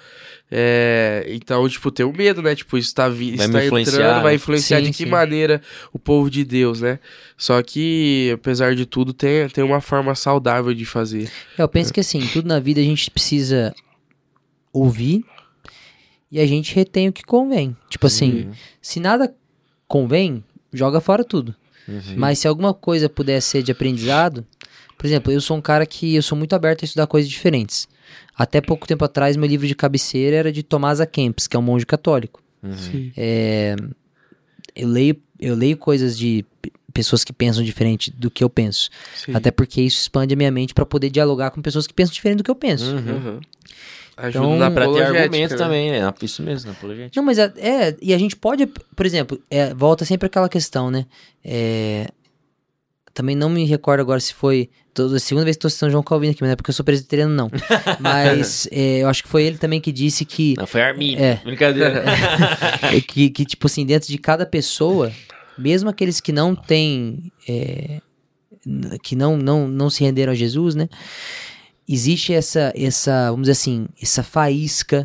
É, 0.51 1.25
então, 1.29 1.67
tipo, 1.69 1.89
tem 1.91 2.05
o 2.05 2.11
medo, 2.11 2.41
né? 2.41 2.53
Tipo, 2.53 2.77
isso 2.77 2.93
tá, 2.93 3.07
vi, 3.07 3.37
Vai 3.37 3.49
tá 3.49 3.65
influenciar, 3.65 3.93
entrando, 3.93 4.17
né? 4.17 4.23
vai 4.23 4.35
influenciar 4.35 4.79
Sim, 4.79 4.83
de 4.83 4.91
que 4.91 5.03
sim. 5.05 5.09
maneira 5.09 5.61
o 5.93 5.97
povo 5.97 6.29
de 6.29 6.43
Deus, 6.43 6.81
né? 6.81 6.99
Só 7.37 7.61
que, 7.63 8.31
apesar 8.33 8.75
de 8.75 8.85
tudo, 8.85 9.13
tem, 9.13 9.47
tem 9.47 9.63
uma 9.63 9.79
forma 9.79 10.13
saudável 10.13 10.73
de 10.73 10.85
fazer. 10.85 11.31
É, 11.57 11.61
eu 11.63 11.69
penso 11.69 11.93
que 11.93 12.01
assim, 12.01 12.19
tudo 12.33 12.49
na 12.49 12.59
vida 12.59 12.81
a 12.81 12.83
gente 12.83 13.09
precisa 13.09 13.73
ouvir 14.73 15.23
e 16.31 16.39
a 16.39 16.45
gente 16.45 16.73
retém 16.73 17.09
o 17.09 17.13
que 17.13 17.23
convém. 17.23 17.75
Tipo 17.89 18.07
assim, 18.07 18.51
se 18.81 18.99
nada 18.99 19.35
convém, 19.87 20.43
joga 20.71 21.01
fora 21.01 21.23
tudo. 21.23 21.53
Uhum. 21.87 22.15
Mas 22.15 22.39
se 22.39 22.47
alguma 22.47 22.73
coisa 22.73 23.09
puder 23.09 23.41
ser 23.41 23.63
de 23.63 23.71
aprendizado, 23.71 24.45
por 24.97 25.05
exemplo, 25.05 25.31
eu 25.31 25.41
sou 25.41 25.57
um 25.57 25.61
cara 25.61 25.85
que 25.85 26.15
eu 26.15 26.21
sou 26.21 26.37
muito 26.37 26.53
aberto 26.53 26.83
a 26.83 26.85
estudar 26.85 27.07
coisas 27.07 27.29
diferentes. 27.29 27.87
Até 28.35 28.61
pouco 28.61 28.87
tempo 28.87 29.03
atrás, 29.03 29.35
meu 29.35 29.49
livro 29.49 29.67
de 29.67 29.75
cabeceira 29.75 30.37
era 30.37 30.51
de 30.51 30.63
Tomás 30.63 31.01
A. 31.01 31.05
Kempis, 31.05 31.47
que 31.47 31.55
é 31.55 31.59
um 31.59 31.63
monge 31.63 31.85
católico. 31.85 32.41
Uhum. 32.63 32.77
Sim. 32.77 33.11
Eu 34.73 34.87
leio, 34.87 35.17
eu 35.39 35.55
leio 35.55 35.75
coisas 35.75 36.17
de 36.17 36.45
pessoas 36.93 37.23
que 37.23 37.33
pensam 37.33 37.63
diferente 37.63 38.11
do 38.11 38.29
que 38.29 38.43
eu 38.43 38.49
penso. 38.49 38.89
Sim. 39.15 39.33
Até 39.33 39.49
porque 39.51 39.81
isso 39.81 40.01
expande 40.01 40.33
a 40.33 40.37
minha 40.37 40.51
mente 40.51 40.73
para 40.73 40.85
poder 40.85 41.09
dialogar 41.09 41.51
com 41.51 41.61
pessoas 41.61 41.87
que 41.87 41.93
pensam 41.93 42.13
diferente 42.13 42.37
do 42.37 42.43
que 42.43 42.51
eu 42.51 42.55
penso. 42.55 42.95
Uhum. 42.95 43.39
Ajuda 44.21 44.45
Então, 44.45 44.57
na 44.57 44.71
Pra 44.71 44.91
ter 44.91 45.03
argumento 45.03 45.51
né? 45.51 45.57
também, 45.57 45.91
né? 45.91 46.13
Isso 46.21 46.41
mesmo, 46.43 46.71
na 46.71 46.77
apologética. 46.77 47.19
Não, 47.19 47.25
mas 47.25 47.37
é, 47.39 47.51
é, 47.57 47.97
e 48.01 48.13
a 48.13 48.17
gente 48.17 48.35
pode, 48.35 48.65
por 48.67 49.05
exemplo, 49.05 49.41
é, 49.49 49.73
volta 49.73 50.05
sempre 50.05 50.27
aquela 50.27 50.47
questão, 50.47 50.91
né? 50.91 51.05
É, 51.43 52.07
também 53.13 53.35
não 53.35 53.49
me 53.49 53.65
recordo 53.65 54.01
agora 54.01 54.19
se 54.19 54.33
foi. 54.33 54.69
Tô, 54.93 55.05
a 55.05 55.19
segunda 55.19 55.45
vez 55.45 55.55
que 55.55 55.61
tô 55.61 55.69
citando 55.69 55.91
João 55.91 56.03
Calvino 56.03 56.31
aqui, 56.31 56.41
mas 56.41 56.49
não 56.49 56.53
é 56.53 56.55
porque 56.55 56.69
eu 56.69 56.73
sou 56.73 56.83
presbiteriano, 56.83 57.33
não. 57.33 57.49
Mas 57.99 58.67
é, 58.71 58.99
eu 59.03 59.07
acho 59.07 59.23
que 59.23 59.29
foi 59.29 59.43
ele 59.43 59.57
também 59.57 59.79
que 59.79 59.89
disse 59.89 60.25
que, 60.25 60.53
Não, 60.57 60.67
foi 60.67 60.81
Arminio. 60.81 61.17
É. 61.23 61.35
Brincadeira. 61.43 62.03
é, 62.93 62.99
que, 62.99 63.29
que, 63.29 63.45
tipo 63.45 63.67
assim, 63.67 63.85
dentro 63.85 64.09
de 64.09 64.17
cada 64.17 64.45
pessoa, 64.45 65.09
mesmo 65.57 65.89
aqueles 65.89 66.19
que 66.19 66.33
não 66.33 66.53
têm. 66.53 67.31
é, 67.47 68.01
que 69.01 69.15
não, 69.15 69.37
não, 69.37 69.67
não 69.67 69.89
se 69.89 70.03
renderam 70.03 70.33
a 70.33 70.35
Jesus, 70.35 70.75
né? 70.75 70.87
Existe 71.93 72.33
essa, 72.33 72.71
essa, 72.75 73.29
vamos 73.31 73.41
dizer 73.41 73.51
assim, 73.53 73.87
essa 74.01 74.23
faísca 74.23 75.03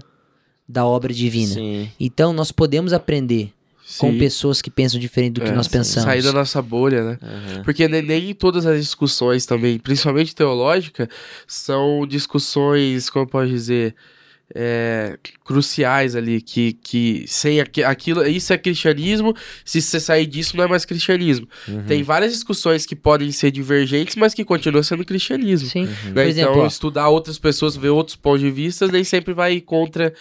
da 0.69 0.85
obra 0.87 1.13
divina. 1.13 1.55
Sim. 1.55 1.91
Então 1.99 2.33
nós 2.33 2.53
podemos 2.53 2.93
aprender 2.93 3.53
com 3.99 4.11
Sim. 4.11 4.19
pessoas 4.19 4.61
que 4.61 4.69
pensam 4.69 4.99
diferente 4.99 5.35
do 5.35 5.41
que 5.41 5.49
É, 5.49 5.53
nós 5.53 5.67
sim. 5.67 5.73
pensamos. 5.73 6.05
Sair 6.05 6.23
da 6.23 6.33
nossa 6.33 6.61
bolha, 6.61 7.05
né? 7.05 7.19
Uhum. 7.23 7.63
Porque 7.63 7.87
nem, 7.87 8.03
nem 8.03 8.35
todas 8.35 8.67
as 8.67 8.81
discussões 8.81 9.47
também, 9.47 9.79
principalmente 9.79 10.35
teológica, 10.35 11.09
são 11.47 12.05
discussões, 12.07 13.09
como 13.09 13.25
eu 13.25 13.29
posso 13.29 13.49
dizer, 13.49 13.95
é, 14.55 15.19
cruciais 15.45 16.15
ali, 16.15 16.41
que, 16.41 16.73
que 16.75 17.25
sem 17.27 17.61
aqu- 17.61 17.83
aquilo, 17.85 18.27
isso 18.27 18.53
é 18.53 18.59
cristianismo, 18.59 19.35
se 19.65 19.83
você 19.83 19.99
sair 19.99 20.27
disso 20.27 20.57
não 20.57 20.65
é 20.65 20.69
mais 20.69 20.85
cristianismo. 20.85 21.49
Uhum. 21.67 21.83
Tem 21.85 22.03
várias 22.03 22.33
discussões 22.33 22.87
que 22.87 22.95
podem 22.95 23.31
ser 23.33 23.51
divergentes, 23.51 24.15
mas 24.17 24.35
que 24.35 24.45
continuam 24.45 24.83
sendo 24.83 25.05
cristianismo. 25.05 25.69
Sim. 25.69 25.87
né? 25.87 25.97
Por 26.13 26.23
exemplo, 26.23 26.53
então, 26.53 26.63
ó. 26.65 26.67
estudar 26.67 27.09
outras 27.09 27.39
pessoas, 27.39 27.77
ver 27.77 27.89
outros 27.91 28.17
pontos 28.17 28.41
de 28.41 28.51
vista, 28.51 28.87
nem 28.87 29.03
sempre 29.05 29.35
vai 29.35 29.61
contra 29.61 30.15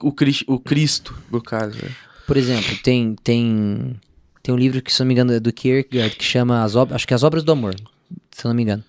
o, 0.00 0.10
Cris- 0.12 0.44
o 0.46 0.58
Cristo, 0.58 1.14
no 1.30 1.40
caso. 1.42 1.76
Né? 1.82 1.90
Por 2.26 2.36
exemplo, 2.36 2.76
tem, 2.82 3.14
tem, 3.22 3.94
tem 4.42 4.54
um 4.54 4.58
livro 4.58 4.80
que, 4.82 4.92
se 4.92 4.98
não 5.00 5.06
me 5.06 5.12
engano, 5.14 5.32
é 5.32 5.38
do 5.40 5.52
Kierkegaard, 5.52 6.16
que 6.16 6.24
chama 6.24 6.64
as 6.64 6.74
obras, 6.74 6.96
acho 6.96 7.06
que 7.06 7.14
é 7.14 7.16
As 7.16 7.22
Obras 7.22 7.44
do 7.44 7.52
Amor, 7.52 7.74
se 8.32 8.44
eu 8.44 8.48
não 8.48 8.54
me 8.54 8.62
engano. 8.62 8.82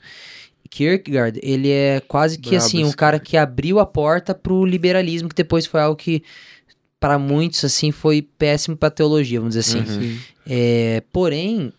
Kierkegaard, 0.68 1.40
ele 1.42 1.70
é 1.70 2.02
quase 2.08 2.38
que 2.38 2.50
Brabo 2.50 2.66
assim, 2.66 2.84
um 2.84 2.92
cara 2.92 3.20
que 3.20 3.38
abriu 3.38 3.80
a 3.80 3.86
porta 3.86 4.36
pro 4.36 4.66
liberalismo, 4.66 5.30
que 5.30 5.36
depois 5.36 5.66
foi 5.66 5.82
algo 5.82 5.96
que 5.96 6.24
para 7.00 7.20
muitos 7.20 7.64
assim 7.64 7.92
foi 7.92 8.22
péssimo 8.22 8.76
pra 8.76 8.90
teologia, 8.90 9.40
vamos 9.40 9.56
dizer 9.56 9.70
assim. 9.70 9.80
Uhum. 9.80 10.02
Sim. 10.02 10.20
É, 10.46 11.04
porém, 11.12 11.72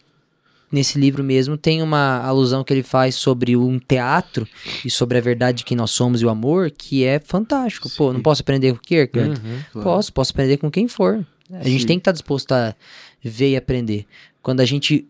nesse 0.71 0.99
livro 0.99 1.25
mesmo 1.25 1.57
tem 1.57 1.83
uma 1.83 2.19
alusão 2.23 2.63
que 2.63 2.73
ele 2.73 2.83
faz 2.83 3.15
sobre 3.15 3.57
um 3.57 3.79
teatro 3.79 4.47
e 4.85 4.91
sobre 4.91 5.19
a 5.19 5.21
verdade 5.21 5.59
de 5.59 5.65
quem 5.65 5.77
nós 5.77 5.91
somos 5.91 6.21
e 6.21 6.27
o 6.27 6.29
amor, 6.29 6.71
que 6.71 7.05
é 7.05 7.19
fantástico. 7.19 7.89
Pô, 7.97 8.13
não 8.13 8.21
posso 8.21 8.43
aprender 8.43 8.73
com 8.73 8.79
o 8.79 8.83
Kierkegaard? 8.83 9.41
Uhum. 9.41 9.59
Claro. 9.73 9.89
Posso, 9.89 10.13
posso 10.13 10.33
aprender 10.33 10.57
com 10.59 10.71
quem 10.71 10.87
for. 10.87 11.27
A 11.51 11.65
gente 11.65 11.81
Sim. 11.81 11.87
tem 11.87 11.99
que 11.99 12.03
estar 12.03 12.13
disposto 12.13 12.53
a 12.53 12.75
ver 13.23 13.51
e 13.51 13.57
aprender. 13.57 14.07
Quando 14.43 14.61
a 14.61 14.65
gente 14.65 15.07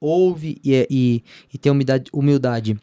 ouve 0.00 0.58
e, 0.64 0.86
e, 0.88 1.24
e 1.52 1.58
tem 1.58 1.70
humildade, 1.70 2.04
humildade 2.12 2.80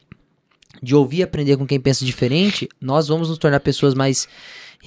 de 0.81 0.95
ouvir 0.95 1.17
e 1.17 1.23
aprender 1.23 1.57
com 1.57 1.65
quem 1.65 1.79
pensa 1.79 2.05
diferente, 2.05 2.67
nós 2.79 3.07
vamos 3.07 3.29
nos 3.29 3.37
tornar 3.37 3.59
pessoas 3.59 3.93
mais 3.93 4.27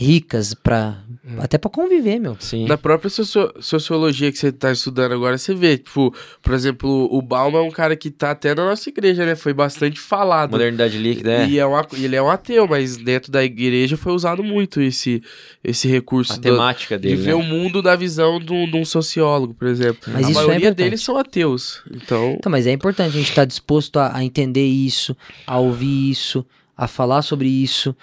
ricas 0.01 0.55
para 0.55 0.97
até 1.39 1.59
para 1.59 1.71
conviver, 1.71 2.19
meu. 2.19 2.35
Sim. 2.41 2.67
Na 2.67 2.79
própria 2.79 3.11
socio- 3.11 3.53
sociologia 3.61 4.33
que 4.33 4.39
você 4.39 4.51
tá 4.51 4.73
estudando 4.73 5.13
agora, 5.13 5.37
você 5.37 5.55
vê, 5.55 5.77
tipo, 5.77 6.13
por 6.43 6.55
exemplo, 6.55 7.07
o 7.13 7.21
Baum 7.21 7.57
é 7.57 7.61
um 7.61 7.71
cara 7.71 7.95
que 7.95 8.11
tá 8.11 8.31
até 8.31 8.55
na 8.55 8.65
nossa 8.65 8.89
igreja, 8.89 9.27
né? 9.27 9.37
Foi 9.37 9.53
bastante 9.53 10.01
falado. 10.01 10.53
Modernidade 10.53 10.97
líquida, 10.99 11.31
é. 11.45 11.49
E 11.49 11.59
é 11.59 11.67
uma, 11.67 11.87
ele 11.93 12.17
é 12.17 12.23
um 12.23 12.31
ateu, 12.31 12.67
mas 12.67 12.97
dentro 12.97 13.31
da 13.31 13.45
igreja 13.45 13.97
foi 13.99 14.13
usado 14.13 14.43
muito 14.43 14.81
esse, 14.81 15.23
esse 15.63 15.87
recurso 15.87 16.33
A 16.33 16.37
do- 16.37 16.43
temática 16.43 16.97
de 16.99 17.09
dele. 17.09 17.17
ver 17.21 17.29
né? 17.29 17.35
o 17.35 17.43
mundo 17.43 17.83
da 17.83 17.95
visão 17.95 18.41
de 18.41 18.53
um, 18.53 18.69
de 18.69 18.85
sociólogo, 18.87 19.53
por 19.55 19.69
exemplo. 19.69 20.01
Mas 20.09 20.27
a 20.27 20.31
isso 20.31 20.31
é 20.31 20.35
maioria 20.35 20.57
importante. 20.69 20.77
deles 20.77 21.03
são 21.03 21.17
ateus. 21.19 21.83
Então, 21.95 22.37
Então, 22.39 22.51
mas 22.51 22.67
é 22.67 22.73
importante 22.73 23.09
a 23.15 23.19
gente 23.19 23.29
estar 23.29 23.45
disposto 23.45 23.99
a, 23.99 24.17
a 24.17 24.25
entender 24.25 24.67
isso, 24.67 25.15
a 25.47 25.59
ouvir 25.59 26.11
isso, 26.11 26.45
a 26.77 26.89
falar 26.89 27.21
sobre 27.23 27.47
isso. 27.49 27.95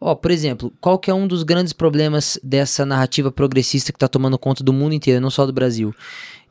Ó, 0.00 0.14
por 0.14 0.30
exemplo, 0.30 0.72
qual 0.80 0.98
que 0.98 1.10
é 1.10 1.14
um 1.14 1.26
dos 1.26 1.42
grandes 1.42 1.72
problemas 1.72 2.38
dessa 2.42 2.84
narrativa 2.84 3.30
progressista 3.32 3.92
que 3.92 3.96
está 3.96 4.08
tomando 4.08 4.38
conta 4.38 4.62
do 4.62 4.72
mundo 4.72 4.94
inteiro, 4.94 5.20
não 5.20 5.30
só 5.30 5.46
do 5.46 5.52
Brasil? 5.52 5.94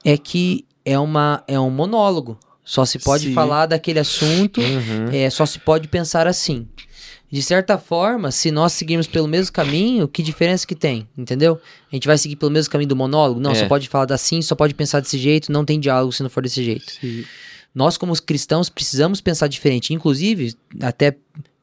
É 0.03 0.17
que 0.17 0.65
é, 0.83 0.97
uma, 0.97 1.43
é 1.47 1.59
um 1.59 1.69
monólogo. 1.69 2.37
Só 2.63 2.83
se 2.83 2.97
pode 2.97 3.25
Sim. 3.27 3.33
falar 3.33 3.67
daquele 3.67 3.99
assunto, 3.99 4.59
Uhum. 4.59 5.09
é, 5.11 5.29
só 5.29 5.45
se 5.45 5.59
pode 5.59 5.87
pensar 5.87 6.25
assim. 6.27 6.67
De 7.31 7.41
certa 7.43 7.77
forma, 7.77 8.31
se 8.31 8.49
nós 8.49 8.73
seguirmos 8.73 9.05
pelo 9.07 9.27
mesmo 9.27 9.51
caminho, 9.53 10.07
que 10.07 10.23
diferença 10.23 10.65
que 10.65 10.73
tem? 10.75 11.07
Entendeu? 11.17 11.59
A 11.91 11.95
gente 11.95 12.07
vai 12.07 12.17
seguir 12.17 12.35
pelo 12.37 12.51
mesmo 12.51 12.71
caminho 12.71 12.87
do 12.89 12.95
monólogo? 12.95 13.39
Não, 13.39 13.51
É. 13.51 13.55
só 13.55 13.67
pode 13.67 13.87
falar 13.89 14.11
assim, 14.11 14.41
só 14.41 14.55
pode 14.55 14.73
pensar 14.73 14.99
desse 14.99 15.17
jeito, 15.17 15.51
não 15.51 15.63
tem 15.65 15.79
diálogo 15.79 16.11
se 16.11 16.23
não 16.23 16.29
for 16.29 16.41
desse 16.41 16.63
jeito. 16.63 16.91
sim. 16.99 17.23
Nós, 17.73 17.97
como 17.97 18.13
cristãos, 18.21 18.69
precisamos 18.69 19.19
pensar 19.19 19.47
diferente. 19.47 19.93
Inclusive, 19.93 20.55
até 20.81 21.17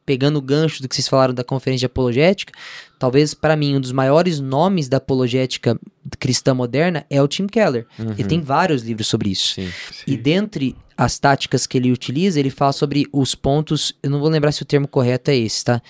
pegando 0.05 0.37
o 0.39 0.43
gancho 0.43 0.83
do 0.83 0.89
que 0.89 0.95
vocês 0.95 1.09
falaram 1.09 1.33
da 1.35 1.45
conferência 1.45 1.81
de 1.81 1.87
apologética, 1.87 2.53
talvez 2.99 3.35
para 3.35 3.55
mim 3.57 3.77
um 3.77 3.81
dos 3.81 3.93
maiores 3.93 4.41
nomes 4.41 4.89
da 4.89 4.97
apologética 4.97 5.79
cristã 6.19 6.53
moderna 6.55 7.07
é 7.09 7.23
o 7.23 7.29
Tim 7.29 7.47
Keller. 7.47 7.87
Ele 7.99 8.24
tem 8.29 8.41
vários 8.41 8.83
livros 8.83 9.07
sobre 9.07 9.31
isso. 9.31 9.55
Sim. 9.55 9.69
E 10.07 10.16
dentre 10.16 10.77
as 10.97 11.19
táticas 11.19 11.66
que 11.66 11.79
ele 11.79 11.91
utiliza, 11.91 12.39
ele 12.39 12.51
fala 12.51 12.73
sobre 12.73 13.07
os 13.12 13.35
pontos. 13.35 13.95
Eu 14.03 14.11
não 14.11 14.20
vou 14.20 14.29
lembrar 14.29 14.53
se 14.53 14.62
o 14.62 14.65
termo 14.65 14.87
correto 14.87 15.31
é 15.31 15.37
esse, 15.37 15.65
tá? 15.65 15.81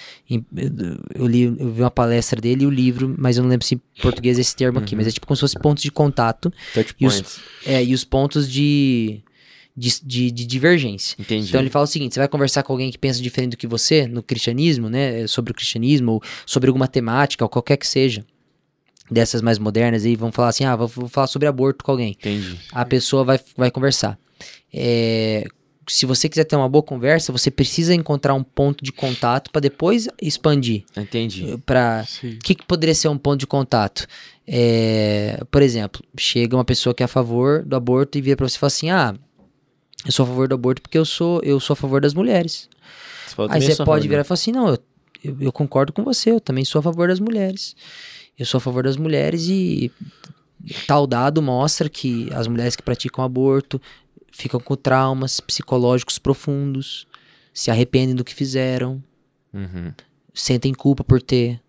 Eu, 1.15 1.27
li, 1.27 1.43
eu 1.43 1.71
vi 1.73 1.83
uma 1.83 1.91
palestra 1.91 2.41
dele 2.41 2.65
e 2.65 2.67
o 2.67 2.71
livro, 2.71 3.15
mas 3.19 3.37
eu 3.37 3.43
não 3.43 3.51
lembro 3.51 3.67
se 3.67 3.75
em 3.75 3.81
português 4.01 4.39
é 4.39 4.41
esse 4.41 4.55
termo 4.55 4.79
aqui. 4.79 4.95
Mas 4.97 5.07
é 5.07 5.11
tipo 5.11 5.27
como 5.27 5.37
se 5.37 5.41
fosse 5.41 5.59
pontos 5.59 5.83
de 5.83 5.91
contato 5.91 6.53
Touch 6.75 6.95
E 6.99 7.07
os- 7.07 7.41
é, 7.67 7.85
e 7.85 7.95
os 7.95 8.05
pontos 8.05 8.51
de, 8.51 9.21
de, 9.77 9.91
de, 10.03 10.31
de 10.31 10.47
divergência. 10.47 11.17
Entendi. 11.19 11.49
Então 11.49 11.61
ele 11.61 11.71
fala 11.71 11.85
o 11.85 11.89
seguinte: 11.89 12.15
você 12.15 12.21
vai 12.21 12.29
conversar 12.29 12.63
com 12.63 12.73
alguém 12.73 12.91
que 12.91 12.99
pensa 12.99 13.23
diferente 13.23 13.53
do 13.53 13.57
que 13.57 13.67
você 13.67 14.07
no 14.07 14.23
cristianismo, 14.23 14.89
né? 14.89 15.27
Sobre 15.27 15.53
o 15.53 15.55
cristianismo, 15.55 16.13
ou 16.13 16.23
sobre 16.47 16.69
alguma 16.69 16.89
temática, 16.89 17.45
ou 17.45 17.49
qualquer 17.49 17.77
que 17.77 17.87
seja. 17.87 18.25
Dessas 19.11 19.43
mais 19.43 19.59
modernas 19.59 20.05
aí, 20.05 20.17
vão 20.17 20.33
falar 20.33 20.49
assim: 20.49 20.65
ah, 20.65 20.77
vou, 20.77 20.89
vou 20.89 21.09
falar 21.09 21.27
sobre 21.27 21.49
aborto 21.49 21.85
com 21.85 21.91
alguém 21.91 22.13
Entendi. 22.13 22.59
a 22.73 22.85
pessoa 22.85 23.25
vai, 23.25 23.41
vai 23.57 23.71
conversar. 23.71 24.19
É, 24.73 25.47
se 25.89 26.07
você 26.07 26.29
quiser 26.29 26.45
ter 26.45 26.57
uma 26.57 26.69
boa 26.69 26.83
conversa, 26.83 27.33
você 27.33 27.51
precisa 27.51 27.95
encontrar 27.95 28.35
um 28.35 28.43
ponto 28.43 28.85
de 28.85 28.93
contato 28.93 29.51
para 29.51 29.61
depois 29.61 30.09
expandir. 30.21 30.85
Entendi. 30.97 31.59
Para 31.67 32.07
que, 32.43 32.55
que 32.55 32.67
poderia 32.67 32.95
ser 32.95 33.09
um 33.09 33.19
ponto 33.19 33.41
de 33.41 33.47
contato? 33.47 34.07
É, 34.47 35.41
por 35.51 35.63
exemplo, 35.63 36.03
chega 36.17 36.57
uma 36.57 36.65
pessoa 36.65 36.95
que 36.95 37.03
é 37.03 37.07
a 37.07 37.09
favor 37.09 37.65
do 37.65 37.77
aborto 37.77 38.17
e 38.17 38.21
vira 38.21 38.37
para 38.37 38.49
você 38.49 38.57
e 38.57 38.59
fala 38.61 38.69
assim: 38.69 38.91
Ah, 38.91 39.15
eu 40.05 40.13
sou 40.13 40.25
a 40.25 40.27
favor 40.27 40.49
do 40.49 40.55
aborto 40.55 40.83
porque 40.83 40.99
eu 40.99 41.05
sou, 41.05 41.41
eu 41.43 41.59
sou 41.61 41.75
a 41.75 41.77
favor 41.77 42.01
das 42.01 42.15
mulheres. 42.15 42.69
Você 43.27 43.41
Aí 43.43 43.49
também 43.49 43.61
você 43.63 43.77
pode 43.77 43.87
favor, 43.87 44.01
virar 44.03 44.17
né? 44.19 44.23
e 44.23 44.25
falar 44.25 44.35
assim: 44.35 44.53
Não, 44.53 44.69
eu, 44.69 44.79
eu, 45.25 45.37
eu 45.41 45.53
concordo 45.53 45.93
com 45.93 46.03
você, 46.05 46.31
eu 46.31 46.41
também 46.41 46.65
sou 46.65 46.79
a 46.81 46.83
favor 46.83 47.09
das 47.09 47.21
mulheres. 47.21 47.75
Eu 48.39 48.45
sou 48.47 48.59
a 48.59 48.61
favor 48.61 48.83
das 48.83 48.97
mulheres 48.97 49.47
e 49.49 49.91
tal 50.87 51.07
dado 51.07 51.41
mostra 51.43 51.89
que 51.89 52.29
as 52.33 52.47
mulheres 52.49 52.75
que 52.77 52.83
praticam 52.83 53.25
aborto 53.25 53.81
ficam 54.33 54.59
com 54.59 54.75
traumas 54.77 55.41
psicológicos 55.41 56.19
profundos, 56.19 57.07
se 57.53 57.71
arrependem 57.71 58.15
do 58.15 58.25
que 58.25 58.35
fizeram, 58.35 59.03
Uhum. 59.53 59.93
sentem 60.33 60.73
culpa 60.73 61.05
por 61.05 61.21
ter 61.21 61.61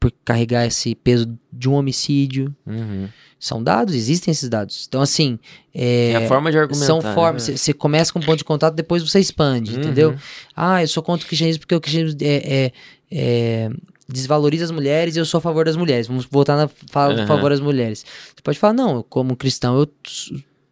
por 0.00 0.12
carregar 0.24 0.66
esse 0.66 0.94
peso 0.94 1.28
de 1.52 1.68
um 1.68 1.74
homicídio. 1.74 2.54
Uhum. 2.66 3.08
São 3.40 3.62
dados, 3.62 3.94
existem 3.94 4.32
esses 4.32 4.48
dados. 4.48 4.86
Então, 4.88 5.00
assim. 5.00 5.38
É, 5.74 6.10
É 6.10 6.16
a 6.16 6.28
forma 6.28 6.50
de 6.50 6.58
argumentar. 6.58 6.86
são 6.86 7.00
né? 7.00 7.14
formas. 7.14 7.44
Você 7.48 7.72
começa 7.72 8.12
com 8.12 8.18
um 8.18 8.22
ponto 8.22 8.38
de 8.38 8.44
contato, 8.44 8.74
depois 8.74 9.02
você 9.02 9.20
expande, 9.20 9.72
Uhum. 9.74 9.78
entendeu? 9.80 10.16
Ah, 10.56 10.82
eu 10.82 10.88
sou 10.88 11.02
contra 11.02 11.24
o 11.24 11.28
cristianismo 11.28 11.60
porque 11.60 11.74
o 11.74 11.80
cristianismo 11.80 12.18
é, 12.22 12.26
é- 12.66 12.72
é- 13.10 13.70
desvaloriza 14.08 14.64
as 14.64 14.70
mulheres 14.70 15.14
e 15.16 15.18
eu 15.18 15.24
sou 15.24 15.38
a 15.38 15.40
favor 15.40 15.64
das 15.64 15.76
mulheres. 15.76 16.06
Vamos 16.06 16.24
voltar 16.26 16.56
na 16.56 16.68
fala 16.90 17.14
a 17.14 17.20
Uhum. 17.20 17.26
favor 17.26 17.50
das 17.50 17.60
mulheres. 17.60 18.04
Você 18.34 18.42
pode 18.42 18.58
falar, 18.58 18.72
não, 18.72 19.04
como 19.08 19.36
cristão, 19.36 19.78
eu 19.78 19.88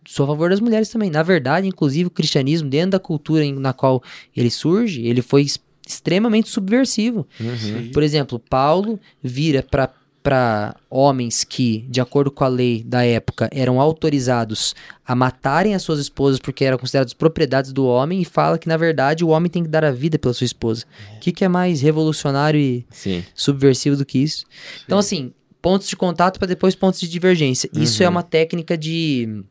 sou 0.09 0.25
a 0.25 0.27
favor 0.29 0.51
das 0.51 0.59
mulheres 0.61 0.89
também. 0.89 1.11
Na 1.11 1.23
verdade, 1.23 1.67
inclusive, 1.69 2.07
o 2.07 2.11
cristianismo, 2.11 2.69
dentro 2.69 2.93
da 2.93 2.99
cultura 2.99 3.45
em- 3.45 3.53
na 3.55 3.73
qual 3.73 4.03
ele 4.37 4.51
surge, 4.51 5.03
ele 5.07 5.21
foi 5.23 5.43
extremamente 5.87 6.49
subversivo. 6.49 7.27
Uhum. 7.41 7.57
Sim. 7.57 7.91
Por 7.93 8.03
exemplo, 8.03 8.39
Paulo 8.39 9.01
vira 9.23 9.63
para 9.63 9.91
para 10.27 10.75
homens 10.91 11.45
que, 11.45 11.87
de 11.89 12.01
acordo 12.01 12.33
com 12.33 12.43
a 12.43 12.49
lei 12.49 12.83
da 12.83 13.05
época, 13.05 13.49
eram 13.53 13.81
autorizados 13.81 14.75
a 15.07 15.15
matarem 15.15 15.73
as 15.73 15.83
suas 15.83 16.01
esposas 16.01 16.41
porque 16.41 16.65
eram 16.65 16.77
consideradas 16.77 17.15
propriedades 17.15 17.73
do 17.73 17.87
homem 17.87 18.21
e 18.21 18.25
fala 18.25 18.59
que, 18.59 18.67
na 18.67 18.77
verdade, 18.77 19.25
o 19.25 19.29
homem 19.29 19.49
tem 19.49 19.63
que 19.63 19.69
dar 19.69 19.85
a 19.85 19.93
vida 19.93 20.19
pela 20.19 20.35
sua 20.35 20.45
esposa. 20.45 20.85
O 21.15 21.21
que, 21.21 21.31
que 21.31 21.45
é 21.45 21.49
mais 21.49 21.81
revolucionário 21.81 22.59
e 22.59 22.85
Sim. 22.91 23.23
subversivo 23.37 23.95
do 23.95 24.05
que 24.05 24.19
isso? 24.19 24.45
Então, 24.85 24.99
assim, 24.99 25.33
pontos 25.63 25.87
de 25.87 25.95
contato 25.95 26.41
para 26.41 26.49
depois 26.49 26.75
pontos 26.75 26.99
de 26.99 27.07
divergência. 27.07 27.71
Isso 27.73 28.03
é 28.03 28.09
uma 28.09 28.25
técnica 28.25 28.77
de. 28.77 29.45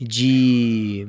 de. 0.00 1.06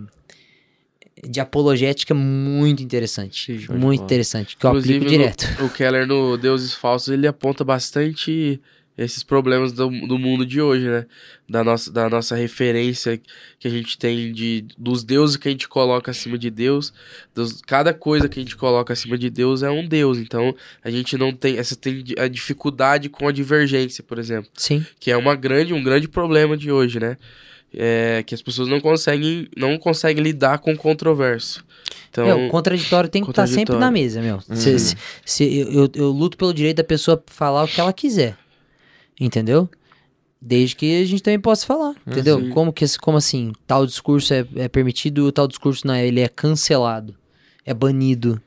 De 1.27 1.39
apologética 1.39 2.14
muito 2.14 2.81
interessante. 2.84 3.57
Sim, 3.65 3.73
muito 3.73 4.03
interessante. 4.03 4.56
Que 4.57 4.65
eu 4.65 4.69
Inclusive, 4.72 4.95
aplico 4.98 5.11
no- 5.11 5.18
direto. 5.18 5.45
O 5.64 5.69
Keller 5.69 6.07
no 6.07 6.38
Deuses 6.38 6.73
Falsos, 6.73 7.14
ele 7.14 7.27
aponta 7.27 7.64
bastante 7.64 8.60
esses 8.98 9.23
problemas 9.23 9.72
do, 9.72 9.89
do 10.06 10.19
mundo 10.19 10.45
de 10.45 10.61
hoje, 10.61 10.85
né? 10.88 11.06
Da 11.49 11.64
nossa, 11.64 11.91
da 11.91 12.10
nossa 12.10 12.35
referência 12.35 13.19
que 13.57 13.68
a 13.68 13.72
gente 13.72 13.98
tem 13.98 14.31
de, 14.31 14.65
dos 14.77 15.03
deuses 15.03 15.38
que 15.38 15.48
a 15.48 15.52
gente 15.52 15.68
coloca 15.68 16.11
acima 16.11 16.38
de 16.38 16.49
Deus. 16.49 16.93
Dos, 17.34 17.61
cada 17.61 17.93
coisa 17.93 18.30
que 18.30 18.39
a 18.39 18.43
gente 18.43 18.56
coloca 18.56 18.93
acima 18.93 19.18
de 19.18 19.30
Deus 19.30 19.64
é 19.64 19.72
um 19.72 19.88
Deus. 19.88 20.18
Então, 20.18 20.53
a 20.84 20.91
gente 20.91 21.18
não 21.18 21.31
tem 21.34 21.57
essa 21.57 21.76
tem 21.76 22.03
a 22.19 22.27
dificuldade 22.27 23.10
com 23.10 23.27
a 23.27 23.31
divergência, 23.31 24.03
por 24.03 24.19
exemplo. 24.19 24.52
Sim. 24.56 24.85
Que 24.99 25.10
é 25.10 25.18
uma 25.18 25.35
grande, 25.35 25.73
um 25.73 25.81
grande 25.84 26.07
problema 26.07 26.56
de 26.56 26.72
hoje, 26.72 26.99
né? 26.99 27.18
É 27.73 28.22
que 28.26 28.35
as 28.35 28.41
pessoas 28.41 28.68
não 28.68 28.81
conseguem, 28.81 29.48
não 29.56 29.77
conseguem 29.77 30.22
lidar 30.23 30.60
com 30.60 30.73
o 30.73 30.77
controverso. 30.77 31.64
Então, 32.10 32.26
Meu, 32.26 32.48
o 32.48 32.49
contraditório 32.49 33.10
tem 33.10 33.23
que 33.23 33.30
estar 33.30 33.43
sempre 33.56 33.76
na 33.80 33.89
mesa, 33.89 34.22
meu. 34.22 34.41
Se- 34.41 34.77
se- 34.80 34.95
se- 35.26 35.57
eu, 35.57 35.72
eu- 35.72 35.91
eu 35.95 36.07
luto 36.11 36.35
pelo 36.38 36.53
direito 36.53 36.77
da 36.77 36.84
pessoa 36.84 37.22
falar 37.27 37.64
o 37.64 37.68
que 37.69 37.80
ela 37.80 37.93
quiser. 37.93 38.35
Entendeu? 39.19 39.69
Desde 40.41 40.76
que 40.76 41.02
a 41.02 41.06
gente 41.06 41.22
também 41.22 41.39
possa 41.39 41.65
falar, 41.65 41.95
entendeu? 42.06 42.39
sim. 42.41 42.49
Como, 42.49 42.73
que, 42.73 42.84
como 42.99 43.18
assim? 43.18 43.53
Tal 43.68 43.85
discurso 43.85 44.34
é, 44.34 44.45
é 44.56 44.68
permitido 44.68 45.30
e 45.30 45.31
tal 45.31 45.48
discurso 45.48 45.85
não 45.85 45.93
é. 45.93 46.06
Ele 46.06 46.19
é 46.19 46.27
cancelado. 46.27 47.15
É 47.65 47.73
banido. 47.73 48.41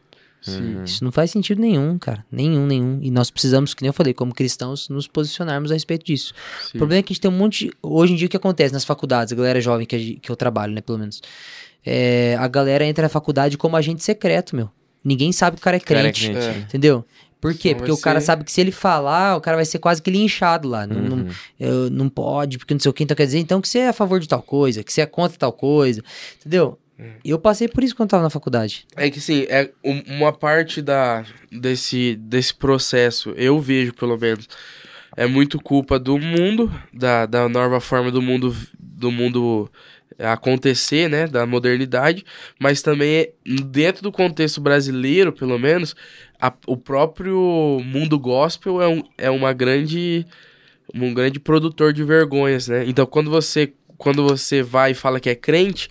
Sim. 0.45 0.83
Isso 0.85 1.03
não 1.05 1.11
faz 1.11 1.31
sentido 1.31 1.61
nenhum, 1.61 1.99
cara. 1.99 2.25
Nenhum, 2.31 2.67
nenhum. 2.67 2.99
E 3.03 3.11
nós 3.11 3.31
precisamos, 3.31 3.75
que 3.75 3.83
nem 3.83 3.89
eu 3.89 3.93
falei, 3.93 4.13
como 4.15 4.35
cristãos, 4.35 4.89
nos 4.89 5.07
posicionarmos 5.07 5.71
a 5.71 5.75
respeito 5.75 6.05
disso. 6.07 6.33
sim. 6.63 6.77
O 6.77 6.79
problema 6.79 7.01
é 7.01 7.03
que 7.03 7.13
a 7.13 7.15
gente 7.15 7.21
tem 7.23 7.31
um 7.31 7.37
monte. 7.37 7.71
Hoje 7.83 8.13
em 8.13 8.17
dia, 8.17 8.27
o 8.27 8.31
que 8.31 8.37
acontece 8.37 8.73
nas 8.73 8.85
faculdades, 8.85 9.33
a 9.33 9.37
galera 9.37 9.61
jovem 9.61 9.87
que, 9.87 10.17
que 10.17 10.31
eu 10.31 10.37
trabalho, 10.37 10.73
né, 10.73 10.81
pelo 10.81 10.99
menos. 10.99 11.21
É, 11.85 12.37
a 12.39 12.49
galera 12.49 12.85
entra 12.87 13.03
na 13.03 13.09
faculdade 13.09 13.59
como 13.59 13.77
agente 13.77 14.03
secreto, 14.03 14.55
meu. 14.57 14.71
Ninguém 15.05 15.33
sabe 15.33 15.57
que 15.57 15.61
o 15.61 15.65
cara 15.65 15.77
é 15.77 15.81
Cara, 15.81 16.01
crente. 16.01 16.31
crente. 16.31 16.47
É. 16.47 16.59
Entendeu? 16.61 17.05
Por 17.41 17.53
quê? 17.53 17.75
Porque 17.75 17.93
o 17.93 17.99
cara 17.99 18.21
ser- 18.21 18.27
sabe 18.27 18.43
que 18.45 18.51
se 18.51 18.59
ele 18.63 18.73
falar, 18.73 19.37
o 19.37 19.41
cara 19.43 19.55
vai 19.59 19.67
ser 19.67 19.79
quase 19.79 20.01
que 20.01 20.11
linchado 20.11 20.67
lá. 20.67 20.87
Não, 20.87 20.99
não, 21.03 21.17
Uhum. 21.19 21.29
eu- 21.61 21.91
não 21.91 22.09
pode, 22.09 22.57
porque 22.57 22.73
não 22.73 22.81
sei 22.81 22.89
o 22.91 22.95
que. 22.95 23.05
Então 23.05 23.15
quer 23.15 23.27
dizer, 23.27 23.39
então 23.39 23.61
que 23.61 23.69
você 23.69 23.81
é 23.81 23.89
a 23.89 23.93
favor 23.93 24.19
de 24.19 24.27
tal 24.27 24.41
coisa, 24.41 24.83
que 24.83 24.91
você 24.91 25.03
é 25.03 25.07
contra 25.07 25.37
tal 25.37 25.53
coisa. 25.53 26.03
Entendeu? 26.41 26.79
Eu 27.25 27.39
passei 27.39 27.67
por 27.69 27.83
isso 27.83 27.97
quando 27.97 28.11
tava 28.11 28.23
na 28.23 28.31
faculdade. 28.31 28.87
É 28.97 29.11
que 29.11 29.19
assim, 29.19 29.47
é 29.49 29.71
um- 29.85 30.03
uma 30.17 30.33
parte 30.33 30.81
da, 30.81 31.25
desse, 31.51 32.15
desse 32.17 32.55
processo, 32.55 33.31
eu 33.37 33.59
vejo 33.61 33.93
pelo 33.95 34.17
menos, 34.17 34.49
é 35.17 35.27
muito 35.27 35.61
culpa 35.61 35.99
do 35.99 36.19
mundo, 36.19 36.73
da, 36.93 37.27
da 37.27 37.49
nova 37.49 37.81
forma 37.81 38.11
do 38.11 38.23
mundo, 38.23 38.55
do 38.79 39.11
mundo 39.11 39.71
acontecer, 40.19 41.09
né, 41.09 41.27
da 41.27 41.45
modernidade, 41.45 42.25
mas 42.61 42.81
também 42.83 43.31
dentro 43.67 44.03
do 44.03 44.13
contexto 44.13 44.61
brasileiro, 44.61 45.33
pelo 45.33 45.59
menos, 45.59 45.97
a- 46.41 46.53
o 46.67 46.77
próprio 46.77 47.81
mundo 47.85 48.19
gospel 48.19 48.81
é, 48.81 48.87
um, 48.89 49.03
é 49.19 49.31
uma 49.31 49.53
grande 49.53 50.25
um 50.95 51.13
grande 51.13 51.41
produtor 51.41 51.93
de 51.93 52.05
vergonhas, 52.05 52.69
né? 52.69 52.85
Então 52.87 53.07
quando 53.07 53.31
você 53.31 53.73
quando 53.97 54.23
você 54.23 54.63
vai 54.63 54.91
e 54.91 54.95
fala 54.95 55.19
que 55.19 55.31
é 55.31 55.35
crente, 55.35 55.89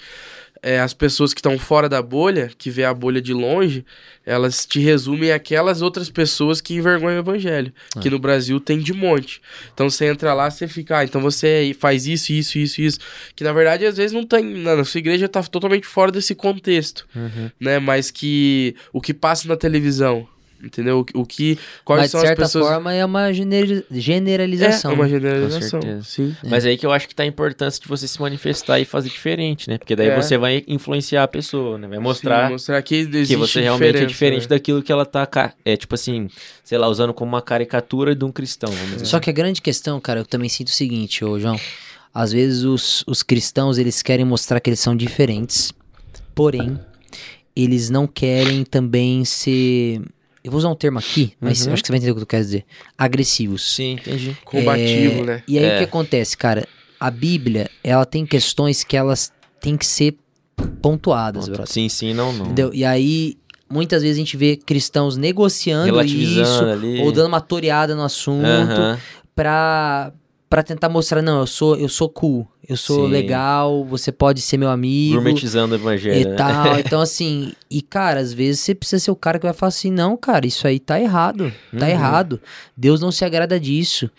é, 0.63 0.79
as 0.79 0.93
pessoas 0.93 1.33
que 1.33 1.39
estão 1.41 1.59
fora 1.59 1.89
da 1.89 2.01
bolha, 2.01 2.49
que 2.57 2.69
vê 2.71 2.85
a 2.85 2.93
bolha 2.93 3.21
de 3.21 3.33
longe, 3.33 3.85
elas 4.25 4.65
te 4.65 4.79
resumem 4.79 5.31
aquelas 5.33 5.81
outras 5.81 6.09
pessoas 6.09 6.61
que 6.61 6.73
envergonham 6.73 7.17
o 7.17 7.19
evangelho, 7.19 7.73
que 8.01 8.09
no 8.09 8.17
Brasil 8.17 8.59
tem 8.61 8.79
de 8.79 8.93
monte. 8.93 9.41
Então 9.73 9.89
você 9.89 10.05
entra 10.05 10.33
lá, 10.33 10.49
você 10.49 10.65
fica, 10.67 10.99
ah, 10.99 11.03
então 11.03 11.19
você 11.21 11.75
faz 11.77 12.07
isso, 12.07 12.31
isso, 12.31 12.57
isso, 12.57 12.81
isso, 12.81 12.99
que 13.35 13.43
na 13.43 13.51
verdade 13.51 13.85
às 13.85 13.97
vezes 13.97 14.13
não 14.13 14.25
tem, 14.25 14.43
na 14.63 14.83
sua 14.85 14.99
igreja 14.99 15.27
tá 15.27 15.43
totalmente 15.43 15.85
fora 15.85 16.11
desse 16.11 16.33
contexto, 16.33 17.05
Uhum. 17.13 17.51
né? 17.59 17.79
Mas 17.79 18.09
que 18.09 18.75
o 18.93 19.01
que 19.01 19.13
passa 19.13 19.47
na 19.47 19.57
televisão, 19.57 20.25
entendeu? 20.65 21.05
O, 21.15 21.21
o 21.21 21.25
que 21.25 21.57
quais 21.83 22.01
Mas 22.01 22.07
de 22.07 22.11
são 22.11 22.21
as 22.21 22.27
certa 22.27 22.41
pessoas 22.43 22.67
forma 22.67 22.93
é 22.93 23.03
uma 23.05 23.31
generi- 23.33 23.83
generalização. 23.91 24.91
é 24.91 24.93
uma 24.95 25.03
né? 25.05 25.09
generalização, 25.09 25.79
Com 25.79 25.85
certeza. 25.87 26.03
sim. 26.05 26.35
Mas 26.49 26.65
aí 26.65 26.77
que 26.77 26.85
eu 26.85 26.91
acho 26.91 27.07
que 27.07 27.15
tá 27.15 27.23
a 27.23 27.25
importância 27.25 27.81
de 27.81 27.87
você 27.87 28.07
se 28.07 28.19
manifestar 28.21 28.79
e 28.79 28.85
fazer 28.85 29.09
diferente, 29.09 29.69
né? 29.69 29.77
Porque 29.77 29.95
daí 29.95 30.09
É. 30.09 30.15
você 30.21 30.37
vai 30.37 30.63
influenciar 30.67 31.23
a 31.23 31.27
pessoa, 31.27 31.77
né? 31.77 31.87
Vai 31.87 31.99
mostrar 31.99 32.47
Sim, 32.47 32.53
mostrar 32.53 32.81
que, 32.81 33.05
que 33.05 33.35
você 33.35 33.61
realmente 33.61 33.89
é 33.89 34.05
diferença, 34.05 34.07
diferente 34.07 34.41
né? 34.43 34.47
daquilo 34.49 34.81
que 34.81 34.91
ela 34.91 35.05
tá, 35.05 35.27
é 35.65 35.75
tipo 35.77 35.95
assim, 35.95 36.27
sei 36.63 36.77
lá, 36.77 36.87
usando 36.87 37.13
como 37.13 37.29
uma 37.29 37.41
caricatura 37.41 38.15
de 38.15 38.23
um 38.25 38.31
cristão, 38.31 38.71
vamos 38.71 38.93
dizer. 38.93 39.05
Só 39.05 39.19
que 39.19 39.29
a 39.29 39.33
grande 39.33 39.61
questão, 39.61 39.99
cara, 39.99 40.19
eu 40.21 40.25
também 40.25 40.49
sinto 40.49 40.67
o 40.67 40.71
seguinte, 40.71 41.23
ô 41.25 41.39
João. 41.39 41.59
Às 42.15 42.31
vezes 42.31 42.63
os, 42.63 43.03
os 43.07 43.23
cristãos, 43.23 43.79
eles 43.79 44.03
querem 44.03 44.23
mostrar 44.23 44.59
que 44.59 44.69
eles 44.69 44.79
são 44.79 44.95
diferentes, 44.95 45.73
porém, 46.35 46.79
eles 47.55 47.89
não 47.89 48.05
querem 48.05 48.63
também 48.63 49.25
ser... 49.25 49.99
Eu 50.43 50.51
vou 50.51 50.57
usar 50.59 50.69
um 50.69 50.75
termo 50.75 50.99
aqui, 50.99 51.33
mas 51.39 51.65
Uhum. 51.65 51.73
acho 51.73 51.81
que 51.83 51.87
você 51.87 51.91
vai 51.93 51.97
entender 51.97 52.11
o 52.11 52.15
que 52.15 52.21
eu 52.23 52.27
quero 52.27 52.43
dizer. 52.43 52.65
Agressivos. 52.97 53.75
Sim, 53.75 53.93
entendi. 53.93 54.35
Combativo, 54.43 55.21
É, 55.21 55.25
né? 55.25 55.43
E 55.47 55.57
aí 55.57 55.65
o 55.65 55.69
É. 55.69 55.77
que 55.77 55.83
acontece, 55.83 56.35
cara? 56.37 56.67
A 56.99 57.09
Bíblia, 57.09 57.69
ela 57.83 58.05
tem 58.05 58.25
questões 58.25 58.83
que 58.83 58.97
elas 58.97 59.31
têm 59.61 59.77
que 59.77 59.85
ser 59.85 60.17
pontuadas, 60.81 61.47
brother. 61.47 61.67
Sim, 61.67 61.87
sim, 61.89 62.13
não, 62.13 62.33
não. 62.33 62.45
Entendeu? 62.45 62.71
E 62.73 62.83
aí, 62.83 63.37
muitas 63.71 64.01
vezes 64.01 64.17
a 64.17 64.19
gente 64.19 64.35
vê 64.37 64.55
cristãos 64.57 65.15
negociando 65.17 66.01
isso, 66.03 66.63
ali. 66.65 66.99
ou 66.99 67.11
dando 67.11 67.27
uma 67.27 67.41
toreada 67.41 67.95
no 67.95 68.03
assunto, 68.03 68.45
Aham. 68.45 68.99
pra, 69.35 70.11
pra 70.53 70.61
tentar 70.61 70.87
mostrar, 70.87 71.19
não, 71.23 71.39
eu 71.39 71.47
sou, 71.47 71.75
eu 71.77 71.89
sou 71.89 72.07
cool, 72.07 72.47
eu 72.69 72.77
sou 72.77 73.07
Sim. 73.07 73.11
legal, 73.11 73.83
você 73.85 74.11
pode 74.11 74.39
ser 74.39 74.55
meu 74.55 74.69
amigo. 74.69 75.15
Gourmetizando 75.15 75.73
o 75.73 75.77
evangelho. 75.79 76.15
E 76.15 76.25
né? 76.25 76.35
tal, 76.35 76.77
então 76.77 77.01
assim, 77.01 77.53
e 77.71 77.81
cara, 77.81 78.19
às 78.19 78.31
vezes 78.31 78.59
você 78.61 78.75
precisa 78.75 79.03
ser 79.05 79.09
o 79.09 79.15
cara 79.15 79.39
que 79.39 79.47
vai 79.47 79.53
falar 79.55 79.69
assim: 79.69 79.89
não, 79.89 80.15
cara, 80.15 80.45
isso 80.45 80.67
aí 80.67 80.79
tá 80.79 81.01
errado, 81.01 81.51
tá 81.75 81.87
Uhum. 81.87 81.91
errado. 81.91 82.41
Deus 82.77 83.01
não 83.01 83.11
se 83.11 83.25
agrada 83.25 83.59
disso. 83.59 84.11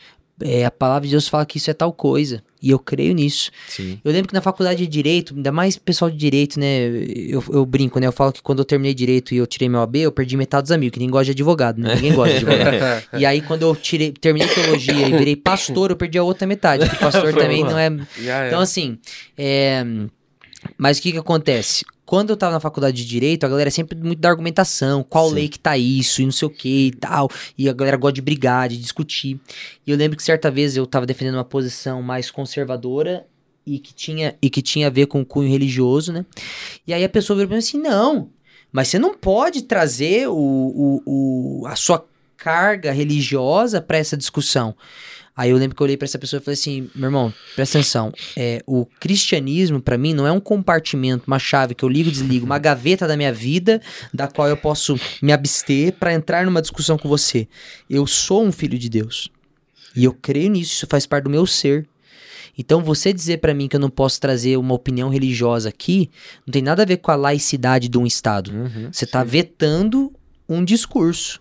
É, 0.43 0.65
a 0.65 0.71
palavra 0.71 1.07
de 1.07 1.13
Deus 1.13 1.29
fala 1.29 1.47
que 1.47 1.59
isso 1.59 1.71
é 1.71 1.75
tal 1.75 1.93
coisa, 1.93 2.43
e 2.61 2.71
eu 2.71 2.79
creio 2.79 3.15
nisso. 3.15 3.53
Sim. 3.69 4.01
Eu 4.05 4.11
lembro 4.11 4.29
que 4.29 4.35
na 4.35 4.41
faculdade 4.41 4.79
de 4.79 4.87
Direito, 4.87 5.33
ainda 5.35 5.53
mais 5.53 5.77
pessoal 5.77 6.11
de 6.11 6.17
Direito, 6.17 6.59
né? 6.59 6.89
Eu, 7.15 7.45
eu 7.51 7.65
brinco, 7.65 8.01
né? 8.01 8.07
Eu 8.09 8.13
falo 8.13 8.33
que 8.33 8.43
quando 8.43 8.59
eu 8.59 8.65
terminei 8.65 8.95
Direito 8.95 9.33
e 9.33 9.37
eu 9.37 9.47
tirei 9.47 9.69
meu 9.69 9.81
AB, 9.81 10.01
eu 10.01 10.11
perdi 10.11 10.37
metade 10.37 10.65
dos 10.65 10.73
amigos, 10.73 10.95
que 10.95 10.99
ninguém 10.99 11.13
gosta 11.13 11.27
de 11.27 11.31
advogado, 11.31 11.81
né? 11.81 11.95
Ninguém 11.95 12.15
gosta 12.15 12.39
de 12.39 12.47
advogado. 12.47 13.05
e 13.17 13.25
aí, 13.25 13.41
quando 13.43 13.63
eu 13.63 13.77
tirei, 13.77 14.11
terminei 14.13 14.49
Teologia 14.49 15.09
e 15.09 15.17
virei 15.17 15.37
pastor, 15.37 15.91
eu 15.91 15.97
perdi 15.97 16.19
a 16.19 16.25
outra 16.25 16.47
metade, 16.49 16.85
porque 16.85 16.99
pastor 16.99 17.33
também 17.35 17.63
não 17.63 17.79
é... 17.79 17.91
Já 18.21 18.49
Então, 18.49 18.61
assim, 18.61 18.99
é... 19.39 19.85
Mas 20.77 20.99
o 20.99 21.03
que 21.03 21.13
que 21.13 21.19
acontece? 21.19 21.85
Quando 22.15 22.31
eu 22.31 22.37
tava 22.37 22.53
na 22.53 22.61
faculdade 22.61 22.97
de 22.97 23.05
Direito, 23.09 23.45
a 23.45 23.49
galera 23.49 23.67
é 23.67 23.73
sempre 23.73 23.99
muito 23.99 24.21
da 24.21 24.29
argumentação, 24.29 25.03
qual 25.03 25.31
Sim. 25.31 25.35
lei 25.35 25.49
que 25.49 25.59
tá 25.59 25.77
isso, 25.77 26.23
e 26.23 26.25
não 26.25 26.31
sei 26.31 26.47
o 26.47 26.51
que 26.51 26.87
e 26.87 26.91
tal. 26.93 27.29
E 27.59 27.69
a 27.69 27.73
galera 27.73 27.97
gosta 27.97 28.13
de 28.13 28.23
brigar, 28.23 28.69
de 28.69 28.77
discutir. 28.77 29.41
E 29.85 29.91
eu 29.91 29.97
lembro 29.97 30.17
que 30.17 30.23
certa 30.23 30.49
vez 30.49 30.77
eu 30.77 30.87
tava 30.87 31.07
defendendo 31.07 31.35
uma 31.35 31.45
posição 31.45 32.01
mais 32.01 32.31
conservadora 32.31 33.27
e 33.67 33.81
que 33.81 33.93
tinha, 33.93 34.37
e 34.41 34.49
que 34.49 34.63
tinha 34.63 34.87
a 34.87 34.91
ver 34.91 35.07
com 35.07 35.23
o 35.23 35.27
cunho 35.27 35.51
religioso, 35.51 36.13
né? 36.13 36.25
E 36.87 36.95
aí 36.95 37.03
a 37.03 37.09
pessoa 37.09 37.37
virou 37.37 37.49
pra 37.49 37.57
mim 37.57 37.59
assim, 37.65 37.79
não, 37.79 38.31
mas 38.71 38.87
você 38.87 38.99
não 39.01 39.13
pode 39.13 39.63
trazer 39.63 40.29
o, 40.29 40.37
o, 40.37 41.03
o- 41.63 41.67
a 41.67 41.75
sua 41.75 42.07
carga 42.37 42.93
religiosa 42.93 43.81
pra 43.81 43.99
essa 43.99 44.17
discussão. 44.17 44.77
Aí 45.37 45.51
eu 45.51 45.57
lembro 45.57 45.75
que 45.75 45.83
eu 45.83 45.85
olhei 45.85 45.97
pra 45.97 46.05
essa 46.05 46.19
pessoa 46.19 46.41
e 46.41 46.45
falei 46.45 46.55
assim, 46.55 46.89
meu 46.95 47.09
irmão, 47.09 47.35
presta 47.57 47.79
atenção, 47.79 48.13
é, 48.37 48.63
o 48.67 48.87
cristianismo 48.87 49.81
pra 49.81 49.99
mim 49.99 50.15
não 50.15 50.27
é 50.27 50.31
um 50.31 50.39
compartimento, 50.39 51.25
uma 51.27 51.41
chave 51.41 51.75
que 51.75 51.85
eu 51.85 51.89
ligo 51.89 52.09
e 52.09 52.13
desligo, 52.13 52.47
uma 52.47 52.59
gaveta 52.59 53.09
da 53.09 53.17
minha 53.17 53.33
vida 53.33 53.83
da 54.13 54.29
qual 54.29 54.49
eu 54.49 54.57
posso 54.57 54.99
me 55.21 55.33
abster 55.33 55.93
pra 55.95 56.15
entrar 56.15 56.47
numa 56.47 56.63
discussão 56.63 56.97
com 56.97 57.09
você. 57.09 57.49
Eu 57.91 58.07
sou 58.07 58.45
um 58.45 58.53
filho 58.53 58.79
de 58.79 58.89
Deus. 58.89 59.29
E 59.97 60.05
eu 60.05 60.13
creio 60.13 60.51
nisso, 60.51 60.73
isso 60.73 60.87
faz 60.89 61.05
parte 61.05 61.25
do 61.25 61.31
meu 61.31 61.47
ser. 61.47 61.87
Então 62.57 62.83
você 62.83 63.13
dizer 63.13 63.39
pra 63.39 63.53
mim 63.53 63.67
que 63.67 63.75
eu 63.75 63.81
não 63.81 63.91
posso 63.91 64.21
trazer 64.21 64.57
uma 64.57 64.75
opinião 64.75 65.09
religiosa 65.09 65.69
aqui, 65.69 66.11
não 66.47 66.53
tem 66.53 66.63
nada 66.63 66.83
a 66.83 66.87
ver 66.87 66.99
com 66.99 67.11
a 67.11 67.17
laicidade 67.17 67.89
de 67.89 67.99
um 67.99 68.07
estado. 68.07 68.53
Uhum. 68.53 68.93
Você 68.93 69.07
tá 69.07 69.25
vetando 69.25 70.13
um 70.49 70.65
discurso, 70.65 71.41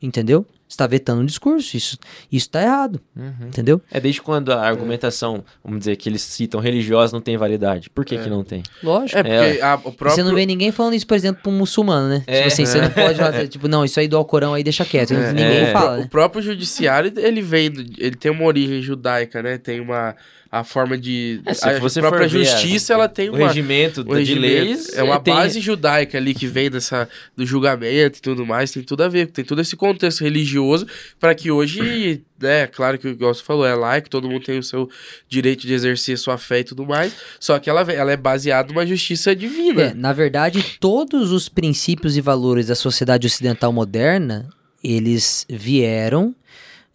entendeu? 0.00 0.46
Você 0.72 0.78
tá 0.78 0.86
vetando 0.86 1.20
um 1.20 1.26
discurso, 1.26 1.76
isso, 1.76 1.98
isso 2.32 2.48
tá 2.48 2.62
errado, 2.62 2.98
Uhum. 3.14 3.46
entendeu? 3.46 3.78
É 3.90 4.00
desde 4.00 4.22
quando 4.22 4.50
a 4.54 4.62
argumentação, 4.66 5.44
vamos 5.62 5.80
dizer, 5.80 5.96
que 5.96 6.08
eles 6.08 6.22
citam 6.22 6.60
religiosa 6.60 7.12
não 7.14 7.20
tem 7.20 7.36
validade. 7.36 7.90
Por 7.90 8.06
que, 8.06 8.14
É. 8.14 8.22
que 8.22 8.30
não 8.30 8.42
tem? 8.42 8.62
Lógico. 8.82 9.18
É, 9.18 9.22
porque 9.22 9.60
a- 9.60 9.74
o 9.74 9.92
próprio... 9.92 10.10
Você 10.12 10.22
não 10.22 10.34
vê 10.34 10.46
ninguém 10.46 10.72
falando 10.72 10.94
isso, 10.94 11.06
por 11.06 11.14
exemplo, 11.14 11.42
pra 11.42 11.52
um 11.52 11.58
muçulmano, 11.58 12.08
né? 12.08 12.24
É. 12.26 12.36
tipo 12.38 12.46
assim, 12.48 12.64
você 12.64 12.80
não 12.80 12.88
pode 12.90 13.18
fazer, 13.18 13.48
tipo, 13.48 13.68
não, 13.68 13.84
isso 13.84 14.00
aí 14.00 14.08
do 14.08 14.16
Alcorão 14.16 14.54
aí 14.54 14.64
deixa 14.64 14.82
quieto. 14.86 15.12
É, 15.12 15.28
ninguém 15.32 15.58
é. 15.64 15.72
fala, 15.72 15.98
O 15.98 16.00
né? 16.00 16.08
próprio 16.10 16.40
judiciário, 16.40 17.12
ele 17.18 17.42
vem, 17.42 17.70
do- 17.70 17.82
ele 17.98 18.16
tem 18.16 18.30
uma 18.32 18.44
origem 18.44 18.80
judaica, 18.80 19.42
né? 19.42 19.58
Tem 19.58 19.78
uma 19.78 20.16
a 20.54 20.62
forma 20.62 20.98
de 20.98 21.40
É, 21.46 21.54
se 21.54 21.66
a 21.66 21.78
você 21.78 21.98
própria 21.98 22.28
ver 22.28 22.42
a- 22.42 22.44
justiça, 22.44 22.92
ela 22.92 23.08
tem 23.08 23.30
O 23.30 23.36
uma 23.36 23.48
regimento 23.48 24.04
de 24.04 24.12
regimento. 24.12 24.40
leis 24.42 24.88
é 24.94 25.02
uma 25.02 25.18
tem- 25.18 25.32
base 25.32 25.58
judaica 25.60 26.18
ali 26.18 26.34
que 26.34 26.46
vem 26.46 26.70
dessa 26.70 27.08
do 27.34 27.46
julgamento 27.46 28.18
e 28.18 28.20
tudo 28.20 28.44
mais, 28.44 28.70
tem 28.70 28.82
tudo 28.82 29.02
a 29.02 29.08
ver, 29.08 29.28
tem 29.28 29.42
todo 29.46 29.62
esse 29.62 29.74
contexto 29.74 30.22
religioso 30.22 30.86
para 31.18 31.34
que 31.34 31.50
hoje, 31.50 32.22
né, 32.38 32.66
claro 32.66 32.98
que 32.98 33.08
o 33.08 33.16
você 33.16 33.42
falou 33.42 33.64
é 33.66 33.74
laico, 33.74 34.10
todo 34.10 34.28
mundo 34.28 34.44
tem 34.44 34.58
o 34.58 34.62
seu 34.62 34.90
direito 35.26 35.66
de 35.66 35.72
exercer 35.72 36.18
sua 36.18 36.36
fé 36.36 36.58
e 36.60 36.64
tudo 36.64 36.84
mais, 36.84 37.14
só 37.40 37.58
que 37.58 37.70
ela, 37.70 37.80
ela 37.90 38.12
é 38.12 38.16
baseada 38.18 38.68
numa 38.70 38.84
justiça 38.86 39.34
divina. 39.34 39.80
É, 39.84 39.94
na 39.94 40.12
verdade, 40.12 40.62
todos 40.78 41.32
os 41.32 41.48
princípios 41.48 42.14
e 42.14 42.20
valores 42.20 42.66
da 42.66 42.74
sociedade 42.74 43.26
ocidental 43.26 43.72
moderna, 43.72 44.50
eles 44.84 45.46
vieram 45.48 46.34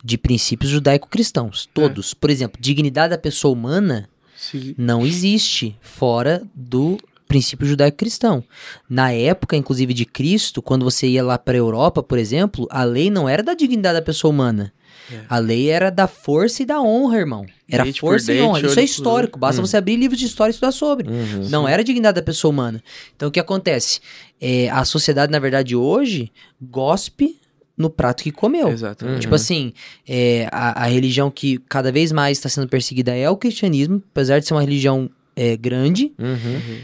de 0.07 0.17
princípios 0.17 0.71
judaico-cristãos. 0.71 1.67
Todos. 1.73 2.13
Por 2.13 2.29
exemplo, 2.29 2.57
dignidade 2.61 3.09
da 3.11 3.17
pessoa 3.17 3.51
humana 3.53 4.07
Sim. 4.37 4.73
não 4.77 5.05
existe 5.05 5.75
fora 5.81 6.41
do 6.55 6.97
princípio 7.27 7.67
judaico-cristão. 7.67 8.41
Na 8.89 9.11
época, 9.11 9.57
inclusive, 9.57 9.93
de 9.93 10.05
Cristo, 10.05 10.61
quando 10.61 10.85
você 10.85 11.07
ia 11.09 11.21
lá 11.21 11.37
para 11.37 11.55
a 11.55 11.57
Europa, 11.57 12.01
por 12.01 12.17
exemplo, 12.17 12.65
a 12.71 12.85
lei 12.85 13.09
não 13.09 13.27
era 13.27 13.43
da 13.43 13.53
dignidade 13.53 13.99
da 13.99 14.01
pessoa 14.01 14.31
humana. 14.31 14.71
É. 15.11 15.19
A 15.27 15.37
lei 15.39 15.69
era 15.69 15.89
da 15.89 16.07
força 16.07 16.63
e 16.63 16.65
da 16.65 16.81
honra, 16.81 17.17
irmão. 17.17 17.45
Era 17.69 17.83
Dente 17.83 17.99
força 17.99 18.31
e 18.31 18.35
dente, 18.37 18.47
honra. 18.47 18.65
Isso 18.65 18.79
é 18.79 18.83
histórico. 18.83 19.37
Basta 19.37 19.61
Hum. 19.61 19.65
você 19.65 19.75
abrir 19.75 19.97
livros 19.97 20.17
de 20.19 20.25
história 20.25 20.51
e 20.51 20.53
estudar 20.53 20.71
sobre. 20.71 21.09
Uhum. 21.09 21.49
Não 21.49 21.67
era 21.67 21.81
a 21.81 21.85
dignidade 21.85 22.15
da 22.15 22.21
pessoa 22.21 22.49
humana. 22.49 22.81
Então 23.13 23.27
o 23.27 23.31
que 23.31 23.41
acontece? 23.41 23.99
É, 24.39 24.69
a 24.69 24.85
sociedade, 24.85 25.33
na 25.33 25.39
verdade, 25.39 25.75
hoje, 25.75 26.31
gospe 26.61 27.37
no 27.77 27.89
prato 27.89 28.23
que 28.23 28.31
comeu. 28.31 28.69
Exatamente. 28.69 29.21
Tipo 29.21 29.35
assim, 29.35 29.71
é, 30.07 30.47
a, 30.51 30.83
a 30.83 30.87
religião 30.87 31.29
que 31.29 31.59
cada 31.69 31.91
vez 31.91 32.11
mais 32.11 32.37
está 32.37 32.49
sendo 32.49 32.67
perseguida 32.67 33.15
é 33.15 33.29
o 33.29 33.37
cristianismo, 33.37 34.01
apesar 34.11 34.39
de 34.39 34.47
ser 34.47 34.53
uma 34.55 34.61
religião 34.61 35.09
é, 35.35 35.55
grande. 35.55 36.11
Uhum. 36.17 36.79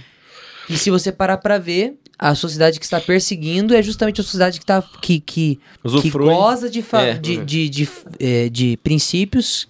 E 0.70 0.78
se 0.78 0.90
você 0.92 1.12
parar 1.12 1.38
pra 1.38 1.58
ver, 1.58 1.96
a 2.18 2.36
sociedade 2.36 2.80
que 2.80 2.86
está 2.86 3.02
perseguindo 3.02 3.74
é 3.76 3.82
justamente 3.82 4.22
a 4.22 4.24
sociedade 4.24 4.60
que, 4.60 4.66
tá, 4.66 4.82
que, 5.02 5.20
que, 5.20 5.60
que 6.02 6.10
goza 6.12 6.70
de, 6.70 6.82
fa- 6.82 7.02
É. 7.02 7.14
de, 7.16 7.38
de, 7.44 7.68
de, 7.70 7.90
é, 8.20 8.48
de 8.50 8.78
princípios 8.84 9.68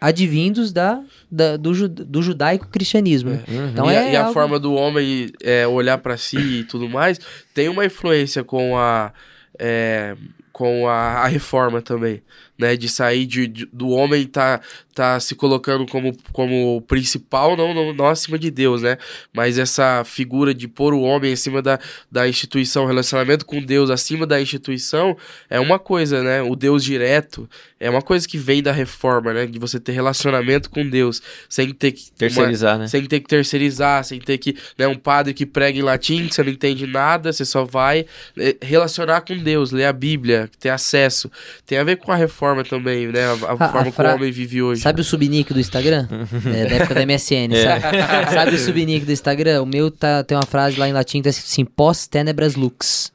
advindos 0.00 0.72
da, 0.72 1.00
da- 1.30 1.56
do, 1.56 1.88
do 1.88 2.22
judaico-cristianismo. 2.22 3.30
né? 3.30 3.44
Uhum. 3.48 3.68
Então 3.70 3.90
e, 3.90 3.96
a, 3.96 4.02
é 4.02 4.12
e 4.12 4.16
a 4.16 4.20
algo- 4.22 4.34
forma 4.34 4.58
do 4.58 4.74
homem 4.74 5.30
é, 5.42 5.66
olhar 5.66 5.98
pra 5.98 6.16
si 6.16 6.36
e 6.38 6.64
tudo 6.64 6.88
mais 6.88 7.18
tem 7.54 7.68
uma 7.68 7.84
influência 7.86 8.42
com 8.44 8.76
a 8.76 9.12
é, 9.58 10.16
com 10.52 10.88
a, 10.88 11.22
a 11.24 11.26
reforma 11.26 11.80
também, 11.82 12.22
né? 12.62 12.76
De 12.76 12.88
sair 12.88 13.26
de, 13.26 13.46
de- 13.46 13.66
do 13.72 13.90
homem 13.90 14.26
tá, 14.26 14.60
tá 14.94 15.18
se 15.20 15.34
colocando 15.34 15.86
como, 15.86 16.16
como 16.32 16.80
principal, 16.88 17.56
não, 17.56 17.74
não, 17.74 17.92
não 17.92 18.06
acima 18.06 18.38
de 18.38 18.50
Deus, 18.50 18.82
né? 18.82 18.96
Mas 19.32 19.58
essa 19.58 20.02
figura 20.04 20.54
de 20.54 20.66
pôr 20.68 20.94
o 20.94 21.00
homem 21.02 21.32
acima 21.32 21.60
da, 21.60 21.78
da 22.10 22.28
instituição, 22.28 22.86
relacionamento 22.86 23.44
com 23.44 23.60
Deus 23.60 23.90
acima 23.90 24.26
da 24.26 24.40
instituição, 24.40 25.16
é 25.50 25.58
uma 25.60 25.78
coisa, 25.78 26.22
né? 26.22 26.40
O 26.42 26.54
Deus 26.56 26.84
direto 26.84 27.48
é 27.80 27.90
uma 27.90 28.00
coisa 28.02 28.26
que 28.28 28.38
vem 28.38 28.62
da 28.62 28.72
reforma, 28.72 29.32
né? 29.32 29.46
De 29.46 29.58
você 29.58 29.80
ter 29.80 29.92
relacionamento 29.92 30.70
com 30.70 30.88
Deus, 30.88 31.20
sem 31.48 31.72
ter 31.72 31.92
que... 31.92 32.02
uma- 32.10 32.18
Terceirizar, 32.18 32.78
né? 32.78 32.86
sem 32.88 33.04
ter 33.06 33.20
que 33.20 33.28
terceirizar, 33.28 34.04
sem 34.04 34.20
ter 34.20 34.38
que. 34.38 34.56
Né, 34.78 34.86
um 34.86 34.94
padre 34.96 35.34
que 35.34 35.44
prega 35.44 35.78
em 35.78 35.82
latim, 35.82 36.28
que 36.28 36.34
você 36.34 36.42
não 36.42 36.50
entende 36.52 36.86
nada, 36.86 37.32
você 37.32 37.44
só 37.44 37.64
vai 37.64 38.06
eh, 38.38 38.56
relacionar 38.62 39.22
com 39.22 39.36
Deus, 39.36 39.72
ler 39.72 39.86
a 39.86 39.92
Bíblia, 39.92 40.48
ter 40.60 40.68
acesso. 40.68 41.30
Tem 41.66 41.78
a 41.78 41.84
ver 41.84 41.96
com 41.96 42.12
a 42.12 42.16
reforma 42.16 42.51
também, 42.62 43.06
né? 43.08 43.24
A, 43.24 43.30
a 43.30 43.32
A- 43.32 43.52
a 43.54 43.68
forma 43.70 43.84
que 43.86 43.92
fra- 43.92 44.12
o 44.12 44.16
homem 44.16 44.30
vive 44.30 44.62
hoje. 44.62 44.82
Sabe 44.82 45.00
o 45.00 45.04
subnick 45.04 45.52
do 45.54 45.58
Instagram? 45.60 46.06
é, 46.54 46.66
da 46.68 46.74
época 46.76 46.94
da 46.94 47.06
MSN, 47.06 47.50
sabe? 47.62 48.32
Sabe 48.34 48.54
o 48.56 48.58
subnick 48.58 49.06
do 49.06 49.12
Instagram? 49.12 49.62
O 49.62 49.66
meu 49.66 49.90
tá, 49.90 50.22
tem 50.22 50.36
uma 50.36 50.44
frase 50.46 50.78
lá 50.78 50.88
em 50.88 50.92
latim 50.92 51.18
que 51.18 51.24
tá 51.24 51.30
escrito 51.30 51.48
assim, 51.50 51.64
pós 51.64 52.06
tenebras 52.06 52.54
lux, 52.54 53.10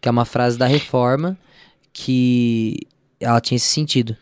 que 0.00 0.08
é 0.08 0.10
uma 0.12 0.24
frase 0.24 0.56
da 0.56 0.66
reforma 0.66 1.36
que 1.92 2.76
ela 3.20 3.40
tinha 3.40 3.56
esse 3.56 3.66
sentido. 3.68 4.16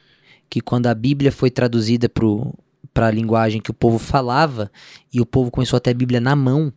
Que 0.49 0.61
quando 0.61 0.87
a 0.87 0.95
Bíblia 0.95 1.31
foi 1.33 1.51
traduzida 1.51 2.09
pro, 2.09 2.55
pra 2.95 3.11
linguagem 3.11 3.61
que 3.61 3.71
o 3.71 3.75
povo 3.75 3.99
falava, 3.99 4.71
e 5.13 5.21
o 5.21 5.27
povo 5.27 5.51
começou 5.51 5.77
a 5.77 5.81
ter 5.81 5.91
a 5.91 5.95
Bíblia 5.95 6.21
na 6.21 6.35
mão, 6.37 6.73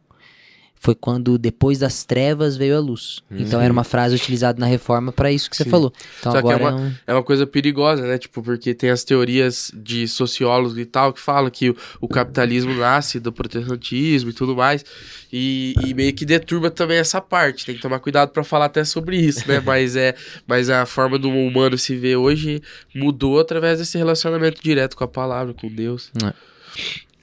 foi 0.82 0.96
quando 0.96 1.38
depois 1.38 1.78
das 1.78 2.06
trevas 2.06 2.56
veio 2.56 2.78
a 2.78 2.80
luz. 2.80 3.20
Então 3.30 3.60
era 3.60 3.72
uma 3.72 3.84
frase 3.84 4.16
utilizada 4.16 4.58
na 4.60 4.66
reforma 4.66 5.12
pra 5.12 5.30
isso 5.30 5.50
que 5.50 5.58
você 5.58 5.66
Sim. 5.66 5.70
falou. 5.70 5.92
Então 6.20 6.32
Só 6.32 6.42
que 6.42 6.48
é 6.48 6.54
agora 6.54 6.64
uma- 6.64 6.70
é 6.70 6.74
um- 6.90 6.94
É 7.08 7.14
uma 7.16 7.24
coisa 7.24 7.46
perigosa, 7.46 8.08
né? 8.08 8.18
Tipo, 8.18 8.42
porque 8.42 8.74
tem 8.74 8.90
as 8.90 9.04
teorias 9.04 9.72
de 9.76 10.08
sociólogos 10.08 10.78
e 10.78 10.86
tal 10.86 11.12
que 11.12 11.20
falam 11.20 11.50
que 11.52 11.70
o, 11.72 11.76
o 12.00 12.08
capitalismo 12.08 12.74
nasce 12.74 13.20
do 13.20 13.32
protestantismo 13.32 14.30
e 14.30 14.34
tudo 14.34 14.56
mais. 14.56 14.86
E, 15.34 15.76
e 15.86 15.94
meio 15.94 16.14
que 16.14 16.24
deturba 16.26 16.72
também 16.72 16.98
essa 16.98 17.20
parte. 17.20 17.66
Tem 17.66 17.76
que 17.76 17.82
tomar 17.82 18.00
cuidado 18.00 18.30
pra 18.30 18.44
falar 18.46 18.66
até 18.66 18.86
sobre 18.86 19.18
isso, 19.18 19.46
né? 19.50 19.60
mas, 19.66 19.98
é, 19.98 20.16
mas 20.48 20.70
a 20.70 20.86
forma 20.86 21.20
do 21.20 21.30
humano 21.30 21.78
se 21.78 21.94
ver 21.98 22.16
hoje 22.16 22.62
mudou 22.96 23.38
através 23.40 23.80
desse 23.80 23.98
relacionamento 23.98 24.64
direto 24.64 24.96
com 24.96 25.04
a 25.04 25.08
palavra, 25.10 25.54
com 25.54 25.68
Deus. 25.68 26.10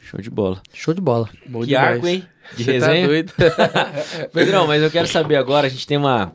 Show 0.02 0.20
de 0.20 0.30
bola. 0.30 0.62
Show 0.72 0.94
de 0.94 1.00
bola. 1.00 1.28
Bom 1.48 1.60
que 1.60 1.66
demais. 1.68 1.94
arco, 1.94 2.06
hein? 2.06 2.24
De 2.54 2.64
Você 2.64 2.78
tá 2.78 2.86
resenha. 2.86 3.06
doido? 3.06 3.32
Pedrão, 4.32 4.66
mas 4.66 4.82
eu 4.82 4.90
quero 4.90 5.08
saber 5.08 5.36
agora, 5.36 5.66
a 5.66 5.70
gente 5.70 5.86
tem 5.86 5.96
uma 5.96 6.32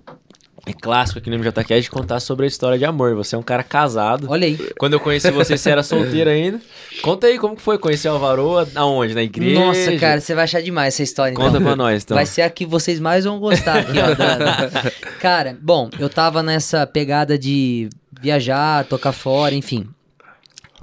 É 0.65 0.73
clássico 0.73 1.17
aqui 1.19 1.29
no 1.29 1.39
MJCast 1.39 1.89
contar 1.89 2.19
sobre 2.19 2.45
a 2.45 2.47
história 2.47 2.77
de 2.77 2.85
amor. 2.85 3.15
Você 3.15 3.35
é 3.35 3.38
um 3.38 3.41
cara 3.43 3.63
casado. 3.63 4.27
Olha 4.29 4.45
aí. 4.45 4.57
Quando 4.77 4.93
eu 4.93 4.99
conheci 4.99 5.31
você, 5.31 5.57
você 5.57 5.69
era 5.71 5.81
solteiro 5.81 6.29
ainda. 6.31 6.61
Conta 7.01 7.25
aí 7.27 7.39
como 7.39 7.55
que 7.55 7.61
foi 7.63 7.79
conhecer 7.79 8.09
o 8.09 8.11
Alvaro, 8.11 8.67
aonde? 8.75 9.15
Na 9.15 9.23
igreja? 9.23 9.59
Nossa, 9.59 9.97
cara, 9.97 10.21
você 10.21 10.35
vai 10.35 10.43
achar 10.43 10.61
demais 10.61 10.93
essa 10.93 11.01
história. 11.03 11.35
Conta 11.35 11.49
então. 11.57 11.61
pra 11.63 11.75
nós, 11.75 12.03
então. 12.03 12.15
Vai 12.15 12.27
ser 12.27 12.43
a 12.43 12.49
que 12.49 12.65
vocês 12.65 12.99
mais 12.99 13.25
vão 13.25 13.39
gostar 13.39 13.79
aqui, 13.79 13.97
ó. 13.97 14.91
Cara, 15.19 15.57
bom, 15.61 15.89
eu 15.99 16.09
tava 16.09 16.43
nessa 16.43 16.85
pegada 16.85 17.38
de 17.38 17.89
viajar, 18.21 18.85
tocar 18.85 19.11
fora, 19.13 19.55
enfim. 19.55 19.88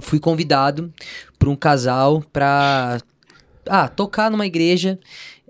Fui 0.01 0.19
convidado 0.19 0.91
por 1.37 1.47
um 1.49 1.55
casal 1.55 2.21
pra 2.33 2.99
ah, 3.69 3.87
tocar 3.87 4.29
numa 4.31 4.45
igreja 4.45 4.99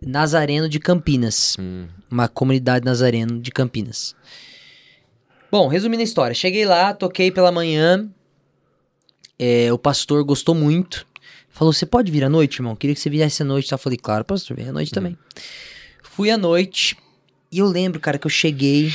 Nazareno 0.02 0.68
de 0.70 0.80
Campinas. 0.80 1.56
Hum. 1.60 1.88
Uma 2.12 2.28
comunidade 2.28 2.86
Nazareno 2.86 3.40
de 3.40 3.52
Campinas. 3.52 4.16
Bom, 5.52 5.68
resumindo 5.68 6.02
a 6.02 6.04
história. 6.04 6.34
Cheguei 6.34 6.66
lá, 6.66 6.94
toquei 6.94 7.32
pela 7.32 7.52
manhã. 7.52 8.10
é, 9.38 9.72
o 9.72 9.78
pastor 9.78 10.24
gostou 10.24 10.54
muito. 10.54 11.08
Falou: 11.50 11.74
Você 11.74 11.86
pode 11.86 12.12
vir 12.12 12.24
à 12.24 12.30
noite, 12.30 12.60
irmão? 12.60 12.76
Queria 12.76 12.94
que 12.94 13.02
você 13.02 13.10
viesse 13.10 13.42
à 13.42 13.46
noite. 13.46 13.72
Eu 13.72 13.78
falei: 13.78 13.98
Claro, 13.98 14.24
pastor, 14.24 14.56
vem 14.56 14.70
à 14.70 14.72
noite 14.72 14.92
também. 14.92 15.18
Fui 16.04 16.30
à 16.30 16.38
noite. 16.38 16.98
E 17.52 17.60
eu 17.60 17.66
lembro, 17.66 18.00
cara, 18.00 18.18
que 18.18 18.28
eu 18.28 18.32
cheguei. 18.32 18.94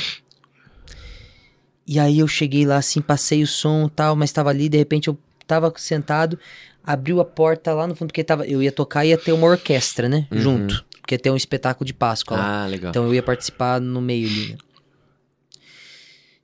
E 1.87 1.99
aí 1.99 2.19
eu 2.19 2.27
cheguei 2.27 2.65
lá 2.65 2.77
assim, 2.77 3.01
passei 3.01 3.43
o 3.43 3.47
som 3.47 3.85
e 3.85 3.89
tal, 3.89 4.15
mas 4.15 4.31
tava 4.31 4.49
ali, 4.49 4.67
de 4.67 4.77
repente 4.77 5.07
eu 5.07 5.17
tava 5.45 5.71
sentado, 5.77 6.39
abriu 6.85 7.19
a 7.19 7.25
porta 7.25 7.73
lá 7.73 7.87
no 7.87 7.95
fundo, 7.95 8.09
porque 8.09 8.23
tava, 8.23 8.45
eu 8.45 8.61
ia 8.61 8.71
tocar 8.71 9.05
e 9.05 9.09
ia 9.09 9.17
ter 9.17 9.31
uma 9.31 9.47
orquestra, 9.47 10.07
né? 10.07 10.27
Uhum. 10.31 10.37
Junto. 10.37 10.85
Porque 11.01 11.15
ia 11.15 11.19
ter 11.19 11.29
um 11.31 11.35
espetáculo 11.35 11.85
de 11.85 11.93
Páscoa 11.93 12.37
lá. 12.37 12.63
Ah, 12.63 12.67
legal. 12.67 12.89
Então 12.89 13.05
eu 13.05 13.13
ia 13.13 13.23
participar 13.23 13.81
no 13.81 14.01
meio 14.01 14.27
ali, 14.27 14.49
né? 14.51 14.57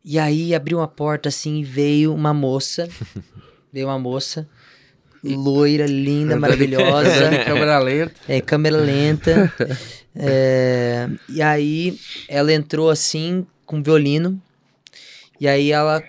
E 0.04 0.18
aí 0.18 0.56
abriu 0.56 0.80
uma 0.80 0.88
porta 0.88 1.30
assim 1.30 1.60
e 1.60 1.64
veio 1.64 2.14
uma 2.14 2.34
moça. 2.34 2.90
veio 3.72 3.88
uma 3.88 4.00
moça. 4.00 4.48
Loira, 5.24 5.86
linda, 5.86 6.36
maravilhosa. 6.40 7.30
Câmera 7.46 7.78
lenta. 7.80 8.16
É, 8.28 8.42
câmera 8.42 8.78
lenta. 8.78 9.54
É, 10.16 11.08
e 11.30 11.42
aí 11.42 12.00
ela 12.28 12.52
entrou 12.52 12.90
assim, 12.90 13.46
com 13.66 13.84
violino. 13.84 14.42
E 15.40 15.48
aí 15.48 15.72
ela 15.72 16.04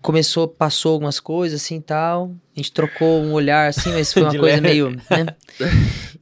começou, 0.00 0.48
passou 0.48 0.92
algumas 0.92 1.20
coisas 1.20 1.62
assim 1.62 1.76
e 1.76 1.82
tal. 1.82 2.34
A 2.56 2.60
gente 2.60 2.72
trocou 2.72 3.22
um 3.22 3.32
olhar 3.32 3.68
assim, 3.68 3.92
mas 3.92 4.12
foi 4.12 4.22
uma 4.24 4.34
coisa 4.36 4.60
meio. 4.60 4.90
Né? 4.90 5.26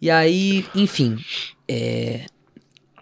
E 0.00 0.10
aí, 0.10 0.64
enfim. 0.74 1.18
é, 1.68 2.22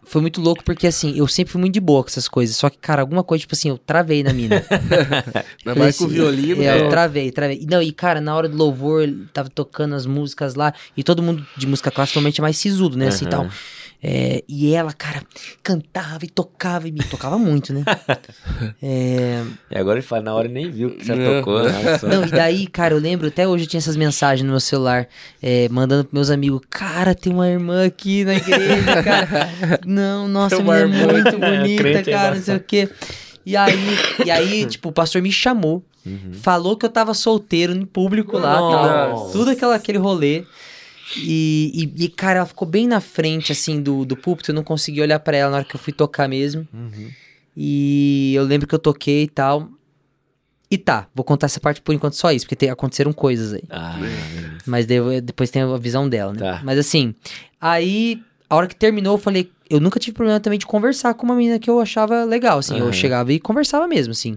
foi 0.02 0.20
muito 0.20 0.40
louco 0.40 0.65
porque 0.65 0.89
assim, 0.89 1.16
eu 1.16 1.28
sempre 1.28 1.52
fui 1.52 1.61
muito 1.61 1.74
de 1.74 1.81
boa 1.81 2.02
com 2.02 2.09
essas 2.09 2.27
coisas. 2.27 2.57
Só 2.57 2.69
que, 2.69 2.77
cara, 2.78 3.01
alguma 3.02 3.23
coisa, 3.23 3.43
tipo 3.43 3.55
assim, 3.55 3.69
eu 3.69 3.78
travei 3.78 4.24
na 4.24 4.32
mina. 4.32 4.57
Ainda 5.65 5.78
mais 5.78 5.97
com 5.97 6.05
o 6.05 6.07
Esse- 6.09 6.15
violino. 6.16 6.61
É, 6.62 6.66
né? 6.66 6.81
eu 6.81 6.89
travei, 6.89 7.31
travei. 7.31 7.65
Não, 7.70 7.81
e 7.81 7.93
cara, 7.93 8.20
na 8.20 8.35
hora 8.35 8.48
do 8.48 8.57
louvor, 8.57 9.05
ele 9.05 9.27
tava 9.32 9.48
tocando 9.48 9.94
as 9.94 10.07
músicas 10.07 10.57
lá, 10.57 10.74
e 10.97 11.05
todo 11.05 11.23
mundo 11.23 11.47
de 11.57 11.65
música 11.66 11.93
clássica 11.93 12.19
normalmente 12.19 12.40
é 12.40 12.43
mais 12.43 12.57
sisudo, 12.57 12.98
né, 12.98 13.07
assim 13.09 13.24
e 13.27 13.28
tal. 13.28 13.48
É, 14.02 14.43
e 14.48 14.72
ela, 14.74 14.93
cara, 14.94 15.22
cantava 15.62 16.24
e 16.24 16.28
tocava, 16.28 16.89
e 16.89 16.93
me 16.93 17.02
tocava 17.05 17.39
muito, 17.39 17.72
né? 17.72 17.85
É, 18.82 19.43
E 19.70 19.77
agora 19.78 19.98
ele 19.98 20.06
fala, 20.06 20.22
na 20.22 20.35
hora 20.35 20.48
nem 20.48 20.70
viu 20.70 20.90
que 20.97 21.05
você 21.05 21.14
Não. 21.14 21.39
tocou. 21.39 21.62
Nossa. 21.68 22.06
não, 22.09 22.24
e 22.24 22.31
daí, 22.31 22.66
cara, 22.66 22.94
eu 22.94 22.98
lembro, 22.98 23.28
até 23.28 23.47
hoje 23.47 23.64
eu 23.64 23.68
tinha 23.68 23.78
essas 23.78 23.97
mensagens 23.97 24.44
no 24.44 24.51
meu 24.52 24.60
celular, 24.60 25.06
é, 25.43 25.68
mandando 25.68 26.05
pros 26.05 26.14
meus 26.14 26.31
amigos, 26.31 26.60
cara, 26.70 27.14
tem 27.14 27.32
uma 27.32 27.48
irmã 27.48 27.85
aqui 27.86 28.24
na 28.24 28.35
igreja, 28.35 29.02
cara. 29.02 29.51
Não, 29.85 30.27
nossa, 30.28 30.56
Tem 30.56 30.64
a 30.64 30.68
uma 30.68 30.78
é 30.78 30.86
muito 30.86 31.28
É, 31.28 31.60
bonita, 31.60 31.89
é 31.89 32.02
cara, 32.02 32.35
não 32.36 32.43
sei 32.43 32.56
o 32.56 32.60
quê. 32.60 32.89
E 33.44 33.56
aí, 33.56 33.74
e 34.24 34.31
aí, 34.31 34.66
tipo, 34.66 34.89
o 34.90 34.93
pastor 34.93 35.20
me 35.22 35.32
chamou, 35.32 35.85
falou 36.40 36.77
que 36.77 36.85
eu 36.86 36.90
tava 36.90 37.12
solteiro 37.14 37.72
em 37.74 37.85
público 37.85 38.39
lá, 38.39 38.56
tal, 38.59 39.31
tudo 39.31 39.51
aquela, 39.51 39.74
aquele 39.74 39.98
rolê. 39.98 40.44
E, 41.16 41.93
e, 41.97 42.05
e, 42.05 42.09
cara, 42.09 42.39
ela 42.39 42.47
ficou 42.47 42.66
bem 42.69 42.87
na 42.87 43.01
frente, 43.01 43.53
assim, 43.53 43.81
do, 43.82 44.05
do 44.05 44.16
púlpito, 44.16 44.51
eu 44.51 44.55
não 44.55 44.62
consegui 44.62 45.01
olhar 45.01 45.19
pra 45.20 45.37
ela 45.37 45.51
na 45.51 45.57
hora 45.59 45.65
que 45.65 45.74
eu 45.74 45.81
fui 45.81 45.93
tocar 45.93 46.28
mesmo. 46.28 46.66
Uhum. 46.73 47.09
E 47.57 48.32
eu 48.35 48.45
lembro 48.45 48.66
que 48.69 48.74
eu 48.74 48.78
toquei 48.78 49.24
e 49.24 49.28
tal. 49.28 49.69
E 50.70 50.78
tá, 50.78 51.09
vou 51.15 51.24
contar 51.24 51.47
essa 51.47 51.59
parte 51.59 51.81
por 51.82 51.93
enquanto 51.93 52.15
só 52.15 52.31
isso, 52.31 52.45
porque 52.47 52.55
tem- 52.55 52.70
aconteceram 52.70 53.12
coisas 53.12 53.53
aí. 53.53 53.62
Ah. 53.69 53.99
Mas 54.65 54.87
daí 54.87 54.99
eu- 54.99 55.20
depois 55.20 55.51
tem 55.51 55.62
a 55.62 55.77
visão 55.77 56.09
dela, 56.09 56.32
né? 56.32 56.39
Tá. 56.39 56.61
Mas 56.65 56.78
assim, 56.78 57.12
aí, 57.61 58.23
a 58.49 58.55
hora 58.55 58.69
que 58.69 58.77
terminou, 58.77 59.15
eu 59.15 59.19
falei. 59.19 59.51
Eu 59.69 59.81
nunca 59.81 59.99
tive 60.01 60.15
problema 60.15 60.39
também 60.41 60.59
de 60.59 60.66
conversar 60.66 61.15
com 61.15 61.24
uma 61.27 61.35
menina 61.35 61.59
que 61.59 61.69
eu 61.70 61.81
achava 61.81 62.24
legal, 62.24 62.59
assim. 62.59 62.77
Eu 62.78 62.85
Aham. 62.85 62.93
chegava 62.93 63.32
e 63.32 63.39
conversava 63.41 63.87
mesmo, 63.89 64.12
assim. 64.12 64.37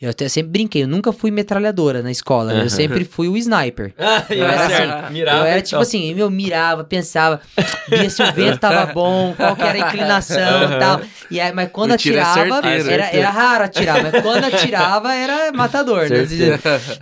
Eu 0.00 0.08
até 0.08 0.26
sempre 0.30 0.52
brinquei, 0.52 0.84
eu 0.84 0.88
nunca 0.88 1.12
fui 1.12 1.30
metralhadora 1.30 2.02
na 2.02 2.10
escola, 2.10 2.54
né? 2.54 2.64
Eu 2.64 2.70
sempre 2.70 3.04
fui 3.04 3.28
o 3.28 3.36
sniper. 3.36 3.92
Ah, 4.00 4.24
Eu 4.30 4.44
era 4.46 4.66
assim, 4.66 5.12
mirava 5.12 5.38
eu 5.38 5.44
era 5.44 5.58
e 5.58 5.62
tipo 5.62 5.70
tal. 5.72 5.82
assim, 5.82 6.14
eu 6.18 6.30
mirava, 6.30 6.84
pensava, 6.84 7.40
via 7.88 8.08
se 8.08 8.22
o 8.22 8.32
vento 8.32 8.58
tava 8.58 8.92
bom, 8.92 9.34
qual 9.36 9.54
que 9.54 9.62
era 9.62 9.84
a 9.84 9.88
inclinação 9.88 10.64
e 10.64 10.78
tal. 10.78 11.00
E 11.30 11.38
aí, 11.38 11.52
mas 11.52 11.68
quando 11.70 11.90
é 11.90 11.94
atirava, 11.94 12.34
certeiro. 12.34 12.90
era, 12.90 13.06
era 13.10 13.30
raro 13.30 13.64
atirar, 13.64 14.02
mas 14.02 14.22
quando 14.22 14.44
atirava 14.44 15.14
era 15.14 15.52
matador, 15.52 16.08
né? 16.08 16.26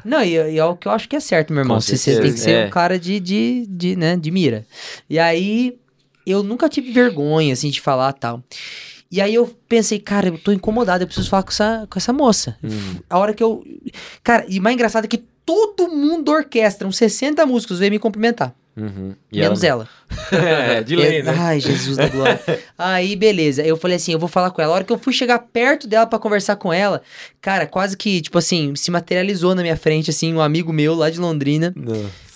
Não, 0.05 0.23
e, 0.23 0.33
e 0.33 0.59
é 0.59 0.65
o 0.65 0.75
que 0.77 0.89
eu 0.89 0.93
acho 0.93 1.09
que 1.09 1.15
é 1.15 1.21
certo, 1.21 1.53
meu 1.53 1.63
irmão. 1.63 1.81
Você, 1.81 1.97
você 1.97 2.21
tem 2.21 2.33
que 2.33 2.41
ser 2.41 2.51
é. 2.51 2.67
um 2.67 2.71
cara 2.71 2.99
de, 2.99 3.21
de, 3.21 3.65
de, 3.69 3.97
né, 3.97 4.17
de 4.17 4.31
mira. 4.31 4.67
E 5.09 5.19
aí, 5.19 5.79
eu 6.27 6.43
nunca 6.43 6.69
tive 6.69 6.91
vergonha, 6.91 7.53
assim, 7.53 7.71
de 7.71 7.81
falar 7.81 8.13
tal. 8.13 8.43
E 9.11 9.21
aí 9.21 9.35
eu 9.35 9.47
pensei, 9.69 9.99
cara, 9.99 10.29
eu 10.29 10.39
tô 10.39 10.53
incomodado, 10.53 11.03
eu 11.03 11.07
preciso 11.07 11.31
falar 11.31 11.43
com 11.43 11.51
essa, 11.51 11.87
com 11.89 11.99
essa 11.99 12.13
moça. 12.13 12.57
Uhum. 12.63 12.97
A 13.09 13.19
hora 13.19 13.33
que 13.33 13.43
eu. 13.43 13.65
Cara, 14.23 14.45
e 14.49 14.61
mais 14.61 14.75
engraçado 14.75 15.07
é 15.07 15.09
que 15.09 15.25
todo 15.49 15.89
mundo 15.89 16.25
da 16.25 16.33
orquestra, 16.33 16.87
uns 16.87 16.99
60 16.99 17.47
músicos, 17.47 17.79
veio 17.79 17.91
me 17.91 17.99
cumprimentar. 17.99 18.55
Uhum. 18.77 19.15
E 19.33 19.41
menos 19.41 19.65
ela. 19.65 19.89
é, 20.31 20.83
de 20.83 20.95
lei, 20.95 21.21
Eu- 21.21 21.25
né? 21.25 21.35
Ai, 21.37 21.59
Jesus 21.61 21.97
da 21.97 22.07
glória. 22.09 22.41
Aí, 22.79 23.17
beleza. 23.17 23.63
Eu 23.63 23.77
falei 23.77 23.97
assim, 23.97 24.13
eu 24.13 24.19
vou 24.19 24.29
falar 24.29 24.51
com 24.51 24.63
ela. 24.63 24.73
A 24.73 24.77
hora 24.77 24.85
que 24.85 24.93
eu 24.93 24.99
fui 24.99 25.13
chegar 25.13 25.39
perto 25.39 25.89
dela 25.89 26.07
pra 26.07 26.19
conversar 26.19 26.57
com 26.57 26.73
ela, 26.73 27.03
cara, 27.41 27.67
quase 27.67 27.97
que, 27.97 28.21
tipo 28.21 28.39
assim, 28.39 28.75
se 28.77 28.91
materializou 28.91 29.55
na 29.55 29.63
minha 29.63 29.77
frente, 29.77 30.11
assim, 30.11 30.33
um 30.33 30.41
amigo 30.41 30.73
meu 30.73 30.95
lá 30.95 31.11
de 31.11 31.19
Londrina. 31.19 31.75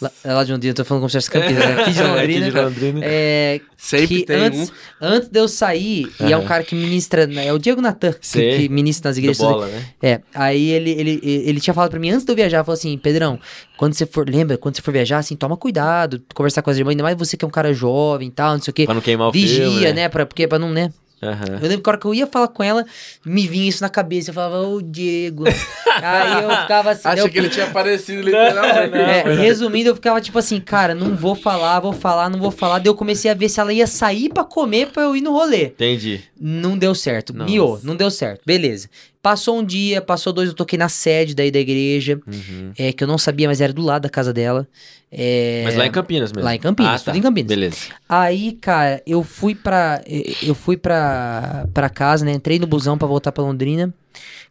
Lá, 0.01 0.10
é 0.24 0.32
lá 0.32 0.43
de 0.43 0.51
Londrina, 0.52 0.74
tô 0.74 0.84
falando 0.84 1.02
como 1.02 1.10
se 1.10 1.16
fosse 1.16 1.30
Campinas, 1.30 1.64
né? 1.64 1.80
aqui 1.82 1.93
de 1.93 2.02
Londrina. 2.02 2.47
Aqui 2.47 2.51
de 2.56 2.60
Londrina. 2.60 3.01
É, 3.05 3.60
Sempre 3.76 4.06
que 4.09 4.24
tem 4.26 4.36
antes, 4.36 4.68
um. 4.68 4.72
antes 5.01 5.28
de 5.28 5.39
eu 5.39 5.47
sair, 5.48 6.12
e 6.20 6.32
é 6.32 6.36
um 6.36 6.44
cara 6.44 6.64
que 6.64 6.74
ministra, 6.74 7.24
né, 7.26 7.47
é 7.47 7.52
o 7.52 7.59
Diego 7.59 7.80
Natan, 7.80 8.12
que, 8.12 8.56
que 8.59 8.68
ministra 8.68 9.10
nas 9.10 9.16
Do 9.16 9.20
igrejas. 9.20 9.39
bola, 9.47 9.68
né? 9.68 9.84
É, 10.02 10.20
aí 10.34 10.70
ele, 10.70 10.90
ele, 10.90 11.20
ele 11.22 11.60
tinha 11.60 11.72
falado 11.72 11.90
pra 11.90 12.01
mim 12.01 12.10
antes 12.10 12.24
de 12.26 12.32
eu 12.32 12.36
viajar, 12.36 12.64
falou 12.64 12.74
assim, 12.76 12.98
Pedrão, 13.02 13.38
quando 13.76 13.94
você 13.94 14.06
for, 14.06 14.28
lembra, 14.28 14.56
quando 14.56 14.76
você 14.76 14.82
for 14.82 14.92
viajar, 14.92 15.18
assim, 15.18 15.36
toma 15.36 15.56
cuidado, 15.56 16.22
conversar 16.34 16.62
com 16.62 16.70
as 16.70 16.78
irmãs, 16.78 16.92
ainda 16.92 17.02
mais 17.02 17.18
você 17.18 17.36
que 17.36 17.44
é 17.44 17.48
um 17.48 17.50
cara 17.50 17.74
jovem 17.74 18.28
e 18.28 18.30
tal, 18.30 18.54
não 18.54 18.62
sei 18.62 18.70
o 18.70 18.74
quê. 18.74 18.84
Pra 18.84 18.94
não 18.94 19.00
queimar 19.00 19.28
o 19.28 19.32
Vigia, 19.32 19.68
filme, 19.68 19.92
né? 19.92 20.08
Pra, 20.08 20.24
porque, 20.24 20.46
pra 20.46 20.58
não, 20.58 20.70
né? 20.70 20.92
Aham. 21.22 21.58
Eu 21.62 21.68
lembro 21.68 21.82
que 21.82 21.88
a 21.88 21.92
hora 21.92 22.00
que 22.00 22.06
eu 22.06 22.14
ia 22.14 22.26
falar 22.26 22.48
com 22.48 22.64
ela, 22.64 22.84
me 23.24 23.46
vinha 23.46 23.68
isso 23.68 23.80
na 23.80 23.88
cabeça. 23.88 24.30
Eu 24.30 24.34
falava, 24.34 24.66
ô 24.66 24.82
Diego. 24.82 25.44
aí 26.02 26.42
eu 26.42 26.50
ficava 26.50 26.90
assim. 26.90 27.08
Acha 27.08 27.20
eu, 27.20 27.28
que 27.30 27.38
ele 27.38 27.48
tinha 27.48 27.66
aparecido 27.66 28.22
literalmente. 28.22 28.96
é, 28.96 29.34
resumindo, 29.34 29.90
eu 29.90 29.94
ficava 29.94 30.20
tipo 30.20 30.36
assim, 30.36 30.60
cara, 30.60 30.96
não 30.96 31.14
vou 31.14 31.36
falar, 31.36 31.78
vou 31.78 31.92
falar, 31.92 32.28
não 32.28 32.40
vou 32.40 32.50
falar. 32.50 32.80
Daí 32.80 32.88
eu 32.88 32.94
comecei 32.96 33.30
a 33.30 33.34
ver 33.34 33.48
se 33.48 33.60
ela 33.60 33.72
ia 33.72 33.86
sair 33.86 34.30
pra 34.30 34.42
comer 34.42 34.88
pra 34.88 35.04
eu 35.04 35.16
ir 35.16 35.20
no 35.20 35.32
rolê. 35.32 35.66
Entendi. 35.66 36.20
Não 36.40 36.76
deu 36.76 36.92
certo. 36.92 37.32
Nossa. 37.32 37.48
Miou, 37.48 37.78
não 37.84 37.94
deu 37.94 38.10
certo. 38.10 38.42
Beleza. 38.44 38.88
Passou 39.22 39.60
um 39.60 39.64
dia, 39.64 40.02
passou 40.02 40.32
dois, 40.32 40.48
eu 40.48 40.54
toquei 40.54 40.76
na 40.76 40.88
sede 40.88 41.32
daí 41.32 41.48
da 41.50 41.60
igreja, 41.60 42.20
Uhum. 42.26 42.72
é, 42.76 42.92
que 42.92 43.04
eu 43.04 43.08
não 43.08 43.16
sabia, 43.16 43.46
mas 43.46 43.60
era 43.60 43.72
do 43.72 43.80
lado 43.80 44.02
da 44.02 44.08
casa 44.10 44.32
dela. 44.32 44.66
É, 45.12 45.62
Mas 45.64 45.76
lá 45.76 45.86
em 45.86 45.90
Campinas 45.92 46.32
mesmo. 46.32 46.44
Lá 46.44 46.54
em 46.54 46.58
Campinas, 46.58 47.02
Ah, 47.02 47.04
tá. 47.04 47.12
tudo 47.12 47.18
em 47.18 47.22
Campinas. 47.22 47.48
Beleza. 47.48 47.76
Aí, 48.08 48.52
cara, 48.52 49.00
eu 49.06 49.22
fui 49.22 49.54
pra. 49.54 50.02
Eu 50.42 50.54
fui 50.54 50.76
pra, 50.76 51.68
pra 51.72 51.88
casa, 51.88 52.24
né? 52.24 52.32
Entrei 52.32 52.58
no 52.58 52.66
busão 52.66 52.98
pra 52.98 53.06
voltar 53.06 53.30
pra 53.30 53.44
Londrina. 53.44 53.94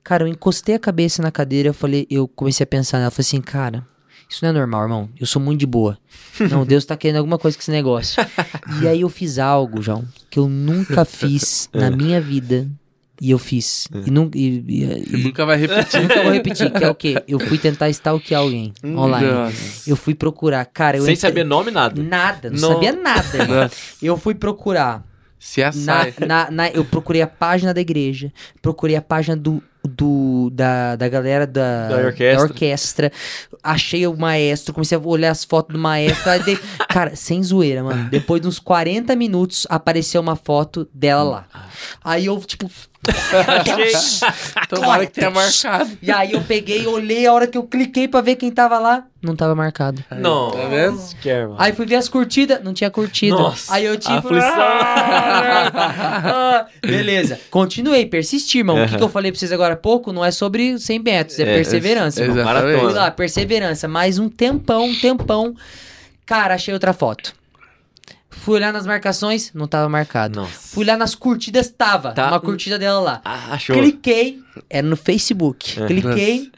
Cara, 0.03 0.23
eu 0.23 0.27
encostei 0.27 0.76
a 0.76 0.80
cabeça 0.80 1.22
na 1.22 1.31
cadeira, 1.31 1.69
eu 1.69 1.73
falei, 1.73 2.07
eu 2.10 2.27
comecei 2.27 2.64
a 2.64 2.68
pensar 2.68 2.98
nela, 2.98 3.07
eu 3.07 3.11
falei 3.11 3.27
assim, 3.27 3.41
cara, 3.41 3.85
isso 4.30 4.39
não 4.43 4.49
é 4.49 4.53
normal, 4.53 4.84
irmão. 4.84 5.10
Eu 5.19 5.27
sou 5.27 5.41
muito 5.41 5.60
de 5.60 5.65
boa. 5.68 5.98
Não, 6.49 6.65
Deus 6.65 6.85
tá 6.85 6.95
querendo 6.95 7.18
alguma 7.18 7.38
coisa 7.38 7.57
com 7.57 7.61
esse 7.61 7.69
negócio. 7.72 8.23
e 8.81 8.88
aí 8.88 9.02
eu 9.02 9.10
fiz 9.10 9.38
algo, 9.38 9.81
João, 9.81 10.06
que 10.30 10.39
eu 10.39 10.48
nunca 10.48 11.03
fiz 11.06 11.69
na 11.73 11.91
minha 11.91 12.22
vida. 12.22 12.68
E 13.23 13.30
eu 13.30 13.38
fiz. 13.38 13.88
E, 14.06 14.10
nu- 14.10 14.31
e- 14.34 14.64
e- 14.68 15.03
e- 15.14 15.18
nunca 15.23 15.45
vai 15.45 15.56
repetir. 15.56 16.02
nunca 16.02 16.23
vou 16.23 16.31
repetir, 16.31 16.72
que 16.72 16.84
é 16.84 16.89
o 16.89 16.95
quê? 16.95 17.22
Eu 17.27 17.39
fui 17.39 17.60
tentar 17.60 17.88
stalkear 17.91 18.41
alguém 18.41 18.73
online. 18.84 19.27
Nossa. 19.27 19.89
Eu 19.89 19.95
fui 19.95 20.15
procurar. 20.15 20.65
Cara, 20.65 20.98
eu 20.98 21.03
Sem 21.06 21.14
entrei- 21.14 21.30
saber 21.30 21.43
nome, 21.43 21.69
nada. 21.69 22.02
Nada, 22.02 22.49
não, 22.49 22.57
Não. 22.60 22.69
sabia 22.73 22.91
nada. 22.93 23.69
Eu 24.02 24.18
fui 24.18 24.34
procurar. 24.34 25.06
Se 25.38 25.61
Na, 25.61 25.68
assai. 25.69 26.14
na, 26.27 26.49
na- 26.52 26.69
eu 26.69 26.84
procurei 26.84 27.22
a 27.22 27.27
página 27.27 27.73
da 27.76 27.80
igreja, 27.81 28.31
procurei 28.61 28.95
a 28.95 29.02
página 29.02 29.35
do, 29.35 29.61
do 29.84 30.49
da, 30.52 30.95
da 30.95 31.07
galera 31.07 31.45
da, 31.48 31.89
Da 31.89 31.98
orquestra. 31.98 32.43
orquestra, 32.48 33.11
achei 33.64 34.06
o 34.06 34.15
maestro, 34.15 34.72
comecei 34.73 34.95
a 34.98 35.02
olhar 35.02 35.31
as 35.31 35.43
fotos 35.43 35.73
do 35.76 35.80
maestro. 35.80 36.30
aí 36.30 36.43
dei- 36.43 36.60
cara, 36.89 37.15
sem 37.15 37.41
zoeira, 37.43 37.84
mano. 37.84 38.07
Depois 38.10 38.41
de 38.41 38.48
uns 38.48 38.60
40 38.60 39.15
minutos, 39.15 39.65
apareceu 39.69 40.22
uma 40.22 40.35
foto 40.35 40.88
dela 40.93 41.23
lá. 41.23 41.48
Aí 42.03 42.27
eu, 42.27 42.38
tipo, 42.39 42.69
Tomara 44.69 45.06
que 45.06 45.14
tenha 45.14 45.30
marcado. 45.30 45.98
E 46.02 46.11
aí 46.11 46.34
eu 46.34 46.41
peguei, 46.41 46.86
olhei, 46.86 47.26
a 47.26 47.34
hora 47.34 47.48
que 47.48 47.57
eu 47.57 47.64
cliquei 47.64 48.07
pra 48.07 48.22
ver 48.22 48.36
quem 48.36 48.52
tava 48.52 48.78
lá, 48.78 49.06
não 49.22 49.36
tava 49.36 49.53
marcado. 49.53 50.03
Não. 50.18 50.49
Tá 50.49 50.68
vendo? 50.68 50.98
Mano. 50.98 51.56
Aí 51.60 51.73
fui 51.73 51.86
ver 51.86 51.95
as 51.95 52.10
curtidas, 52.10 52.64
não 52.64 52.73
tinha 52.73 52.90
curtida. 52.90 53.36
Nossa, 53.36 53.72
aí 53.73 53.86
eu 53.86 53.95
tipo. 53.98 54.14
aflição. 54.14 54.49
ah, 55.76 56.65
beleza. 56.82 57.40
Continuei, 57.52 58.07
persisti, 58.07 58.60
irmão. 58.60 58.84
O 58.84 58.88
que, 58.88 58.98
que 58.98 59.03
eu 59.03 59.10
falei 59.10 59.32
pra 59.32 59.38
vocês 59.40 59.52
agora 59.52 59.76
há 59.76 59.78
pouco 59.78 60.11
não 60.11 60.26
é 60.26 60.32
sobre 60.32 60.80
100 60.80 60.99
metros, 60.99 61.40
é, 61.40 61.44
É, 61.44 61.45
perseverança. 61.45 62.23
Fui 62.26 62.94
lá, 62.94 63.11
perseverança. 63.11 63.88
Mais 63.88 64.18
um 64.18 64.28
tempão, 64.28 64.86
um 64.86 64.95
tempão. 64.95 65.56
Cara, 66.26 66.56
achei 66.56 66.73
outra 66.73 66.91
foto. 66.91 67.34
Fui 68.42 68.56
olhar 68.56 68.74
nas 68.74 68.88
marcações, 68.88 69.52
não 69.54 69.68
tava 69.68 69.88
marcado. 69.88 70.42
Nossa. 70.42 70.52
Fui 70.74 70.84
olhar 70.84 70.98
nas 70.98 71.14
curtidas, 71.14 71.70
tava. 71.70 72.12
Tá. 72.12 72.28
Uma 72.30 72.40
curtida 72.40 72.80
dela 72.80 73.00
lá. 73.00 73.22
Ah, 73.24 73.54
achou. 73.54 73.76
Cliquei, 73.76 74.40
era 74.70 74.86
no 74.86 74.98
Facebook. 74.98 75.80
É. 75.82 75.86
Cliquei, 75.86 76.52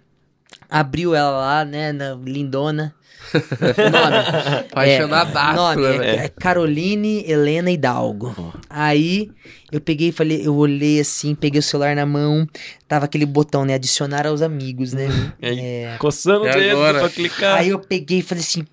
abriu 0.69 1.13
ela 1.13 1.29
lá, 1.31 1.65
né, 1.65 1.91
na 1.91 2.13
lindona. 2.15 2.95
nome. 3.33 4.57
Apaixonadaço, 4.71 5.55
nome 5.79 5.97
né, 5.97 6.07
é, 6.07 6.25
é 6.25 6.29
Caroline 6.29 7.23
Helena 7.27 7.71
Hidalgo. 7.71 8.53
Aí 8.69 9.31
eu 9.71 9.79
peguei 9.81 10.09
e 10.09 10.11
falei, 10.11 10.45
eu 10.45 10.55
olhei 10.55 10.99
assim, 10.99 11.33
peguei 11.33 11.59
o 11.59 11.63
celular 11.63 11.95
na 11.95 12.05
mão, 12.05 12.47
tava 12.87 13.05
aquele 13.05 13.25
botão, 13.25 13.65
né, 13.65 13.73
adicionar 13.75 14.27
aos 14.27 14.41
amigos, 14.41 14.93
né? 14.93 15.07
Aí, 15.41 15.59
É. 15.59 15.95
Coçando 15.99 16.43
o 16.43 16.47
E 16.47 16.51
dedo 16.53 16.71
agora? 16.71 16.99
pra 16.99 17.09
clicar. 17.09 17.57
Aí 17.57 17.69
eu 17.69 17.79
peguei 17.79 18.19
e 18.19 18.21
falei 18.21 18.43
assim, 18.43 18.65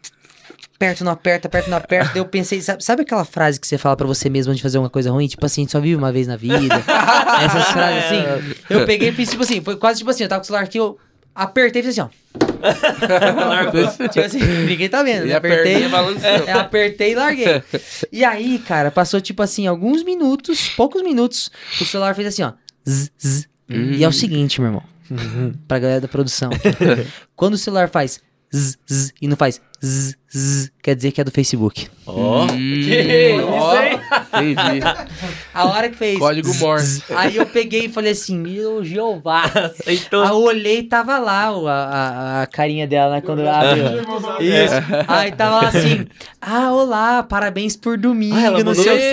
aperto, 0.81 1.05
não 1.05 1.13
aperta, 1.13 1.47
aperto, 1.47 1.69
não 1.69 1.77
aperta. 1.77 2.09
Daí 2.15 2.19
eu 2.23 2.25
pensei, 2.25 2.63
sabe, 2.63 2.83
sabe 2.83 3.03
aquela 3.03 3.25
frase 3.25 3.61
que 3.61 3.67
você 3.67 3.77
fala 3.77 3.95
pra 3.97 4.07
você 4.07 4.31
mesmo 4.31 4.51
antes 4.51 4.59
de 4.61 4.63
fazer 4.63 4.79
uma 4.79 4.89
coisa 4.89 5.11
ruim? 5.11 5.27
Tipo 5.29 5.45
assim, 5.45 5.61
a 5.61 5.65
gente 5.65 5.73
só 5.73 5.81
vive 5.81 5.95
uma 5.95 6.11
vez 6.11 6.27
na 6.27 6.37
vida. 6.37 6.57
Essas 7.45 7.69
frases 7.69 8.05
assim. 8.05 8.55
Eu 8.71 8.87
peguei 8.87 9.11
e 9.11 9.13
fiz 9.13 9.29
tipo 9.31 9.43
assim, 9.43 9.61
foi 9.61 9.77
quase 9.77 9.99
tipo 9.99 10.11
assim, 10.11 10.23
eu 10.23 10.29
tava 10.29 10.41
com 10.41 10.45
o 10.45 10.47
celular 10.47 10.65
aqui, 10.65 10.79
eu 10.79 10.99
apertei 11.35 11.83
e 11.83 11.85
fiz 11.85 11.99
assim, 11.99 12.09
ó. 12.09 12.21
tipo 14.09 14.25
assim, 14.25 14.39
ninguém 14.67 14.89
tá 14.89 15.03
vendo, 15.03 15.27
E 15.27 15.29
né? 15.29 15.35
a 15.35 15.37
Apertei. 15.39 15.85
É, 16.47 16.53
apertei 16.53 17.13
e 17.13 17.15
larguei. 17.15 17.63
E 18.11 18.25
aí, 18.25 18.59
cara, 18.61 18.91
passou 18.91 19.21
tipo 19.21 19.43
assim, 19.43 19.67
alguns 19.67 20.03
minutos, 20.03 20.71
poucos 20.71 21.03
minutos, 21.03 21.51
o 21.81 21.85
celular 21.85 22.15
fez 22.15 22.29
assim, 22.29 22.43
ó. 22.43 22.53
zzz, 22.89 23.11
zzz. 23.23 23.49
E 23.69 24.03
é 24.03 24.09
o 24.09 24.13
seguinte, 24.13 24.61
meu 24.61 24.69
irmão. 24.71 24.83
pra 25.69 25.79
galera 25.79 26.01
da 26.01 26.09
produção. 26.09 26.51
Quando 27.37 27.55
o 27.55 27.59
celular 27.59 27.89
faz 27.91 28.21
zzz, 28.55 28.79
zzz, 28.91 29.13
e 29.21 29.29
não 29.29 29.37
faz 29.37 29.61
zzz, 29.85 30.15
zzz, 30.35 30.71
quer 30.83 30.95
dizer 30.95 31.13
que 31.13 31.21
é 31.21 31.25
do 31.25 31.31
Facebook. 31.31 31.89
Ó. 32.07 32.45
Hum, 32.45 32.47
Que 32.57 33.41
ó, 33.43 33.75
isso, 33.75 33.83
hein? 33.83 34.01
Entendi. 34.53 34.81
A 35.55 35.65
hora 35.67 35.89
que 35.91 35.97
fez. 35.97 36.19
Código 36.19 36.55
Morse. 36.55 37.03
Aí 37.11 37.37
eu 37.37 37.47
peguei 37.47 37.87
e 37.87 37.89
falei 37.89 38.13
assim, 38.13 38.39
meu 38.39 38.85
Jeová. 38.85 39.43
Então, 39.87 40.23
Aí 40.23 40.29
eu 40.29 40.37
olhei 40.43 40.79
e 40.79 40.83
tava 40.85 41.19
lá 41.19 41.49
a, 41.49 41.53
a, 41.71 42.43
a 42.43 42.47
carinha 42.47 42.87
dela, 42.87 43.17
né? 43.17 43.21
Quando 43.21 43.47
abriu. 43.49 43.85
Isso. 44.41 44.75
Aí 45.09 45.33
tava 45.33 45.63
lá 45.63 45.69
assim, 45.69 46.07
ah, 46.41 46.73
olá, 46.73 47.23
parabéns 47.23 47.77
por 47.77 47.99
domingo, 47.99 48.37
Ah, 48.37 48.43
ela 48.43 48.65
não 48.65 48.75
sei 48.75 48.93
o 48.93 48.97
que 48.99 49.11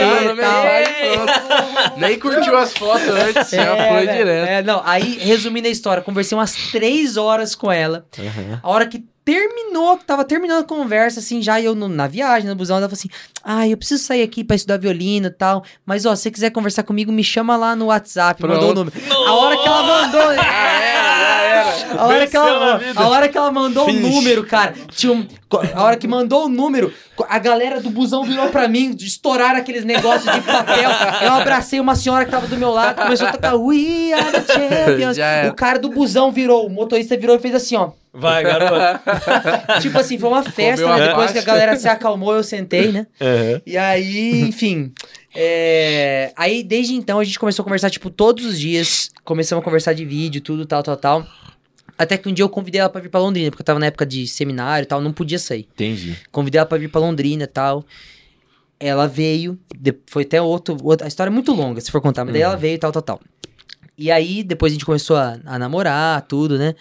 e. 1.96 2.00
Nem 2.00 2.20
curtiu 2.20 2.56
as 2.58 2.74
fotos 2.74 3.08
antes, 3.08 3.50
já 3.50 3.76
foi 3.76 4.06
velho. 4.06 4.18
direto. 4.18 4.48
É, 4.50 4.62
não, 4.64 4.82
aí, 4.86 5.18
resumindo 5.22 5.68
a 5.68 5.72
história, 5.72 6.04
conversei 6.04 6.38
umas 6.38 6.54
três 6.72 7.18
horas 7.18 7.56
com 7.56 7.72
ela. 7.72 8.06
Aham. 8.20 8.60
A 8.62 8.70
hora 8.70 8.86
que 8.86 9.04
terminou, 9.32 9.98
tava 9.98 10.24
terminando 10.24 10.62
a 10.62 10.64
conversa, 10.68 11.20
assim, 11.20 11.42
já 11.42 11.60
eu 11.62 11.76
no- 11.76 11.90
na 11.90 12.08
viagem, 12.08 12.50
no 12.50 12.56
busão, 12.56 12.78
ela 12.78 12.88
falou 12.88 12.94
assim: 12.98 13.10
Ah, 13.44 13.68
eu 13.68 13.78
preciso 13.78 14.04
sair 14.04 14.24
aqui 14.24 14.44
pra 14.44 14.56
estudar 14.56 14.78
violino 14.78 15.28
e 15.28 15.32
tal. 15.32 15.64
Mas, 15.86 16.06
ó, 16.06 16.16
se 16.16 16.24
você 16.24 16.32
quiser 16.32 16.50
conversar 16.52 16.84
comigo, 16.84 17.12
me 17.12 17.24
chama 17.24 17.56
lá 17.58 17.76
no 17.76 17.86
WhatsApp. 17.88 18.42
Mandou 18.46 18.72
o 18.72 18.74
número. 18.74 18.96
A 19.26 19.34
hora 19.34 19.58
que 19.58 19.68
ela 19.68 19.84
mandou. 19.84 20.34
Já 20.36 20.42
era, 20.44 20.84
já 20.88 21.44
era. 21.44 21.68
A 21.98 22.06
hora, 22.06 22.28
que 22.28 22.38
ela, 22.38 22.82
a 22.96 23.08
hora 23.08 23.30
que 23.30 23.38
ela 23.38 23.52
mandou 23.52 23.90
o 23.90 23.94
número, 23.94 24.46
cara, 24.46 24.74
tinha 24.92 25.12
um- 25.14 25.26
a 25.74 25.84
hora 25.84 25.96
que 25.96 26.08
mandou 26.08 26.46
o 26.46 26.50
número, 26.50 26.94
a 27.30 27.40
galera 27.40 27.80
do 27.82 27.90
busão 27.90 28.24
virou 28.24 28.50
pra 28.50 28.68
mim, 28.68 28.96
estouraram 29.00 29.58
aqueles 29.60 29.84
negócios 29.86 30.32
de 30.32 30.42
papel. 30.42 30.90
Eu 31.22 31.34
abracei 31.34 31.80
uma 31.80 31.96
senhora 31.96 32.26
que 32.26 32.32
tava 32.32 32.46
do 32.48 32.58
meu 32.58 32.70
lado, 32.72 33.02
começou 33.02 33.28
a 33.28 33.32
tocar 33.32 33.56
We 33.56 34.12
Are 34.14 34.32
the 34.32 34.44
Champions. 34.54 35.18
O 35.50 35.54
cara 35.56 35.80
do 35.80 35.90
busão 35.90 36.32
virou, 36.32 36.66
o 36.68 36.70
motorista 36.70 37.16
virou 37.18 37.36
e 37.36 37.40
fez 37.40 37.56
assim, 37.56 37.76
ó. 37.76 37.92
Vai, 38.20 38.44
garoto. 38.44 39.00
Tipo 39.82 40.00
assim, 40.00 40.18
foi 40.18 40.30
uma 40.30 40.44
festa, 40.44 40.98
né? 40.98 41.08
Depois 41.08 41.32
que 41.32 41.38
a 41.38 41.44
galera 41.44 41.76
se 41.76 41.88
acalmou, 41.88 42.34
eu 42.36 42.44
sentei, 42.44 42.92
né? 42.92 43.06
Aham. 43.22 43.62
E 43.66 43.78
aí, 43.78 44.42
enfim. 44.42 44.92
é, 45.36 46.32
Aí, 46.36 46.64
desde 46.64 46.96
então, 46.96 47.20
a 47.20 47.24
gente 47.24 47.38
começou 47.38 47.62
a 47.62 47.66
conversar, 47.66 47.90
tipo, 47.92 48.10
todos 48.10 48.44
os 48.46 48.60
dias. 48.60 49.12
Começamos 49.24 49.62
a 49.62 49.66
conversar 49.66 49.94
de 49.94 50.04
vídeo, 50.04 50.42
tudo, 50.42 50.66
tal, 50.66 50.82
tal, 50.82 50.98
tal. 50.98 51.28
Até 51.98 52.18
que 52.18 52.28
um 52.30 52.34
dia 52.34 52.44
eu 52.44 52.50
convidei 52.50 52.80
ela 52.82 52.90
pra 52.90 53.02
vir 53.02 53.10
pra 53.10 53.20
Londrina, 53.20 53.50
porque 53.50 53.62
eu 53.62 53.66
tava 53.66 53.80
na 53.80 53.88
época 53.88 54.06
de 54.06 54.28
seminário 54.28 54.84
e 54.84 54.88
tal, 54.88 55.02
não 55.02 55.12
podia 55.14 55.40
sair. 55.40 55.68
Entendi. 55.74 56.16
Convidei 56.32 56.60
ela 56.60 56.66
pra 56.68 56.78
vir 56.78 56.90
pra 56.90 57.02
Londrina 57.02 57.44
e 57.44 57.48
tal. 57.48 57.84
Ela 58.80 59.08
veio, 59.08 59.58
foi 60.06 60.24
até 60.24 60.40
outro, 60.42 60.78
outra. 60.84 61.06
A 61.06 61.08
história 61.08 61.30
é 61.30 61.34
muito 61.34 61.52
longa, 61.54 61.82
se 61.82 61.92
for 61.92 62.00
contar, 62.02 62.24
mas 62.24 62.34
daí 62.34 62.44
ela 62.44 62.56
veio 62.56 62.76
e 62.76 62.78
tal, 62.78 62.92
tal, 62.92 63.02
tal. 63.02 63.20
E 63.98 64.12
aí, 64.12 64.44
depois 64.44 64.72
a 64.72 64.76
gente 64.76 64.86
começou 64.86 65.18
a, 65.18 65.40
a 65.44 65.58
namorar, 65.58 66.22
tudo, 66.28 66.60
né? 66.60 66.76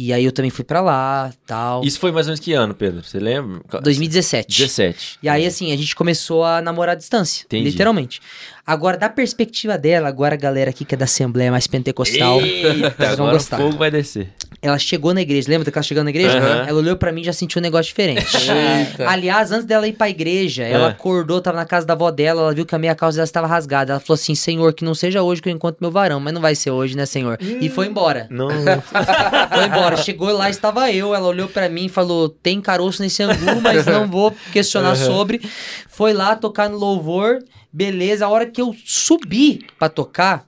E 0.00 0.12
aí 0.12 0.24
eu 0.24 0.30
também 0.30 0.48
fui 0.48 0.64
pra 0.64 0.80
lá, 0.80 1.32
tal. 1.44 1.82
Isso 1.82 1.98
foi 1.98 2.12
mais 2.12 2.26
ou 2.26 2.30
menos 2.30 2.38
que 2.38 2.52
ano, 2.52 2.72
Pedro? 2.72 3.02
Você 3.02 3.18
lembra? 3.18 3.60
2017. 3.82 4.56
17. 4.56 5.18
E 5.20 5.28
aí, 5.28 5.44
assim, 5.44 5.72
a 5.72 5.76
gente 5.76 5.96
começou 5.96 6.44
a 6.44 6.62
namorar 6.62 6.94
à 6.94 6.96
distância. 6.96 7.42
Entendi. 7.44 7.70
Literalmente. 7.70 8.20
Agora, 8.64 8.96
da 8.96 9.08
perspectiva 9.08 9.76
dela, 9.76 10.06
agora 10.06 10.34
a 10.34 10.38
galera 10.38 10.70
aqui 10.70 10.84
que 10.84 10.94
é 10.94 10.98
da 10.98 11.04
Assembleia 11.04 11.50
mais 11.50 11.66
pentecostal, 11.66 12.40
Eita, 12.40 12.68
vocês 12.74 13.16
vão 13.16 13.26
agora 13.26 13.30
o 13.30 13.32
gostar. 13.32 13.56
fogo 13.56 13.76
vai 13.76 13.90
descer. 13.90 14.28
Ela 14.60 14.76
chegou 14.76 15.14
na 15.14 15.20
igreja, 15.22 15.48
lembra 15.48 15.70
que 15.70 15.78
ela 15.78 15.82
chegou 15.84 16.02
na 16.02 16.10
igreja? 16.10 16.36
Aham. 16.38 16.64
Ela 16.68 16.78
olhou 16.80 16.96
pra 16.96 17.12
mim 17.12 17.20
e 17.20 17.24
já 17.24 17.32
sentiu 17.32 17.60
um 17.60 17.62
negócio 17.62 17.84
diferente. 17.86 18.26
Eita. 18.36 19.08
Aliás, 19.08 19.52
antes 19.52 19.64
dela 19.64 19.86
ir 19.86 19.92
pra 19.92 20.10
igreja, 20.10 20.64
ela 20.64 20.88
É. 20.88 20.90
acordou, 20.90 21.40
tava 21.40 21.56
na 21.58 21.64
casa 21.64 21.86
da 21.86 21.92
avó 21.92 22.10
dela, 22.10 22.42
ela 22.42 22.52
viu 22.52 22.66
que 22.66 22.74
a 22.74 22.78
meia 22.78 22.94
calça 22.94 23.16
dela 23.18 23.24
estava 23.24 23.46
rasgada. 23.46 23.92
Ela 23.92 24.00
falou 24.00 24.14
assim: 24.16 24.34
Senhor, 24.34 24.72
que 24.74 24.84
não 24.84 24.94
seja 24.96 25.22
hoje 25.22 25.40
que 25.40 25.48
eu 25.48 25.52
encontro 25.52 25.78
meu 25.80 25.92
varão, 25.92 26.18
mas 26.18 26.34
não 26.34 26.40
vai 26.40 26.56
ser 26.56 26.72
hoje, 26.72 26.96
né, 26.96 27.06
Senhor? 27.06 27.38
E 27.40 27.68
foi 27.68 27.86
embora. 27.86 28.26
Não. 28.30 28.48
Foi 29.54 29.64
embora. 29.66 29.96
Chegou 29.96 30.30
lá, 30.32 30.50
estava 30.50 30.90
eu. 30.90 31.14
Ela 31.14 31.28
olhou 31.28 31.48
pra 31.48 31.68
mim 31.68 31.86
e 31.86 31.88
falou: 31.88 32.28
tem 32.28 32.60
caroço 32.60 33.00
nesse 33.02 33.22
angu, 33.22 33.60
mas 33.62 33.86
não 33.86 34.08
vou 34.08 34.34
questionar 34.52 34.96
sobre. 34.96 35.40
Foi 35.88 36.12
lá 36.12 36.34
tocar 36.34 36.68
no 36.68 36.76
louvor. 36.76 37.38
Beleza. 37.72 38.26
A 38.26 38.28
hora 38.28 38.46
que 38.46 38.60
eu 38.60 38.74
subi 38.84 39.64
pra 39.78 39.88
tocar, 39.88 40.44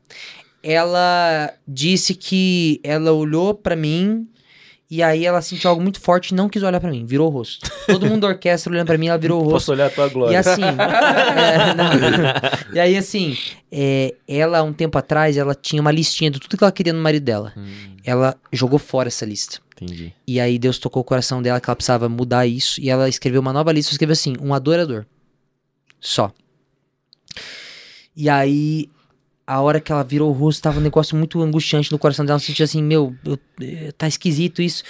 ela 0.62 1.52
disse 1.66 2.14
que 2.14 2.80
ela 2.82 3.12
olhou 3.12 3.54
pra 3.54 3.76
mim. 3.76 4.26
E 4.92 5.04
aí 5.04 5.24
ela 5.24 5.40
sentiu 5.40 5.70
algo 5.70 5.80
muito 5.80 6.00
forte 6.00 6.30
e 6.30 6.34
não 6.34 6.48
quis 6.48 6.64
olhar 6.64 6.80
pra 6.80 6.90
mim, 6.90 7.06
virou 7.06 7.28
o 7.28 7.30
rosto. 7.30 7.70
Todo 7.86 8.06
mundo 8.08 8.22
da 8.22 8.26
orquestra 8.26 8.72
olhando 8.72 8.88
pra 8.88 8.98
mim, 8.98 9.06
ela 9.06 9.18
virou 9.18 9.38
o 9.40 9.44
rosto. 9.44 9.52
Posso 9.52 9.70
olhar 9.72 9.86
a 9.86 9.90
tua 9.90 10.08
E 10.08 10.10
glória. 10.10 10.40
assim, 10.40 10.62
é, 12.72 12.74
e 12.74 12.80
aí 12.80 12.96
assim, 12.96 13.38
é, 13.70 14.12
ela 14.26 14.60
um 14.64 14.72
tempo 14.72 14.98
atrás, 14.98 15.36
ela 15.36 15.54
tinha 15.54 15.80
uma 15.80 15.92
listinha 15.92 16.28
de 16.28 16.40
tudo 16.40 16.58
que 16.58 16.64
ela 16.64 16.72
queria 16.72 16.92
no 16.92 17.00
marido 17.00 17.22
dela. 17.22 17.52
Hum, 17.56 17.94
Ela 18.04 18.36
jogou 18.52 18.80
fora 18.80 19.06
essa 19.06 19.24
lista. 19.24 19.60
entendi. 19.80 20.12
E 20.26 20.40
aí 20.40 20.58
Deus 20.58 20.76
tocou 20.76 21.02
o 21.02 21.04
coração 21.04 21.40
dela 21.40 21.60
que 21.60 21.70
ela 21.70 21.76
precisava 21.76 22.08
mudar 22.08 22.44
isso. 22.48 22.80
E 22.80 22.90
ela 22.90 23.08
escreveu 23.08 23.40
uma 23.40 23.52
nova 23.52 23.70
lista, 23.70 23.92
escreveu 23.92 24.14
assim, 24.14 24.34
um 24.40 24.52
adorador. 24.52 25.06
Só. 26.00 26.32
E 28.16 28.28
aí, 28.28 28.88
a 29.54 29.60
hora 29.60 29.80
que 29.80 29.90
ela 29.90 30.02
virou 30.04 30.30
o 30.30 30.32
rosto, 30.32 30.62
tava 30.62 30.78
um 30.78 30.82
negócio 30.82 31.16
muito 31.16 31.40
angustiante 31.42 31.90
no 31.90 31.98
coração 31.98 32.24
dela. 32.24 32.34
Ela 32.36 32.40
sentia 32.44 32.64
assim, 32.64 32.82
meu, 32.82 33.14
eu- 33.24 33.38
eh, 33.60 33.92
tá 33.98 34.06
esquisito 34.06 34.62
isso. 34.62 34.82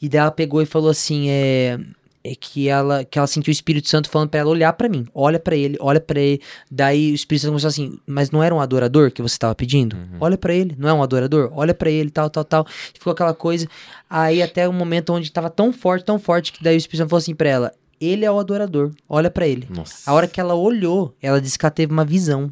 E 0.00 0.08
daí 0.08 0.20
ela 0.20 0.30
pegou 0.30 0.60
e 0.62 0.66
falou 0.66 0.90
assim, 0.90 1.28
é... 1.30 1.78
É 2.24 2.34
que 2.34 2.68
ela, 2.68 3.04
que 3.04 3.16
ela 3.16 3.28
sentiu 3.28 3.50
o 3.50 3.52
Espírito 3.52 3.88
Santo 3.88 4.10
falando 4.10 4.28
pra 4.28 4.40
ela 4.40 4.50
olhar 4.50 4.72
pra 4.72 4.88
mim, 4.88 5.06
olha 5.14 5.38
pra 5.38 5.54
ele, 5.56 5.78
olha 5.80 6.00
pra 6.00 6.20
ele. 6.20 6.42
Daí 6.70 7.12
o 7.12 7.14
Espírito 7.14 7.42
Santo 7.42 7.52
começou 7.52 7.68
assim, 7.68 7.96
mas 8.06 8.30
não 8.32 8.42
era 8.42 8.52
um 8.54 8.60
adorador 8.60 9.10
que 9.12 9.22
você 9.22 9.38
tava 9.38 9.54
pedindo? 9.54 9.96
Olha 10.20 10.36
pra 10.36 10.52
ele, 10.52 10.74
não 10.76 10.88
é 10.88 10.92
um 10.92 11.02
adorador? 11.02 11.48
Olha 11.54 11.72
pra 11.72 11.88
ele, 11.88 12.10
tal, 12.10 12.28
tal, 12.28 12.44
tal. 12.44 12.66
Ficou 12.92 13.12
aquela 13.12 13.32
coisa. 13.32 13.66
Aí 14.10 14.42
até 14.42 14.68
um 14.68 14.72
momento 14.72 15.10
onde 15.12 15.30
tava 15.30 15.48
tão 15.48 15.72
forte, 15.72 16.04
tão 16.04 16.18
forte 16.18 16.52
que 16.52 16.62
daí 16.62 16.74
o 16.74 16.76
Espírito 16.76 16.98
Santo 17.02 17.10
falou 17.10 17.20
assim 17.20 17.34
pra 17.36 17.48
ela: 17.48 17.72
"Ele 18.00 18.24
é 18.24 18.30
o 18.30 18.38
adorador, 18.38 18.90
olha 19.08 19.30
pra 19.30 19.46
ele". 19.46 19.66
Nossa. 19.70 20.10
A 20.10 20.12
hora 20.12 20.26
que 20.26 20.40
ela 20.40 20.54
olhou, 20.54 21.14
ela 21.22 21.40
disse 21.40 21.56
que 21.58 21.64
ela 21.64 21.70
teve 21.70 21.92
uma 21.92 22.04
visão. 22.04 22.50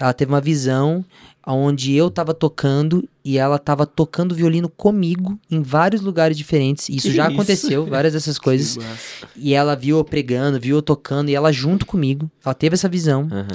Ela 0.00 0.12
teve 0.12 0.30
uma 0.32 0.40
visão 0.40 1.04
onde 1.46 1.94
eu 1.94 2.10
tava 2.10 2.34
tocando 2.34 3.08
e 3.24 3.38
ela 3.38 3.58
tava 3.58 3.86
tocando 3.86 4.34
violino 4.34 4.68
comigo 4.68 5.38
em 5.50 5.62
vários 5.62 6.02
lugares 6.02 6.36
diferentes. 6.36 6.88
Isso 6.88 7.08
Que 7.08 7.14
já 7.14 7.24
isso? 7.24 7.32
aconteceu, 7.32 7.86
várias 7.86 8.12
dessas 8.12 8.38
coisas. 8.38 8.78
E 9.34 9.54
ela 9.54 9.74
viu 9.74 9.98
eu 9.98 10.04
pregando, 10.04 10.60
viu 10.60 10.76
eu 10.76 10.82
tocando 10.82 11.30
e 11.30 11.34
ela 11.34 11.50
junto 11.52 11.86
comigo. 11.86 12.30
Ela 12.44 12.54
teve 12.54 12.74
essa 12.74 12.88
visão. 12.88 13.28
Aham. 13.30 13.46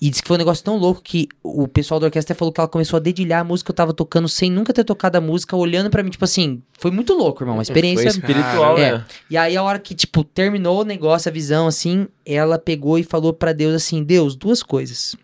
E 0.00 0.10
disse 0.10 0.22
que 0.22 0.28
foi 0.28 0.36
um 0.36 0.38
negócio 0.38 0.62
tão 0.64 0.76
louco 0.76 1.02
que 1.02 1.26
o 1.42 1.66
pessoal 1.66 1.98
da 1.98 2.06
orquestra 2.06 2.32
falou 2.34 2.52
que 2.52 2.60
ela 2.60 2.68
começou 2.68 2.96
a 2.96 3.00
dedilhar 3.00 3.40
a 3.40 3.44
música 3.44 3.66
que 3.66 3.72
eu 3.72 3.76
tava 3.76 3.92
tocando 3.92 4.28
sem 4.28 4.48
nunca 4.48 4.72
ter 4.72 4.84
tocado 4.84 5.18
a 5.18 5.20
música, 5.20 5.56
olhando 5.56 5.90
pra 5.90 6.04
mim, 6.04 6.10
tipo 6.10 6.24
assim, 6.24 6.62
foi 6.78 6.92
muito 6.92 7.14
louco, 7.14 7.42
irmão. 7.42 7.56
Uma 7.56 7.62
experiência. 7.62 8.08
Foi 8.12 8.20
espiritual, 8.20 8.78
É. 8.78 8.92
né? 8.92 9.04
E 9.28 9.36
aí, 9.36 9.56
a 9.56 9.62
hora 9.62 9.80
que, 9.80 9.96
tipo, 9.96 10.22
terminou 10.22 10.82
o 10.82 10.84
negócio, 10.84 11.28
a 11.28 11.32
visão, 11.32 11.66
assim, 11.66 12.06
ela 12.24 12.60
pegou 12.60 12.96
e 12.96 13.02
falou 13.02 13.32
pra 13.32 13.52
Deus 13.52 13.74
assim: 13.74 14.04
Deus, 14.04 14.36
duas 14.36 14.62
coisas. 14.62 15.16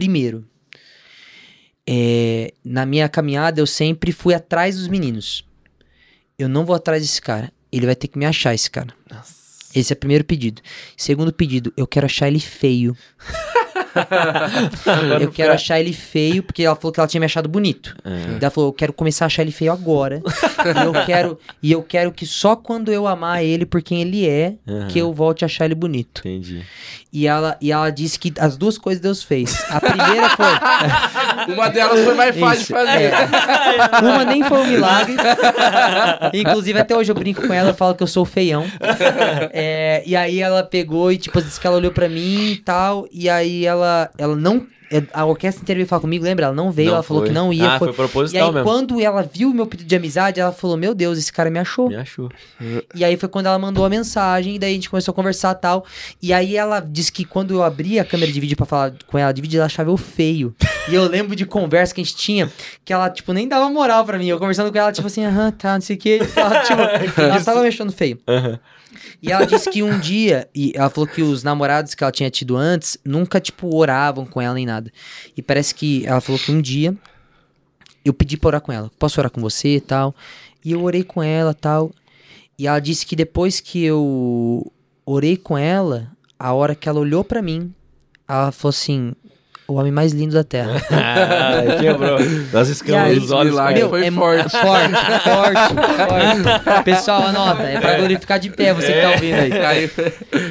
Primeiro, 0.00 0.48
é, 1.86 2.54
na 2.64 2.86
minha 2.86 3.06
caminhada 3.06 3.60
eu 3.60 3.66
sempre 3.66 4.12
fui 4.12 4.32
atrás 4.32 4.76
dos 4.76 4.88
meninos. 4.88 5.44
Eu 6.38 6.48
não 6.48 6.64
vou 6.64 6.74
atrás 6.74 7.02
desse 7.02 7.20
cara. 7.20 7.52
Ele 7.70 7.84
vai 7.84 7.94
ter 7.94 8.08
que 8.08 8.18
me 8.18 8.24
achar, 8.24 8.54
esse 8.54 8.70
cara. 8.70 8.94
Esse 9.74 9.92
é 9.92 9.94
o 9.94 9.98
primeiro 9.98 10.24
pedido. 10.24 10.62
Segundo 10.96 11.34
pedido, 11.34 11.70
eu 11.76 11.86
quero 11.86 12.06
achar 12.06 12.28
ele 12.28 12.40
feio. 12.40 12.96
eu 15.20 15.30
quero 15.30 15.52
achar 15.52 15.80
ele 15.80 15.92
feio, 15.92 16.42
porque 16.42 16.62
ela 16.62 16.76
falou 16.76 16.92
que 16.92 17.00
ela 17.00 17.08
tinha 17.08 17.20
me 17.20 17.26
achado 17.26 17.48
bonito. 17.48 17.96
É. 18.04 18.10
Daí 18.10 18.38
Ela 18.42 18.50
falou, 18.50 18.68
eu 18.70 18.74
quero 18.74 18.92
começar 18.92 19.24
a 19.24 19.26
achar 19.26 19.42
ele 19.42 19.52
feio 19.52 19.72
agora. 19.72 20.22
e, 20.24 20.84
eu 20.84 20.92
quero, 21.06 21.38
e 21.62 21.72
eu 21.72 21.82
quero 21.82 22.12
que 22.12 22.26
só 22.26 22.54
quando 22.56 22.92
eu 22.92 23.06
amar 23.06 23.44
ele 23.44 23.66
por 23.66 23.82
quem 23.82 24.00
ele 24.02 24.28
é, 24.28 24.54
Aham. 24.68 24.88
que 24.88 24.98
eu 24.98 25.12
volte 25.12 25.44
a 25.44 25.46
achar 25.46 25.64
ele 25.64 25.74
bonito. 25.74 26.20
Entendi. 26.20 26.62
E 27.12 27.26
ela, 27.26 27.56
e 27.60 27.72
ela 27.72 27.90
disse 27.90 28.16
que 28.18 28.32
as 28.38 28.56
duas 28.56 28.78
coisas 28.78 29.00
Deus 29.02 29.20
fez. 29.22 29.64
A 29.68 29.80
primeira 29.80 30.28
foi. 30.30 30.46
Uma 31.54 31.68
delas 31.68 32.04
foi 32.04 32.14
mais 32.14 32.38
fácil 32.38 32.56
de 32.58 32.62
Isso, 32.62 32.72
fazer. 32.72 33.02
é. 33.02 34.00
Uma 34.00 34.24
nem 34.24 34.44
foi 34.44 34.58
um 34.58 34.66
milagre. 34.66 35.16
Inclusive, 36.32 36.78
até 36.78 36.96
hoje 36.96 37.10
eu 37.10 37.14
brinco 37.16 37.44
com 37.46 37.52
ela, 37.52 37.70
eu 37.70 37.74
falo 37.74 37.96
que 37.96 38.02
eu 38.02 38.06
sou 38.06 38.24
feião. 38.24 38.64
É, 39.52 40.02
e 40.06 40.14
aí 40.14 40.40
ela 40.40 40.62
pegou 40.62 41.10
e, 41.10 41.18
tipo, 41.18 41.40
disse 41.42 41.58
que 41.60 41.66
ela 41.66 41.76
olhou 41.76 41.90
pra 41.90 42.08
mim 42.08 42.52
e 42.52 42.56
tal. 42.58 43.08
E 43.10 43.28
aí 43.28 43.66
ela, 43.66 43.79
ela 44.18 44.34
não. 44.36 44.66
é, 44.90 45.02
A 45.12 45.24
orquestra 45.24 45.62
inteira 45.62 45.78
veio 45.78 45.86
falar 45.88 46.00
comigo, 46.00 46.24
lembra? 46.24 46.46
Ela 46.46 46.54
não 46.54 46.70
veio, 46.72 46.88
Não 46.88 46.94
ela 46.94 47.02
falou 47.02 47.22
foi. 47.22 47.28
que 47.28 47.34
não 47.34 47.52
ia. 47.52 47.72
Ah, 47.74 47.78
foi 47.78 47.90
E 47.90 47.92
proposital 47.92 48.48
aí, 48.48 48.54
mesmo. 48.54 48.68
quando 48.68 49.00
ela 49.00 49.22
viu 49.22 49.50
o 49.50 49.54
meu 49.54 49.66
pedido 49.66 49.86
de 49.88 49.94
amizade, 49.96 50.40
ela 50.40 50.52
falou: 50.52 50.76
Meu 50.76 50.94
Deus, 50.94 51.16
esse 51.18 51.32
cara 51.32 51.48
me 51.50 51.58
achou. 51.58 51.88
Me 51.88 51.96
achou. 51.96 52.28
E 52.94 53.04
aí 53.04 53.16
foi 53.16 53.28
quando 53.28 53.46
ela 53.46 53.58
mandou 53.58 53.84
a 53.84 53.88
mensagem, 53.88 54.56
e 54.56 54.58
daí 54.58 54.72
a 54.72 54.74
gente 54.74 54.90
começou 54.90 55.12
a 55.12 55.14
conversar 55.14 55.54
e 55.56 55.60
tal. 55.60 55.84
E 56.20 56.32
aí 56.32 56.56
ela 56.56 56.80
disse 56.80 57.12
que 57.12 57.24
quando 57.24 57.52
eu 57.54 57.62
abri 57.62 57.98
a 58.00 58.04
câmera 58.04 58.30
de 58.32 58.40
vídeo 58.40 58.56
pra 58.56 58.66
falar 58.66 58.92
com 59.06 59.16
ela 59.18 59.32
de 59.32 59.40
vídeo, 59.40 59.58
ela 59.58 59.66
achava 59.66 59.90
eu 59.90 59.96
feio. 59.96 60.54
E 60.88 60.94
eu 60.94 61.04
lembro 61.08 61.36
de 61.36 61.46
conversa 61.46 61.94
que 61.94 62.00
a 62.00 62.04
gente 62.04 62.16
tinha, 62.16 62.50
que 62.84 62.92
ela, 62.92 63.08
tipo, 63.10 63.32
nem 63.32 63.46
dava 63.46 63.68
moral 63.70 64.04
pra 64.04 64.18
mim. 64.18 64.26
Eu 64.26 64.38
conversando 64.38 64.72
com 64.72 64.78
ela, 64.78 64.90
tipo 64.90 65.06
assim, 65.06 65.24
aham, 65.24 65.50
tá, 65.52 65.74
não 65.74 65.80
sei 65.80 65.94
o 65.94 65.98
quê. 65.98 66.18
Ela, 66.34 66.62
tipo, 66.62 67.20
ela 67.20 67.40
tava 67.40 67.60
me 67.62 67.68
achando 67.68 67.92
feio. 67.92 68.18
Aham. 68.26 68.58
E 69.22 69.30
ela 69.30 69.46
disse 69.46 69.70
que 69.70 69.82
um 69.82 69.98
dia, 69.98 70.48
e 70.54 70.72
ela 70.74 70.90
falou 70.90 71.06
que 71.06 71.22
os 71.22 71.42
namorados 71.42 71.94
que 71.94 72.02
ela 72.02 72.12
tinha 72.12 72.30
tido 72.30 72.56
antes 72.56 72.98
nunca, 73.04 73.40
tipo, 73.40 73.74
oravam 73.74 74.24
com 74.26 74.40
ela 74.40 74.54
nem 74.54 74.66
nada. 74.66 74.92
E 75.36 75.42
parece 75.42 75.74
que 75.74 76.06
ela 76.06 76.20
falou 76.20 76.38
que 76.38 76.52
um 76.52 76.60
dia 76.60 76.94
eu 78.04 78.12
pedi 78.12 78.36
pra 78.36 78.48
orar 78.48 78.60
com 78.60 78.72
ela. 78.72 78.90
Posso 78.98 79.20
orar 79.20 79.30
com 79.30 79.40
você 79.40 79.76
e 79.76 79.80
tal? 79.80 80.14
E 80.64 80.72
eu 80.72 80.82
orei 80.82 81.04
com 81.04 81.22
ela 81.22 81.54
tal. 81.54 81.90
E 82.58 82.66
ela 82.66 82.78
disse 82.78 83.06
que 83.06 83.16
depois 83.16 83.60
que 83.60 83.82
eu 83.82 84.70
orei 85.04 85.36
com 85.36 85.56
ela, 85.56 86.10
a 86.38 86.52
hora 86.52 86.74
que 86.74 86.88
ela 86.88 87.00
olhou 87.00 87.24
pra 87.24 87.42
mim, 87.42 87.74
ela 88.28 88.52
falou 88.52 88.70
assim: 88.70 89.14
o 89.72 89.76
homem 89.76 89.92
mais 89.92 90.12
lindo 90.12 90.34
da 90.34 90.44
terra. 90.44 90.80
Ah, 90.90 91.76
quebrou. 91.80 92.18
Das 92.52 92.68
E 92.68 92.72
escamas 92.72 93.10
aí, 93.10 93.18
dos 93.20 93.30
olhos. 93.30 93.52
milagre. 93.52 93.88
foi 93.88 94.06
é 94.06 94.10
forte. 94.10 94.50
forte, 94.50 94.94
forte, 95.24 95.74
forte. 96.44 96.84
Pessoal, 96.84 97.22
anota, 97.26 97.62
é 97.62 97.80
pra 97.80 97.96
glorificar 97.98 98.38
de 98.38 98.50
pé 98.50 98.72
você 98.74 98.92
que 98.92 99.00
tá 99.00 99.10
ouvindo 99.10 99.34
aí. 99.34 99.50
Caiu. 99.50 99.90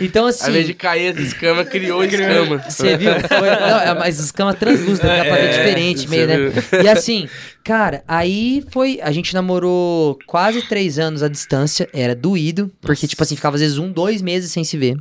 Então, 0.01 0.23
Ao 0.23 0.29
assim. 0.29 0.49
invés 0.49 0.67
de 0.67 0.73
cair 0.73 1.13
as 1.13 1.19
escamas, 1.19 1.67
criou 1.69 2.03
escama. 2.03 2.57
Você 2.67 2.97
viu? 2.97 3.11
Foi, 3.27 3.49
não, 3.49 3.79
é, 3.79 3.93
mas 3.97 4.19
as 4.19 4.31
camas 4.31 4.55
translúcidas, 4.55 4.99
dá 5.17 5.23
pra 5.25 5.35
ver 5.35 5.49
diferente, 5.49 6.07
meio, 6.09 6.27
né? 6.27 6.37
viu. 6.37 6.81
E 6.83 6.89
assim, 6.89 7.27
cara, 7.63 8.03
aí 8.07 8.63
foi. 8.71 8.99
A 9.01 9.11
gente 9.11 9.33
namorou 9.33 10.17
quase 10.27 10.61
três 10.63 10.97
anos 10.99 11.23
à 11.23 11.27
distância, 11.27 11.87
era 11.93 12.15
doído, 12.15 12.71
porque, 12.81 13.07
tipo 13.07 13.21
assim, 13.23 13.35
ficava 13.35 13.55
às 13.55 13.61
vezes 13.61 13.77
um, 13.77 13.91
dois 13.91 14.21
meses 14.21 14.51
sem 14.51 14.63
se 14.63 14.77
ver. 14.77 14.97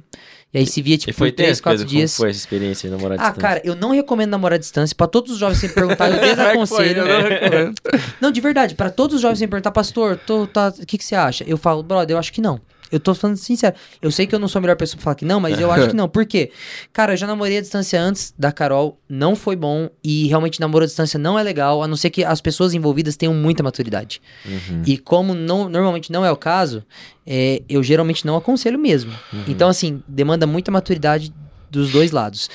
E 0.53 0.59
aí 0.59 0.67
se 0.67 0.81
via, 0.81 0.97
tipo, 0.97 1.11
E 1.11 1.13
foi 1.13 1.31
por 1.31 1.37
três, 1.37 1.51
tenso, 1.51 1.63
quatro 1.63 1.79
Pedro, 1.81 1.89
como 1.91 1.99
dias. 1.99 2.17
foi 2.17 2.31
essa 2.31 2.39
experiência 2.39 2.89
de 2.89 2.97
namorar 2.97 3.19
à 3.19 3.23
Ah, 3.23 3.25
distância? 3.31 3.41
cara, 3.49 3.61
eu 3.65 3.75
não 3.75 3.91
recomendo 3.91 4.31
namorar 4.31 4.57
à 4.57 4.59
distância. 4.59 4.97
Pra 4.97 5.07
todos 5.07 5.33
os 5.33 5.39
jovens 5.39 5.59
sempre 5.59 5.75
perguntar, 5.75 6.09
eu 6.11 6.15
Como 6.19 6.25
é 6.25 6.35
desaconselho. 6.35 7.03
Eu 7.03 7.23
não 7.23 7.29
recomendo. 7.29 7.75
Não, 8.21 8.31
de 8.31 8.41
verdade, 8.41 8.75
pra 8.75 8.89
todos 8.89 9.17
os 9.17 9.21
jovens 9.21 9.39
sempre 9.39 9.51
perguntar, 9.53 9.73
pastor, 9.73 10.17
tá, 10.17 10.69
o 10.81 10.87
que, 10.87 10.97
que 10.97 11.05
você 11.05 11.15
acha? 11.15 11.45
Eu 11.47 11.59
falo, 11.59 11.83
brother, 11.83 12.15
eu 12.15 12.19
acho 12.19 12.33
que 12.33 12.41
não. 12.41 12.59
Eu 12.91 12.99
tô 12.99 13.15
falando 13.15 13.37
sincero. 13.37 13.77
Eu 14.01 14.11
sei 14.11 14.27
que 14.27 14.35
eu 14.35 14.39
não 14.39 14.49
sou 14.49 14.59
a 14.59 14.63
melhor 14.63 14.77
pessoa 14.77 14.97
pra 14.97 15.05
falar 15.05 15.15
que 15.15 15.25
não, 15.25 15.41
mas 15.41 15.59
eu 15.61 15.71
acho 15.71 15.89
que 15.89 15.95
não. 15.97 16.09
Por 16.09 16.25
quê? 16.27 16.51
Cara, 16.93 17.13
eu 17.13 17.17
já 17.17 17.27
namorei 17.27 17.59
à 17.59 17.61
distância 17.61 18.01
antes 18.01 18.33
da 18.39 18.51
Carol, 18.51 18.99
não 19.09 19.37
foi 19.37 19.57
bom. 19.57 19.89
E 20.03 20.27
realmente 20.29 20.61
namoro 20.61 20.85
à 20.85 20.87
distância 20.87 21.19
não 21.19 21.39
é 21.39 21.43
legal, 21.43 21.83
a 21.83 21.89
não 21.89 21.97
ser 21.97 22.11
que 22.11 22.25
as 22.25 22.41
pessoas 22.41 22.75
envolvidas 22.75 23.17
tenham 23.17 23.35
muita 23.35 23.63
maturidade. 23.63 24.21
Uhum. 24.45 24.83
E 24.87 24.97
como 24.97 25.35
não, 25.35 25.69
normalmente 25.69 26.11
não 26.11 26.25
é 26.25 26.31
o 26.31 26.37
caso, 26.37 26.85
é, 27.27 27.63
eu 27.69 27.83
geralmente 27.83 28.27
não 28.27 28.37
aconselho 28.37 28.79
mesmo. 28.79 29.13
Então, 29.47 29.69
assim, 29.69 30.03
demanda 30.09 30.47
muita 30.47 30.71
maturidade 30.71 31.33
dos 31.71 31.93
dois 31.93 32.11
lados. 32.11 32.49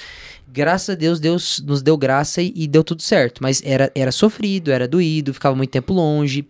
Graças 0.47 0.89
a 0.89 0.95
Deus, 0.95 1.19
Deus 1.19 1.63
nos 1.65 1.81
deu 1.81 1.97
graça 1.97 2.41
e, 2.41 2.53
e 2.55 2.67
deu 2.67 2.83
tudo 2.83 3.01
certo. 3.01 3.41
Mas 3.41 3.61
era, 3.65 3.91
era 3.95 4.11
sofrido, 4.11 4.71
era 4.71 4.87
doído, 4.87 5.33
ficava 5.33 5.55
muito 5.55 5.71
tempo 5.71 5.93
longe. 5.93 6.45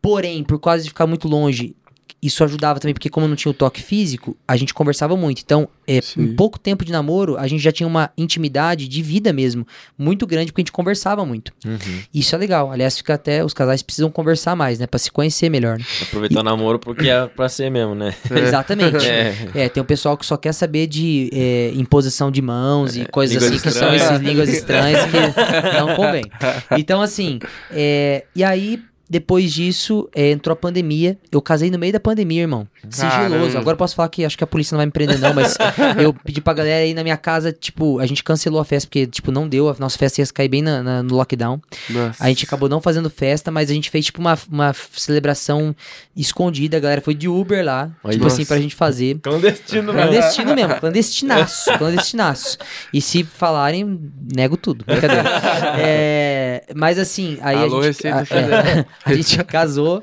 Porém, 0.00 0.44
por 0.44 0.58
causa 0.60 0.82
de 0.82 0.88
ficar 0.88 1.06
muito 1.06 1.28
longe, 1.28 1.76
isso 2.22 2.42
ajudava 2.44 2.80
também, 2.80 2.94
porque 2.94 3.08
como 3.08 3.28
não 3.28 3.36
tinha 3.36 3.50
o 3.50 3.54
toque 3.54 3.82
físico, 3.82 4.36
a 4.46 4.56
gente 4.56 4.74
conversava 4.74 5.16
muito. 5.16 5.40
Então, 5.44 5.68
é, 5.86 6.00
em 6.16 6.34
pouco 6.34 6.58
tempo 6.58 6.84
de 6.84 6.92
namoro, 6.92 7.36
a 7.36 7.46
gente 7.46 7.62
já 7.62 7.72
tinha 7.72 7.86
uma 7.86 8.10
intimidade 8.16 8.88
de 8.88 9.02
vida 9.02 9.32
mesmo, 9.32 9.66
muito 9.96 10.26
grande, 10.26 10.52
porque 10.52 10.60
a 10.60 10.64
gente 10.64 10.72
conversava 10.72 11.24
muito. 11.24 11.52
Uhum. 11.64 12.02
Isso 12.12 12.34
é 12.34 12.38
legal. 12.38 12.70
Aliás, 12.70 12.96
fica 12.96 13.14
até. 13.14 13.44
Os 13.44 13.54
casais 13.54 13.82
precisam 13.82 14.10
conversar 14.10 14.54
mais, 14.56 14.78
né? 14.78 14.86
Pra 14.86 14.98
se 14.98 15.10
conhecer 15.10 15.48
melhor. 15.48 15.78
Né? 15.78 15.84
Aproveitar 16.02 16.40
o 16.40 16.42
namoro 16.42 16.78
porque 16.78 17.08
é 17.08 17.26
pra 17.26 17.48
ser 17.48 17.70
mesmo, 17.70 17.94
né? 17.94 18.14
Exatamente. 18.30 19.06
É. 19.06 19.34
É, 19.54 19.68
tem 19.68 19.82
um 19.82 19.86
pessoal 19.86 20.16
que 20.16 20.26
só 20.26 20.36
quer 20.36 20.52
saber 20.52 20.86
de 20.86 21.30
é, 21.32 21.72
imposição 21.74 22.30
de 22.30 22.42
mãos 22.42 22.96
e 22.96 23.04
coisas 23.06 23.42
línguas 23.42 23.60
assim, 23.60 23.68
que 23.68 23.74
são 23.74 23.88
essas 23.88 24.20
línguas 24.20 24.48
estranhas 24.48 25.04
que 25.06 25.78
não 25.78 25.94
convém. 25.94 26.24
Então, 26.78 27.00
assim, 27.00 27.38
é, 27.70 28.24
e 28.34 28.44
aí, 28.44 28.82
depois 29.10 29.52
disso, 29.52 30.08
é, 30.14 30.30
entrou 30.30 30.52
a 30.52 30.56
pandemia. 30.56 31.16
Eu 31.32 31.40
casei 31.40 31.70
no 31.70 31.78
meio 31.78 31.92
da 31.92 32.00
pandemia, 32.00 32.42
irmão. 32.42 32.66
Sigiloso. 32.90 33.10
Caramba. 33.10 33.58
Agora 33.58 33.74
eu 33.74 33.78
posso 33.78 33.94
falar 33.96 34.08
que 34.08 34.24
acho 34.24 34.36
que 34.36 34.44
a 34.44 34.46
polícia 34.46 34.74
não 34.74 34.78
vai 34.78 34.86
me 34.86 34.92
prender, 34.92 35.18
não, 35.18 35.32
mas 35.34 35.56
eu 36.00 36.12
pedi 36.12 36.40
pra 36.40 36.52
galera 36.52 36.84
ir 36.84 36.94
na 36.94 37.02
minha 37.02 37.16
casa, 37.16 37.52
tipo, 37.52 37.98
a 37.98 38.06
gente 38.06 38.22
cancelou 38.22 38.60
a 38.60 38.64
festa, 38.64 38.86
porque, 38.88 39.06
tipo, 39.06 39.30
não 39.32 39.48
deu. 39.48 39.68
A 39.68 39.76
nossa 39.78 39.96
festa 39.98 40.20
ia 40.20 40.26
cair 40.26 40.48
bem 40.48 40.62
na- 40.62 40.82
na- 40.82 41.02
no 41.02 41.14
lockdown. 41.16 41.60
Nossa. 41.88 42.22
A 42.22 42.28
gente 42.28 42.44
acabou 42.44 42.68
não 42.68 42.80
fazendo 42.80 43.08
festa, 43.08 43.50
mas 43.50 43.70
a 43.70 43.74
gente 43.74 43.88
fez, 43.90 44.04
tipo, 44.06 44.20
uma, 44.20 44.38
uma 44.50 44.72
celebração 44.92 45.74
escondida. 46.16 46.76
A 46.76 46.80
galera 46.80 47.00
foi 47.00 47.14
de 47.14 47.28
Uber 47.28 47.64
lá, 47.64 47.90
tipo 48.10 48.26
assim, 48.26 48.38
nossa. 48.40 48.46
pra 48.46 48.60
gente 48.60 48.74
fazer. 48.74 49.18
Clandestino, 49.20 49.92
mesmo. 49.92 50.08
Clandestino 50.10 50.54
mesmo, 50.54 50.74
clandestinaço, 50.76 51.78
clandestinaço. 51.78 52.58
E 52.92 53.00
se 53.00 53.24
falarem, 53.24 54.00
nego 54.34 54.56
tudo, 54.56 54.84
brincadeira. 54.84 55.24
É, 55.80 56.64
mas 56.74 56.98
assim, 56.98 57.38
aí 57.40 57.56
Alô, 57.56 57.80
a 57.80 57.90
gente, 57.92 58.06
a, 58.06 58.20
é, 58.30 58.84
a 59.04 59.14
gente 59.14 59.42
casou 59.44 60.02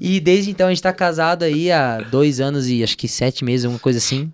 e 0.00 0.20
desde 0.20 0.50
então 0.50 0.66
a 0.66 0.70
gente 0.70 0.82
tá 0.82 0.92
casado 0.92 1.42
aí 1.42 1.70
há 1.70 1.98
dois 1.98 2.40
anos 2.40 2.68
e 2.68 2.82
acho 2.82 2.96
que 2.96 3.08
sete 3.08 3.44
meses, 3.44 3.64
alguma 3.64 3.80
coisa 3.80 3.98
assim. 3.98 4.32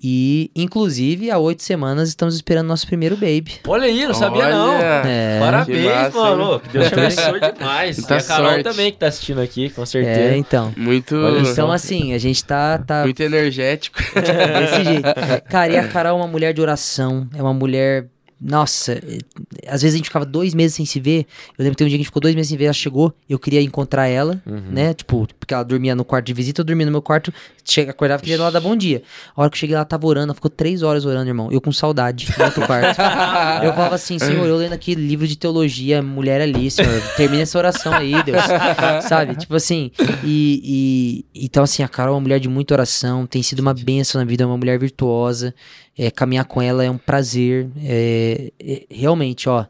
E, 0.00 0.52
inclusive, 0.54 1.28
há 1.28 1.38
oito 1.38 1.60
semanas 1.64 2.08
estamos 2.08 2.36
esperando 2.36 2.68
nosso 2.68 2.86
primeiro 2.86 3.16
baby. 3.16 3.54
Olha 3.66 3.86
aí, 3.86 4.06
não 4.06 4.14
sabia 4.14 4.48
não. 4.48 4.76
Olha. 4.76 5.02
É, 5.04 5.38
Que 5.38 5.44
Parabéns, 5.44 5.84
massa, 5.84 6.18
mano. 6.18 6.60
Que 6.60 6.68
Deus 6.68 6.86
te 6.86 6.94
abençoe 6.94 7.40
demais. 7.40 7.98
Muita 7.98 8.14
e 8.14 8.18
a 8.18 8.22
Carol 8.22 8.50
sorte. 8.50 8.62
também 8.62 8.92
que 8.92 8.98
tá 8.98 9.08
assistindo 9.08 9.40
aqui, 9.40 9.70
com 9.70 9.82
é, 9.82 9.86
certeza. 9.86 10.36
então. 10.36 10.72
Muito. 10.76 11.16
Então, 11.44 11.72
assim, 11.72 12.12
a 12.12 12.18
gente 12.18 12.44
tá, 12.44 12.78
tá 12.78 13.02
muito 13.02 13.20
energético. 13.20 13.98
Desse 14.14 14.84
jeito. 14.84 15.08
Cara, 15.50 15.72
e 15.72 15.76
a 15.76 15.88
Carol 15.88 16.16
é 16.16 16.22
uma 16.22 16.28
mulher 16.28 16.54
de 16.54 16.60
oração. 16.60 17.28
É 17.34 17.42
uma 17.42 17.54
mulher. 17.54 18.06
Nossa, 18.40 18.92
é- 18.92 19.18
às 19.66 19.82
vezes 19.82 19.94
a 19.94 19.96
gente 19.96 20.06
ficava 20.06 20.24
dois 20.24 20.54
meses 20.54 20.76
sem 20.76 20.86
se 20.86 21.00
ver. 21.00 21.26
Eu 21.58 21.64
lembro 21.64 21.72
que 21.72 21.78
teve 21.78 21.88
um 21.88 21.90
dia 21.90 21.96
que 21.98 22.02
a 22.02 22.02
gente 22.02 22.06
ficou 22.06 22.20
dois 22.22 22.34
meses 22.34 22.48
sem 22.48 22.56
ver, 22.56 22.66
ela 22.66 22.72
chegou, 22.72 23.12
eu 23.28 23.38
queria 23.38 23.60
encontrar 23.60 24.06
ela, 24.06 24.40
Uhum. 24.46 24.62
né? 24.70 24.94
Tipo, 24.94 25.26
porque 25.40 25.52
ela 25.52 25.62
dormia 25.64 25.94
no 25.96 26.04
quarto 26.04 26.26
de 26.26 26.32
visita, 26.32 26.60
eu 26.60 26.64
dormia 26.64 26.86
no 26.86 26.92
meu 26.92 27.02
quarto, 27.02 27.32
chega, 27.64 27.90
acordava 27.90 28.22
e 28.22 28.24
queria 28.24 28.40
lá 28.42 28.50
dar 28.50 28.60
bom 28.60 28.76
dia. 28.76 29.02
A 29.36 29.40
hora 29.42 29.50
que 29.50 29.56
eu 29.56 29.58
cheguei, 29.58 29.74
ela 29.74 29.84
tava 29.84 30.06
orando, 30.06 30.26
ela 30.26 30.34
ficou 30.34 30.50
três 30.50 30.82
horas 30.82 31.04
orando, 31.04 31.28
irmão. 31.28 31.50
Eu 31.50 31.60
com 31.60 31.72
saudade 31.72 32.28
no 32.38 32.44
outro 32.44 32.64
quarto. 32.66 32.96
eu 33.64 33.72
falava 33.74 33.96
assim, 33.96 34.18
Senhor, 34.18 34.46
eu 34.46 34.56
lendo 34.56 34.72
aqui 34.72 34.94
livro 34.94 35.26
de 35.26 35.36
teologia, 35.36 36.00
mulher 36.02 36.40
ali, 36.40 36.70
Senhor, 36.70 37.02
termina 37.16 37.42
essa 37.42 37.58
oração 37.58 37.92
aí, 37.92 38.22
Deus. 38.22 38.38
Sabe? 39.08 39.34
Tipo 39.36 39.56
assim, 39.56 39.90
e, 40.24 41.24
e- 41.34 41.44
então 41.46 41.64
assim, 41.64 41.82
a 41.82 41.88
Carol 41.88 42.12
é 42.12 42.14
uma 42.16 42.20
mulher 42.22 42.38
de 42.40 42.48
muita 42.48 42.74
oração, 42.74 43.26
tem 43.26 43.42
sido 43.42 43.58
uma 43.60 43.74
bênção 43.74 44.20
na 44.20 44.24
vida, 44.24 44.44
é 44.44 44.46
uma 44.46 44.56
mulher 44.56 44.78
virtuosa. 44.78 45.54
É, 45.98 46.10
caminhar 46.10 46.44
com 46.44 46.62
ela 46.62 46.84
é 46.84 46.90
um 46.90 46.96
prazer. 46.96 47.68
É, 47.82 48.52
é, 48.60 48.86
realmente, 48.88 49.48
ó. 49.48 49.66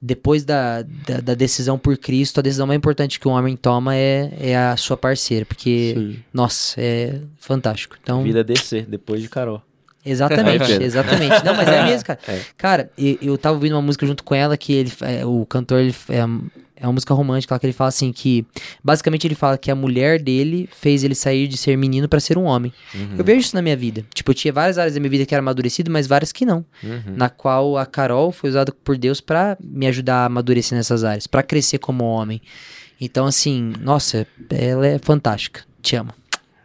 Depois 0.00 0.44
da, 0.44 0.82
da, 0.82 1.20
da 1.20 1.34
decisão 1.34 1.78
por 1.78 1.96
Cristo, 1.96 2.38
a 2.38 2.42
decisão 2.42 2.66
mais 2.66 2.76
importante 2.76 3.18
que 3.18 3.26
um 3.26 3.32
homem 3.32 3.56
toma 3.56 3.96
é, 3.96 4.30
é 4.38 4.56
a 4.56 4.76
sua 4.76 4.96
parceira, 4.96 5.44
porque, 5.46 5.94
Sim. 5.96 6.16
nossa, 6.32 6.80
é 6.80 7.20
fantástico. 7.38 7.96
Então, 8.00 8.22
Vida 8.22 8.44
descer, 8.44 8.86
depois 8.86 9.22
de 9.22 9.28
Carol. 9.28 9.62
Exatamente, 10.04 10.66
Pedro. 10.66 10.84
exatamente. 10.84 11.44
Não, 11.44 11.54
mas 11.54 11.66
é 11.66 11.82
mesmo, 11.84 12.06
cara. 12.06 12.20
É. 12.28 12.40
Cara, 12.56 12.90
eu, 12.96 13.18
eu 13.20 13.38
tava 13.38 13.56
ouvindo 13.56 13.72
uma 13.72 13.82
música 13.82 14.06
junto 14.06 14.22
com 14.22 14.34
ela 14.34 14.56
que 14.56 14.72
ele, 14.72 14.92
é, 15.00 15.26
o 15.26 15.44
cantor, 15.44 15.80
ele, 15.80 15.94
é, 16.76 16.86
uma 16.86 16.92
música 16.92 17.14
romântica 17.14 17.54
lá 17.54 17.58
que 17.58 17.66
ele 17.66 17.72
fala 17.72 17.88
assim 17.88 18.12
que. 18.12 18.46
Basicamente 18.84 19.26
ele 19.26 19.34
fala 19.34 19.56
que 19.56 19.70
a 19.70 19.74
mulher 19.74 20.20
dele 20.20 20.68
fez 20.70 21.02
ele 21.02 21.14
sair 21.14 21.48
de 21.48 21.56
ser 21.56 21.76
menino 21.76 22.08
pra 22.08 22.20
ser 22.20 22.36
um 22.36 22.44
homem. 22.44 22.72
Uhum. 22.94 23.16
Eu 23.18 23.24
vejo 23.24 23.40
isso 23.40 23.56
na 23.56 23.62
minha 23.62 23.76
vida. 23.76 24.04
Tipo, 24.12 24.30
eu 24.30 24.34
tinha 24.34 24.52
várias 24.52 24.76
áreas 24.76 24.94
da 24.94 25.00
minha 25.00 25.10
vida 25.10 25.24
que 25.24 25.34
era 25.34 25.40
amadurecido, 25.40 25.90
mas 25.90 26.06
várias 26.06 26.32
que 26.32 26.44
não. 26.44 26.64
Uhum. 26.82 27.16
Na 27.16 27.30
qual 27.30 27.78
a 27.78 27.86
Carol 27.86 28.30
foi 28.30 28.50
usada 28.50 28.72
por 28.72 28.98
Deus 28.98 29.20
pra 29.20 29.56
me 29.60 29.86
ajudar 29.86 30.22
a 30.22 30.24
amadurecer 30.26 30.76
nessas 30.76 31.02
áreas, 31.02 31.26
pra 31.26 31.42
crescer 31.42 31.78
como 31.78 32.04
homem. 32.04 32.42
Então, 33.00 33.26
assim, 33.26 33.72
nossa, 33.80 34.26
ela 34.50 34.86
é 34.86 34.98
fantástica. 34.98 35.62
Te 35.82 35.96
amo. 35.96 36.12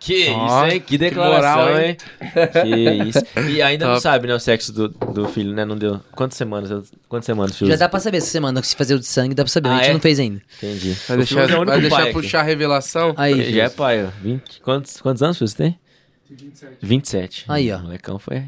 Que 0.03 0.15
isso, 0.15 0.65
hein? 0.65 0.71
Que 0.71 0.79
que 0.79 0.97
declaração, 0.97 1.61
moral, 1.61 1.79
hein? 1.79 1.97
Que 2.63 3.07
isso. 3.07 3.23
E 3.47 3.61
ainda 3.61 3.85
não 3.85 3.93
Top. 3.93 4.01
sabe, 4.01 4.27
né, 4.27 4.33
o 4.33 4.39
sexo 4.39 4.73
do, 4.73 4.87
do 4.89 5.27
filho, 5.29 5.53
né? 5.53 5.63
Não 5.63 5.77
deu. 5.77 5.99
Quantas 6.15 6.39
semanas? 6.39 6.91
Quantas 7.07 7.27
semanas, 7.27 7.55
filho? 7.55 7.69
Já 7.69 7.77
dá 7.77 7.87
pra 7.87 7.99
saber 7.99 8.17
essa 8.17 8.25
semana, 8.31 8.63
se 8.63 8.75
fazer 8.75 8.95
o 8.95 8.99
de 8.99 9.05
sangue, 9.05 9.35
dá 9.35 9.43
pra 9.43 9.51
saber. 9.51 9.69
Ah, 9.69 9.73
a 9.73 9.77
gente 9.77 9.89
é? 9.91 9.93
não 9.93 9.99
fez 9.99 10.19
ainda. 10.19 10.41
Entendi. 10.57 10.97
Vai 11.07 11.17
O 11.17 11.19
deixar, 11.19 11.49
é 11.51 11.65
vai 11.65 11.81
deixar 11.81 12.11
puxar 12.11 12.39
a 12.39 12.43
revelação? 12.43 13.13
Aí, 13.15 13.53
já 13.53 13.65
é 13.65 13.69
pai, 13.69 14.03
ó. 14.03 14.09
20, 14.23 14.61
quantos, 14.61 14.99
quantos 14.99 15.21
anos 15.21 15.37
você 15.37 15.55
tem? 15.55 15.79
27. 16.31 16.77
27. 16.81 17.45
Aí, 17.47 17.71
ó. 17.71 17.77
O 17.77 17.83
molecão 17.83 18.17
foi, 18.17 18.41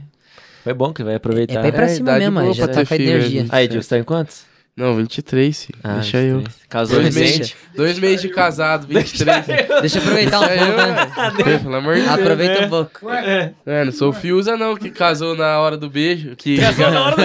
foi 0.63 0.73
bom 0.73 0.91
que 0.91 1.03
vai 1.03 1.13
aproveitar. 1.15 1.53
É 1.53 1.59
pra 1.59 1.67
ir 1.67 1.71
pra 1.73 1.85
É, 1.85 1.89
cima 1.89 2.09
idade 2.09 2.19
mesmo, 2.21 2.39
boa 2.39 2.47
aí 2.51 2.53
já 2.57 2.65
pra 2.65 2.73
tá 2.73 2.85
com 2.85 2.93
a 2.93 2.97
filho, 2.97 3.09
energia. 3.11 3.45
Aí, 3.49 3.67
você 3.67 3.89
tá 3.89 3.97
em 3.99 4.03
quantos? 4.03 4.45
Não, 4.75 4.95
23, 4.95 5.65
filho. 5.65 5.79
Ah, 5.83 5.93
Deixa 5.95 6.17
eu. 6.17 6.37
23. 6.39 6.63
Casou 6.73 6.99
Dois 6.99 7.15
recente. 7.15 7.37
meses, 7.39 7.55
dois 7.75 7.99
meses 7.99 8.21
de 8.23 8.29
casado, 8.29 8.87
23. 8.87 9.45
Deixa 9.81 9.99
eu 9.99 10.01
aproveitar 10.01 10.39
um 10.39 10.47
Deixa 10.47 10.65
pouco, 10.65 10.81
eu, 10.81 10.87
né? 10.87 11.57
Pelo 11.59 11.75
amor 11.75 11.93
de 11.93 12.01
Deus. 12.01 12.13
Aproveita 12.13 12.65
um 12.65 12.69
pouco. 12.69 13.09
É, 13.11 13.85
não 13.85 13.91
sou 13.91 14.09
o 14.09 14.13
Fiuza, 14.13 14.57
não, 14.57 14.75
que 14.75 14.89
casou 14.89 15.35
na 15.35 15.59
hora 15.59 15.77
do 15.77 15.87
beijo. 15.91 16.35
Que 16.35 16.57
Casou 16.57 16.89
na 16.89 17.03
hora 17.05 17.15
do 17.15 17.21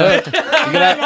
Engra... 0.69 0.99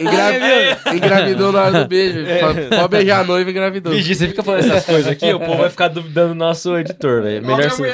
engra- 0.00 0.94
Engravidou 0.96 1.52
na 1.52 1.62
hora 1.64 1.80
do 1.82 1.88
beijo. 1.88 2.20
Pode- 2.40 2.62
Pode 2.68 2.88
beijar 2.88 3.20
a 3.20 3.24
noiva 3.24 3.50
e 3.50 3.52
engravidou. 3.52 3.92
Vigi, 3.92 4.14
você 4.14 4.28
fica 4.28 4.42
falando 4.42 4.60
essas 4.64 4.86
coisas 4.86 5.06
aqui, 5.12 5.30
o 5.30 5.40
povo 5.40 5.58
vai 5.58 5.68
ficar 5.68 5.88
duvidando 5.88 6.28
do 6.28 6.34
nosso 6.34 6.74
editor, 6.78 7.22
velho. 7.22 7.46
Melhor 7.46 7.68
você. 7.70 7.92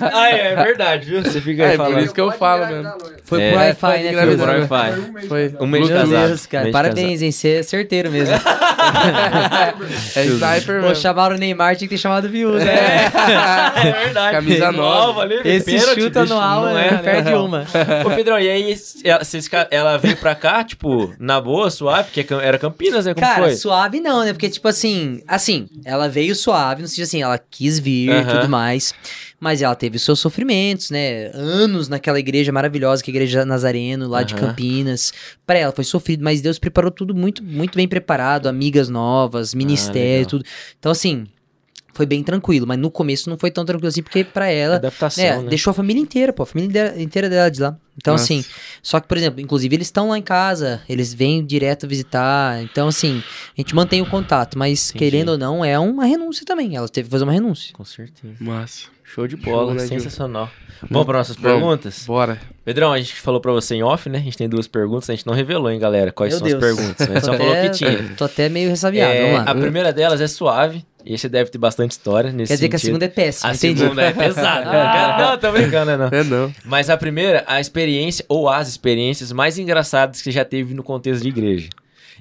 Ah, 0.00 0.28
é, 0.30 0.52
é 0.52 0.56
verdade, 0.62 1.10
viu? 1.10 1.22
Você 1.24 1.40
fica 1.40 1.64
aí 1.64 1.72
É, 1.74 1.76
por 1.76 1.86
falando. 1.86 2.04
isso 2.04 2.14
que 2.14 2.20
eu 2.20 2.30
falo 2.30 2.66
mesho. 2.66 2.92
Foi 3.24 3.42
É, 3.42 3.50
pro 3.50 3.58
Wi-Fi, 3.58 3.74
foi 3.80 3.90
né, 3.90 3.96
Foi 3.96 4.04
por 4.04 4.10
Engravidou. 4.12 4.46
Wi-Fi. 4.46 5.26
Foi 5.26 5.54
Um 5.60 5.66
mês 5.66 5.86
de 5.88 5.92
casado. 5.92 6.70
Parabéns, 6.70 7.20
hein? 7.24 7.32
Você 7.32 7.48
é 7.56 7.62
certeiro 7.62 8.10
mesmo. 8.10 8.34
É 10.14 10.24
sniper, 10.26 10.82
Pô, 10.82 10.94
chamaram 10.94 11.36
o 11.36 11.38
Neymar, 11.38 11.76
tinha 11.76 11.88
que 11.88 11.94
ter 11.94 12.00
chamado 12.00 12.26
o 12.26 12.28
Viúva, 12.28 12.58
né? 12.58 12.74
É, 12.74 13.04
é 13.88 13.92
verdade. 14.04 14.36
Camisa 14.36 14.72
nova. 14.72 15.22
ali, 15.22 15.40
Esse 15.44 15.64
pênalti, 15.66 16.02
chuta 16.02 16.20
bicho, 16.22 16.34
no 16.34 16.40
alvo, 16.40 16.66
não 16.66 16.74
né? 16.74 16.88
é, 16.88 16.96
Perde 16.98 17.30
né? 17.30 17.36
uma. 17.36 17.66
Ô, 18.04 18.10
Pedrão, 18.10 18.38
e 18.38 18.48
aí 18.48 18.76
ela, 19.02 19.20
ela 19.70 19.96
veio 19.96 20.16
pra 20.16 20.34
cá, 20.34 20.62
tipo, 20.62 21.14
na 21.18 21.40
boa, 21.40 21.70
suave, 21.70 22.10
porque 22.10 22.34
é 22.34 22.46
era 22.46 22.58
Campinas, 22.58 23.06
né? 23.06 23.14
Como 23.14 23.26
Cara, 23.26 23.42
foi? 23.44 23.56
suave 23.56 24.00
não, 24.00 24.24
né? 24.24 24.32
Porque, 24.32 24.48
tipo 24.48 24.68
assim, 24.68 25.22
assim, 25.26 25.66
ela 25.84 26.08
veio 26.08 26.34
suave, 26.34 26.82
no 26.82 26.88
sentido 26.88 27.04
assim, 27.04 27.22
ela 27.22 27.38
quis 27.38 27.78
vir 27.78 28.08
e 28.10 28.12
Aham. 28.12 28.34
tudo 28.40 28.48
mais. 28.48 28.94
Mas 29.44 29.60
ela 29.60 29.74
teve 29.74 29.96
os 29.96 30.02
seus 30.02 30.20
sofrimentos, 30.20 30.88
né? 30.88 31.26
Anos 31.34 31.86
naquela 31.86 32.18
igreja 32.18 32.50
maravilhosa, 32.50 33.04
que 33.04 33.10
é 33.10 33.12
a 33.12 33.14
igreja 33.14 33.44
Nazareno, 33.44 34.08
lá 34.08 34.22
de 34.22 34.32
Aham. 34.32 34.46
Campinas. 34.46 35.12
Pra 35.46 35.58
ela 35.58 35.70
foi 35.70 35.84
sofrido, 35.84 36.24
mas 36.24 36.40
Deus 36.40 36.58
preparou 36.58 36.90
tudo 36.90 37.14
muito, 37.14 37.44
muito 37.44 37.76
bem 37.76 37.86
preparado, 37.86 38.46
amigas 38.46 38.88
novas, 38.88 39.52
ministério, 39.52 40.20
legal. 40.20 40.30
tudo. 40.30 40.44
Então, 40.78 40.90
assim, 40.90 41.26
foi 41.94 42.04
bem 42.06 42.22
tranquilo, 42.22 42.66
mas 42.66 42.78
no 42.78 42.90
começo 42.90 43.30
não 43.30 43.38
foi 43.38 43.50
tão 43.50 43.64
tranquilo 43.64 43.88
assim, 43.88 44.02
porque 44.02 44.24
pra 44.24 44.48
ela. 44.48 44.76
Adaptação, 44.76 45.24
né, 45.24 45.38
né? 45.42 45.48
deixou 45.48 45.70
a 45.70 45.74
família 45.74 46.00
inteira, 46.00 46.32
pô, 46.32 46.42
a 46.42 46.46
família 46.46 46.94
inteira- 47.00 47.28
dela 47.30 47.50
de 47.50 47.60
lá. 47.60 47.76
Então, 47.96 48.14
Nossa. 48.14 48.24
assim, 48.24 48.44
só 48.82 48.98
que, 48.98 49.06
por 49.06 49.16
exemplo, 49.16 49.40
inclusive 49.40 49.74
eles 49.76 49.86
estão 49.86 50.08
lá 50.08 50.18
em 50.18 50.22
casa, 50.22 50.82
eles 50.88 51.14
vêm 51.14 51.44
direto 51.46 51.86
visitar. 51.86 52.60
Então, 52.60 52.88
assim, 52.88 53.22
a 53.56 53.60
gente 53.60 53.72
mantém 53.74 54.02
o 54.02 54.06
contato, 54.06 54.58
mas 54.58 54.90
Entendi. 54.90 54.98
querendo 54.98 55.28
ou 55.30 55.38
não, 55.38 55.64
é 55.64 55.78
uma 55.78 56.04
renúncia 56.04 56.44
também. 56.44 56.74
Ela 56.76 56.88
teve 56.88 57.06
que 57.06 57.12
fazer 57.12 57.22
uma 57.22 57.32
renúncia. 57.32 57.72
Com 57.72 57.84
certeza. 57.84 58.34
Massa. 58.40 58.88
Show 59.04 59.28
de 59.28 59.36
bola, 59.36 59.74
Show, 59.74 59.74
né, 59.82 59.86
sensacional. 59.86 60.50
Vamos 60.90 61.06
para 61.06 61.18
nossas 61.18 61.36
perguntas? 61.36 62.04
Bora. 62.04 62.40
Pedrão, 62.64 62.92
a 62.92 62.98
gente 62.98 63.14
falou 63.14 63.40
pra 63.40 63.52
você 63.52 63.76
em 63.76 63.82
off, 63.84 64.08
né? 64.08 64.18
A 64.18 64.22
gente 64.22 64.36
tem 64.36 64.48
duas 64.48 64.66
perguntas, 64.66 65.08
a 65.08 65.14
gente 65.14 65.24
não 65.26 65.34
revelou, 65.34 65.70
hein, 65.70 65.78
galera, 65.78 66.10
quais 66.10 66.32
Meu 66.32 66.38
são 66.40 66.46
as 66.48 66.54
Deus. 66.54 66.64
perguntas. 66.76 67.08
A 67.08 67.14
gente 67.14 67.24
só 67.24 67.34
falou 67.36 67.54
que 67.54 67.70
tinha. 67.70 68.14
Tô 68.16 68.24
até 68.24 68.48
meio 68.48 68.70
ressabiado, 68.70 69.12
É, 69.12 69.20
vamos 69.30 69.44
lá. 69.46 69.52
a 69.52 69.54
primeira 69.54 69.92
delas 69.92 70.20
é 70.20 70.26
suave, 70.26 70.84
e 71.04 71.12
aí 71.12 71.18
você 71.18 71.28
deve 71.28 71.50
ter 71.50 71.58
bastante 71.58 71.92
história 71.92 72.32
nesse 72.32 72.48
Quer 72.48 72.54
dizer 72.54 72.68
que 72.68 72.76
a 72.76 72.78
sentido. 72.78 72.86
segunda 72.88 73.04
é 73.04 73.08
péssima, 73.08 73.50
A 73.50 73.54
entendi. 73.54 73.80
segunda 73.80 74.02
é 74.02 74.12
pesada. 74.12 74.70
Ah. 74.70 75.16
Não, 75.30 75.38
tô 75.38 75.52
brincando, 75.52 75.86
né, 75.86 75.96
não. 75.96 76.06
É 76.18 76.24
não. 76.24 76.54
Mas 76.64 76.88
a 76.90 76.96
primeira, 76.96 77.44
a 77.46 77.60
experiência 77.60 78.24
ou 78.28 78.48
as 78.48 78.68
experiências 78.68 79.30
mais 79.32 79.58
engraçadas 79.58 80.18
que 80.18 80.24
você 80.24 80.30
já 80.32 80.44
teve 80.44 80.74
no 80.74 80.82
contexto 80.82 81.22
de 81.22 81.28
igreja. 81.28 81.68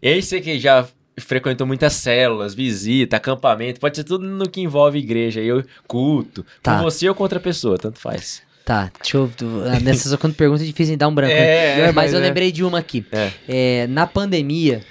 E 0.01 0.07
aí 0.09 0.21
você 0.21 0.41
que 0.41 0.59
já 0.59 0.85
frequentou 1.17 1.65
muitas 1.67 1.93
células, 1.93 2.53
visita, 2.55 3.17
acampamento, 3.17 3.79
pode 3.79 3.95
ser 3.95 4.03
tudo 4.03 4.25
no 4.25 4.49
que 4.49 4.59
envolve 4.61 4.97
igreja, 4.99 5.39
eu 5.41 5.63
culto, 5.87 6.45
Tá. 6.61 6.77
com 6.77 6.83
você 6.83 7.07
ou 7.07 7.13
com 7.15 7.23
outra 7.23 7.39
pessoa, 7.39 7.77
tanto 7.77 7.99
faz. 7.99 8.41
Tá, 8.65 8.89
deixa 9.01 9.17
eu. 9.17 9.29
ah, 9.65 9.79
Nessas 9.81 10.15
quando 10.15 10.33
pergunta 10.35 10.63
é 10.63 10.65
difícil 10.65 10.93
em 10.93 10.97
dar 10.97 11.07
um 11.09 11.13
branco. 11.13 11.33
né? 11.33 11.79
É, 11.79 11.85
mas 11.87 11.95
mas 11.95 12.13
eu 12.13 12.19
é. 12.19 12.23
lembrei 12.23 12.51
de 12.51 12.63
uma 12.63 12.79
aqui. 12.79 13.05
É. 13.11 13.31
É, 13.47 13.87
na 13.87 14.07
pandemia, 14.07 14.81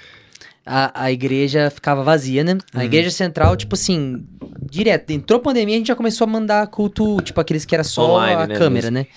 a, 0.65 1.03
a 1.05 1.11
igreja 1.11 1.69
ficava 1.69 2.03
vazia, 2.03 2.43
né? 2.43 2.57
A 2.73 2.77
Uhum. 2.79 2.83
igreja 2.83 3.09
central, 3.11 3.55
tipo 3.55 3.75
assim, 3.75 4.25
direto. 4.69 5.11
Entrou 5.11 5.39
pandemia, 5.39 5.75
a 5.75 5.77
gente 5.79 5.87
já 5.87 5.95
começou 5.95 6.25
a 6.25 6.29
mandar 6.29 6.65
culto, 6.67 7.21
tipo 7.21 7.39
aqueles 7.41 7.65
que 7.65 7.73
era 7.75 7.83
só 7.83 8.11
Online, 8.15 8.41
a 8.43 8.47
né, 8.47 8.55
câmera, 8.55 8.89
mesmo. 8.91 9.07
né? 9.09 9.13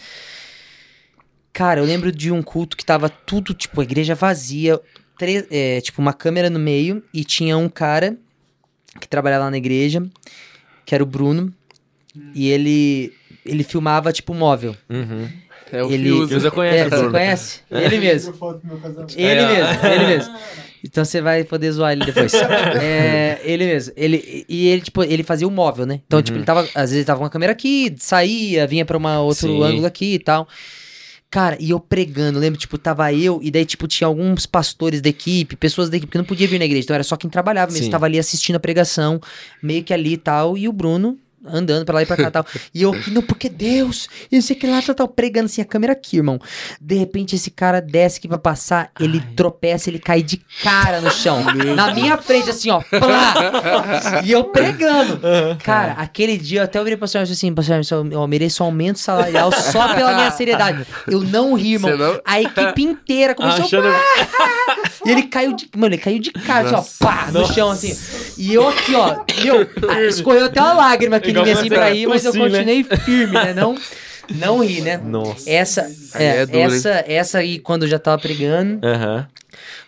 Cara, 1.52 1.80
eu 1.80 1.84
lembro 1.84 2.12
de 2.12 2.30
um 2.30 2.42
culto 2.42 2.76
que 2.76 2.84
tava 2.84 3.08
tudo, 3.08 3.54
tipo, 3.54 3.80
a 3.80 3.84
igreja 3.84 4.14
vazia, 4.14 4.78
tre- 5.18 5.46
é, 5.50 5.80
tipo, 5.80 6.02
uma 6.02 6.12
câmera 6.12 6.50
no 6.50 6.58
meio 6.58 7.02
e 7.14 7.24
tinha 7.24 7.56
um 7.56 7.68
cara 7.68 8.16
que 9.00 9.08
trabalhava 9.08 9.44
lá 9.44 9.50
na 9.50 9.56
igreja, 9.56 10.02
que 10.84 10.94
era 10.94 11.02
o 11.02 11.06
Bruno, 11.06 11.52
e 12.34 12.48
ele 12.48 13.12
ele 13.44 13.62
filmava, 13.62 14.12
tipo, 14.12 14.34
móvel. 14.34 14.76
Uhum. 14.90 15.28
É 15.72 15.82
o 15.82 15.90
ele, 15.90 16.08
Fiuza. 16.08 16.28
Fiuza 16.28 16.50
conhece 16.50 16.78
é, 16.80 16.88
você 16.90 17.08
conhece? 17.10 17.60
Ele 17.70 17.98
mesmo. 17.98 18.34
Ele 19.16 19.40
É, 19.40 19.46
mesmo, 19.46 19.86
ele 19.86 20.06
mesmo. 20.06 20.34
Então 20.86 21.04
você 21.04 21.20
vai 21.20 21.44
poder 21.44 21.70
zoar 21.72 21.92
ele 21.92 22.04
depois. 22.04 22.32
é, 22.80 23.40
ele 23.42 23.66
mesmo. 23.66 23.92
Ele, 23.96 24.44
e 24.48 24.68
ele, 24.68 24.82
tipo, 24.82 25.02
ele 25.02 25.22
fazia 25.22 25.46
o 25.46 25.50
móvel, 25.50 25.86
né? 25.86 26.00
Então, 26.06 26.22
tipo, 26.22 26.38
ele 26.38 26.44
tava. 26.44 26.60
Às 26.74 26.90
vezes 26.90 26.96
ele 26.96 27.04
tava 27.04 27.20
com 27.20 27.26
a 27.26 27.30
câmera 27.30 27.52
aqui, 27.52 27.94
saía, 27.98 28.66
vinha 28.66 28.84
pra 28.84 28.96
uma 28.96 29.20
outro 29.20 29.48
Sim. 29.48 29.62
ângulo 29.62 29.86
aqui 29.86 30.14
e 30.14 30.18
tal. 30.18 30.48
Cara, 31.28 31.56
e 31.58 31.70
eu 31.70 31.80
pregando, 31.80 32.38
lembro, 32.38 32.58
tipo, 32.58 32.78
tava 32.78 33.12
eu, 33.12 33.40
e 33.42 33.50
daí, 33.50 33.64
tipo, 33.66 33.88
tinha 33.88 34.06
alguns 34.06 34.46
pastores 34.46 35.00
da 35.00 35.08
equipe, 35.08 35.56
pessoas 35.56 35.90
da 35.90 35.96
equipe 35.96 36.10
que 36.10 36.18
não 36.18 36.24
podia 36.24 36.46
vir 36.46 36.58
na 36.58 36.64
igreja, 36.64 36.84
então 36.84 36.94
era 36.94 37.02
só 37.02 37.16
quem 37.16 37.28
trabalhava 37.28 37.72
mesmo, 37.72 37.86
Sim. 37.86 37.90
tava 37.90 38.06
ali 38.06 38.18
assistindo 38.18 38.56
a 38.56 38.60
pregação, 38.60 39.20
meio 39.60 39.82
que 39.82 39.92
ali 39.92 40.12
e 40.12 40.16
tal, 40.16 40.56
e 40.56 40.68
o 40.68 40.72
Bruno 40.72 41.18
andando 41.48 41.84
pra 41.84 41.94
lá 41.96 42.02
e 42.02 42.06
pra 42.06 42.16
cá 42.16 42.24
e 42.24 42.30
tal. 42.30 42.46
E 42.74 42.82
eu 42.82 42.92
não, 43.08 43.22
porque 43.22 43.48
Deus, 43.48 44.08
e 44.30 44.40
sei 44.42 44.56
que 44.56 44.66
lá, 44.66 44.80
tal, 44.82 44.94
tal, 44.94 45.08
pregando 45.08 45.46
assim, 45.46 45.60
a 45.62 45.64
câmera 45.64 45.92
aqui, 45.92 46.16
irmão. 46.16 46.38
De 46.80 46.94
repente, 46.96 47.36
esse 47.36 47.50
cara 47.50 47.80
desce 47.80 48.18
aqui 48.18 48.28
pra 48.28 48.38
passar, 48.38 48.90
ele 49.00 49.20
tropeça, 49.36 49.90
ele 49.90 49.98
cai 49.98 50.22
de 50.22 50.38
cara 50.62 51.00
no 51.00 51.10
chão. 51.10 51.42
na 51.74 51.94
minha 51.94 52.16
frente, 52.18 52.50
assim, 52.50 52.70
ó, 52.70 52.80
plá! 52.80 53.34
E 54.24 54.32
eu 54.32 54.44
pregando. 54.44 55.20
Cara, 55.62 55.92
aquele 55.92 56.36
dia 56.36 56.60
eu 56.60 56.64
até 56.64 56.82
virei 56.82 56.96
pra 56.96 57.06
senhora 57.06 57.26
e 57.26 57.30
disse 57.30 57.46
assim, 57.46 57.54
pastor, 57.54 58.06
eu 58.12 58.26
mereço 58.26 58.62
um 58.62 58.66
aumento 58.66 58.98
salarial 58.98 59.50
só 59.52 59.94
pela 59.94 60.14
minha 60.14 60.30
seriedade. 60.30 60.86
Eu 61.06 61.20
não 61.20 61.54
ri, 61.54 61.74
irmão. 61.74 61.96
Não- 61.96 62.20
A 62.24 62.40
equipe 62.40 62.82
inteira 62.82 63.34
começou 63.34 63.64
Achando... 63.64 63.86
e 65.04 65.10
ele 65.10 65.22
caiu 65.24 65.54
de. 65.54 65.68
Mano, 65.76 65.94
ele 65.94 66.02
caiu 66.02 66.18
de 66.18 66.30
cara, 66.30 66.66
assim, 66.68 66.74
ó, 67.00 67.04
pá, 67.06 67.28
no 67.32 67.46
chão, 67.46 67.70
assim. 67.70 67.96
E 68.36 68.52
eu 68.54 68.68
aqui, 68.68 68.94
ó, 68.94 69.16
meu, 69.42 69.68
escorreu 70.08 70.46
até 70.46 70.60
uma 70.60 70.72
lágrima 70.74 71.16
aqui 71.16 71.32
assim, 71.42 71.68
pra 71.68 71.88
rir, 71.90 72.06
mas 72.06 72.24
eu 72.24 72.32
tossir, 72.32 72.50
né? 72.50 72.58
continuei 72.58 72.84
firme, 73.04 73.32
né? 73.32 73.54
Não, 73.54 73.74
não 74.34 74.58
ri, 74.64 74.80
né? 74.80 74.96
Nossa. 74.98 75.50
Essa, 75.50 75.90
é, 76.22 76.36
é 76.38 76.46
duro, 76.46 76.58
hein? 76.58 76.64
essa, 76.64 77.04
essa 77.06 77.38
aí, 77.38 77.58
quando 77.58 77.84
eu 77.84 77.88
já 77.88 77.98
tava 77.98 78.20
pregando. 78.20 78.84
Aham. 78.86 79.26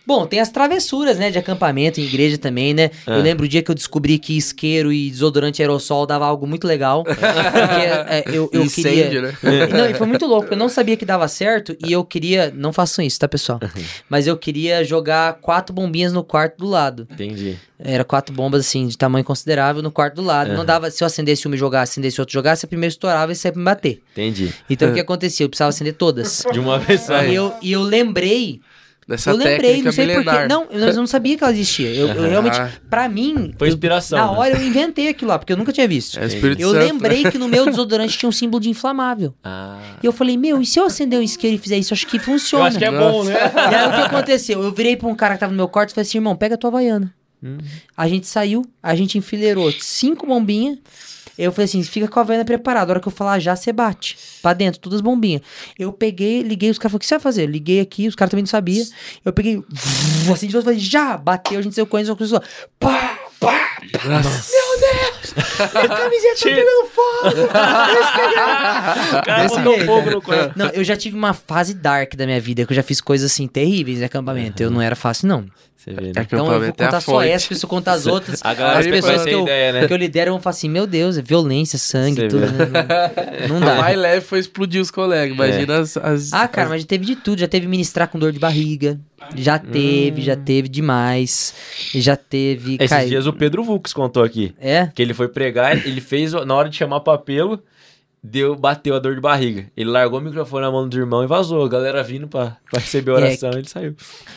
Bom, 0.09 0.27
tem 0.27 0.41
as 0.41 0.49
travessuras, 0.49 1.19
né, 1.19 1.31
de 1.31 1.37
acampamento 1.37 2.01
em 2.01 2.05
igreja 2.05 2.39
também, 2.39 2.73
né? 2.73 2.91
Ah. 3.07 3.17
Eu 3.17 3.23
lembro 3.23 3.45
o 3.45 3.49
dia 3.49 3.63
que 3.63 3.71
eu 3.71 3.75
descobri 3.75 4.19
que 4.19 4.39
isqueiro 4.39 4.91
e 4.91 5.11
desodorante 5.11 5.61
aerossol 5.61 6.07
dava 6.07 6.25
algo 6.25 6.47
muito 6.47 6.67
legal. 6.67 7.05
porque 7.05 7.23
é, 7.23 8.25
eu, 8.27 8.49
eu 8.51 8.63
Incêndio, 8.63 9.05
queria... 9.05 9.23
né? 9.23 9.35
E 9.43 9.67
Não, 9.67 9.91
e 9.91 9.93
foi 9.93 10.07
muito 10.07 10.25
louco. 10.25 10.55
Eu 10.55 10.57
não 10.57 10.71
sabia 10.71 10.97
que 10.97 11.05
dava 11.05 11.29
certo 11.29 11.77
e 11.87 11.93
eu 11.93 12.03
queria. 12.03 12.51
Não 12.57 12.73
façam 12.73 13.05
isso, 13.05 13.19
tá, 13.19 13.29
pessoal? 13.29 13.61
Mas 14.09 14.27
eu 14.27 14.35
queria 14.39 14.83
jogar 14.83 15.35
quatro 15.43 15.75
bombinhas 15.75 16.11
no 16.11 16.25
quarto 16.25 16.57
do 16.57 16.67
lado. 16.67 17.07
Entendi. 17.11 17.59
Era 17.79 18.03
quatro 18.03 18.35
bombas, 18.35 18.67
assim, 18.67 18.89
de 18.89 18.99
tamanho 18.99 19.25
considerável 19.25 19.83
no 19.83 19.91
quarto 19.91 20.17
do 20.17 20.23
lado. 20.23 20.53
Não 20.53 20.65
dava. 20.65 20.91
Se 20.91 21.05
eu 21.05 21.07
acendesse 21.07 21.47
uma 21.47 21.55
e 21.55 21.59
jogasse, 21.59 21.93
acendesse 21.93 22.21
outro, 22.21 22.33
jogasse, 22.33 22.65
a 22.65 22.69
primeira 22.69 22.91
estourava 22.91 23.33
e 23.33 23.37
pra 23.37 23.53
me 23.55 23.63
bater. 23.63 24.03
Entendi. 24.13 24.53
Então 24.69 24.91
o 24.91 24.95
que 24.95 25.01
acontecia? 25.01 25.45
Eu 25.45 25.49
precisava 25.49 25.69
acender 25.69 25.93
todas. 25.93 26.18
De 26.53 26.59
uma 26.61 26.79
vez 26.79 27.03
só. 27.03 27.23
E 27.25 27.35
eu, 27.35 27.55
e 27.63 27.73
eu 27.73 27.83
lembrei. 27.83 28.61
Dessa 29.09 29.31
eu 29.31 29.37
lembrei, 29.37 29.57
técnica 29.59 29.85
não 29.85 29.93
sei 29.93 30.15
porquê. 30.23 30.49
Não, 30.49 30.65
eu 30.71 30.95
não 30.95 31.07
sabia 31.07 31.35
que 31.39 31.43
ela 31.43 31.51
existia. 31.51 31.89
Eu, 31.89 32.09
eu 32.09 32.29
realmente. 32.29 32.59
Pra 32.91 33.09
mim. 33.09 33.55
Foi 33.57 33.69
eu- 33.69 33.73
inspiração, 33.73 34.19
na 34.19 34.31
né? 34.33 34.39
hora 34.39 34.55
eu 34.59 34.63
inventei 34.63 35.09
aquilo 35.09 35.31
lá, 35.31 35.39
porque 35.39 35.51
eu 35.51 35.57
nunca 35.57 35.73
tinha 35.73 35.89
visto. 35.89 36.21
É 36.21 36.27
Espírito 36.27 36.61
Eu 36.61 36.73
Santo, 36.73 36.85
lembrei 36.85 37.23
né? 37.23 37.31
que 37.31 37.39
no 37.39 37.49
meu 37.49 37.65
desodorante 37.65 38.19
tinha 38.19 38.29
um 38.29 38.33
símbolo 38.33 38.61
de 38.61 38.69
inflamável. 38.69 39.35
Ah. 39.43 39.79
E 40.03 40.07
eu 40.07 40.13
falei, 40.13 40.37
meu, 40.37 40.61
e 40.61 40.67
se 40.67 40.79
eu 40.79 40.85
acender 40.85 41.19
um 41.19 41.23
isqueiro 41.23 41.57
e 41.57 41.59
fizer 41.59 41.79
isso? 41.79 41.95
Acho 41.95 42.07
que 42.07 42.19
funciona. 42.19 42.65
Eu 42.65 42.69
acho 42.69 42.79
que 42.79 42.85
é 42.85 42.91
bom, 42.91 43.25
né? 43.25 43.33
E 43.33 43.75
aí 43.75 43.89
o 43.89 43.93
que 43.93 44.01
aconteceu? 44.03 44.63
Eu 44.63 44.73
virei 44.73 44.95
pra 44.95 45.09
um 45.09 45.15
cara 45.15 45.35
que 45.35 45.41
tava 45.41 45.53
no 45.53 45.57
meu 45.57 45.69
quarto 45.69 45.89
e 45.89 45.95
falei 45.95 46.07
assim, 46.07 46.19
irmão, 46.19 46.37
pega 46.37 46.57
a 46.57 46.59
tua 46.59 46.69
Havaiana. 46.69 47.15
Hum. 47.43 47.57
A 47.97 48.07
gente 48.09 48.27
saiu, 48.27 48.63
a 48.83 48.95
gente 48.95 49.17
enfileirou 49.17 49.73
cinco 49.73 50.27
bombinhas. 50.27 50.79
Eu 51.39 51.53
falei 51.53 51.67
assim, 51.67 51.83
fica 51.83 52.09
com 52.09 52.19
a 52.19 52.25
venda 52.25 52.45
preparada. 52.45 52.91
A 52.91 52.95
hora 52.95 53.01
que 53.01 53.09
eu 53.09 53.13
falar 53.13 53.39
já, 53.39 53.55
você 53.55 53.73
bate. 53.73 54.19
Pra 54.43 54.53
dentro, 54.53 54.81
todas 54.81 54.97
as 54.97 55.01
bombinhas. 55.01 55.43
Eu 55.79 55.93
peguei, 55.93 56.43
liguei, 56.43 56.71
os 56.71 56.79
caras 56.79 56.93
falaram, 56.93 56.97
o 56.97 57.01
que 57.01 57.07
você 57.07 57.15
vai 57.15 57.21
fazer? 57.21 57.43
Eu 57.45 57.51
liguei 57.51 57.81
aqui, 57.81 58.09
os 58.09 58.15
caras 58.15 58.31
também 58.31 58.43
não 58.43 58.49
sabiam. 58.49 58.85
Eu 59.25 59.33
peguei, 59.33 59.63
assim 60.33 60.49
de 60.49 60.55
novo, 60.55 60.65
falei, 60.65 60.81
já! 60.81 61.17
Bateu, 61.17 61.59
a 61.59 61.63
gente 61.63 61.75
saiu 61.75 61.87
correndo, 61.87 62.07
só 62.07 62.17
começou, 62.17 62.43
pá, 62.79 63.19
pá, 63.39 63.79
a 64.79 65.89
camiseta 65.89 66.35
tá 66.39 66.45
pegando 66.45 66.87
fogo! 66.89 67.43
O 69.19 69.23
cara 69.25 69.49
botou 69.49 69.79
fogo 69.81 70.07
né? 70.07 70.11
no 70.15 70.23
coração. 70.23 70.53
Não, 70.57 70.67
eu 70.69 70.85
já 70.85 70.97
tive 70.97 71.17
uma 71.17 71.33
fase 71.35 71.75
dark 71.75 72.15
da 72.15 72.27
minha 72.27 72.41
vida, 72.41 72.65
que 72.65 72.73
eu 72.73 72.77
já 72.77 72.83
fiz 72.83 73.01
coisas 73.01 73.31
assim 73.33 73.47
terríveis 73.47 74.01
em 74.01 74.05
acampamento. 74.05 74.63
Eu 74.63 74.71
não 74.71 74.81
era 74.81 74.97
fácil, 74.97 75.29
não. 75.29 75.45
Você 75.77 75.93
vê, 75.93 76.07
né? 76.07 76.13
Então 76.17 76.53
eu 76.53 76.59
vou 76.59 76.65
é 76.65 76.73
contar 76.73 77.01
só 77.01 77.13
fonte. 77.13 77.29
essa, 77.29 77.55
se 77.55 77.65
eu 77.65 77.69
contar 77.69 77.93
as 77.93 78.05
outras. 78.07 78.41
A 78.43 78.53
galera 78.53 78.81
as 78.81 78.87
pessoas 78.87 79.23
que 79.23 79.31
eu, 79.31 79.43
ideia, 79.43 79.73
né? 79.73 79.87
que 79.87 79.93
eu 79.93 79.97
lidero 79.97 80.33
vão 80.33 80.41
falar 80.41 80.51
assim: 80.51 80.69
Meu 80.69 80.89
Deus, 80.89 81.17
é 81.17 81.23
violência, 81.23 81.79
sangue, 81.79 82.23
Você 82.23 82.29
tudo. 82.29 82.47
né? 82.47 83.47
Não, 83.49 83.61
não 83.61 83.67
O 83.69 83.77
mais 83.81 83.95
dá. 83.95 84.01
leve 84.03 84.21
foi 84.27 84.41
explodir 84.41 84.83
os 84.83 84.91
colegas. 84.91 85.33
Imagina 85.37 85.79
as, 85.79 85.97
as- 85.97 86.33
Ah, 86.33 86.49
cara, 86.49 86.65
as- 86.67 86.71
mas 86.71 86.81
já 86.83 86.89
teve 86.89 87.07
de 87.07 87.15
tudo. 87.15 87.39
Já 87.39 87.47
teve 87.47 87.69
ministrar 87.69 88.09
com 88.09 88.19
dor 88.19 88.33
de 88.33 88.41
barriga. 88.41 88.99
Já 89.37 89.59
teve, 89.59 90.21
já 90.23 90.35
teve 90.37 90.69
demais. 90.69 91.55
Já 91.95 92.17
teve. 92.17 92.75
Esses 92.77 92.89
cara, 92.89 93.07
dias 93.07 93.27
o 93.27 93.33
Pedro 93.33 93.63
Vux 93.63 93.93
contou 93.93 94.25
aqui. 94.25 94.53
É? 94.61 94.68
Que 94.95 95.03
ele 95.03 95.15
foi 95.15 95.29
pregar, 95.29 95.87
ele 95.87 96.01
fez, 96.01 96.33
na 96.33 96.55
hora 96.55 96.69
de 96.69 96.77
chamar 96.77 97.01
pra 97.01 97.15
apelo, 97.15 97.63
deu, 98.23 98.57
bateu 98.57 98.95
a 98.95 98.99
dor 98.99 99.15
de 99.15 99.21
barriga. 99.21 99.67
Ele 99.77 99.89
largou 99.91 100.19
o 100.19 100.23
microfone 100.23 100.63
na 100.63 100.71
mão 100.71 100.89
do 100.89 100.99
irmão 100.99 101.23
e 101.23 101.27
vazou. 101.27 101.65
A 101.65 101.69
galera 101.69 102.03
vindo 102.03 102.27
pra, 102.29 102.57
pra 102.71 102.81
receber 102.81 103.13
a 103.13 103.15
oração, 103.15 103.51
ele 103.51 103.69
saiu. 103.69 103.95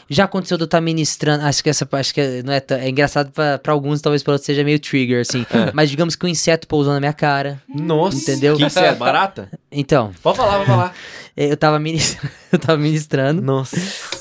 Já 0.10 0.26
aconteceu 0.26 0.58
de 0.58 0.64
eu 0.64 0.66
estar 0.66 0.80
ministrando. 0.82 1.44
Acho 1.46 1.64
que 1.64 1.70
essa 1.70 1.88
acho 1.92 2.14
que 2.14 2.44
não 2.44 2.54
é, 2.54 2.62
é 2.70 2.90
engraçado 2.90 3.32
pra, 3.32 3.58
pra 3.58 3.74
alguns, 3.74 4.02
talvez 4.02 4.22
pra 4.24 4.34
outros 4.34 4.46
seja 4.46 4.64
meio 4.64 4.80
trigger, 4.80 5.22
assim. 5.22 5.46
Mas 5.74 5.90
digamos 5.90 6.16
que 6.16 6.26
um 6.26 6.30
inseto 6.30 6.68
pousou 6.68 6.94
na 6.94 7.00
minha 7.00 7.14
cara. 7.14 7.62
Nossa. 7.68 8.18
Entendeu? 8.18 8.56
Que 8.56 8.64
é 8.64 8.96
barata? 8.96 9.50
Então, 9.72 10.12
Pode 10.22 10.38
falar, 10.38 10.58
pode 10.58 10.66
falar. 10.68 10.96
eu 11.36 11.58
tava 11.58 11.80
ministrando, 11.80 12.34
eu 12.52 12.60
tava 12.60 12.78
ministrando 12.78 13.42
Nossa. 13.42 13.78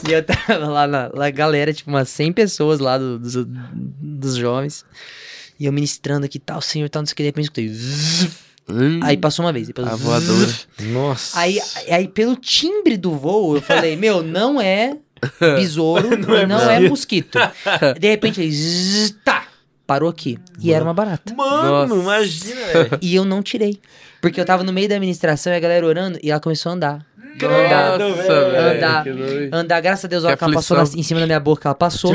e 0.09 0.13
eu 0.13 0.23
tava 0.25 0.57
lá 0.67 0.87
na 0.87 1.11
lá, 1.13 1.29
galera, 1.31 1.73
tipo, 1.73 1.91
umas 1.91 2.09
100 2.09 2.33
pessoas 2.33 2.79
lá 2.79 2.97
do- 2.97 3.19
dos, 3.19 3.35
dos 3.45 4.37
jovens. 4.37 4.85
E 5.61 5.67
eu 5.67 5.73
ministrando 5.73 6.25
aqui, 6.25 6.39
tal, 6.39 6.63
senhor, 6.63 6.89
tal, 6.89 7.03
não 7.03 7.07
sei 7.07 7.13
o 7.13 7.17
que, 7.17 7.23
de 7.23 7.29
repente 7.29 7.51
eu 7.55 7.65
escutei. 7.67 8.41
Hum, 8.67 9.01
Aí 9.03 9.17
passou 9.17 9.45
uma 9.45 9.53
vez. 9.53 9.67
Depois, 9.67 9.87
a 9.87 9.95
voadora. 9.95 10.53
Nossa. 10.93 11.39
Aí, 11.39 11.61
aí, 11.91 12.09
pelo 12.09 12.35
timbre 12.37 12.97
do 12.97 13.15
voo, 13.17 13.57
eu 13.57 13.61
falei, 13.63 13.95
meu, 13.97 14.23
não 14.23 14.59
é 14.61 14.97
besouro, 15.39 16.17
não 16.17 16.59
é, 16.71 16.81
mosquito. 16.89 17.39
De 17.99 18.09
repente, 18.09 18.41
ele, 18.41 18.51
zzz, 18.51 19.17
tá, 19.25 19.49
parou 19.87 20.09
aqui. 20.09 20.39
E 20.61 20.73
era 20.73 20.83
uma 20.85 20.95
barata. 20.95 21.35
Mano, 21.35 21.89
Nossa. 21.89 22.03
imagina, 22.03 22.67
velho. 22.67 22.99
E 23.03 23.15
eu 23.15 23.25
não 23.25 23.43
tirei. 23.43 23.79
Porque 24.21 24.41
eu 24.41 24.45
tava 24.45 24.63
no 24.63 24.73
meio 24.73 24.89
da 24.89 24.95
administração 24.95 25.53
e 25.53 25.57
a 25.57 25.61
galera 25.61 25.85
orando 25.85 26.19
e 26.23 26.31
ela 26.31 26.41
começou 26.41 26.71
a 26.71 26.75
andar. 26.75 27.07
Nossa, 27.49 28.25
velho. 28.51 28.77
Andar. 28.77 29.05
doido. 29.05 29.55
Andar, 29.55 29.81
graças 29.81 30.05
a 30.05 30.09
Deus, 30.09 30.25
a 30.25 30.29
hora 30.29 30.37
Que 30.37 30.41
que 30.41 30.45
ela 30.45 30.55
passou 30.55 30.77
na- 30.77 30.83
em 30.97 31.03
cima 31.03 31.21
da 31.21 31.27
minha 31.27 31.41
boca, 31.41 31.69
ela 31.69 31.75
passou. 31.75 32.15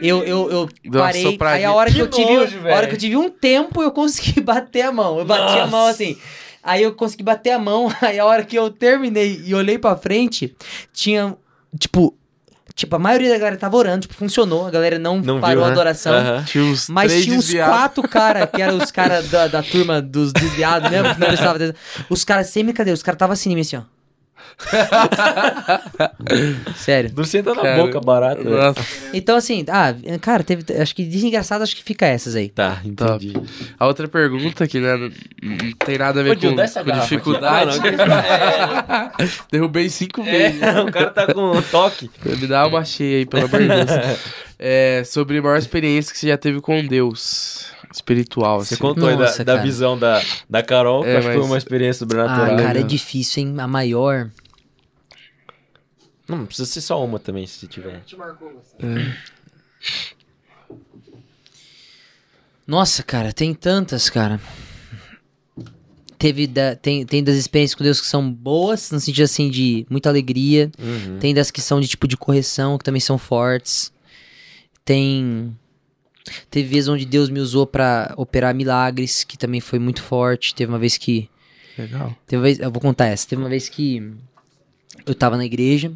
Eu, 0.00 0.22
eu, 0.24 0.50
eu 0.50 0.68
Deu 0.84 1.00
uma 1.00 1.06
parei. 1.06 1.38
Aí 1.40 1.64
a 1.64 1.72
hora 1.72 1.90
que, 1.90 1.96
Que 1.96 2.02
eu 2.02 2.08
tive. 2.08 2.34
nojo, 2.36 2.58
a 2.58 2.60
hora 2.62 2.74
velho. 2.76 2.88
que 2.88 2.94
eu 2.94 2.98
tive 2.98 3.16
um 3.16 3.28
tempo, 3.30 3.82
eu 3.82 3.90
consegui 3.90 4.40
bater 4.42 4.82
a 4.82 4.92
mão. 4.92 5.18
Eu 5.18 5.24
bati 5.24 5.58
a 5.58 5.66
mão 5.66 5.86
assim. 5.86 6.16
Aí 6.62 6.82
eu 6.82 6.92
consegui 6.94 7.22
bater 7.22 7.50
a 7.52 7.58
mão. 7.58 7.92
Aí 8.02 8.18
a 8.18 8.24
hora 8.24 8.44
que 8.44 8.56
eu 8.58 8.70
terminei 8.70 9.42
e 9.44 9.54
olhei 9.54 9.78
pra 9.78 9.96
frente, 9.96 10.54
tinha, 10.92 11.34
tipo. 11.78 12.14
Tipo, 12.74 12.94
a 12.94 12.98
maioria 13.00 13.30
da 13.30 13.38
galera 13.38 13.56
tava 13.56 13.76
orando, 13.76 14.02
tipo, 14.02 14.14
funcionou. 14.14 14.64
A 14.64 14.70
galera 14.70 15.00
não, 15.00 15.18
Não 15.20 15.40
parou 15.40 15.56
viu, 15.56 15.64
a 15.64 15.66
né? 15.66 15.72
adoração. 15.72 16.12
Aham. 16.14 16.44
Tinha 16.44 16.62
uns 16.62 16.88
Mas 16.88 17.10
tinha 17.24 17.36
uns 17.36 17.46
desviados. 17.46 17.74
quatro 17.76 18.02
caras, 18.08 18.48
que 18.54 18.62
eram 18.62 18.76
os 18.78 18.92
caras 18.92 19.28
da, 19.28 19.48
da 19.48 19.64
turma 19.64 20.00
dos 20.00 20.32
desviados 20.32 20.88
mesmo, 20.88 21.12
que 21.12 21.18
não 21.18 21.26
prestava 21.26 21.56
atenção. 21.56 21.74
Os 22.08 22.22
caras, 22.24 22.46
sem 22.50 22.62
brincadeira, 22.64 22.94
os 22.94 23.02
caras 23.02 23.18
tava 23.18 23.32
assim 23.32 23.50
em 23.50 23.56
mim, 23.56 23.62
assim, 23.62 23.78
ó. 23.78 23.80
Sério. 26.76 27.10
Não 27.16 27.24
senta 27.24 27.54
na 27.54 27.62
Cara, 27.62 27.82
boca. 27.82 28.00
Nossa. 28.44 28.80
Então, 29.12 29.36
assim, 29.36 29.64
ah, 29.68 29.94
cara, 30.20 30.42
teve. 30.42 30.64
Acho 30.80 30.94
que 30.94 31.04
desengraçado, 31.04 31.62
acho 31.62 31.76
que 31.76 31.82
fica 31.82 32.06
essas 32.06 32.34
aí. 32.34 32.48
Tá, 32.48 32.80
entendi. 32.84 33.34
A 33.78 33.86
outra 33.86 34.08
pergunta 34.08 34.66
que 34.66 34.80
né, 34.80 34.96
não, 34.96 35.10
tem 35.84 35.98
nada 35.98 36.20
a 36.20 36.22
ver 36.22 36.32
Ô, 36.32 36.40
com, 36.40 36.56
com 36.56 36.60
aqui. 36.60 37.00
dificuldade. 37.00 37.78
Não, 37.78 38.06
não, 38.06 39.28
Derrubei 39.50 39.88
cinco 39.88 40.22
vezes. 40.22 40.60
É, 40.60 40.80
o 40.82 40.90
cara 40.90 41.10
tá 41.10 41.32
com 41.32 41.60
toque. 41.62 42.10
Me 42.24 42.46
dá 42.46 42.66
uma 42.66 42.84
cheia 42.84 43.18
aí, 43.18 43.26
pelo 43.26 43.46
amor 43.46 43.60
de 43.60 43.68
Deus. 43.68 44.18
É, 44.58 45.02
sobre 45.04 45.38
a 45.38 45.42
maior 45.42 45.56
experiência 45.56 46.12
que 46.12 46.18
você 46.18 46.28
já 46.28 46.36
teve 46.36 46.60
com 46.60 46.84
Deus 46.84 47.66
espiritual. 47.98 48.58
Você 48.60 48.74
assim. 48.74 48.80
contou 48.82 49.08
aí 49.08 49.16
da, 49.16 49.24
Nossa, 49.24 49.44
da 49.44 49.52
cara. 49.54 49.62
visão 49.64 49.98
da, 49.98 50.22
da 50.48 50.62
Carol, 50.62 51.02
que 51.02 51.08
É, 51.10 51.16
que 51.16 51.22
foi 51.26 51.36
mas- 51.36 51.46
uma 51.46 51.58
experiência 51.58 51.98
Ah, 52.04 52.08
sobrenatural. 52.08 52.56
cara, 52.56 52.80
é 52.80 52.82
difícil, 52.82 53.42
hein? 53.42 53.54
A 53.58 53.66
maior. 53.66 54.30
Não, 56.28 56.38
não 56.38 56.46
precisa 56.46 56.66
ser 56.70 56.80
só 56.82 57.02
uma 57.04 57.18
também, 57.18 57.46
se 57.46 57.66
tiver. 57.66 58.02
Nossa, 62.66 63.02
cara, 63.02 63.32
tem 63.32 63.54
tantas, 63.54 64.10
cara. 64.10 64.40
Teve 66.18 66.46
da, 66.46 66.74
tem, 66.74 67.06
tem 67.06 67.22
das 67.22 67.36
experiências 67.36 67.74
com 67.76 67.84
Deus 67.84 68.00
que 68.00 68.06
são 68.06 68.30
boas, 68.30 68.90
no 68.90 68.98
sentido 69.00 69.24
assim 69.24 69.48
de 69.48 69.86
muita 69.88 70.08
alegria. 70.08 70.70
Uhum. 70.78 71.18
Tem 71.18 71.32
das 71.32 71.50
que 71.50 71.60
são 71.60 71.80
de 71.80 71.86
tipo 71.88 72.06
de 72.08 72.16
correção, 72.16 72.76
que 72.76 72.84
também 72.84 73.00
são 73.00 73.16
fortes. 73.16 73.92
Tem. 74.84 75.56
Teve 76.50 76.68
vezes 76.68 76.88
onde 76.88 77.04
Deus 77.04 77.28
me 77.30 77.40
usou 77.40 77.66
pra 77.66 78.12
operar 78.16 78.54
milagres, 78.54 79.24
que 79.24 79.36
também 79.38 79.60
foi 79.60 79.78
muito 79.78 80.02
forte. 80.02 80.54
Teve 80.54 80.70
uma 80.72 80.78
vez 80.78 80.96
que. 80.96 81.28
Legal. 81.76 82.16
Teve 82.26 82.36
uma 82.38 82.42
vez, 82.42 82.58
eu 82.58 82.70
vou 82.70 82.80
contar 82.80 83.06
essa. 83.06 83.26
Teve 83.26 83.42
uma 83.42 83.48
vez 83.48 83.68
que 83.68 84.12
eu 85.06 85.14
tava 85.14 85.36
na 85.36 85.44
igreja, 85.44 85.92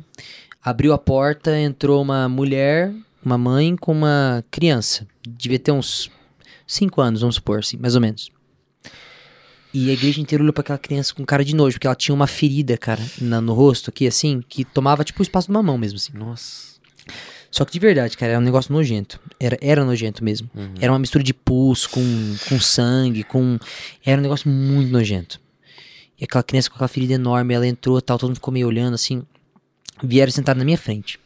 abriu 0.62 0.92
a 0.92 0.98
porta, 0.98 1.58
entrou 1.58 2.00
uma 2.00 2.28
mulher, 2.28 2.92
uma 3.24 3.36
mãe 3.36 3.74
com 3.76 3.92
uma 3.92 4.44
criança. 4.50 5.06
Devia 5.26 5.58
ter 5.58 5.72
uns 5.72 6.10
5 6.66 7.00
anos, 7.00 7.20
vamos 7.20 7.34
supor, 7.36 7.58
assim, 7.58 7.76
mais 7.76 7.94
ou 7.94 8.00
menos. 8.00 8.30
E 9.74 9.88
a 9.90 9.94
igreja 9.94 10.20
inteira 10.20 10.42
olhou 10.42 10.52
pra 10.52 10.60
aquela 10.60 10.78
criança 10.78 11.14
com 11.14 11.24
cara 11.24 11.42
de 11.44 11.54
nojo, 11.54 11.76
porque 11.76 11.86
ela 11.86 11.96
tinha 11.96 12.14
uma 12.14 12.26
ferida, 12.26 12.76
cara, 12.76 13.02
na- 13.20 13.40
no 13.40 13.54
rosto 13.54 13.88
aqui, 13.88 14.06
assim, 14.06 14.42
que 14.46 14.64
tomava 14.66 15.02
tipo 15.02 15.20
o 15.20 15.22
espaço 15.22 15.46
de 15.48 15.50
uma 15.50 15.62
mão 15.62 15.78
mesmo, 15.78 15.96
assim. 15.96 16.12
Nossa. 16.12 16.72
Só 17.52 17.66
que 17.66 17.72
de 17.72 17.78
verdade, 17.78 18.16
cara, 18.16 18.32
era 18.32 18.40
um 18.40 18.44
negócio 18.44 18.72
nojento. 18.72 19.20
Era, 19.38 19.58
era 19.60 19.84
nojento 19.84 20.24
mesmo. 20.24 20.50
Era 20.80 20.90
uma 20.90 20.98
mistura 20.98 21.22
de 21.22 21.34
pus 21.34 21.86
com, 21.86 22.02
com 22.48 22.58
sangue, 22.58 23.22
com. 23.22 23.58
Era 24.02 24.18
um 24.18 24.22
negócio 24.22 24.50
muito 24.50 24.90
nojento. 24.90 25.38
E 26.18 26.24
aquela 26.24 26.42
criança 26.42 26.70
com 26.70 26.76
aquela 26.76 26.88
ferida 26.88 27.12
enorme, 27.12 27.52
ela 27.52 27.66
entrou 27.66 28.00
tal, 28.00 28.18
todo 28.18 28.30
mundo 28.30 28.36
ficou 28.36 28.54
meio 28.54 28.66
olhando 28.66 28.94
assim. 28.94 29.22
Vieram 30.02 30.32
sentar 30.32 30.56
na 30.56 30.64
minha 30.64 30.78
frente. 30.78 31.20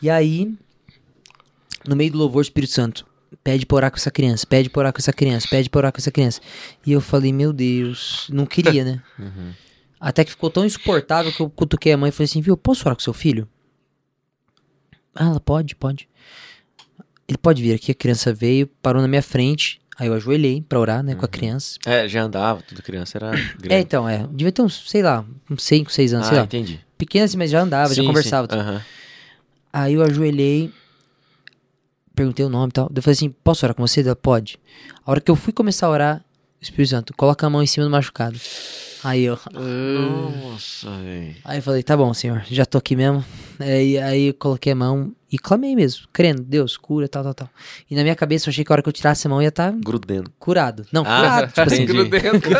E 0.00 0.08
aí, 0.08 0.54
no 1.86 1.96
meio 1.96 2.12
do 2.12 2.18
louvor, 2.18 2.38
o 2.38 2.42
Espírito 2.42 2.72
Santo 2.72 3.04
pede 3.42 3.66
pra 3.66 3.76
orar 3.76 3.90
com 3.90 3.96
essa 3.96 4.10
criança, 4.10 4.46
pede 4.46 4.70
pra 4.70 4.80
orar 4.80 4.92
com 4.92 5.00
essa 5.00 5.12
criança, 5.12 5.48
pede 5.50 5.68
pra 5.68 5.78
orar 5.80 5.92
com 5.92 5.98
essa 5.98 6.12
criança. 6.12 6.40
E 6.86 6.92
eu 6.92 7.00
falei, 7.00 7.32
meu 7.32 7.52
Deus, 7.52 8.28
não 8.30 8.46
queria, 8.46 8.84
né? 8.84 9.02
Até 9.98 10.24
que 10.24 10.30
ficou 10.30 10.48
tão 10.48 10.64
insuportável 10.64 11.32
que 11.32 11.40
eu 11.40 11.50
cutuquei 11.50 11.92
a 11.92 11.96
mãe 11.96 12.10
e 12.10 12.12
falei 12.12 12.26
assim, 12.26 12.40
viu, 12.40 12.56
posso 12.56 12.82
orar 12.86 12.94
com 12.94 13.02
seu 13.02 13.12
filho? 13.12 13.48
Ah, 15.16 15.26
ela 15.26 15.40
pode, 15.40 15.74
pode. 15.74 16.08
Ele 17.28 17.38
pode 17.38 17.62
vir 17.62 17.74
aqui, 17.74 17.90
a 17.90 17.94
criança 17.94 18.32
veio, 18.32 18.68
parou 18.80 19.02
na 19.02 19.08
minha 19.08 19.22
frente, 19.22 19.80
aí 19.98 20.06
eu 20.06 20.14
ajoelhei 20.14 20.62
pra 20.62 20.78
orar, 20.78 21.02
né, 21.02 21.14
com 21.14 21.24
a 21.24 21.28
criança. 21.28 21.78
É, 21.84 22.06
já 22.06 22.22
andava, 22.22 22.62
tudo 22.62 22.82
criança 22.82 23.18
era 23.18 23.30
grande. 23.30 23.72
É, 23.72 23.80
então, 23.80 24.08
é, 24.08 24.26
devia 24.30 24.52
ter 24.52 24.62
uns, 24.62 24.88
sei 24.88 25.02
lá, 25.02 25.24
uns 25.50 25.62
5, 25.64 25.90
6 25.90 26.14
anos, 26.14 26.26
sei 26.28 26.36
ah, 26.36 26.40
lá. 26.40 26.44
entendi. 26.44 26.80
Pequena 26.96 27.24
assim, 27.24 27.36
mas 27.36 27.50
já 27.50 27.60
andava, 27.60 27.92
já 27.92 28.02
Sim, 28.02 28.06
conversava. 28.06 28.46
sim. 28.46 28.50
tudo. 28.50 28.60
Aham. 28.60 28.82
Aí 29.72 29.94
eu 29.94 30.02
ajoelhei, 30.02 30.72
perguntei 32.14 32.44
o 32.46 32.48
nome 32.48 32.70
e 32.70 32.72
tal. 32.72 32.90
Eu 32.94 33.02
falei 33.02 33.12
assim, 33.12 33.28
posso 33.28 33.66
orar 33.66 33.74
com 33.74 33.86
você? 33.86 34.00
Ela, 34.00 34.16
pode. 34.16 34.58
A 35.04 35.10
hora 35.10 35.20
que 35.20 35.30
eu 35.30 35.36
fui 35.36 35.52
começar 35.52 35.86
a 35.86 35.90
orar, 35.90 36.24
o 36.60 36.64
Espírito 36.64 36.90
Santo, 36.90 37.14
coloca 37.14 37.46
a 37.46 37.50
mão 37.50 37.62
em 37.62 37.66
cima 37.66 37.84
do 37.84 37.90
machucado. 37.90 38.38
Aí 39.06 39.22
eu, 39.22 39.38
Nossa, 39.54 40.90
velho. 40.90 41.36
aí 41.44 41.58
eu 41.58 41.62
falei, 41.62 41.82
tá 41.84 41.96
bom, 41.96 42.12
senhor, 42.12 42.42
já 42.50 42.66
tô 42.66 42.78
aqui 42.78 42.96
mesmo. 42.96 43.24
Aí, 43.60 43.96
aí 43.98 44.26
eu 44.26 44.34
coloquei 44.34 44.72
a 44.72 44.74
mão 44.74 45.12
e 45.30 45.38
clamei 45.38 45.74
mesmo, 45.74 46.06
crendo, 46.12 46.42
Deus, 46.42 46.76
cura, 46.76 47.08
tal, 47.08 47.22
tal, 47.24 47.34
tal. 47.34 47.50
E 47.90 47.94
na 47.96 48.02
minha 48.02 48.14
cabeça 48.14 48.48
eu 48.48 48.52
achei 48.52 48.64
que 48.64 48.72
a 48.72 48.74
hora 48.74 48.82
que 48.82 48.88
eu 48.88 48.92
tirasse 48.92 49.26
a 49.26 49.30
mão 49.30 49.42
ia 49.42 49.48
estar 49.48 49.72
Grudendo. 49.72 50.30
curado. 50.38 50.86
Não, 50.92 51.02
Ah, 51.06 51.20
curado, 51.20 51.48
tipo 51.48 51.60
assim. 51.62 51.86
Grudento. 51.86 52.48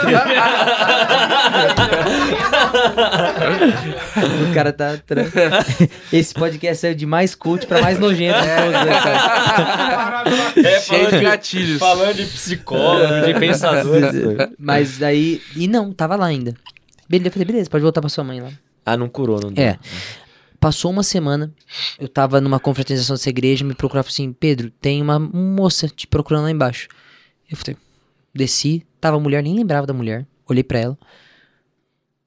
O 4.50 4.54
cara 4.54 4.72
tá. 4.72 4.96
tá- 4.96 5.14
Esse 6.12 6.34
podcast 6.34 6.80
saiu 6.80 6.94
de 6.94 7.06
mais 7.06 7.34
cult 7.34 7.66
pra 7.66 7.80
mais 7.80 7.98
nojento 7.98 8.38
né, 8.38 9.00
cara? 9.02 10.24
É, 10.56 10.80
Cheio 10.80 11.10
de 11.10 11.20
gatilhos. 11.20 11.78
falando 11.78 12.14
de 12.14 12.24
psicólogo, 12.26 13.26
de 13.26 13.34
pensador. 13.38 14.00
Mas 14.58 14.98
daí. 14.98 15.40
E 15.54 15.68
não, 15.68 15.92
tava 15.92 16.16
lá 16.16 16.26
ainda. 16.26 16.54
Beleza, 17.08 17.28
eu 17.28 17.32
falei, 17.32 17.46
beleza, 17.46 17.70
pode 17.70 17.82
voltar 17.82 18.00
pra 18.00 18.10
sua 18.10 18.24
mãe 18.24 18.40
lá. 18.40 18.50
ah, 18.84 18.96
não 18.96 19.08
curou, 19.08 19.40
não 19.40 19.52
deu. 19.52 19.64
É. 19.64 19.78
Passou 20.66 20.90
uma 20.90 21.04
semana, 21.04 21.54
eu 21.96 22.08
tava 22.08 22.40
numa 22.40 22.58
confraternização 22.58 23.14
dessa 23.14 23.30
igreja, 23.30 23.64
me 23.64 23.72
procurava 23.72 24.08
assim, 24.08 24.32
Pedro, 24.32 24.68
tem 24.68 25.00
uma 25.00 25.16
moça 25.16 25.86
te 25.86 26.08
procurando 26.08 26.42
lá 26.42 26.50
embaixo. 26.50 26.88
Eu 27.48 27.56
falei, 27.56 27.76
desci, 28.34 28.84
tava 29.00 29.16
a 29.16 29.20
mulher, 29.20 29.44
nem 29.44 29.54
lembrava 29.54 29.86
da 29.86 29.94
mulher. 29.94 30.26
Olhei 30.44 30.64
pra 30.64 30.80
ela. 30.80 30.98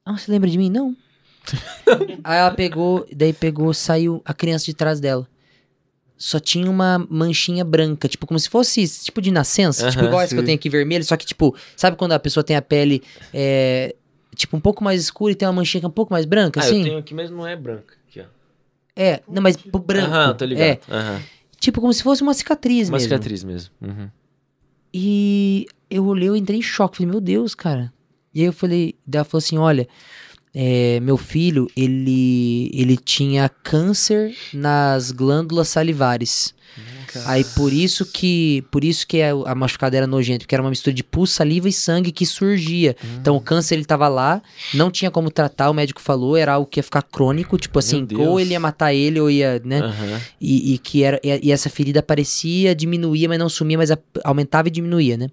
Ah, 0.06 0.16
você 0.16 0.30
lembra 0.32 0.48
de 0.48 0.56
mim? 0.56 0.70
Não. 0.70 0.96
Aí 2.24 2.38
ela 2.38 2.50
pegou, 2.52 3.06
daí 3.14 3.34
pegou, 3.34 3.74
saiu 3.74 4.22
a 4.24 4.32
criança 4.32 4.64
de 4.64 4.72
trás 4.72 5.00
dela. 5.00 5.28
Só 6.16 6.40
tinha 6.40 6.70
uma 6.70 7.06
manchinha 7.10 7.62
branca, 7.62 8.08
tipo, 8.08 8.26
como 8.26 8.40
se 8.40 8.48
fosse 8.48 8.88
tipo 9.04 9.20
de 9.20 9.30
nascença, 9.30 9.90
tipo 9.90 10.00
Aham, 10.00 10.08
igual 10.08 10.22
essa 10.22 10.34
que 10.34 10.38
eu 10.38 10.42
sim. 10.42 10.46
tenho 10.46 10.56
aqui 10.56 10.70
vermelha, 10.70 11.04
só 11.04 11.14
que 11.14 11.26
tipo, 11.26 11.54
sabe 11.76 11.94
quando 11.98 12.12
a 12.12 12.18
pessoa 12.18 12.42
tem 12.42 12.56
a 12.56 12.62
pele 12.62 13.02
é, 13.34 13.94
tipo 14.34 14.56
um 14.56 14.60
pouco 14.60 14.82
mais 14.84 15.00
escura 15.02 15.32
e 15.32 15.34
tem 15.34 15.46
uma 15.48 15.54
manchinha 15.54 15.80
que 15.80 15.84
é 15.86 15.88
um 15.88 15.92
pouco 15.92 16.12
mais 16.12 16.24
branca, 16.24 16.60
Ah, 16.60 16.64
assim? 16.64 16.78
eu 16.78 16.84
tenho 16.84 16.98
aqui, 16.98 17.14
mas 17.14 17.30
não 17.30 17.46
é 17.46 17.56
branca. 17.56 17.94
Aqui, 18.08 18.20
ó. 18.20 18.24
É, 18.96 19.20
não, 19.28 19.42
mas 19.42 19.56
branco. 19.56 20.10
Aham, 20.10 20.34
tô 20.34 20.44
ligado. 20.44 20.64
É, 20.66 20.80
Aham. 20.90 21.22
tipo 21.58 21.80
como 21.80 21.92
se 21.92 22.02
fosse 22.02 22.22
uma 22.22 22.34
cicatriz 22.34 22.88
Uma 22.88 22.98
mesmo. 22.98 23.08
cicatriz 23.08 23.44
mesmo. 23.44 23.70
Uhum. 23.80 24.08
E 24.92 25.66
eu 25.90 26.04
olhei, 26.06 26.28
eu 26.28 26.36
entrei 26.36 26.58
em 26.58 26.62
choque. 26.62 26.98
Falei, 26.98 27.10
meu 27.10 27.20
Deus, 27.20 27.54
cara. 27.54 27.92
E 28.34 28.40
aí 28.40 28.46
eu 28.46 28.52
falei, 28.52 28.94
ela 29.12 29.24
falou 29.24 29.38
assim: 29.38 29.58
olha, 29.58 29.88
é, 30.54 30.98
meu 31.00 31.16
filho, 31.16 31.68
ele, 31.76 32.70
ele 32.74 32.96
tinha 32.96 33.48
câncer 33.48 34.34
nas 34.52 35.10
glândulas 35.12 35.68
salivares. 35.68 36.54
Aí 37.26 37.44
por 37.56 37.72
isso 37.72 38.06
que 38.06 38.62
por 38.70 38.84
isso 38.84 39.06
que 39.06 39.20
a, 39.22 39.30
a 39.46 39.54
machucada 39.54 39.96
era 39.96 40.06
nojenta, 40.06 40.40
porque 40.40 40.54
era 40.54 40.62
uma 40.62 40.70
mistura 40.70 40.94
de 40.94 41.02
pus, 41.02 41.30
saliva 41.30 41.68
e 41.68 41.72
sangue 41.72 42.12
que 42.12 42.24
surgia. 42.24 42.96
Então 43.20 43.36
o 43.36 43.40
câncer 43.40 43.74
ele 43.74 43.84
tava 43.84 44.06
lá, 44.08 44.42
não 44.74 44.90
tinha 44.90 45.10
como 45.10 45.30
tratar, 45.30 45.70
o 45.70 45.74
médico 45.74 46.00
falou, 46.00 46.36
era 46.36 46.52
algo 46.54 46.68
que 46.68 46.78
ia 46.78 46.84
ficar 46.84 47.02
crônico, 47.02 47.56
tipo 47.58 47.78
assim, 47.78 48.06
ou 48.22 48.38
ele 48.40 48.52
ia 48.52 48.60
matar 48.60 48.94
ele 48.94 49.20
ou 49.20 49.30
ia, 49.30 49.60
né? 49.64 49.80
Aham. 49.80 50.20
E, 50.40 50.74
e 50.74 50.78
que 50.78 51.02
era 51.02 51.20
e, 51.22 51.48
e 51.48 51.52
essa 51.52 51.68
ferida 51.68 52.00
aparecia, 52.00 52.74
diminuía, 52.74 53.28
mas 53.28 53.38
não 53.38 53.48
sumia, 53.48 53.76
mas 53.78 53.90
a- 53.90 53.98
aumentava 54.24 54.68
e 54.68 54.70
diminuía, 54.70 55.16
né? 55.16 55.28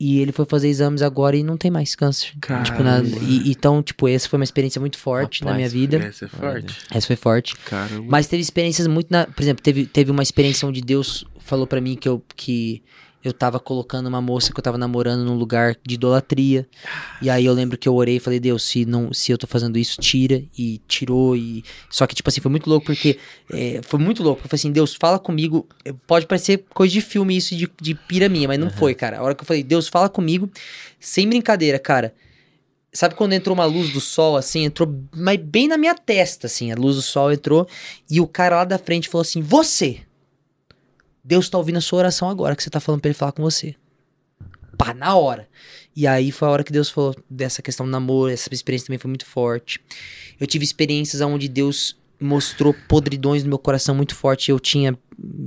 E 0.00 0.18
ele 0.18 0.32
foi 0.32 0.46
fazer 0.46 0.68
exames 0.68 1.02
agora 1.02 1.36
e 1.36 1.42
não 1.42 1.58
tem 1.58 1.70
mais 1.70 1.94
câncer. 1.94 2.32
Tipo, 2.64 2.82
na, 2.82 3.02
Caramba. 3.02 3.18
e, 3.20 3.50
então, 3.50 3.82
tipo, 3.82 4.08
essa 4.08 4.26
foi 4.26 4.38
uma 4.38 4.44
experiência 4.44 4.80
muito 4.80 4.96
forte 4.96 5.44
na 5.44 5.50
Rapaz, 5.50 5.74
minha 5.74 5.86
vida. 5.86 5.98
Essa 5.98 6.24
é 6.24 6.28
forte. 6.28 6.78
Essa 6.90 7.06
foi 7.06 7.16
forte. 7.16 7.54
Caramba. 7.56 8.06
Mas 8.08 8.26
teve 8.26 8.40
experiências 8.40 8.86
muito 8.86 9.10
na, 9.10 9.26
por 9.26 9.42
exemplo, 9.42 9.62
teve, 9.62 9.84
teve 9.84 10.10
uma 10.10 10.22
experiência 10.22 10.66
onde 10.66 10.80
Deus 10.80 11.26
falou 11.38 11.66
pra 11.66 11.82
mim 11.82 11.96
que 11.96 12.08
eu 12.08 12.22
que 12.34 12.82
eu 13.22 13.32
tava 13.32 13.60
colocando 13.60 14.06
uma 14.06 14.20
moça 14.20 14.52
que 14.52 14.58
eu 14.58 14.62
tava 14.62 14.78
namorando 14.78 15.24
num 15.24 15.34
lugar 15.34 15.76
de 15.84 15.94
idolatria. 15.94 16.66
E 17.20 17.28
aí 17.28 17.44
eu 17.44 17.52
lembro 17.52 17.76
que 17.76 17.88
eu 17.88 17.94
orei 17.94 18.16
e 18.16 18.20
falei: 18.20 18.40
"Deus, 18.40 18.62
se 18.62 18.84
não 18.86 19.12
se 19.12 19.30
eu 19.30 19.36
tô 19.36 19.46
fazendo 19.46 19.78
isso, 19.78 20.00
tira". 20.00 20.42
E 20.58 20.80
tirou 20.88 21.36
e 21.36 21.62
só 21.90 22.06
que 22.06 22.14
tipo 22.14 22.28
assim, 22.28 22.40
foi 22.40 22.50
muito 22.50 22.68
louco 22.68 22.86
porque 22.86 23.18
é, 23.52 23.80
foi 23.82 24.00
muito 24.00 24.22
louco. 24.22 24.42
Eu 24.42 24.48
falei 24.48 24.60
assim: 24.60 24.72
"Deus, 24.72 24.94
fala 24.94 25.18
comigo". 25.18 25.68
Pode 26.06 26.26
parecer 26.26 26.64
coisa 26.72 26.92
de 26.92 27.00
filme 27.00 27.36
isso 27.36 27.54
de, 27.54 27.70
de 27.80 27.94
pira 27.94 28.28
minha, 28.28 28.48
mas 28.48 28.58
não 28.58 28.70
foi, 28.70 28.94
cara. 28.94 29.18
A 29.18 29.22
hora 29.22 29.34
que 29.34 29.42
eu 29.42 29.46
falei: 29.46 29.62
"Deus, 29.62 29.86
fala 29.86 30.08
comigo", 30.08 30.50
sem 30.98 31.28
brincadeira, 31.28 31.78
cara. 31.78 32.14
Sabe 32.92 33.14
quando 33.14 33.34
entrou 33.34 33.54
uma 33.54 33.66
luz 33.66 33.92
do 33.92 34.00
sol, 34.00 34.36
assim, 34.36 34.64
entrou 34.64 34.92
mas 35.14 35.38
bem 35.38 35.68
na 35.68 35.78
minha 35.78 35.94
testa, 35.94 36.48
assim, 36.48 36.72
a 36.72 36.74
luz 36.74 36.96
do 36.96 37.02
sol 37.02 37.30
entrou 37.30 37.68
e 38.10 38.20
o 38.20 38.26
cara 38.26 38.56
lá 38.56 38.64
da 38.64 38.78
frente 38.78 39.08
falou 39.08 39.22
assim: 39.22 39.42
Você! 39.42 40.00
Deus 41.22 41.48
tá 41.48 41.58
ouvindo 41.58 41.76
a 41.76 41.80
sua 41.80 42.00
oração 42.00 42.28
agora 42.28 42.56
que 42.56 42.62
você 42.62 42.70
tá 42.70 42.80
falando 42.80 43.00
pra 43.00 43.08
ele 43.08 43.18
falar 43.18 43.32
com 43.32 43.42
você. 43.42 43.74
Pá, 44.76 44.94
na 44.94 45.14
hora. 45.14 45.48
E 45.94 46.06
aí 46.06 46.32
foi 46.32 46.48
a 46.48 46.50
hora 46.50 46.64
que 46.64 46.72
Deus 46.72 46.88
falou 46.88 47.14
dessa 47.28 47.60
questão 47.60 47.84
do 47.84 47.92
namoro, 47.92 48.32
essa 48.32 48.48
experiência 48.52 48.86
também 48.86 48.98
foi 48.98 49.08
muito 49.08 49.26
forte. 49.26 49.80
Eu 50.38 50.46
tive 50.46 50.64
experiências 50.64 51.20
onde 51.20 51.48
Deus 51.48 52.00
mostrou 52.20 52.74
podridões 52.86 53.42
no 53.42 53.48
meu 53.48 53.58
coração 53.58 53.94
muito 53.94 54.14
forte. 54.14 54.50
Eu 54.50 54.60
tinha. 54.60 54.96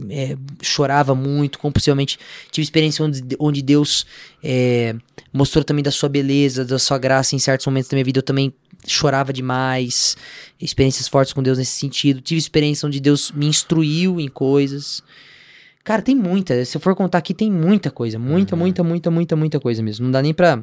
é, 0.09 0.35
chorava 0.61 1.13
muito, 1.13 1.59
compulsivamente. 1.59 2.19
Tive 2.51 2.63
experiência 2.63 3.05
onde, 3.05 3.23
onde 3.39 3.61
Deus 3.61 4.05
é, 4.43 4.95
mostrou 5.31 5.63
também 5.63 5.83
da 5.83 5.91
sua 5.91 6.09
beleza, 6.09 6.65
da 6.65 6.79
sua 6.79 6.97
graça 6.97 7.35
em 7.35 7.39
certos 7.39 7.65
momentos 7.67 7.89
da 7.89 7.95
minha 7.95 8.05
vida. 8.05 8.19
Eu 8.19 8.23
também 8.23 8.53
chorava 8.85 9.31
demais. 9.31 10.17
Experiências 10.59 11.07
fortes 11.07 11.33
com 11.33 11.43
Deus 11.43 11.57
nesse 11.57 11.79
sentido. 11.79 12.21
Tive 12.21 12.39
experiência 12.39 12.87
onde 12.87 12.99
Deus 12.99 13.31
me 13.31 13.45
instruiu 13.45 14.19
em 14.19 14.27
coisas. 14.27 15.03
Cara, 15.84 16.01
tem 16.01 16.15
muita. 16.15 16.64
Se 16.65 16.77
eu 16.77 16.81
for 16.81 16.95
contar 16.95 17.18
aqui, 17.18 17.34
tem 17.34 17.51
muita 17.51 17.91
coisa. 17.91 18.18
Muita, 18.18 18.55
muita, 18.55 18.84
muita, 18.84 19.11
muita, 19.11 19.35
muita 19.35 19.60
coisa 19.60 19.84
mesmo. 19.84 20.05
Não 20.05 20.11
dá 20.11 20.22
nem 20.22 20.34
pra. 20.34 20.61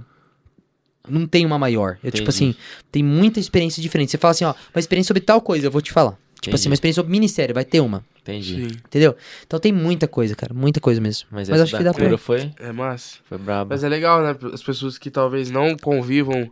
Não 1.08 1.26
tem 1.26 1.44
uma 1.44 1.58
maior. 1.58 1.98
Eu, 2.02 2.10
tipo 2.10 2.30
Entendi. 2.30 2.50
assim, 2.50 2.54
tem 2.92 3.02
muita 3.02 3.40
experiência 3.40 3.82
diferente. 3.82 4.10
Você 4.10 4.18
fala 4.18 4.32
assim, 4.32 4.44
ó, 4.44 4.54
uma 4.74 4.78
experiência 4.80 5.08
sobre 5.08 5.22
tal 5.22 5.40
coisa, 5.40 5.66
eu 5.66 5.70
vou 5.70 5.80
te 5.82 5.92
falar. 5.92 6.12
Tipo 6.12 6.48
Entendi. 6.48 6.54
assim, 6.54 6.68
uma 6.70 6.74
experiência 6.74 7.00
sobre 7.02 7.10
ministério, 7.12 7.54
vai 7.54 7.64
ter 7.64 7.80
uma. 7.80 8.04
Entendi. 8.22 8.54
Sim. 8.68 8.76
Entendeu? 8.86 9.14
Então 9.46 9.58
tem 9.58 9.72
muita 9.72 10.06
coisa, 10.08 10.34
cara. 10.34 10.54
Muita 10.54 10.80
coisa 10.80 11.00
mesmo. 11.00 11.26
Mas, 11.30 11.48
Mas 11.48 11.60
acho 11.62 11.76
que 11.76 11.82
dá 11.84 11.92
pra- 11.92 12.16
foi, 12.18 12.50
É 12.58 12.70
massa. 12.72 13.18
foi 13.28 13.36
braba. 13.38 13.74
Mas 13.74 13.82
é 13.84 13.88
legal, 13.88 14.22
né? 14.22 14.36
As 14.52 14.62
pessoas 14.62 14.96
que 14.98 15.10
talvez 15.10 15.50
não 15.50 15.76
convivam, 15.76 16.50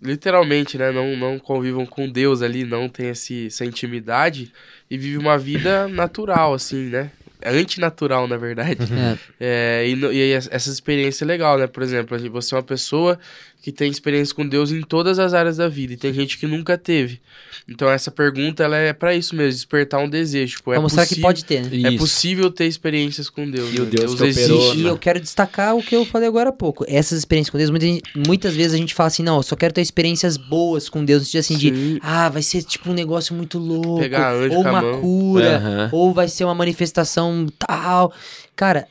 literalmente, 0.00 0.76
né? 0.78 0.90
Não, 0.92 1.16
não 1.16 1.38
convivam 1.38 1.84
com 1.86 2.08
Deus 2.10 2.42
ali, 2.42 2.64
não 2.64 2.88
tem 2.88 3.08
esse, 3.08 3.46
essa 3.46 3.64
intimidade 3.64 4.52
e 4.90 4.96
vive 4.98 5.18
uma 5.18 5.36
vida 5.38 5.88
natural, 5.88 6.54
assim, 6.54 6.84
né? 6.88 7.10
Antinatural, 7.46 8.26
na 8.28 8.36
verdade. 8.36 8.78
É. 8.92 9.18
É, 9.44 9.84
e, 9.88 9.94
e 9.98 10.06
aí 10.22 10.32
essa 10.32 10.70
experiência 10.70 11.24
é 11.24 11.26
legal, 11.26 11.58
né? 11.58 11.66
Por 11.66 11.82
exemplo, 11.82 12.16
você 12.30 12.54
é 12.54 12.56
uma 12.56 12.62
pessoa 12.62 13.18
que 13.60 13.70
tem 13.72 13.90
experiência 13.90 14.34
com 14.34 14.46
Deus 14.46 14.70
em 14.72 14.82
todas 14.82 15.18
as 15.20 15.34
áreas 15.34 15.56
da 15.56 15.68
vida 15.68 15.92
e 15.92 15.96
tem 15.96 16.12
gente 16.12 16.36
que 16.38 16.46
nunca 16.48 16.76
teve. 16.78 17.20
Então 17.68 17.88
essa 17.88 18.10
pergunta 18.10 18.62
ela 18.64 18.76
é 18.76 18.92
pra 18.92 19.14
isso 19.14 19.34
mesmo, 19.36 19.52
despertar 19.52 20.00
um 20.00 20.08
desejo. 20.08 20.56
Tipo, 20.56 20.72
é 20.72 20.74
Pra 20.74 20.82
mostrar 20.82 21.06
que 21.06 21.20
pode 21.20 21.44
ter, 21.44 21.62
né? 21.62 21.88
É 21.88 21.88
Isso. 21.90 21.98
possível 21.98 22.50
ter 22.50 22.66
experiências 22.66 23.28
com 23.30 23.48
Deus. 23.48 23.72
E 23.72 23.80
o 23.80 23.84
né? 23.84 23.90
Deus 23.90 24.14
que 24.14 24.22
operou, 24.30 24.74
E 24.74 24.82
eu 24.84 24.98
quero 24.98 25.20
destacar 25.20 25.76
o 25.76 25.82
que 25.82 25.94
eu 25.94 26.04
falei 26.04 26.26
agora 26.28 26.50
há 26.50 26.52
pouco. 26.52 26.84
Essas 26.88 27.18
experiências 27.20 27.50
com 27.50 27.58
Deus, 27.58 27.70
muita 27.70 27.86
gente- 27.86 28.02
muitas 28.26 28.54
vezes 28.56 28.74
a 28.74 28.76
gente 28.78 28.94
fala 28.94 29.06
assim, 29.08 29.22
não, 29.22 29.36
eu 29.36 29.42
só 29.44 29.54
quero 29.54 29.72
ter 29.74 29.80
experiências 29.80 30.36
boas 30.36 30.88
com 30.88 31.04
Deus, 31.04 31.20
no 31.22 31.26
sentido 31.26 31.40
assim 31.40 31.56
de, 31.56 31.68
Sim. 31.74 31.98
ah, 32.02 32.28
vai 32.28 32.42
ser 32.42 32.62
tipo 32.64 32.90
um 32.90 32.94
negócio 32.94 33.32
muito 33.34 33.58
louco, 33.58 34.00
Pegar 34.00 34.34
ou 34.50 34.60
uma 34.60 34.82
mão. 34.82 35.00
cura, 35.00 35.56
Aham. 35.58 35.88
ou 35.92 36.12
vai 36.12 36.26
ser 36.28 36.44
uma 36.44 36.54
manifestação 36.54 37.31
tal. 37.58 38.12
Cara, 38.56 38.86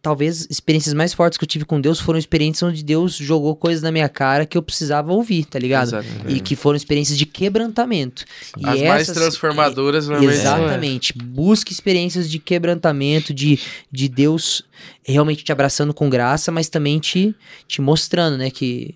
talvez 0.00 0.48
experiências 0.50 0.92
mais 0.94 1.14
fortes 1.14 1.38
que 1.38 1.44
eu 1.44 1.48
tive 1.48 1.64
com 1.64 1.80
Deus 1.80 2.00
foram 2.00 2.18
experiências 2.18 2.68
onde 2.68 2.82
Deus 2.82 3.14
jogou 3.14 3.54
coisas 3.54 3.82
na 3.82 3.92
minha 3.92 4.08
cara 4.08 4.44
que 4.44 4.58
eu 4.58 4.62
precisava 4.62 5.12
ouvir, 5.12 5.44
tá 5.44 5.60
ligado? 5.60 5.88
Exatamente. 5.88 6.34
E 6.36 6.40
que 6.40 6.56
foram 6.56 6.76
experiências 6.76 7.16
de 7.16 7.24
quebrantamento. 7.24 8.24
E 8.58 8.66
As 8.66 8.80
mais 8.82 9.02
essas- 9.02 9.16
transformadoras, 9.16 10.08
normalmente, 10.08 10.40
são 10.40 10.56
Exatamente. 10.58 11.12
Busque 11.16 11.72
experiências 11.72 12.28
de 12.28 12.38
quebrantamento, 12.40 13.32
de, 13.32 13.60
de 13.92 14.08
Deus 14.08 14.64
realmente 15.04 15.44
te 15.44 15.52
abraçando 15.52 15.94
com 15.94 16.10
graça, 16.10 16.50
mas 16.50 16.68
também 16.68 16.98
te, 16.98 17.32
te 17.68 17.80
mostrando, 17.80 18.36
né, 18.36 18.50
que 18.50 18.94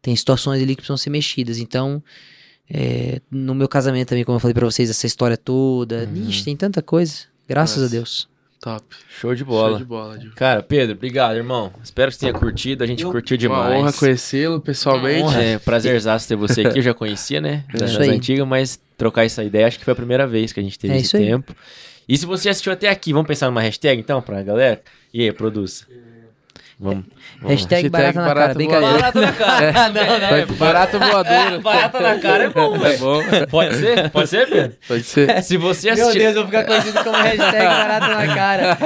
tem 0.00 0.16
situações 0.16 0.62
ali 0.62 0.74
que 0.74 0.76
precisam 0.80 0.96
ser 0.96 1.10
mexidas. 1.10 1.58
Então, 1.58 2.02
é, 2.70 3.20
no 3.30 3.54
meu 3.54 3.68
casamento 3.68 4.08
também, 4.08 4.24
como 4.24 4.36
eu 4.36 4.40
falei 4.40 4.54
pra 4.54 4.64
vocês, 4.64 4.88
essa 4.88 5.06
história 5.06 5.36
toda, 5.36 6.08
ixi, 6.26 6.44
tem 6.44 6.56
tanta 6.56 6.80
coisa. 6.80 7.24
Graças 7.48 7.82
Nossa. 7.82 7.88
a 7.94 7.98
Deus. 7.98 8.28
Top. 8.60 8.84
Show 9.20 9.34
de 9.36 9.44
bola. 9.44 9.70
Show 9.70 9.78
de 9.78 9.84
bola, 9.84 10.20
Gil. 10.20 10.32
Cara, 10.34 10.62
Pedro, 10.62 10.96
obrigado, 10.96 11.36
irmão. 11.36 11.72
Espero 11.82 12.10
que 12.10 12.16
você 12.16 12.20
tenha 12.26 12.32
curtido. 12.32 12.82
A 12.82 12.86
gente 12.86 13.04
Eu- 13.04 13.10
curtiu 13.12 13.36
Uma 13.36 13.40
demais. 13.40 13.74
honra 13.80 13.92
conhecê-lo 13.92 14.60
pessoalmente. 14.60 15.22
Honra. 15.22 15.42
É, 15.42 15.58
prazerzaço 15.58 16.26
ter 16.26 16.34
você 16.36 16.62
aqui. 16.62 16.78
Eu 16.78 16.82
já 16.82 16.92
conhecia, 16.94 17.40
né? 17.40 17.64
Das 17.72 17.92
Isso 17.92 18.00
aí. 18.02 18.10
antigas, 18.10 18.46
mas 18.46 18.80
trocar 18.96 19.24
essa 19.24 19.44
ideia, 19.44 19.66
acho 19.68 19.78
que 19.78 19.84
foi 19.84 19.92
a 19.92 19.96
primeira 19.96 20.26
vez 20.26 20.52
que 20.52 20.58
a 20.58 20.62
gente 20.62 20.76
teve 20.78 20.92
É 20.94 20.96
esse 20.96 21.06
isso 21.06 21.16
aí. 21.16 21.26
tempo. 21.26 21.54
E 22.08 22.18
se 22.18 22.26
você 22.26 22.48
assistiu 22.48 22.72
até 22.72 22.88
aqui, 22.88 23.12
vamos 23.12 23.28
pensar 23.28 23.46
numa 23.46 23.60
hashtag 23.60 24.00
então 24.00 24.20
pra 24.20 24.42
galera? 24.42 24.80
E 25.14 25.22
aí, 25.22 25.30
produz. 25.32 25.86
Vamos. 26.80 27.04
vamos. 27.40 27.50
Hashtag 27.50 27.88
Hashtag 27.88 27.88
barata 27.90 28.20
na 28.20 28.24
cara, 28.26 28.34
barata 28.34 28.54
brincadeira. 28.54 28.92
Barata 28.98 29.20
na 29.20 29.32
cara. 29.32 29.72
não, 29.90 30.18
não. 30.20 30.28
Vai- 30.30 30.46
Barata 30.46 30.98
voadora. 30.98 31.58
Barata 31.60 32.00
na 32.00 32.18
cara 32.20 32.44
é 32.44 32.48
bom, 32.50 32.76
É 32.76 32.78
velho. 32.78 32.98
bom. 32.98 33.22
Pode 33.50 33.74
ser? 33.76 34.10
Pode 34.10 34.28
ser, 34.30 34.48
Pedro? 34.48 34.76
Pode 34.86 35.02
ser. 35.02 35.42
Se 35.42 35.56
você 35.56 35.92
Meu 35.92 36.04
assistiu... 36.04 36.22
Deus, 36.22 36.36
eu 36.36 36.42
vou 36.42 36.46
ficar 36.52 36.64
conhecido 36.64 37.02
como 37.04 37.16
hashtag 37.16 37.58
barata 37.66 38.08
na 38.08 38.34
cara. 38.34 38.78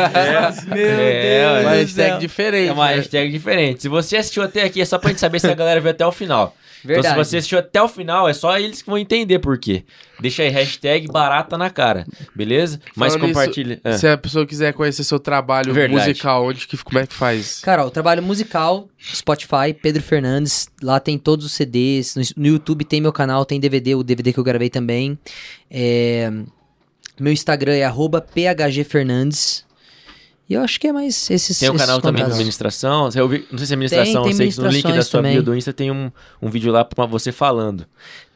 Meu 0.67 0.77
É, 0.79 1.23
Deus. 1.23 1.53
Uma 1.65 1.71
do 1.71 1.77
hashtag 1.77 2.19
diferente. 2.19 2.69
É 2.69 2.73
uma 2.73 2.87
né? 2.89 2.95
hashtag 2.97 3.31
diferente. 3.31 3.83
Se 3.83 3.89
você 3.89 4.17
assistiu 4.17 4.43
até 4.43 4.63
aqui, 4.63 4.81
é 4.81 4.85
só 4.87 4.99
pra 4.99 5.11
gente 5.11 5.21
saber 5.21 5.39
se 5.39 5.47
a 5.51 5.55
galera 5.55 5.81
viu 5.81 5.91
até 5.91 6.07
o 6.07 6.13
final. 6.13 6.57
Verdade. 6.85 7.09
Então, 7.15 7.25
se 7.25 7.31
você 7.31 7.37
assistiu 7.37 7.59
até 7.59 7.81
o 7.81 7.87
final, 7.89 8.29
é 8.29 8.33
só 8.33 8.59
eles 8.59 8.83
que 8.83 8.89
vão 8.89 8.99
entender 8.99 9.39
por 9.39 9.57
quê. 9.59 9.85
Deixa 10.23 10.45
aí, 10.45 10.49
hashtag 10.49 11.09
barata 11.09 11.59
na 11.59 11.69
cara, 11.69 12.07
beleza? 12.35 12.81
Mas 12.95 13.15
Falando 13.15 13.29
compartilha. 13.29 13.81
Ah. 13.83 13.99
Se 13.99 14.07
a 14.07 14.17
pessoa 14.17 14.47
quiser 14.47 14.73
conhecer 14.73 15.03
seu 15.03 15.19
trabalho 15.19 15.75
Verdade. 15.75 16.09
musical, 16.09 16.47
onde 16.47 16.67
que, 16.67 16.77
como 16.79 17.01
é 17.01 17.07
que 17.07 17.13
faz? 17.13 17.59
Cara, 17.61 17.85
ó, 17.85 17.89
o 17.89 17.91
trabalho 17.91 18.23
musical, 18.23 18.89
Spotify, 18.99 19.75
Pedro 19.81 20.01
Fernandes, 20.01 20.69
lá 20.81 21.01
tem 21.01 21.19
todos 21.19 21.45
os 21.45 21.53
CDs, 21.53 22.15
no, 22.15 22.23
no 22.37 22.47
YouTube 22.47 22.85
tem 22.85 23.01
meu 23.01 23.13
canal, 23.13 23.45
tem 23.45 23.59
DVD, 23.59 23.97
o 23.97 24.05
DVD 24.05 24.33
que 24.33 24.39
eu 24.39 24.45
gravei 24.45 24.71
também. 24.71 25.19
É, 25.69 26.31
meu 27.19 27.33
Instagram 27.33 27.75
é 27.75 27.85
arroba 27.85 28.25
phgfernandes. 28.25 29.65
E 30.53 30.55
eu 30.55 30.61
acho 30.63 30.79
que 30.79 30.87
é 30.87 30.93
mais 30.93 31.31
esses 31.31 31.59
Tem 31.59 31.71
um 31.71 31.77
canal 31.77 31.99
também 31.99 32.17
de 32.17 32.21
contatos. 32.25 32.35
administração. 32.37 33.09
Eu 33.15 33.27
vi- 33.27 33.47
não 33.51 33.57
sei 33.59 33.67
se 33.67 33.73
é 33.73 33.75
administração, 33.75 34.23
Tem- 34.25 34.37
tem 34.37 34.47
eu 34.47 34.53
sei 34.53 34.53
que 34.53 34.61
no 34.61 34.69
link 34.69 34.83
da 34.97 35.03
sua 35.03 35.23
bio 35.23 35.31
também. 35.31 35.43
do 35.43 35.57
Insta 35.57 35.73
tem 35.73 35.91
um, 35.91 36.11
um 36.43 36.51
vídeo 36.51 36.71
lá 36.71 36.85
pra 36.85 37.07
você 37.07 37.33
falando. 37.33 37.87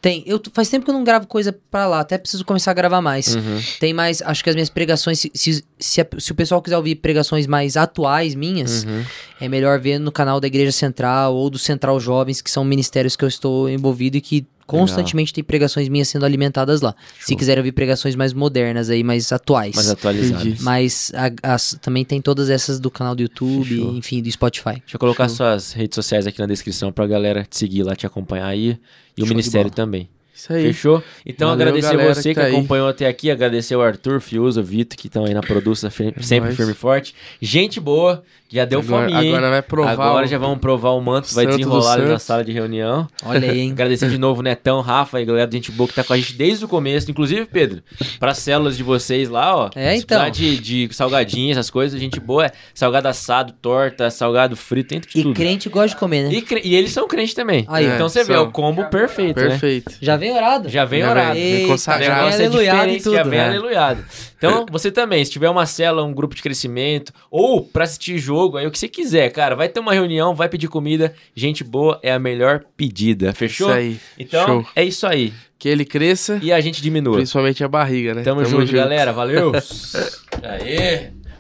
Tem, 0.01 0.22
eu 0.26 0.40
faz 0.55 0.68
tempo 0.70 0.84
que 0.84 0.90
eu 0.90 0.94
não 0.94 1.05
gravo 1.05 1.26
coisa 1.26 1.55
pra 1.70 1.86
lá, 1.86 2.01
até 2.01 2.16
preciso 2.16 2.44
começar 2.44 2.70
a 2.70 2.74
gravar 2.74 3.02
mais. 3.02 3.34
Uhum. 3.34 3.60
Tem 3.80 3.93
mais, 3.93 4.22
acho 4.22 4.43
que 4.43 4.48
as 4.48 4.55
minhas 4.56 4.70
pregações, 4.70 5.18
se, 5.20 5.30
se, 5.34 5.64
se, 5.78 6.01
a- 6.01 6.06
se 6.18 6.32
o 6.32 6.34
pessoal 6.34 6.62
quiser 6.62 6.76
ouvir 6.76 6.94
pregações 6.97 7.47
mais 7.47 7.76
atuais 7.76 8.34
minhas, 8.34 8.84
Uhum. 8.84 9.05
é 9.40 9.48
melhor 9.48 9.78
ver 9.80 9.98
no 9.98 10.10
canal 10.12 10.40
da 10.40 10.47
Igreja 10.47 10.72
Central 10.72 11.34
ou 11.34 11.51
do 11.51 11.59
Central 11.59 11.98
Jovens, 12.01 12.40
que 12.40 12.51
são 12.51 12.64
ministérios 12.64 13.14
que 13.16 13.24
eu 13.24 13.28
estou 13.28 13.68
envolvido 13.68 14.16
e 14.16 14.20
que 14.20 14.47
constantemente 14.66 15.32
tem 15.32 15.44
pregações 15.44 15.88
minhas 15.88 16.09
sendo 16.09 16.24
alimentadas 16.24 16.80
lá. 16.80 16.94
Se 17.20 17.28
Show. 17.28 17.36
quiserem 17.38 17.60
ouvir 17.60 17.72
pregações 17.72 18.14
mais 18.16 18.32
modernas 18.32 18.90
aí, 18.90 19.02
mais 19.05 19.30
atuais. 19.32 19.74
Mais 19.76 19.88
atualizado. 19.90 20.47
Entendi. 20.48 20.62
Mas 20.62 21.12
a- 21.14 21.55
as- 21.55 21.78
também 21.80 22.05
tem 22.05 22.20
todas 22.20 22.51
essas 22.51 22.80
do 22.80 22.90
canal 22.90 23.14
do 23.14 23.22
YouTube, 23.22 23.68
Fechou. 23.68 23.94
enfim, 23.97 24.22
do 24.22 24.30
Spotify. 24.30 24.72
Deixa 24.80 24.94
eu 24.97 24.98
colocar 25.01 25.28
Show. 25.28 25.36
suas 25.36 25.72
redes 25.72 25.94
sociais 25.94 26.26
aqui 26.26 26.38
na 26.40 26.47
descrição 26.47 26.90
pra 26.93 27.06
galera 27.06 27.44
te 27.48 27.56
seguir 27.56 27.82
lá, 27.82 27.94
te 27.94 28.06
acompanhar 28.06 28.47
aí. 28.47 28.78
E 29.16 29.22
o 29.22 29.24
Show 29.24 29.24
de 29.26 29.30
Ministério 29.30 29.70
também. 29.70 30.09
Isso 30.36 30.52
aí. 30.52 30.62
Fechou? 30.66 31.02
Então 31.24 31.48
Valeu, 31.48 31.66
agradecer 31.68 31.96
você 32.14 32.22
que 32.22 32.28
que, 32.28 32.34
tá 32.40 32.46
aí. 32.46 32.52
acompanhou 32.52 32.88
até 32.88 33.06
aqui, 33.06 33.30
agradecer 33.30 33.74
o 33.74 33.80
Arthur, 33.80 34.20
Fiuza, 34.20 34.60
o 34.60 34.64
Vitor, 34.64 34.96
que 34.96 35.06
estão 35.06 35.24
aí 35.24 35.32
na 35.32 35.40
produção 35.40 35.90
fe- 35.90 36.12
sempre 36.20 36.54
firme 36.54 36.72
e 36.72 36.74
forte. 36.74 37.14
Gente 37.40 37.80
boa, 37.80 38.22
já 38.52 38.64
deu 38.66 38.80
agora, 38.80 39.08
fome. 39.10 39.28
agora 39.28 39.50
vai 39.50 39.62
provar. 39.62 39.90
Agora 39.92 40.26
o- 40.26 40.28
já 40.28 40.36
vamos 40.38 40.58
provar 40.58 40.90
o 40.90 41.00
manto, 41.00 41.32
vai 41.34 41.44
Santo 41.46 41.56
desenrolar 41.56 41.96
do 41.96 42.06
na 42.08 42.18
sala 42.18 42.44
de 42.44 42.52
reunião. 42.52 43.08
Olha 43.24 43.50
aí, 43.50 43.60
hein? 43.60 43.72
Agradecer 43.72 44.10
de 44.10 44.18
novo 44.18 44.40
o 44.40 44.42
Netão, 44.42 44.80
Rafa 44.82 45.20
e 45.20 45.24
galera 45.24 45.46
de 45.46 45.56
gente 45.56 45.72
boa 45.72 45.88
que 45.88 45.94
tá 45.94 46.04
com 46.04 46.12
a 46.12 46.16
gente 46.18 46.34
desde 46.34 46.64
o 46.64 46.68
começo. 46.68 47.10
Inclusive, 47.10 47.46
Pedro, 47.46 47.82
para 48.20 48.34
células 48.34 48.76
de 48.76 48.82
vocês 48.82 49.28
lá, 49.30 49.56
ó. 49.56 49.70
É, 49.74 49.96
então. 49.96 50.18
precisar 50.18 50.28
de, 50.28 50.58
de 50.86 50.94
salgadinho, 50.94 51.50
essas 51.50 51.70
coisas, 51.70 51.98
gente 51.98 52.20
boa 52.20 52.46
é 52.46 52.52
salgado 52.74 53.08
assado, 53.08 53.52
torta, 53.60 54.10
salgado 54.10 54.54
frito, 54.54 54.90
tem 54.90 55.00
de 55.00 55.08
E 55.18 55.22
tudo. 55.22 55.34
crente 55.34 55.68
gosta 55.70 55.88
de 55.88 55.96
comer, 55.96 56.24
né? 56.24 56.34
E, 56.34 56.42
cre- 56.42 56.60
e 56.62 56.74
eles 56.74 56.92
são 56.92 57.08
crentes 57.08 57.32
também. 57.34 57.64
Aí, 57.68 57.86
então 57.86 58.08
você 58.08 58.20
vê, 58.22 58.34
São. 58.34 58.36
é 58.36 58.40
o 58.40 58.50
combo 58.50 58.84
perfeito, 58.84 59.40
né? 59.40 59.48
Perfeito. 59.48 59.92
Já 60.00 60.16
vem 60.28 60.36
orado? 60.36 60.69
Já 60.69 60.85
vem 60.85 61.01
Já 61.01 61.11
orado. 61.11 61.35
vem. 61.35 61.66
Consagrado. 61.66 62.31
Já 62.31 62.36
vem 62.36 62.44
é 62.44 62.47
aleluiado 62.48 62.77
e 62.77 62.97
diferente, 62.97 63.05
já 63.05 63.23
tudo. 63.23 63.31
vem 63.31 63.39
né? 63.39 63.47
aleluiado. 63.48 64.05
Então, 64.36 64.66
você 64.70 64.90
também, 64.90 65.24
se 65.24 65.31
tiver 65.31 65.48
uma 65.48 65.65
célula, 65.66 66.05
um 66.05 66.12
grupo 66.12 66.35
de 66.35 66.43
crescimento, 66.43 67.12
ou 67.31 67.62
pra 67.62 67.85
assistir 67.85 68.19
jogo, 68.19 68.57
aí 68.57 68.66
o 68.66 68.70
que 68.70 68.78
você 68.78 68.89
quiser, 68.89 69.31
cara, 69.31 69.55
vai 69.55 69.69
ter 69.69 69.81
uma 69.81 69.93
reunião, 69.93 70.35
vai 70.35 70.48
pedir 70.48 70.69
comida, 70.69 71.15
gente 71.35 71.65
boa 71.65 71.98
é 72.03 72.12
a 72.12 72.19
melhor 72.19 72.62
pedida, 72.77 73.32
fechou? 73.32 73.69
Isso 73.69 73.77
aí. 73.78 74.01
Então, 74.19 74.47
Show. 74.47 74.66
é 74.77 74.85
isso 74.85 75.07
aí. 75.07 75.32
Que 75.59 75.70
ele 75.70 75.86
cresça, 75.86 76.39
E 76.43 76.53
a 76.53 76.61
gente 76.61 76.82
diminua. 76.82 77.16
principalmente 77.16 77.65
a 77.65 77.69
barriga, 77.69 78.12
né? 78.15 78.23
Tamo, 78.23 78.44
junto, 78.44 78.70
galera. 78.70 79.11
Valeu. 79.12 79.53
Aê. 80.43 81.11